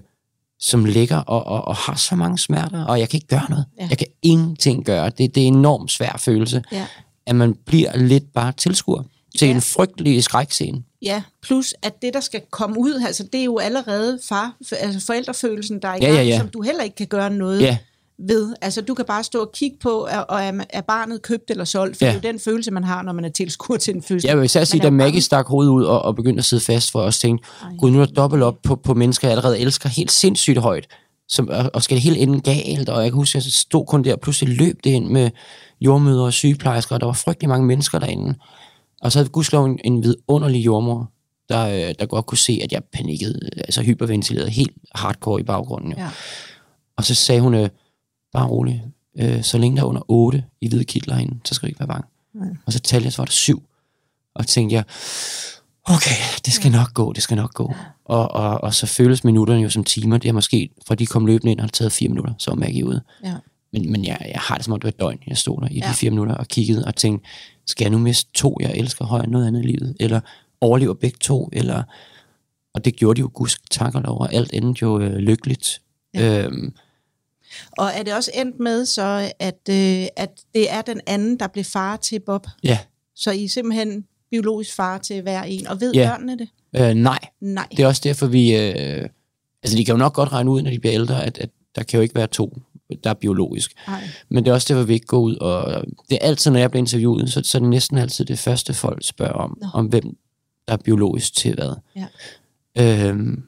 som 0.58 0.84
ligger 0.84 1.16
og, 1.16 1.44
og, 1.46 1.64
og 1.68 1.76
har 1.76 1.94
så 1.94 2.16
mange 2.16 2.38
smerter, 2.38 2.84
og 2.84 3.00
jeg 3.00 3.08
kan 3.08 3.16
ikke 3.16 3.26
gøre 3.26 3.46
noget. 3.50 3.64
Ja. 3.78 3.82
Ja. 3.82 3.88
Jeg 3.88 3.98
kan 3.98 4.06
ingenting 4.22 4.84
gøre. 4.84 5.10
Det, 5.10 5.34
det 5.34 5.42
er 5.42 5.46
en 5.46 5.54
enormt 5.56 5.90
svær 5.90 6.16
følelse, 6.18 6.62
Ja. 6.72 6.86
at 7.26 7.36
man 7.36 7.54
bliver 7.54 7.96
lidt 7.96 8.32
bare 8.32 8.52
tilskuer 8.52 9.02
til 9.38 9.48
Ja. 9.48 9.54
en 9.54 9.60
frygtelig 9.60 10.22
skrækscene. 10.24 10.82
Ja, 11.02 11.22
plus 11.42 11.74
at 11.82 12.02
det, 12.02 12.14
der 12.14 12.20
skal 12.20 12.40
komme 12.50 12.78
ud, 12.78 13.02
altså 13.06 13.24
det 13.32 13.40
er 13.40 13.44
jo 13.44 13.58
allerede 13.58 14.18
far, 14.28 14.56
altså 14.80 15.06
forældrefølelsen, 15.06 15.82
der 15.82 15.88
er 15.88 15.94
i 15.94 15.98
Ja, 16.00 16.06
gang, 16.06 16.16
ja, 16.18 16.22
ja. 16.24 16.38
som 16.38 16.48
du 16.48 16.62
heller 16.62 16.82
ikke 16.82 16.96
kan 16.96 17.06
gøre 17.06 17.30
noget 17.30 17.60
Ja, 17.60 17.76
ved. 18.28 18.54
Altså 18.60 18.80
du 18.80 18.94
kan 18.94 19.04
bare 19.04 19.24
stå 19.24 19.40
og 19.40 19.50
kigge 19.54 19.76
på, 19.82 20.06
er- 20.10 20.18
og 20.18 20.42
er, 20.42 20.52
er 20.70 20.80
barnet 20.80 21.22
købt 21.22 21.50
eller 21.50 21.64
solgt, 21.64 21.96
for 21.98 22.04
Ja. 22.04 22.10
det 22.10 22.24
er 22.24 22.28
jo 22.28 22.32
den 22.32 22.40
følelse, 22.40 22.70
man 22.70 22.84
har, 22.84 23.02
når 23.02 23.12
man 23.12 23.24
er 23.24 23.28
tilskuer 23.28 23.76
til 23.76 23.94
en 23.96 24.02
fødsel. 24.02 24.28
jeg 24.28 24.36
vil 24.36 24.44
især 24.44 24.64
sige, 24.64 24.82
da 24.82 24.90
Maggie 24.90 25.20
stak 25.22 25.46
hovedet 25.46 25.70
ud 25.70 25.84
og, 25.84 26.02
og 26.02 26.16
begyndte 26.16 26.38
at 26.40 26.44
sidde 26.44 26.64
fast, 26.64 26.90
for 26.90 27.00
også 27.00 27.20
tænkte, 27.20 27.48
gud, 27.78 27.90
nu 27.90 28.00
er 28.00 28.04
der 28.06 28.12
dobbelt 28.12 28.42
op 28.42 28.56
på, 28.62 28.76
på 28.76 28.94
mennesker, 28.94 29.28
jeg 29.28 29.36
allerede 29.36 29.58
elsker 29.58 29.88
helt 29.88 30.12
sindssygt 30.12 30.58
højt, 30.58 30.86
som, 31.28 31.48
og, 31.48 31.70
og 31.74 31.82
skal 31.82 31.94
det 31.94 32.02
hele 32.02 32.18
ende 32.18 32.40
galt, 32.40 32.88
og 32.88 33.02
jeg 33.02 33.10
kan 33.10 33.16
huske, 33.16 33.38
at 33.38 33.44
jeg 33.44 33.52
stod 33.52 33.86
kun 33.86 34.04
der, 34.04 34.12
og 34.12 34.20
pludselig 34.20 34.56
løb 34.58 34.80
det 34.84 34.90
ind 34.90 35.06
med 35.06 35.30
jordmøder 35.80 36.22
og 36.24 36.32
sygeplejersker, 36.32 36.94
og 36.94 37.00
der 37.00 37.06
var 37.06 37.12
frygtelig 37.12 37.48
mange 37.48 37.66
mennesker 37.66 37.98
derinde. 37.98 38.34
Og 39.02 39.12
så 39.12 39.18
havde 39.18 39.26
vi 39.28 39.30
gudskelov 39.32 39.64
en, 39.66 39.78
en 39.84 40.02
vidunderlig 40.02 40.64
jordmor, 40.66 41.10
der, 41.48 41.66
øh, 41.88 41.94
der 41.98 42.06
godt 42.06 42.26
kunne 42.26 42.38
se, 42.38 42.60
at 42.64 42.72
jeg 42.72 42.82
panikkede, 42.92 43.38
altså 43.56 43.82
hyperventilerede 43.82 44.50
helt 44.50 44.72
hardcore 44.94 45.40
i 45.40 45.44
baggrunden. 45.44 45.90
Jo. 45.92 45.98
Ja. 45.98 46.08
Og 46.96 47.04
så 47.04 47.14
sagde 47.14 47.40
hun, 47.40 47.54
øh, 47.54 47.68
bare 48.32 48.46
rolig, 48.48 48.84
øh, 49.18 49.42
så 49.42 49.58
længe 49.58 49.76
der 49.76 49.82
er 49.82 49.86
under 49.86 50.02
8 50.08 50.44
i 50.60 50.68
hvide 50.68 50.84
kitler 50.84 51.14
herinde, 51.14 51.38
så 51.44 51.54
skal 51.54 51.66
du 51.66 51.70
ikke 51.70 51.80
være 51.80 51.88
bange. 51.88 52.06
Nej. 52.34 52.48
Og 52.66 52.72
så 52.72 52.78
talte 52.78 53.04
jeg, 53.04 53.12
så 53.12 53.22
var 53.22 53.24
der 53.24 53.32
syv. 53.32 53.62
Og 54.34 54.46
tænkte 54.46 54.74
jeg, 54.76 54.84
okay, 55.84 56.14
det 56.44 56.52
skal 56.52 56.70
nok 56.72 56.94
gå, 56.94 57.12
det 57.12 57.22
skal 57.22 57.36
nok 57.36 57.54
gå. 57.54 57.74
Og, 58.04 58.30
og, 58.30 58.60
og 58.64 58.74
så 58.74 58.86
føles 58.86 59.24
minutterne 59.24 59.60
jo 59.62 59.70
som 59.70 59.84
timer. 59.84 60.18
Det 60.18 60.28
har 60.28 60.32
måske, 60.32 60.70
fra 60.86 60.94
de 60.94 61.06
kom 61.06 61.26
løbende 61.26 61.52
ind, 61.52 61.60
har 61.60 61.66
det 61.66 61.74
taget 61.74 61.92
fire 61.92 62.08
minutter, 62.08 62.32
så 62.38 62.50
var 62.50 62.56
Maggie 62.56 62.86
ude. 62.86 63.02
Ja. 63.24 63.34
Men, 63.72 63.92
men 63.92 64.04
jeg, 64.04 64.18
jeg 64.32 64.40
har 64.40 64.54
det 64.54 64.64
som 64.64 64.72
om, 64.72 64.80
det 64.80 64.84
var 64.84 64.88
et 64.88 65.00
døgn. 65.00 65.18
Jeg 65.26 65.36
stod 65.36 65.60
der 65.60 65.68
i 65.70 65.78
Ja. 65.78 65.88
de 65.88 65.94
fire 65.94 66.10
minutter 66.10 66.34
og 66.34 66.46
kiggede 66.48 66.84
og 66.84 66.94
tænkte, 66.96 67.28
skal 67.66 67.84
jeg 67.84 67.90
nu 67.90 67.98
miste 67.98 68.32
to, 68.34 68.56
jeg 68.60 68.72
elsker 68.74 69.04
højere 69.04 69.24
end 69.24 69.32
noget 69.32 69.46
andet 69.46 69.62
i 69.62 69.66
livet? 69.66 69.96
Eller 70.00 70.20
overlever 70.60 70.94
begge 70.94 71.18
to? 71.20 71.48
Eller... 71.52 71.82
Og 72.74 72.84
det 72.84 72.96
gjorde 72.96 73.16
de 73.16 73.20
jo 73.20 73.30
gusk 73.34 73.70
takker 73.70 74.02
over. 74.02 74.26
Alt 74.26 74.50
endte 74.52 74.78
jo 74.82 75.00
øh, 75.00 75.12
lykkeligt. 75.16 75.80
Ja. 76.14 76.44
Øhm, 76.44 76.74
Og 77.78 77.90
er 77.94 78.02
det 78.02 78.14
også 78.14 78.30
endt 78.34 78.60
med 78.60 78.86
så, 78.86 79.32
at, 79.38 79.58
øh, 79.70 80.06
at 80.16 80.30
det 80.54 80.70
er 80.72 80.82
den 80.82 81.00
anden, 81.06 81.38
der 81.40 81.46
blev 81.46 81.64
far 81.64 81.96
til 81.96 82.20
Bob? 82.20 82.46
ja, 82.64 82.78
Så 83.14 83.30
I 83.30 83.44
er 83.44 83.48
simpelthen 83.48 84.04
biologisk 84.30 84.74
far 84.74 84.98
til 84.98 85.22
hver 85.22 85.42
en, 85.42 85.66
og 85.66 85.80
ved 85.80 85.92
Ja. 85.94 86.08
børnene 86.10 86.38
det? 86.38 86.48
øh, 86.76 86.94
nej. 86.94 87.18
Nej. 87.40 87.66
Det 87.70 87.80
er 87.80 87.86
også 87.86 88.00
derfor, 88.04 88.26
vi... 88.26 88.56
Øh, 88.56 89.08
altså, 89.62 89.76
de 89.78 89.84
kan 89.84 89.92
jo 89.92 89.98
nok 89.98 90.14
godt 90.14 90.32
regne 90.32 90.50
ud, 90.50 90.62
når 90.62 90.70
de 90.70 90.78
bliver 90.78 90.94
ældre, 90.94 91.24
at, 91.24 91.38
at 91.38 91.50
der 91.74 91.82
kan 91.82 91.98
jo 91.98 92.02
ikke 92.02 92.14
være 92.14 92.26
to, 92.26 92.62
der 93.04 93.10
er 93.10 93.14
biologisk. 93.14 93.72
Nej. 93.88 94.02
Men 94.28 94.44
det 94.44 94.50
er 94.50 94.54
også 94.54 94.74
derfor, 94.74 94.86
vi 94.86 94.94
ikke 94.94 95.06
går 95.06 95.18
ud, 95.20 95.36
og 95.36 95.84
det 96.10 96.18
er 96.20 96.26
altid, 96.26 96.50
når 96.50 96.58
jeg 96.58 96.70
bliver 96.70 96.82
interviewet, 96.82 97.32
så, 97.32 97.42
så 97.44 97.58
er 97.58 97.60
det 97.60 97.68
næsten 97.70 97.98
altid 97.98 98.24
det 98.24 98.38
første, 98.38 98.74
folk 98.74 99.06
spørger 99.06 99.32
om, 99.32 99.58
Nå. 99.60 99.66
om 99.74 99.86
hvem 99.86 100.16
der 100.68 100.72
er 100.74 100.76
biologisk 100.76 101.36
til 101.36 101.54
hvad. 101.54 101.74
Ja. 101.96 102.06
Øhm, 103.08 103.42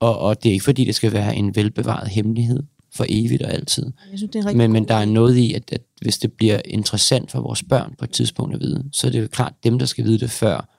og, 0.00 0.18
og 0.18 0.42
det 0.42 0.48
er 0.48 0.52
ikke, 0.52 0.64
fordi 0.64 0.84
det 0.84 0.94
skal 0.94 1.12
være 1.12 1.36
en 1.36 1.56
velbevaret 1.56 2.08
hemmelighed 2.08 2.62
for 2.96 3.06
evigt 3.08 3.42
og 3.42 3.52
altid. 3.52 3.84
Jeg 4.10 4.18
synes, 4.18 4.32
det 4.32 4.44
er 4.46 4.52
Men, 4.52 4.72
men 4.72 4.88
der 4.88 4.94
er 4.94 5.04
noget 5.04 5.36
i, 5.36 5.54
at, 5.54 5.62
at 5.72 5.82
hvis 6.02 6.18
det 6.18 6.32
bliver 6.32 6.60
interessant 6.64 7.30
for 7.30 7.40
vores 7.40 7.62
børn 7.62 7.94
på 7.98 8.04
et 8.04 8.10
tidspunkt 8.10 8.54
at 8.54 8.60
vide, 8.60 8.84
så 8.92 9.06
er 9.06 9.10
det 9.10 9.22
jo 9.22 9.26
klart 9.32 9.52
dem, 9.64 9.78
der 9.78 9.86
skal 9.86 10.04
vide 10.04 10.18
det 10.18 10.30
før 10.30 10.72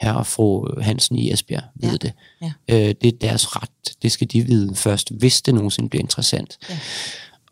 herre 0.00 0.16
og 0.16 0.26
fru 0.26 0.80
Hansen 0.80 1.18
i 1.18 1.32
Esbjerg 1.32 1.62
ved 1.74 1.90
Ja, 1.90 1.96
det. 1.96 2.12
ja. 2.42 2.52
Øh, 2.68 2.94
det 3.02 3.04
er 3.14 3.18
deres 3.20 3.56
ret. 3.56 3.70
Det 4.02 4.12
skal 4.12 4.26
de 4.32 4.42
vide 4.42 4.74
først, 4.74 5.12
hvis 5.18 5.42
det 5.42 5.54
nogensinde 5.54 5.88
bliver 5.88 6.02
interessant. 6.02 6.58
Ja. 6.70 6.78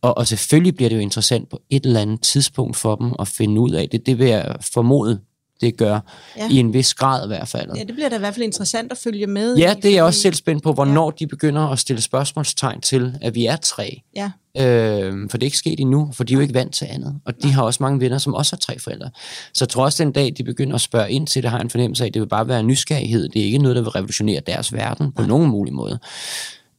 Og, 0.00 0.18
og 0.18 0.26
selvfølgelig 0.26 0.74
bliver 0.76 0.88
det 0.88 0.96
jo 0.96 1.00
interessant 1.00 1.48
på 1.48 1.60
et 1.70 1.86
eller 1.86 2.00
andet 2.00 2.20
tidspunkt 2.20 2.76
for 2.76 2.96
dem 2.96 3.12
at 3.18 3.28
finde 3.28 3.60
ud 3.60 3.70
af 3.70 3.88
det. 3.88 4.06
Det 4.06 4.18
vil 4.18 4.26
jeg 4.26 4.56
formode, 4.60 5.20
det 5.60 5.76
gør. 5.76 6.00
Ja. 6.36 6.48
I 6.50 6.56
en 6.56 6.72
vis 6.72 6.94
grad 6.94 7.24
i 7.24 7.26
hvert 7.26 7.48
fald. 7.48 7.70
Ja, 7.76 7.84
det 7.84 7.94
bliver 7.94 8.08
da 8.08 8.16
i 8.16 8.18
hvert 8.18 8.34
fald 8.34 8.44
interessant 8.44 8.92
at 8.92 8.98
følge 8.98 9.26
med 9.26 9.56
Ja, 9.56 9.72
i, 9.72 9.80
det 9.80 9.90
er 9.90 9.94
jeg 9.94 10.04
også 10.04 10.20
selv 10.20 10.34
spændt 10.34 10.62
på, 10.62 10.72
hvornår 10.72 11.06
ja. 11.06 11.24
de 11.24 11.26
begynder 11.26 11.68
at 11.68 11.78
stille 11.78 12.02
spørgsmålstegn 12.02 12.80
til, 12.80 13.18
at 13.22 13.34
vi 13.34 13.46
er 13.46 13.56
tre. 13.56 14.02
Ja, 14.16 14.30
Øh, 14.60 15.30
for 15.30 15.38
det 15.38 15.42
er 15.42 15.46
ikke 15.46 15.56
sket 15.56 15.80
endnu, 15.80 16.10
for 16.12 16.24
de 16.24 16.32
er 16.32 16.36
jo 16.36 16.40
ikke 16.40 16.54
vant 16.54 16.74
til 16.74 16.86
andet. 16.90 17.20
Og 17.24 17.42
de 17.42 17.52
har 17.52 17.62
også 17.62 17.82
mange 17.82 18.00
venner, 18.00 18.18
som 18.18 18.34
også 18.34 18.56
har 18.56 18.58
tre 18.58 18.78
forældre. 18.78 19.10
Så 19.54 19.64
jeg 19.64 19.68
tror 19.68 19.84
også, 19.84 20.04
den 20.04 20.12
dag, 20.12 20.32
de 20.38 20.44
begynder 20.44 20.74
at 20.74 20.80
spørge 20.80 21.10
ind 21.10 21.26
til 21.26 21.42
det, 21.42 21.50
har 21.50 21.58
jeg 21.58 21.64
en 21.64 21.70
fornemmelse 21.70 22.04
af, 22.04 22.08
at 22.08 22.14
det 22.14 22.22
vil 22.22 22.28
bare 22.28 22.48
være 22.48 22.62
nysgerrighed. 22.62 23.28
Det 23.28 23.40
er 23.40 23.44
ikke 23.44 23.58
noget, 23.58 23.76
der 23.76 23.82
vil 23.82 23.90
revolutionere 23.90 24.40
deres 24.46 24.72
verden 24.72 25.12
på 25.12 25.22
nogen 25.22 25.50
mulig 25.50 25.74
måde. 25.74 25.98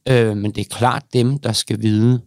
Øh, 0.08 0.36
men 0.36 0.50
det 0.50 0.60
er 0.60 0.74
klart 0.76 1.02
dem, 1.12 1.38
der 1.38 1.52
skal 1.52 1.82
vide 1.82 2.20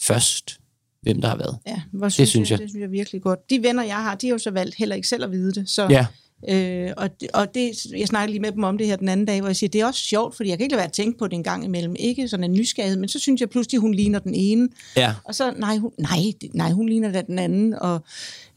først, 0.00 0.58
hvem 1.06 1.20
der 1.20 1.28
har 1.28 1.36
været. 1.36 1.58
ja 1.66 1.80
hvor 1.92 2.08
synes 2.08 2.28
synes 2.28 2.50
jeg. 2.50 2.58
Det 2.58 2.70
synes 2.70 2.82
jeg 2.82 2.90
virkelig 2.90 3.22
godt. 3.22 3.50
De 3.50 3.62
venner, 3.62 3.82
jeg 3.82 3.96
har, 3.96 4.14
de 4.14 4.26
har 4.26 4.32
jo 4.34 4.38
så 4.38 4.50
valgt 4.50 4.74
heller 4.74 4.94
ikke 4.96 5.08
selv 5.08 5.24
at 5.24 5.30
vide 5.32 5.52
det. 5.52 5.68
Så, 5.70 5.86
Ja, 5.90 6.06
øh, 6.48 6.90
og, 6.96 7.20
det- 7.20 7.30
og 7.34 7.54
det, 7.54 7.70
jeg 7.98 8.08
snakkede 8.08 8.32
lige 8.32 8.40
med 8.42 8.52
dem 8.52 8.64
om 8.64 8.78
det 8.78 8.86
her 8.86 8.96
den 8.96 9.08
anden 9.08 9.26
dag, 9.26 9.40
hvor 9.40 9.48
jeg 9.48 9.56
siger, 9.56 9.70
det 9.70 9.80
er 9.80 9.86
også 9.86 10.00
sjovt, 10.00 10.36
fordi 10.36 10.48
jeg 10.50 10.58
kan 10.58 10.64
ikke 10.64 10.72
lade 10.72 10.78
være 10.78 10.86
at 10.86 10.92
tænke 10.92 11.18
på 11.18 11.26
det 11.26 11.34
en 11.34 11.42
gang 11.42 11.64
imellem. 11.64 11.96
Ikke 11.98 12.28
sådan 12.28 12.44
en 12.44 12.52
nysgerrighed, 12.52 12.96
men 12.98 13.08
så 13.08 13.18
synes 13.18 13.40
jeg 13.40 13.50
pludselig, 13.50 13.80
hun 13.80 13.94
ligner 13.94 14.18
den 14.18 14.34
ene. 14.34 14.68
ja. 14.96 15.14
Og 15.24 15.34
så, 15.34 15.52
nej, 15.56 15.76
hun, 15.76 15.90
nej, 15.98 16.18
nej, 16.54 16.70
hun 16.70 16.88
ligner 16.88 17.12
da 17.12 17.22
den 17.22 17.38
anden. 17.38 17.74
Og, 17.74 18.00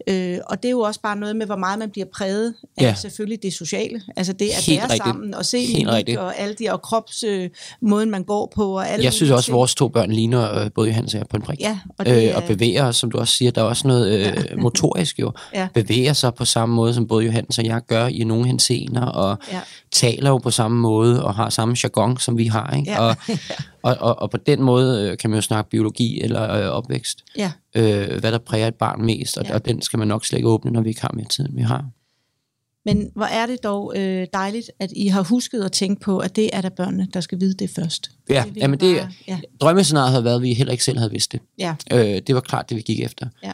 øh, 0.08 0.38
og 0.48 0.64
det 0.64 0.70
er 0.70 0.72
jo 0.72 0.80
også 0.80 1.02
bare 1.02 1.16
noget 1.16 1.36
med, 1.36 1.46
hvor 1.46 1.56
meget 1.56 1.80
man 1.80 1.90
bliver 1.90 2.06
præget 2.14 2.54
af 2.78 2.84
Ja. 2.84 2.94
selvfølgelig 2.94 3.44
det 3.44 3.54
sociale. 3.54 4.02
Altså 4.18 4.34
det 4.34 4.50
at 4.50 4.66
Helt 4.66 4.78
være 4.80 4.84
rigtigt. 4.86 5.04
sammen 5.04 5.34
og 5.34 5.46
se 5.46 5.58
mimik 5.78 6.18
og 6.18 6.40
alle 6.40 6.54
de 6.56 6.70
og 6.70 6.82
krops 6.82 7.24
øh, 7.24 7.50
måden, 7.82 8.10
man 8.12 8.24
går 8.24 8.52
på. 8.56 8.76
Og 8.78 8.90
alle 8.90 9.04
Jeg 9.06 9.14
synes 9.14 9.32
også, 9.32 9.52
at 9.52 9.56
vores 9.56 9.76
to 9.76 9.88
børn 9.88 10.12
ligner 10.12 10.60
øh, 10.64 10.72
både 10.76 10.88
Johannes 10.88 11.14
og 11.14 11.18
jeg 11.20 11.28
på 11.28 11.38
en 11.38 11.42
prik. 11.44 11.60
Ja, 11.60 11.80
og 11.90 11.96
Og, 11.98 12.06
det 12.06 12.30
øh, 12.30 12.36
og 12.36 12.44
bevæger 12.44 12.92
som 12.92 13.12
du 13.12 13.18
også 13.18 13.34
siger. 13.36 13.52
Der 13.52 13.62
er 13.62 13.66
også 13.66 13.88
noget 13.88 14.28
øh, 14.28 14.60
motorisk 14.60 15.20
jo. 15.20 15.32
Ja. 15.54 15.68
Bevæger 15.74 16.14
sig 16.14 16.34
på 16.34 16.46
samme 16.46 16.76
måde, 16.76 16.94
som 16.94 17.08
både 17.08 17.26
Johannes 17.26 17.58
og 17.60 17.66
jeg 17.70 17.82
gør 17.88 18.08
i 18.08 18.24
nogle 18.24 18.48
henseender, 18.48 19.02
og 19.06 19.38
Ja. 19.52 19.62
taler 19.92 20.30
jo 20.30 20.38
på 20.38 20.52
samme 20.52 20.78
måde, 20.80 21.26
og 21.26 21.36
har 21.36 21.50
samme 21.50 21.76
jargon, 21.84 22.18
som 22.18 22.38
vi 22.38 22.46
har. 22.48 22.76
Ikke? 22.76 22.92
Ja. 22.92 23.00
Og, 23.02 23.16
og, 23.84 23.98
og, 24.00 24.20
og 24.22 24.32
på 24.32 24.38
den 24.38 24.62
måde 24.64 25.10
øh, 25.12 25.18
kan 25.18 25.30
man 25.30 25.38
jo 25.38 25.42
snakke 25.42 25.70
biologi 25.70 26.22
eller 26.22 26.52
øh, 26.54 26.68
opvækst. 26.70 27.24
Ja, 27.38 27.52
Øh, 27.76 28.20
hvad 28.20 28.32
der 28.32 28.38
præger 28.38 28.68
et 28.68 28.76
barn 28.76 29.02
mest, 29.06 29.38
og, 29.38 29.46
Ja. 29.46 29.54
og 29.56 29.66
den 29.66 29.82
skal 29.82 30.00
man 30.00 30.08
nok 30.08 30.26
slet 30.26 30.38
ikke 30.40 30.50
åbne, 30.50 30.72
når 30.72 30.82
vi 30.82 30.90
ikke 30.90 31.02
har 31.02 31.12
mere 31.16 31.26
tid, 31.28 31.46
end 31.46 31.56
vi 31.56 31.62
har. 31.62 31.86
men 32.86 33.12
hvor 33.16 33.26
er 33.26 33.46
det 33.46 33.64
dog 33.64 33.94
øh, 33.98 34.28
dejligt, 34.34 34.72
at 34.80 34.90
I 34.96 35.08
har 35.08 35.22
husket 35.24 35.64
at 35.64 35.72
tænke 35.72 36.02
på, 36.02 36.18
at 36.20 36.36
det 36.36 36.50
er 36.54 36.62
der 36.62 36.70
børnene, 36.70 37.08
der 37.14 37.22
skal 37.22 37.40
vide 37.40 37.54
det 37.54 37.70
først. 37.70 38.12
Ja, 38.30 38.34
jeg 38.34 38.58
jamen 38.58 38.80
det, 38.80 38.98
bare- 38.98 39.12
ja, 39.28 39.40
drømmescenariet 39.62 40.12
havde 40.12 40.24
været, 40.24 40.36
at 40.36 40.42
vi 40.42 40.54
heller 40.54 40.72
ikke 40.72 40.84
selv 40.84 40.98
havde 40.98 41.12
vidst 41.12 41.32
det. 41.32 41.40
ja, 41.60 41.76
Øh, 41.92 42.22
det 42.28 42.36
var 42.36 42.42
klart 42.42 42.70
det, 42.70 42.78
vi 42.78 42.82
gik 42.82 43.00
efter. 43.00 43.28
Ja. 43.44 43.54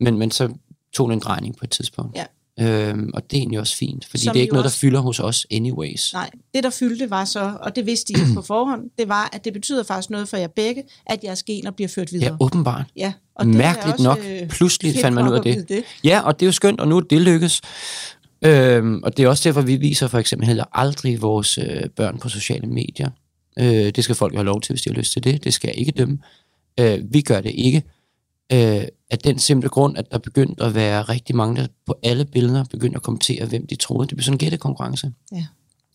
Men, 0.00 0.18
men 0.18 0.30
så 0.30 0.48
tog 0.94 1.08
det 1.08 1.14
en 1.14 1.20
drejning 1.20 1.56
på 1.56 1.64
et 1.64 1.70
tidspunkt. 1.70 2.16
Ja. 2.16 2.24
Øhm, 2.62 3.10
og 3.14 3.30
det 3.30 3.36
er 3.36 3.40
egentlig 3.40 3.60
også 3.60 3.76
fint, 3.76 4.04
fordi 4.10 4.24
Som 4.24 4.32
det 4.32 4.40
er 4.40 4.42
ikke 4.42 4.52
noget, 4.52 4.64
der 4.64 4.68
også- 4.68 4.78
fylder 4.78 5.00
hos 5.00 5.20
os 5.20 5.46
anyways. 5.50 6.12
nej. 6.12 6.30
Det, 6.54 6.64
der 6.64 6.70
fyldte, 6.70 7.10
var 7.10 7.24
så, 7.24 7.52
og 7.60 7.76
det 7.76 7.86
vidste 7.86 8.12
I 8.12 8.16
på 8.34 8.42
forhånd, 8.52 8.82
det 8.98 9.08
var, 9.08 9.30
at 9.32 9.44
det 9.44 9.52
betyder 9.52 9.82
faktisk 9.82 10.10
noget 10.10 10.28
for 10.28 10.36
jer 10.36 10.46
begge, 10.46 10.82
at 11.06 11.24
jeres 11.24 11.42
gener 11.42 11.70
bliver 11.70 11.88
ført 11.88 12.12
videre. 12.12 12.30
Ja, 12.40 12.44
åbenbart. 12.44 12.84
Ja, 12.96 13.12
og 13.34 13.46
det 13.46 13.54
er 13.54 13.58
Mærkeligt 13.58 13.92
også, 13.92 14.04
nok. 14.04 14.18
øh, 14.42 14.48
Pludselig 14.48 14.94
fandt 15.00 15.14
man 15.14 15.28
ud 15.28 15.34
af 15.34 15.42
det. 15.42 15.68
det. 15.68 15.84
Ja, 16.04 16.20
og 16.20 16.40
det 16.40 16.46
er 16.46 16.48
jo 16.48 16.52
skønt, 16.52 16.80
og 16.80 16.88
nu 16.88 16.96
er 16.96 17.00
det 17.00 17.20
lykkes. 17.22 17.60
Øhm, 18.44 19.02
og 19.02 19.16
det 19.16 19.22
er 19.24 19.28
også 19.28 19.48
derfor, 19.48 19.60
vi 19.60 19.76
viser 19.76 20.08
for 20.08 20.18
eksempel 20.18 20.46
heller 20.46 20.64
aldrig 20.72 21.22
vores 21.22 21.58
øh, 21.58 21.82
børn 21.96 22.18
på 22.18 22.28
sociale 22.28 22.66
medier. 22.66 23.10
Øh, 23.58 23.64
det 23.66 24.04
skal 24.04 24.16
folk 24.16 24.32
jo 24.32 24.38
have 24.38 24.46
lov 24.46 24.60
til, 24.60 24.72
hvis 24.72 24.82
de 24.82 24.90
har 24.90 24.94
lyst 24.94 25.12
til 25.12 25.24
det. 25.24 25.44
Det 25.44 25.54
skal 25.54 25.68
jeg 25.68 25.78
ikke 25.78 25.92
dømme. 25.92 26.18
Øh, 26.80 26.98
vi 27.10 27.20
gør 27.20 27.40
det 27.40 27.52
ikke. 27.54 27.82
Øh, 28.52 28.84
af 29.10 29.18
den 29.24 29.38
simple 29.38 29.68
grund, 29.68 29.98
at 29.98 30.10
der 30.10 30.18
begyndte 30.18 30.64
at 30.64 30.74
være 30.74 31.02
rigtig 31.02 31.36
mange, 31.36 31.60
der 31.60 31.66
på 31.86 31.94
alle 32.02 32.24
billeder 32.24 32.64
begyndte 32.64 32.96
at 32.96 33.02
kommentere, 33.02 33.46
hvem 33.46 33.66
de 33.66 33.76
troede. 33.76 34.08
Det 34.08 34.16
blev 34.16 34.22
sådan 34.22 34.34
en 34.34 34.38
gættekonkurrence. 34.38 35.12
Ja. 35.32 35.46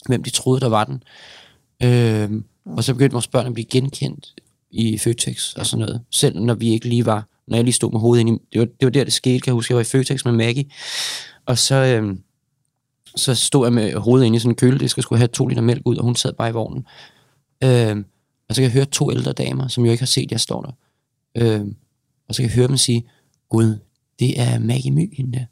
Hvem 0.06 0.24
de 0.24 0.30
troede, 0.30 0.62
der 0.62 0.70
var 0.70 0.84
den. 0.84 1.04
Øh, 1.84 2.44
og 2.66 2.84
så 2.84 2.94
begyndte 2.94 3.14
vores 3.14 3.28
børn 3.28 3.46
at 3.46 3.54
blive 3.54 3.66
genkendt 3.66 4.34
i 4.72 4.98
Føtex 4.98 5.54
og 5.54 5.66
sådan 5.66 5.86
noget. 5.86 6.02
Selv 6.12 6.40
når 6.40 6.54
vi 6.54 6.70
ikke 6.70 6.90
lige 6.90 7.06
var, 7.06 7.28
når 7.48 7.58
jeg 7.58 7.64
lige 7.64 7.74
stod 7.74 7.92
med 7.92 8.00
hovedet 8.00 8.20
ind 8.20 8.30
i, 8.30 8.42
det 8.54 8.60
var, 8.60 8.66
det 8.66 8.86
var 8.86 8.90
der, 8.90 9.04
det 9.04 9.14
skete, 9.14 9.40
kan 9.40 9.52
jeg 9.52 9.54
huske, 9.54 9.72
jeg 9.72 9.76
var 9.76 9.82
i 9.82 9.86
Føtex 9.86 10.26
med 10.26 10.34
Maggie, 10.34 10.66
og 11.46 11.58
så, 11.58 11.76
øhm, 11.76 12.22
så 13.16 13.36
stod 13.36 13.66
jeg 13.66 13.74
med 13.74 13.94
hovedet 13.94 14.26
inde 14.26 14.36
i 14.36 14.40
sådan 14.40 14.52
en 14.52 14.56
køledisk 14.56 14.98
og 14.98 15.04
skulle 15.04 15.20
have 15.20 15.28
to 15.28 15.48
liter 15.48 15.62
mælk 15.62 15.82
ud, 15.86 15.98
og 15.98 16.04
hun 16.04 16.16
sad 16.16 16.34
bare 16.34 16.50
i 16.50 16.54
vognen. 16.54 16.86
Øhm, 17.64 18.06
og 18.50 18.56
så 18.56 18.62
kan 18.62 18.64
jeg 18.64 18.72
høre 18.72 18.86
to 18.86 19.12
ældre 19.12 19.34
damer, 19.34 19.68
som 19.68 19.86
jo 19.86 19.92
ikke 19.92 20.02
har 20.02 20.08
set, 20.08 20.32
jeg 20.32 20.40
står 20.40 20.62
der. 20.62 20.72
Øhm, 21.36 21.76
Og 22.28 22.36
så 22.36 22.42
kan 22.42 22.50
jeg 22.50 22.56
høre 22.56 22.68
dem 22.68 22.78
sige, 22.78 23.04
Gud, 23.50 23.80
det 24.20 24.40
er 24.40 24.60
Maggie 24.60 24.92
My, 24.92 25.18
hende 25.18 25.38
der. 25.38 25.46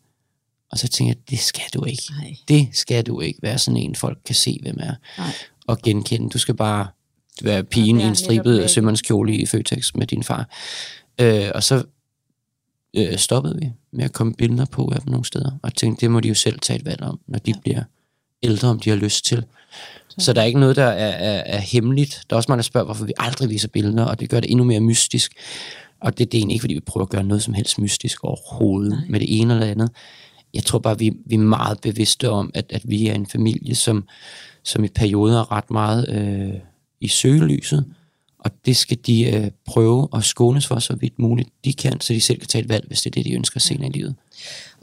Og 0.72 0.78
så 0.78 0.88
tænker 0.88 1.14
jeg, 1.14 1.30
det 1.30 1.40
skal 1.40 1.64
du 1.74 1.86
ikke. 1.86 2.04
Nej. 2.20 2.36
Det 2.48 2.68
skal 2.74 3.06
du 3.06 3.22
ikke 3.22 3.40
være 3.42 3.58
sådan 3.58 3.78
en, 3.78 3.96
folk 3.96 4.18
kan 4.26 4.36
se, 4.36 4.60
hvem 4.62 4.78
er. 4.80 4.94
Nej. 5.18 5.32
Og 5.68 5.82
genkende. 5.82 6.30
Du 6.30 6.38
skal 6.38 6.56
bare 6.56 6.88
være 7.42 7.64
pigen 7.64 7.98
være 7.98 8.06
i 8.06 8.08
en 8.08 8.16
stribet 8.16 8.70
sømandskjole 8.70 9.36
i 9.36 9.46
Føtex 9.46 9.96
med 9.96 10.08
din 10.08 10.24
far. 10.24 10.50
Øh, 11.22 11.52
og 11.56 11.64
så 11.64 11.84
øh, 12.94 13.18
stoppede 13.18 13.58
vi 13.62 13.72
med 13.92 14.06
at 14.06 14.14
komme 14.14 14.34
billeder 14.34 14.66
på 14.66 14.92
af 14.96 15.02
dem 15.02 15.12
nogle 15.12 15.26
steder. 15.26 15.52
Og 15.64 15.76
tænkte, 15.76 16.02
det 16.02 16.12
må 16.12 16.20
de 16.20 16.28
jo 16.28 16.34
selv 16.34 16.60
tage 16.60 16.80
et 16.80 16.86
valg 16.86 17.02
om, 17.02 17.20
når 17.28 17.40
de 17.40 17.52
ja. 17.52 17.60
bliver 17.62 17.84
ældre, 18.44 18.68
om 18.68 18.80
de 18.80 18.90
har 18.90 18.98
lyst 18.98 19.26
til. 19.26 19.46
Så 20.18 20.34
der 20.34 20.42
er 20.42 20.46
ikke 20.46 20.60
noget, 20.60 20.76
der 20.76 20.86
er, 20.86 21.10
er, 21.10 21.44
er 21.46 21.60
hemmeligt. 21.60 22.22
Der 22.30 22.36
er 22.36 22.38
også 22.38 22.52
mange, 22.52 22.60
der 22.60 22.64
spørger, 22.64 22.86
hvorfor 22.86 23.06
vi 23.06 23.14
aldrig 23.18 23.50
viser 23.50 23.68
billeder, 23.68 24.06
og 24.06 24.20
det 24.20 24.30
gør 24.30 24.40
det 24.40 24.52
endnu 24.52 24.66
mere 24.66 24.80
mystisk. 24.80 25.34
Og 26.06 26.18
det, 26.18 26.32
det 26.32 26.38
er 26.38 26.40
egentlig 26.40 26.54
ikke, 26.54 26.64
fordi 26.64 26.74
vi 26.74 26.80
prøver 26.80 27.06
at 27.06 27.10
gøre 27.10 27.24
noget 27.24 27.44
som 27.44 27.54
helst 27.54 27.80
mystisk 27.80 28.24
overhovedet 28.24 28.92
Nej. 28.92 29.08
med 29.10 29.20
det 29.20 29.40
ene 29.40 29.54
eller 29.54 29.68
andet. 29.68 29.90
Jeg 30.54 30.64
tror 30.64 30.80
bare, 30.80 31.00
vi, 31.00 31.12
vi 31.26 31.36
er 31.36 31.40
meget 31.40 31.82
bevidste 31.82 32.30
om, 32.30 32.52
at, 32.54 32.66
at 32.70 32.82
vi 32.90 33.08
er 33.08 33.14
en 33.14 33.26
familie, 33.26 33.76
som, 33.76 34.08
som 34.64 34.84
i 34.84 34.88
perioder 34.88 35.40
er 35.40 35.52
ret 35.52 35.72
meget 35.72 36.10
øh, 36.10 36.60
i 37.02 37.08
søgelyset. 37.08 37.86
Og 38.40 38.52
det 38.66 38.78
skal 38.78 38.98
de 39.08 39.24
øh, 39.24 39.52
prøve 39.66 40.08
at 40.14 40.24
skånes 40.24 40.68
for, 40.68 40.80
så 40.80 40.96
vidt 40.96 41.20
muligt 41.20 41.50
de 41.66 41.74
kan, 41.74 42.02
så 42.02 42.14
de 42.14 42.22
selv 42.22 42.40
kan 42.40 42.48
tage 42.48 42.64
et 42.64 42.70
valg, 42.70 42.88
hvis 42.88 43.02
det 43.02 43.10
er 43.10 43.14
det, 43.14 43.26
de 43.26 43.34
ønsker 43.34 43.60
senere 43.60 43.90
i 43.90 43.92
livet. 43.92 44.16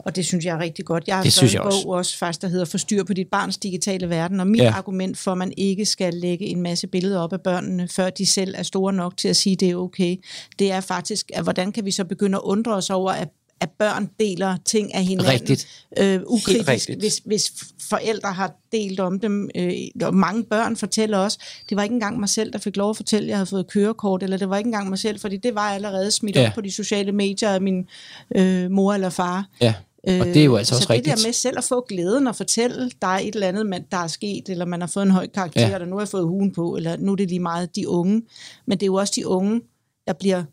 Og 0.05 0.15
det 0.15 0.25
synes 0.25 0.45
jeg 0.45 0.55
er 0.55 0.59
rigtig 0.59 0.85
godt. 0.85 1.03
Jeg 1.07 1.15
har 1.15 1.23
Det 1.23 1.33
skrevet 1.33 1.53
en 1.53 1.59
bog 1.61 1.65
også. 1.67 1.87
også 1.87 2.17
faktisk, 2.17 2.41
der 2.41 2.47
hedder 2.47 2.65
Forstyr 2.65 3.03
på 3.03 3.13
dit 3.13 3.27
barns 3.27 3.57
digitale 3.57 4.09
verden. 4.09 4.39
Og 4.39 4.47
mit 4.47 4.61
Ja. 4.61 4.71
argument 4.71 5.17
for, 5.17 5.31
at 5.31 5.37
man 5.37 5.53
ikke 5.57 5.85
skal 5.85 6.13
lægge 6.13 6.45
en 6.45 6.61
masse 6.61 6.87
billeder 6.87 7.19
op 7.19 7.33
af 7.33 7.41
børnene, 7.41 7.87
før 7.87 8.09
de 8.09 8.25
selv 8.25 8.55
er 8.57 8.63
store 8.63 8.93
nok 8.93 9.17
til 9.17 9.27
at 9.27 9.35
sige, 9.35 9.53
at 9.53 9.59
det 9.59 9.69
er 9.69 9.75
okay, 9.75 10.15
det 10.59 10.71
er 10.71 10.81
faktisk, 10.81 11.31
at 11.33 11.43
hvordan 11.43 11.71
kan 11.71 11.85
vi 11.85 11.91
så 11.91 12.05
begynde 12.05 12.37
at 12.37 12.41
undre 12.43 12.73
os 12.73 12.89
over, 12.89 13.11
at 13.11 13.29
at 13.59 13.69
børn 13.79 14.09
deler 14.19 14.57
ting 14.65 14.93
af 14.93 15.03
hinanden 15.05 15.33
Rigtigt. 15.33 15.67
øh, 15.99 16.21
ukritisk, 16.27 16.67
rigtigt. 16.69 16.99
hvis, 16.99 17.21
hvis 17.25 17.51
forældre 17.89 18.33
har 18.33 18.53
delt 18.71 18.99
om 18.99 19.19
dem. 19.19 19.49
Øh, 19.55 19.71
og 20.03 20.15
mange 20.15 20.43
børn 20.43 20.75
fortæller 20.75 21.17
også, 21.17 21.37
det 21.69 21.77
var 21.77 21.83
ikke 21.83 21.93
engang 21.93 22.19
mig 22.19 22.29
selv, 22.29 22.53
der 22.53 22.59
fik 22.59 22.77
lov 22.77 22.89
at 22.89 22.95
fortælle, 22.95 23.25
at 23.25 23.29
jeg 23.29 23.37
havde 23.37 23.45
fået 23.45 23.67
kørekort, 23.67 24.23
eller 24.23 24.37
det 24.37 24.49
var 24.49 24.57
ikke 24.57 24.67
engang 24.67 24.89
mig 24.89 24.99
selv, 24.99 25.19
fordi 25.19 25.37
det 25.37 25.55
var 25.55 25.61
allerede 25.61 26.11
smidt 26.11 26.35
ja. 26.35 26.47
op 26.47 26.53
på 26.55 26.61
de 26.61 26.71
sociale 26.71 27.11
medier 27.11 27.49
af 27.49 27.61
min 27.61 27.85
øh, 28.35 28.71
mor 28.71 28.93
eller 28.93 29.09
far. 29.09 29.45
Ja, 29.61 29.73
og 30.07 30.25
det 30.25 30.37
er 30.37 30.43
jo 30.43 30.55
altså 30.55 30.73
Øh, 30.73 30.77
også 30.77 30.81
så 30.81 30.81
det 30.81 30.89
rigtigt. 30.89 31.17
der 31.17 31.27
med 31.27 31.33
selv 31.33 31.57
at 31.57 31.63
få 31.63 31.85
glæden 31.89 32.27
og 32.27 32.35
fortælle 32.35 32.91
dig 33.01 33.19
et 33.23 33.33
eller 33.35 33.47
andet, 33.47 33.65
man, 33.65 33.85
der 33.91 33.97
er 33.97 34.07
sket, 34.07 34.49
eller 34.49 34.65
man 34.65 34.79
har 34.81 34.87
fået 34.87 35.03
en 35.03 35.11
høj 35.11 35.27
karakter, 35.27 35.61
Ja. 35.67 35.73
eller 35.73 35.85
nu 35.87 35.95
har 35.95 36.01
jeg 36.01 36.07
fået 36.07 36.27
hugen 36.27 36.51
på, 36.53 36.75
eller 36.75 36.97
nu 36.97 37.11
er 37.11 37.15
det 37.15 37.29
lige 37.29 37.39
meget 37.39 37.75
de 37.75 37.89
unge. 37.89 38.21
Men 38.65 38.77
det 38.77 38.83
er 38.83 38.87
jo 38.87 38.93
også 38.95 39.13
de 39.15 39.27
unge, 39.27 39.61
der 40.07 40.13
bliver 40.13 40.43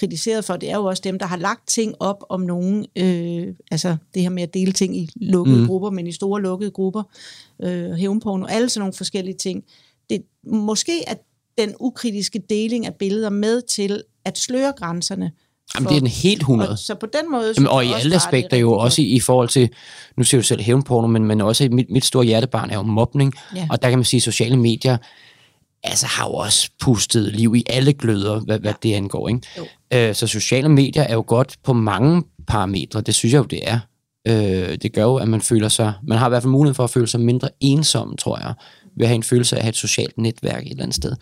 kritiseret 0.00 0.44
for. 0.44 0.56
Det 0.56 0.70
er 0.70 0.76
jo 0.76 0.84
også 0.84 1.00
dem, 1.04 1.18
der 1.18 1.26
har 1.26 1.36
lagt 1.36 1.68
ting 1.68 1.94
op 2.00 2.24
om 2.28 2.40
nogen, 2.40 2.86
øh, 2.96 3.54
altså 3.70 3.96
det 4.14 4.22
her 4.22 4.28
med 4.30 4.42
at 4.42 4.54
dele 4.54 4.72
ting 4.72 4.96
i 4.96 5.08
lukkede 5.16 5.60
Mm. 5.60 5.66
grupper, 5.66 5.90
men 5.90 6.06
i 6.06 6.12
store 6.12 6.42
lukkede 6.42 6.70
grupper, 6.70 7.02
øh, 7.62 7.90
hævnporno, 7.92 8.46
alle 8.46 8.68
sådan 8.68 8.80
nogle 8.80 8.92
forskellige 8.92 9.36
ting. 9.36 9.64
Det, 10.10 10.22
måske 10.46 10.92
at 11.06 11.18
den 11.58 11.74
ukritiske 11.80 12.38
deling 12.50 12.86
af 12.86 12.94
billeder 12.94 13.30
med 13.30 13.62
til 13.62 14.02
at 14.24 14.38
sløre 14.38 14.72
grænserne. 14.76 15.32
Jamen, 15.74 15.84
for- 15.84 15.90
det 15.90 15.96
er 15.96 16.00
den 16.00 16.08
helt 16.08 16.40
100. 16.40 16.70
Og, 16.70 16.78
så 16.78 16.94
på 16.94 17.06
den 17.06 17.30
måde... 17.32 17.52
Jamen, 17.56 17.68
og 17.68 17.84
i 17.86 17.92
alle 17.92 18.12
er 18.14 18.16
aspekter 18.18 18.56
jo 18.56 18.72
også 18.72 19.02
i, 19.02 19.04
i 19.04 19.20
forhold 19.20 19.48
til, 19.48 19.68
nu 20.16 20.24
siger 20.24 20.40
du 20.40 20.46
selv 20.46 20.60
hævnporno, 20.62 21.06
men, 21.06 21.24
men 21.24 21.40
også 21.40 21.64
i 21.64 21.68
mit, 21.68 21.86
mit 21.90 22.04
store 22.04 22.24
hjertebarn 22.24 22.70
er 22.70 22.74
jo 22.74 22.82
mobning, 22.82 23.32
Ja. 23.56 23.66
og 23.70 23.82
der 23.82 23.88
kan 23.88 23.98
man 23.98 24.04
sige, 24.04 24.18
at 24.18 24.22
sociale 24.22 24.56
medier 24.56 24.96
altså, 25.82 26.06
har 26.06 26.26
jo 26.26 26.32
også 26.34 26.70
pustet 26.80 27.32
liv 27.34 27.54
i 27.56 27.64
alle 27.66 27.92
gløder, 27.92 28.40
hvad, 28.40 28.58
hvad 28.58 28.74
det 28.82 28.94
angår. 28.94 29.28
Ikke? 29.28 29.40
Jo. 29.58 29.66
Øh, 29.94 30.14
så 30.14 30.26
sociale 30.26 30.68
medier 30.68 31.02
er 31.02 31.14
jo 31.14 31.24
godt 31.26 31.56
på 31.64 31.72
mange 31.72 32.22
parametre, 32.46 33.00
det 33.00 33.14
synes 33.14 33.32
jeg 33.32 33.38
jo, 33.38 33.44
det 33.44 33.60
er. 33.68 33.78
Øh, 34.28 34.78
det 34.82 34.92
gør 34.92 35.02
jo, 35.02 35.16
at 35.16 35.28
man 35.28 35.40
føler 35.40 35.68
sig, 35.68 35.92
man 36.02 36.18
har 36.18 36.26
i 36.26 36.28
hvert 36.28 36.42
fald 36.42 36.50
mulighed 36.50 36.74
for 36.74 36.84
at 36.84 36.90
føle 36.90 37.06
sig 37.06 37.20
mindre 37.20 37.48
ensom, 37.60 38.16
tror 38.16 38.38
jeg, 38.38 38.54
ved 38.96 39.04
at 39.04 39.08
have 39.08 39.16
en 39.16 39.22
følelse 39.22 39.56
af 39.56 39.58
at 39.58 39.62
have 39.64 39.68
et 39.70 39.76
socialt 39.76 40.18
netværk 40.18 40.62
et 40.66 40.70
eller 40.70 40.82
andet 40.82 40.96
sted. 40.96 41.12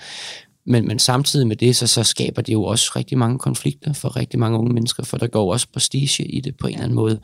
Men, 0.67 0.89
men 0.89 0.99
samtidig 0.99 1.47
med 1.47 1.57
det, 1.57 1.77
så, 1.77 1.87
så 1.87 2.05
skaber 2.05 2.43
det 2.43 2.53
jo 2.53 2.65
også 2.65 2.93
rigtig 2.97 3.19
mange 3.19 3.39
konflikter 3.39 3.93
for 3.93 4.17
rigtig 4.17 4.41
mange 4.41 4.59
unge 4.59 4.73
mennesker, 4.73 5.05
for 5.05 5.17
der 5.17 5.27
går 5.27 5.53
også 5.53 5.67
prestige 5.73 6.25
i 6.25 6.41
det 6.41 6.57
på 6.57 6.67
en 6.67 6.73
eller 6.73 6.85
anden 6.85 6.97
måde. 6.97 7.21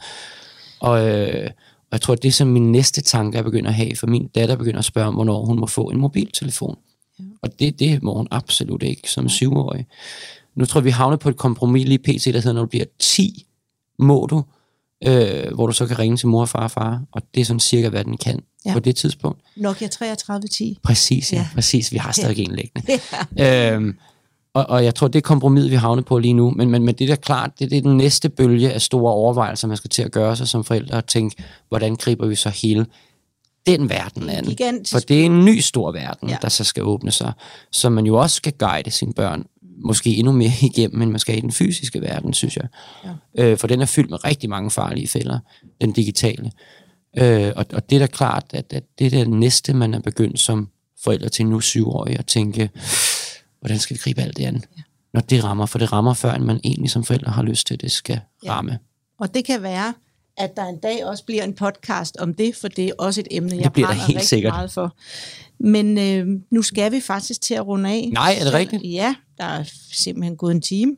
Og, 0.80 1.08
øh, 1.08 1.50
og 1.80 1.92
jeg 1.92 2.00
tror, 2.00 2.14
det 2.14 2.34
som 2.34 2.48
min 2.48 2.72
næste 2.72 3.00
tanke 3.00 3.38
er 3.38 3.42
begyndt 3.42 3.68
at 3.68 3.74
have, 3.74 3.96
for 3.96 4.06
min 4.06 4.28
datter 4.28 4.56
begynder 4.56 4.78
at 4.78 4.84
spørge 4.84 5.08
om, 5.08 5.14
hvornår 5.14 5.44
hun 5.44 5.58
må 5.58 5.66
få 5.66 5.90
en 5.90 6.00
mobiltelefon. 6.00 6.78
Ja. 7.18 7.24
Og 7.42 7.58
det, 7.58 7.78
det 7.78 8.02
må 8.02 8.14
hun 8.14 8.28
absolut 8.30 8.82
ikke 8.82 9.10
som 9.10 9.28
syvårig. 9.28 9.86
Nu 10.54 10.64
tror 10.64 10.80
jeg, 10.80 10.84
vi 10.84 10.90
havner 10.90 11.16
på 11.16 11.28
et 11.28 11.36
kompromis 11.36 11.88
lige 11.88 11.98
pt, 11.98 12.24
der 12.24 12.32
hedder, 12.32 12.52
når 12.52 12.60
du 12.60 12.66
bliver 12.66 12.84
10, 12.98 13.46
må 13.98 14.26
du, 14.30 14.44
øh, 15.06 15.54
hvor 15.54 15.66
du 15.66 15.72
så 15.72 15.86
kan 15.86 15.98
ringe 15.98 16.16
til 16.16 16.28
mor 16.28 16.40
og 16.40 16.48
far 16.48 16.64
og 16.64 16.70
far, 16.70 17.02
og 17.12 17.22
det 17.34 17.40
er 17.40 17.44
sådan 17.44 17.60
cirka, 17.60 17.88
hvad 17.88 18.04
den 18.04 18.16
kan 18.16 18.40
ja. 18.64 18.72
På 18.72 18.80
det 18.80 18.96
tidspunkt. 18.96 19.40
Nokia 19.56 19.88
3310. 19.88 20.78
Præcis, 20.82 21.32
ja, 21.32 21.38
ja. 21.38 21.46
Præcis. 21.54 21.92
Vi 21.92 21.96
har 21.96 22.12
stadig 22.12 22.38
en 22.38 22.54
liggende. 22.54 22.92
Ja. 23.36 23.74
Øhm, 23.74 23.96
og, 24.54 24.66
og 24.68 24.84
jeg 24.84 24.94
tror, 24.94 25.08
det 25.08 25.18
er 25.18 25.22
kompromis, 25.22 25.70
vi 25.70 25.74
havner 25.74 26.02
på 26.02 26.18
lige 26.18 26.34
nu. 26.34 26.50
Men, 26.50 26.70
men, 26.70 26.84
men 26.84 26.94
det 26.94 27.10
er 27.10 27.16
klart, 27.16 27.50
det, 27.58 27.70
det 27.70 27.78
er 27.78 27.82
den 27.82 27.96
næste 27.96 28.28
bølge 28.28 28.72
af 28.72 28.82
store 28.82 29.12
overvejelser, 29.12 29.68
man 29.68 29.76
skal 29.76 29.90
til 29.90 30.02
at 30.02 30.12
gøre 30.12 30.36
sig 30.36 30.48
som 30.48 30.64
forældre 30.64 30.96
og 30.96 31.06
tænke, 31.06 31.44
hvordan 31.68 31.96
griber 31.96 32.26
vi 32.26 32.34
så 32.34 32.48
hele 32.48 32.86
den 33.66 33.88
verden 33.88 34.30
an? 34.30 34.44
Gigantisk. 34.44 34.92
For 34.92 34.98
det 34.98 35.20
er 35.20 35.24
en 35.24 35.44
ny 35.44 35.60
stor 35.60 35.92
verden. 35.92 36.28
Ja. 36.28 36.36
der 36.42 36.48
så 36.48 36.64
skal 36.64 36.82
åbne 36.82 37.10
sig, 37.10 37.32
som 37.70 37.92
man 37.92 38.06
jo 38.06 38.16
også 38.16 38.36
skal 38.36 38.52
guide 38.52 38.90
sine 38.90 39.12
børn, 39.12 39.46
måske 39.84 40.16
endnu 40.16 40.32
mere 40.32 40.52
igennem, 40.74 41.02
end 41.02 41.10
man 41.10 41.20
skal 41.20 41.38
i 41.38 41.40
den 41.40 41.52
fysiske 41.52 42.00
verden, 42.00 42.34
synes 42.34 42.56
jeg. 42.56 42.66
Ja. 43.36 43.44
Øh, 43.44 43.58
for 43.58 43.66
den 43.66 43.80
er 43.80 43.86
fyldt 43.86 44.10
med 44.10 44.24
rigtig 44.24 44.50
mange 44.50 44.70
farlige 44.70 45.08
fælder, 45.08 45.38
den 45.80 45.92
digitale. 45.92 46.50
Øh, 47.18 47.52
og, 47.56 47.66
og 47.72 47.90
det 47.90 47.96
er 47.96 48.00
da 48.00 48.06
klart, 48.06 48.44
at, 48.52 48.72
at 48.72 48.84
det 48.98 49.06
er 49.06 49.10
det 49.10 49.28
næste, 49.30 49.74
man 49.74 49.94
er 49.94 50.00
begyndt 50.00 50.40
som 50.40 50.68
forældre 51.04 51.28
til 51.28 51.46
nu 51.46 51.60
syvårige 51.60 52.18
at 52.18 52.26
tænke, 52.26 52.70
hvordan 53.60 53.78
skal 53.78 53.94
vi 53.96 54.00
gribe 54.04 54.20
alt 54.20 54.36
det 54.36 54.44
an? 54.44 54.62
Ja. 54.76 54.82
Når 55.14 55.20
det 55.20 55.44
rammer, 55.44 55.66
for 55.66 55.78
det 55.78 55.92
rammer 55.92 56.14
før, 56.14 56.34
end 56.34 56.44
man 56.44 56.60
egentlig 56.64 56.90
som 56.90 57.04
forældre 57.04 57.32
har 57.32 57.42
lyst 57.42 57.66
til, 57.66 57.74
at 57.74 57.80
det 57.80 57.92
skal 57.92 58.20
Ja. 58.44 58.52
ramme. 58.52 58.78
Og 59.20 59.34
det 59.34 59.44
kan 59.44 59.62
være, 59.62 59.94
at 60.36 60.56
der 60.56 60.64
en 60.66 60.78
dag 60.78 61.04
også 61.06 61.24
bliver 61.24 61.44
en 61.44 61.54
podcast 61.54 62.16
om 62.16 62.34
det, 62.34 62.56
for 62.56 62.68
det 62.68 62.84
er 62.88 62.92
også 62.98 63.20
et 63.20 63.28
emne, 63.30 63.56
jeg 63.56 63.72
bliver 63.72 63.86
der 63.86 63.94
brænder 63.94 64.06
helt 64.06 64.16
rigtig 64.16 64.28
sikkert. 64.28 64.52
meget 64.52 64.72
for. 64.72 64.96
Men 65.58 65.98
øh, 65.98 66.40
nu 66.50 66.62
skal 66.62 66.92
vi 66.92 67.00
faktisk 67.00 67.40
til 67.40 67.54
at 67.54 67.66
runde 67.66 67.90
af. 67.90 68.10
Nej, 68.12 68.36
er 68.40 68.44
det 68.44 68.52
rigtigt? 68.52 68.82
Ja, 68.84 69.14
der 69.38 69.44
er 69.44 69.64
simpelthen 69.92 70.36
gået 70.36 70.54
en 70.54 70.60
time. 70.60 70.96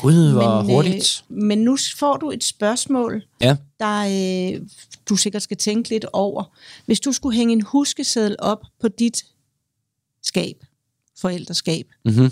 Gud, 0.00 0.32
hvor 0.32 0.62
men, 0.62 0.70
hurtigt. 0.74 1.24
Øh, 1.30 1.36
men 1.36 1.58
nu 1.58 1.76
får 1.96 2.16
du 2.16 2.30
et 2.30 2.44
spørgsmål, 2.44 3.22
Ja. 3.40 3.56
der 3.80 3.98
øh, 4.54 4.60
du 5.08 5.16
sikkert 5.16 5.42
skal 5.42 5.56
tænke 5.56 5.88
lidt 5.88 6.04
over. 6.12 6.44
Hvis 6.86 7.00
du 7.00 7.12
skulle 7.12 7.36
hænge 7.36 7.52
en 7.52 7.60
huskeseddel 7.62 8.36
op 8.38 8.60
på 8.80 8.88
dit 8.88 9.24
skab, 10.22 10.64
forældreskab, 11.18 11.86
Mm-hmm. 12.04 12.30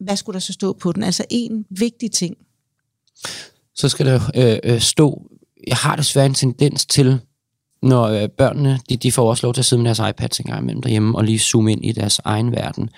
hvad 0.00 0.16
skulle 0.16 0.34
der 0.34 0.40
så 0.40 0.52
stå 0.52 0.72
på 0.72 0.92
den? 0.92 1.02
Altså 1.02 1.24
en 1.30 1.66
vigtig 1.70 2.10
ting. 2.12 2.36
Så 3.74 3.88
skal 3.88 4.06
der 4.06 4.20
øh, 4.34 4.58
øh, 4.64 4.80
stå, 4.80 5.22
jeg 5.66 5.76
har 5.76 5.96
desværre 5.96 6.26
en 6.26 6.34
tendens 6.34 6.86
til, 6.86 7.20
når 7.82 8.02
øh, 8.04 8.28
børnene, 8.28 8.80
de, 8.88 8.96
de 8.96 9.12
får 9.12 9.30
også 9.30 9.46
lov 9.46 9.54
til 9.54 9.60
at 9.60 9.64
sidde 9.64 9.82
med 9.82 9.94
deres 9.94 10.10
iPads 10.10 10.38
en 10.38 10.46
gang 10.46 10.62
imellem 10.62 10.82
derhjemme, 10.82 11.18
og 11.18 11.24
lige 11.24 11.38
zoome 11.38 11.72
ind 11.72 11.84
i 11.84 11.92
deres 11.92 12.20
egen 12.24 12.52
verden, 12.52 12.90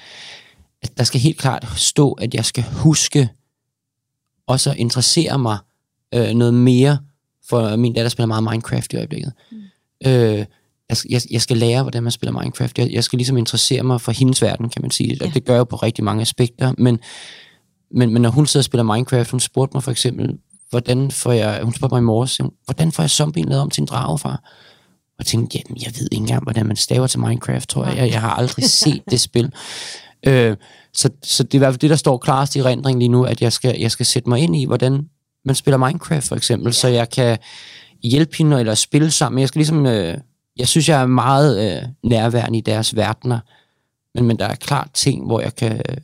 at 0.83 0.99
der 0.99 1.05
skal 1.05 1.21
helt 1.21 1.39
klart 1.39 1.67
stå, 1.77 2.13
at 2.13 2.35
jeg 2.35 2.45
skal 2.45 2.65
huske 2.73 3.29
også 4.47 4.71
at 4.71 4.77
interessere 4.77 5.39
mig 5.39 5.59
øh, 6.15 6.29
noget 6.31 6.55
mere, 6.55 6.99
for 7.49 7.77
min 7.77 7.93
datter 7.93 8.09
spiller 8.09 8.27
meget 8.27 8.43
Minecraft 8.45 8.93
i 8.93 8.97
øjeblikket. 8.97 9.33
Mm. 9.53 9.57
Øh, 10.07 10.45
jeg, 10.89 10.97
jeg, 11.11 11.23
jeg 11.31 11.43
skal 11.43 11.57
lære, 11.57 11.83
hvordan 11.83 12.03
man 12.03 12.13
spiller 12.13 12.41
Minecraft. 12.41 12.79
Jeg, 12.79 12.93
jeg 12.93 13.05
skal 13.05 13.17
ligesom 13.17 13.37
interessere 13.37 13.83
mig 13.83 14.01
for 14.01 14.13
hendes 14.13 14.43
verden, 14.43 14.69
kan 14.69 14.83
man 14.83 14.91
sige. 14.91 15.17
Og 15.21 15.27
Ja. 15.27 15.33
det 15.35 15.45
gør 15.45 15.55
jeg 15.55 15.59
jo 15.59 15.65
på 15.65 15.77
rigtig 15.77 16.05
mange 16.05 16.23
aspekter, 16.23 16.75
men 16.79 16.99
men, 17.91 18.13
men 18.13 18.23
når 18.23 18.31
hun 18.31 18.47
sidder 18.47 18.61
og 18.61 18.65
spiller 18.65 18.83
Minecraft, 18.95 19.31
hun 19.31 19.41
spurgte 19.41 19.77
mig 19.77 19.83
for 19.83 19.91
eksempel, 19.91 20.39
hvordan 20.71 21.11
får 21.11 21.33
jeg, 21.33 21.61
hun 21.63 21.75
spurgte 21.75 21.95
mig 21.95 22.01
i 22.01 22.05
morges, 22.05 22.41
hvordan 22.65 22.93
får 22.93 23.03
jeg 23.03 23.11
zombien 23.11 23.49
lavet 23.49 23.63
om 23.63 23.71
til 23.71 23.81
en 23.81 23.87
dragefar? 23.87 24.41
Og 25.19 25.19
jeg 25.19 25.27
tænkte, 25.27 25.59
jamen, 25.59 25.83
jeg 25.83 25.93
ved 25.99 26.09
ikke 26.13 26.23
engang, 26.23 26.43
hvordan 26.43 26.67
man 26.67 26.77
staver 26.77 27.07
til 27.07 27.21
Minecraft, 27.21 27.69
tror 27.69 27.85
jeg. 27.85 27.97
Jeg, 27.97 28.11
jeg 28.11 28.21
har 28.21 28.31
aldrig 28.31 28.65
set 28.83 29.03
det 29.11 29.21
spil. 29.21 29.53
Øh, 30.27 30.57
så, 30.93 31.11
så 31.23 31.43
det 31.43 31.55
er 31.55 31.59
i 31.59 31.59
hvert 31.59 31.73
fald 31.73 31.81
det, 31.81 31.91
der 31.91 31.97
står 31.97 32.19
klarest 32.19 32.57
i 32.57 32.63
rendring 32.63 32.99
lige 32.99 33.09
nu, 33.09 33.25
at 33.25 33.43
jeg 33.43 33.53
skal, 33.53 33.81
jeg 33.81 33.91
skal 33.91 34.07
sætte 34.07 34.29
mig 34.29 34.41
ind 34.41 34.57
i, 34.57 34.65
hvordan 34.65 35.09
man 35.45 35.55
spiller 35.55 35.79
Minecraft 35.79 36.29
for 36.29 36.37
eksempel, 36.37 36.75
så 36.75 36.89
jeg 36.89 37.11
kan 37.11 37.39
hjælpe 38.03 38.37
hende 38.37 38.61
eller 38.61 38.75
spille 38.75 39.11
sammen. 39.11 39.41
Jeg 39.41 39.49
skal 39.49 39.59
ligesom, 39.59 39.87
øh, 39.87 40.19
jeg 40.57 40.69
synes, 40.69 40.89
jeg 40.89 41.03
er 41.03 41.07
meget 41.07 41.77
øh, 41.77 41.89
nærværende 42.05 42.59
i 42.59 42.61
deres 42.63 42.97
verdener, 42.97 43.39
men, 44.15 44.25
men 44.25 44.39
der 44.39 44.47
er 44.47 44.55
klart 44.55 44.91
ting, 44.95 45.27
hvor 45.27 45.41
jeg 45.41 45.55
kan 45.55 45.83
øh, 45.89 45.97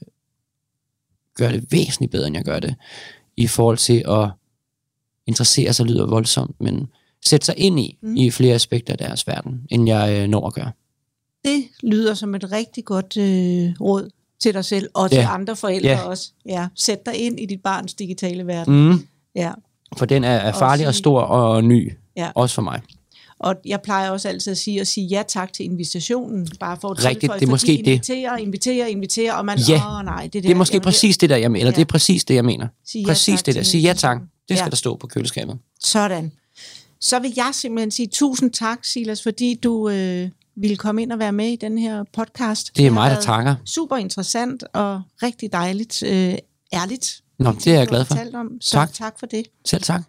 gøre 1.37 1.53
det 1.53 1.67
væsentligt 1.71 2.13
bedre, 2.13 2.27
end 2.27 2.37
jeg 2.37 2.45
gør 2.45 2.59
det, 2.59 2.75
i 3.37 3.47
forhold 3.47 3.79
til 3.79 4.05
at 4.09 4.31
interessere 5.27 5.73
sig, 5.73 5.87
lyder 5.87 6.07
voldsomt, 6.07 6.57
men 6.61 6.87
sætte 7.27 7.47
sig 7.47 7.55
ind 7.59 7.81
i, 7.81 7.99
mm. 8.03 8.16
i 8.16 8.31
flere 8.31 8.55
aspekter 8.55 8.93
af 8.93 8.99
deres 8.99 9.27
verden, 9.27 9.61
end 9.70 9.89
jeg 9.89 10.23
øh, 10.23 10.29
når 10.29 10.47
at 10.47 10.53
gøre. 10.55 10.70
Det 11.45 11.64
lyder 11.83 12.14
som 12.14 12.35
et 12.35 12.53
rigtig 12.53 12.85
godt 12.85 13.16
øh, 13.16 13.70
råd 13.81 14.11
til 14.43 14.55
dig 14.55 14.64
selv, 14.64 14.89
og 14.95 15.11
til 15.11 15.18
Ja. 15.18 15.35
andre 15.35 15.57
forældre 15.57 15.89
Ja. 15.91 16.01
også. 16.03 16.31
Ja, 16.47 16.66
sæt 16.75 17.07
dig 17.07 17.14
ind 17.16 17.41
i 17.41 17.47
dit 17.47 17.61
barns 17.62 17.95
digitale 17.95 18.47
verden. 18.47 18.89
Mm, 18.91 19.07
Ja. 19.37 19.53
for 19.97 20.07
den 20.07 20.25
er, 20.25 20.29
er 20.31 20.53
farlig 20.53 20.87
og 20.87 20.95
sige- 20.95 20.99
stor 20.99 21.20
og 21.20 21.64
ny. 21.64 21.93
Ja. 22.16 22.31
Også 22.35 22.55
for 22.55 22.62
mig. 22.62 22.81
Og 23.39 23.55
jeg 23.66 23.81
plejer 23.83 24.11
også 24.11 24.29
altid 24.29 24.51
at 24.53 24.59
sige, 24.59 24.81
at 24.81 24.87
sige 24.87 25.07
ja 25.07 25.23
tak 25.29 25.53
til 25.53 25.64
invitationen, 25.64 26.49
bare 26.61 26.77
for 26.81 26.89
at 26.91 27.05
Rigtigt, 27.05 27.20
tilføje, 27.20 27.41
det 27.41 27.47
er 27.47 27.51
måske 27.51 27.66
det. 27.73 27.79
inviterer, 27.79 28.37
inviterer, 28.37 28.87
inviterer, 28.87 29.33
og 29.35 29.45
man, 29.45 29.59
Ja. 29.68 29.99
åh 29.99 30.05
nej, 30.05 30.23
det, 30.33 30.43
Det 30.43 30.51
er 30.51 30.55
måske 30.55 30.81
præcis 30.81 31.18
det 31.18 31.31
der, 31.31 31.37
jeg 31.37 31.51
mener. 31.51 31.61
Eller 31.61 31.70
Ja. 31.73 31.77
det 31.77 31.81
er 31.81 31.85
præcis 31.87 32.25
det, 32.25 32.35
jeg 32.35 32.45
mener. 32.45 32.68
Sig 32.87 33.01
ja 33.01 33.07
præcis 33.07 33.43
det 33.43 33.55
der. 33.55 33.62
Sig 33.62 33.81
ja 33.81 33.93
tak. 33.93 34.18
Det 34.53 34.59
skal 34.59 34.66
Ja. 34.66 34.70
der 34.70 34.76
stå 34.76 34.96
på 34.96 35.07
køleskabet. 35.07 35.59
Sådan. 35.80 36.32
Så 37.00 37.18
vil 37.18 37.32
jeg 37.36 37.50
simpelthen 37.53 37.90
sige 37.90 38.09
tusind 38.12 38.50
tak, 38.50 38.84
Silas, 38.84 39.22
fordi 39.22 39.55
du 39.62 39.88
øh, 39.88 40.28
ville 40.57 40.76
komme 40.76 41.03
ind 41.03 41.12
og 41.12 41.18
være 41.18 41.32
med 41.32 41.46
i 41.48 41.57
den 41.57 41.78
her 41.78 42.05
podcast. 42.12 42.76
Det 42.76 42.86
er 42.86 42.90
mig, 42.90 43.11
der 43.11 43.20
takker. 43.20 43.55
Super 43.64 43.96
interessant 43.96 44.64
og 44.74 45.03
rigtig 45.22 45.53
dejligt, 45.53 46.03
øh, 46.03 46.34
ærligt. 46.74 47.20
Nå, 47.38 47.53
det 47.53 47.66
er 47.66 47.78
jeg 47.78 47.88
glad 47.88 48.05
for. 48.05 48.16
Om. 48.34 48.48
Så 48.61 48.70
Tak. 48.72 48.92
tak 48.92 49.18
for 49.18 49.26
det. 49.26 49.44
Selv 49.66 49.82
tak. 49.82 50.03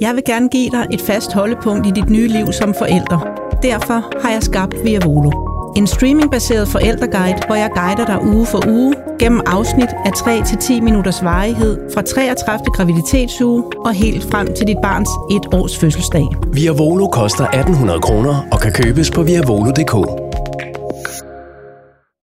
Jeg 0.00 0.14
vil 0.14 0.22
gerne 0.26 0.48
give 0.48 0.70
dig 0.70 0.86
et 0.92 1.00
fast 1.00 1.32
holdepunkt 1.32 1.86
i 1.86 1.90
dit 1.90 2.10
nye 2.10 2.28
liv 2.28 2.52
som 2.52 2.74
forælder. 2.74 3.18
Derfor 3.62 4.20
har 4.22 4.30
jeg 4.30 4.42
skabt 4.42 4.74
Via 4.84 4.98
Volo. 5.06 5.51
En 5.76 5.86
streamingbaseret 5.86 6.68
forældreguide, 6.68 7.38
hvor 7.46 7.54
jeg 7.54 7.70
guider 7.74 8.06
dig 8.06 8.26
uge 8.26 8.46
for 8.46 8.68
uge 8.68 8.94
gennem 9.18 9.40
afsnit 9.46 9.88
af 10.04 10.10
3-10 10.10 10.80
minutters 10.80 11.24
varighed 11.24 11.78
fra 11.94 12.02
33. 12.02 12.64
graviditetsuge 12.74 13.64
og 13.84 13.92
helt 13.92 14.30
frem 14.30 14.54
til 14.54 14.66
dit 14.66 14.78
barns 14.82 15.08
et 15.30 15.54
års 15.54 15.78
fødselsdag. 15.78 16.26
Via 16.52 16.72
Volo 16.72 17.06
koster 17.06 17.44
1800 17.44 18.00
kroner 18.00 18.46
og 18.52 18.60
kan 18.60 18.72
købes 18.72 19.10
på 19.10 19.22
viavolo.dk. 19.22 20.31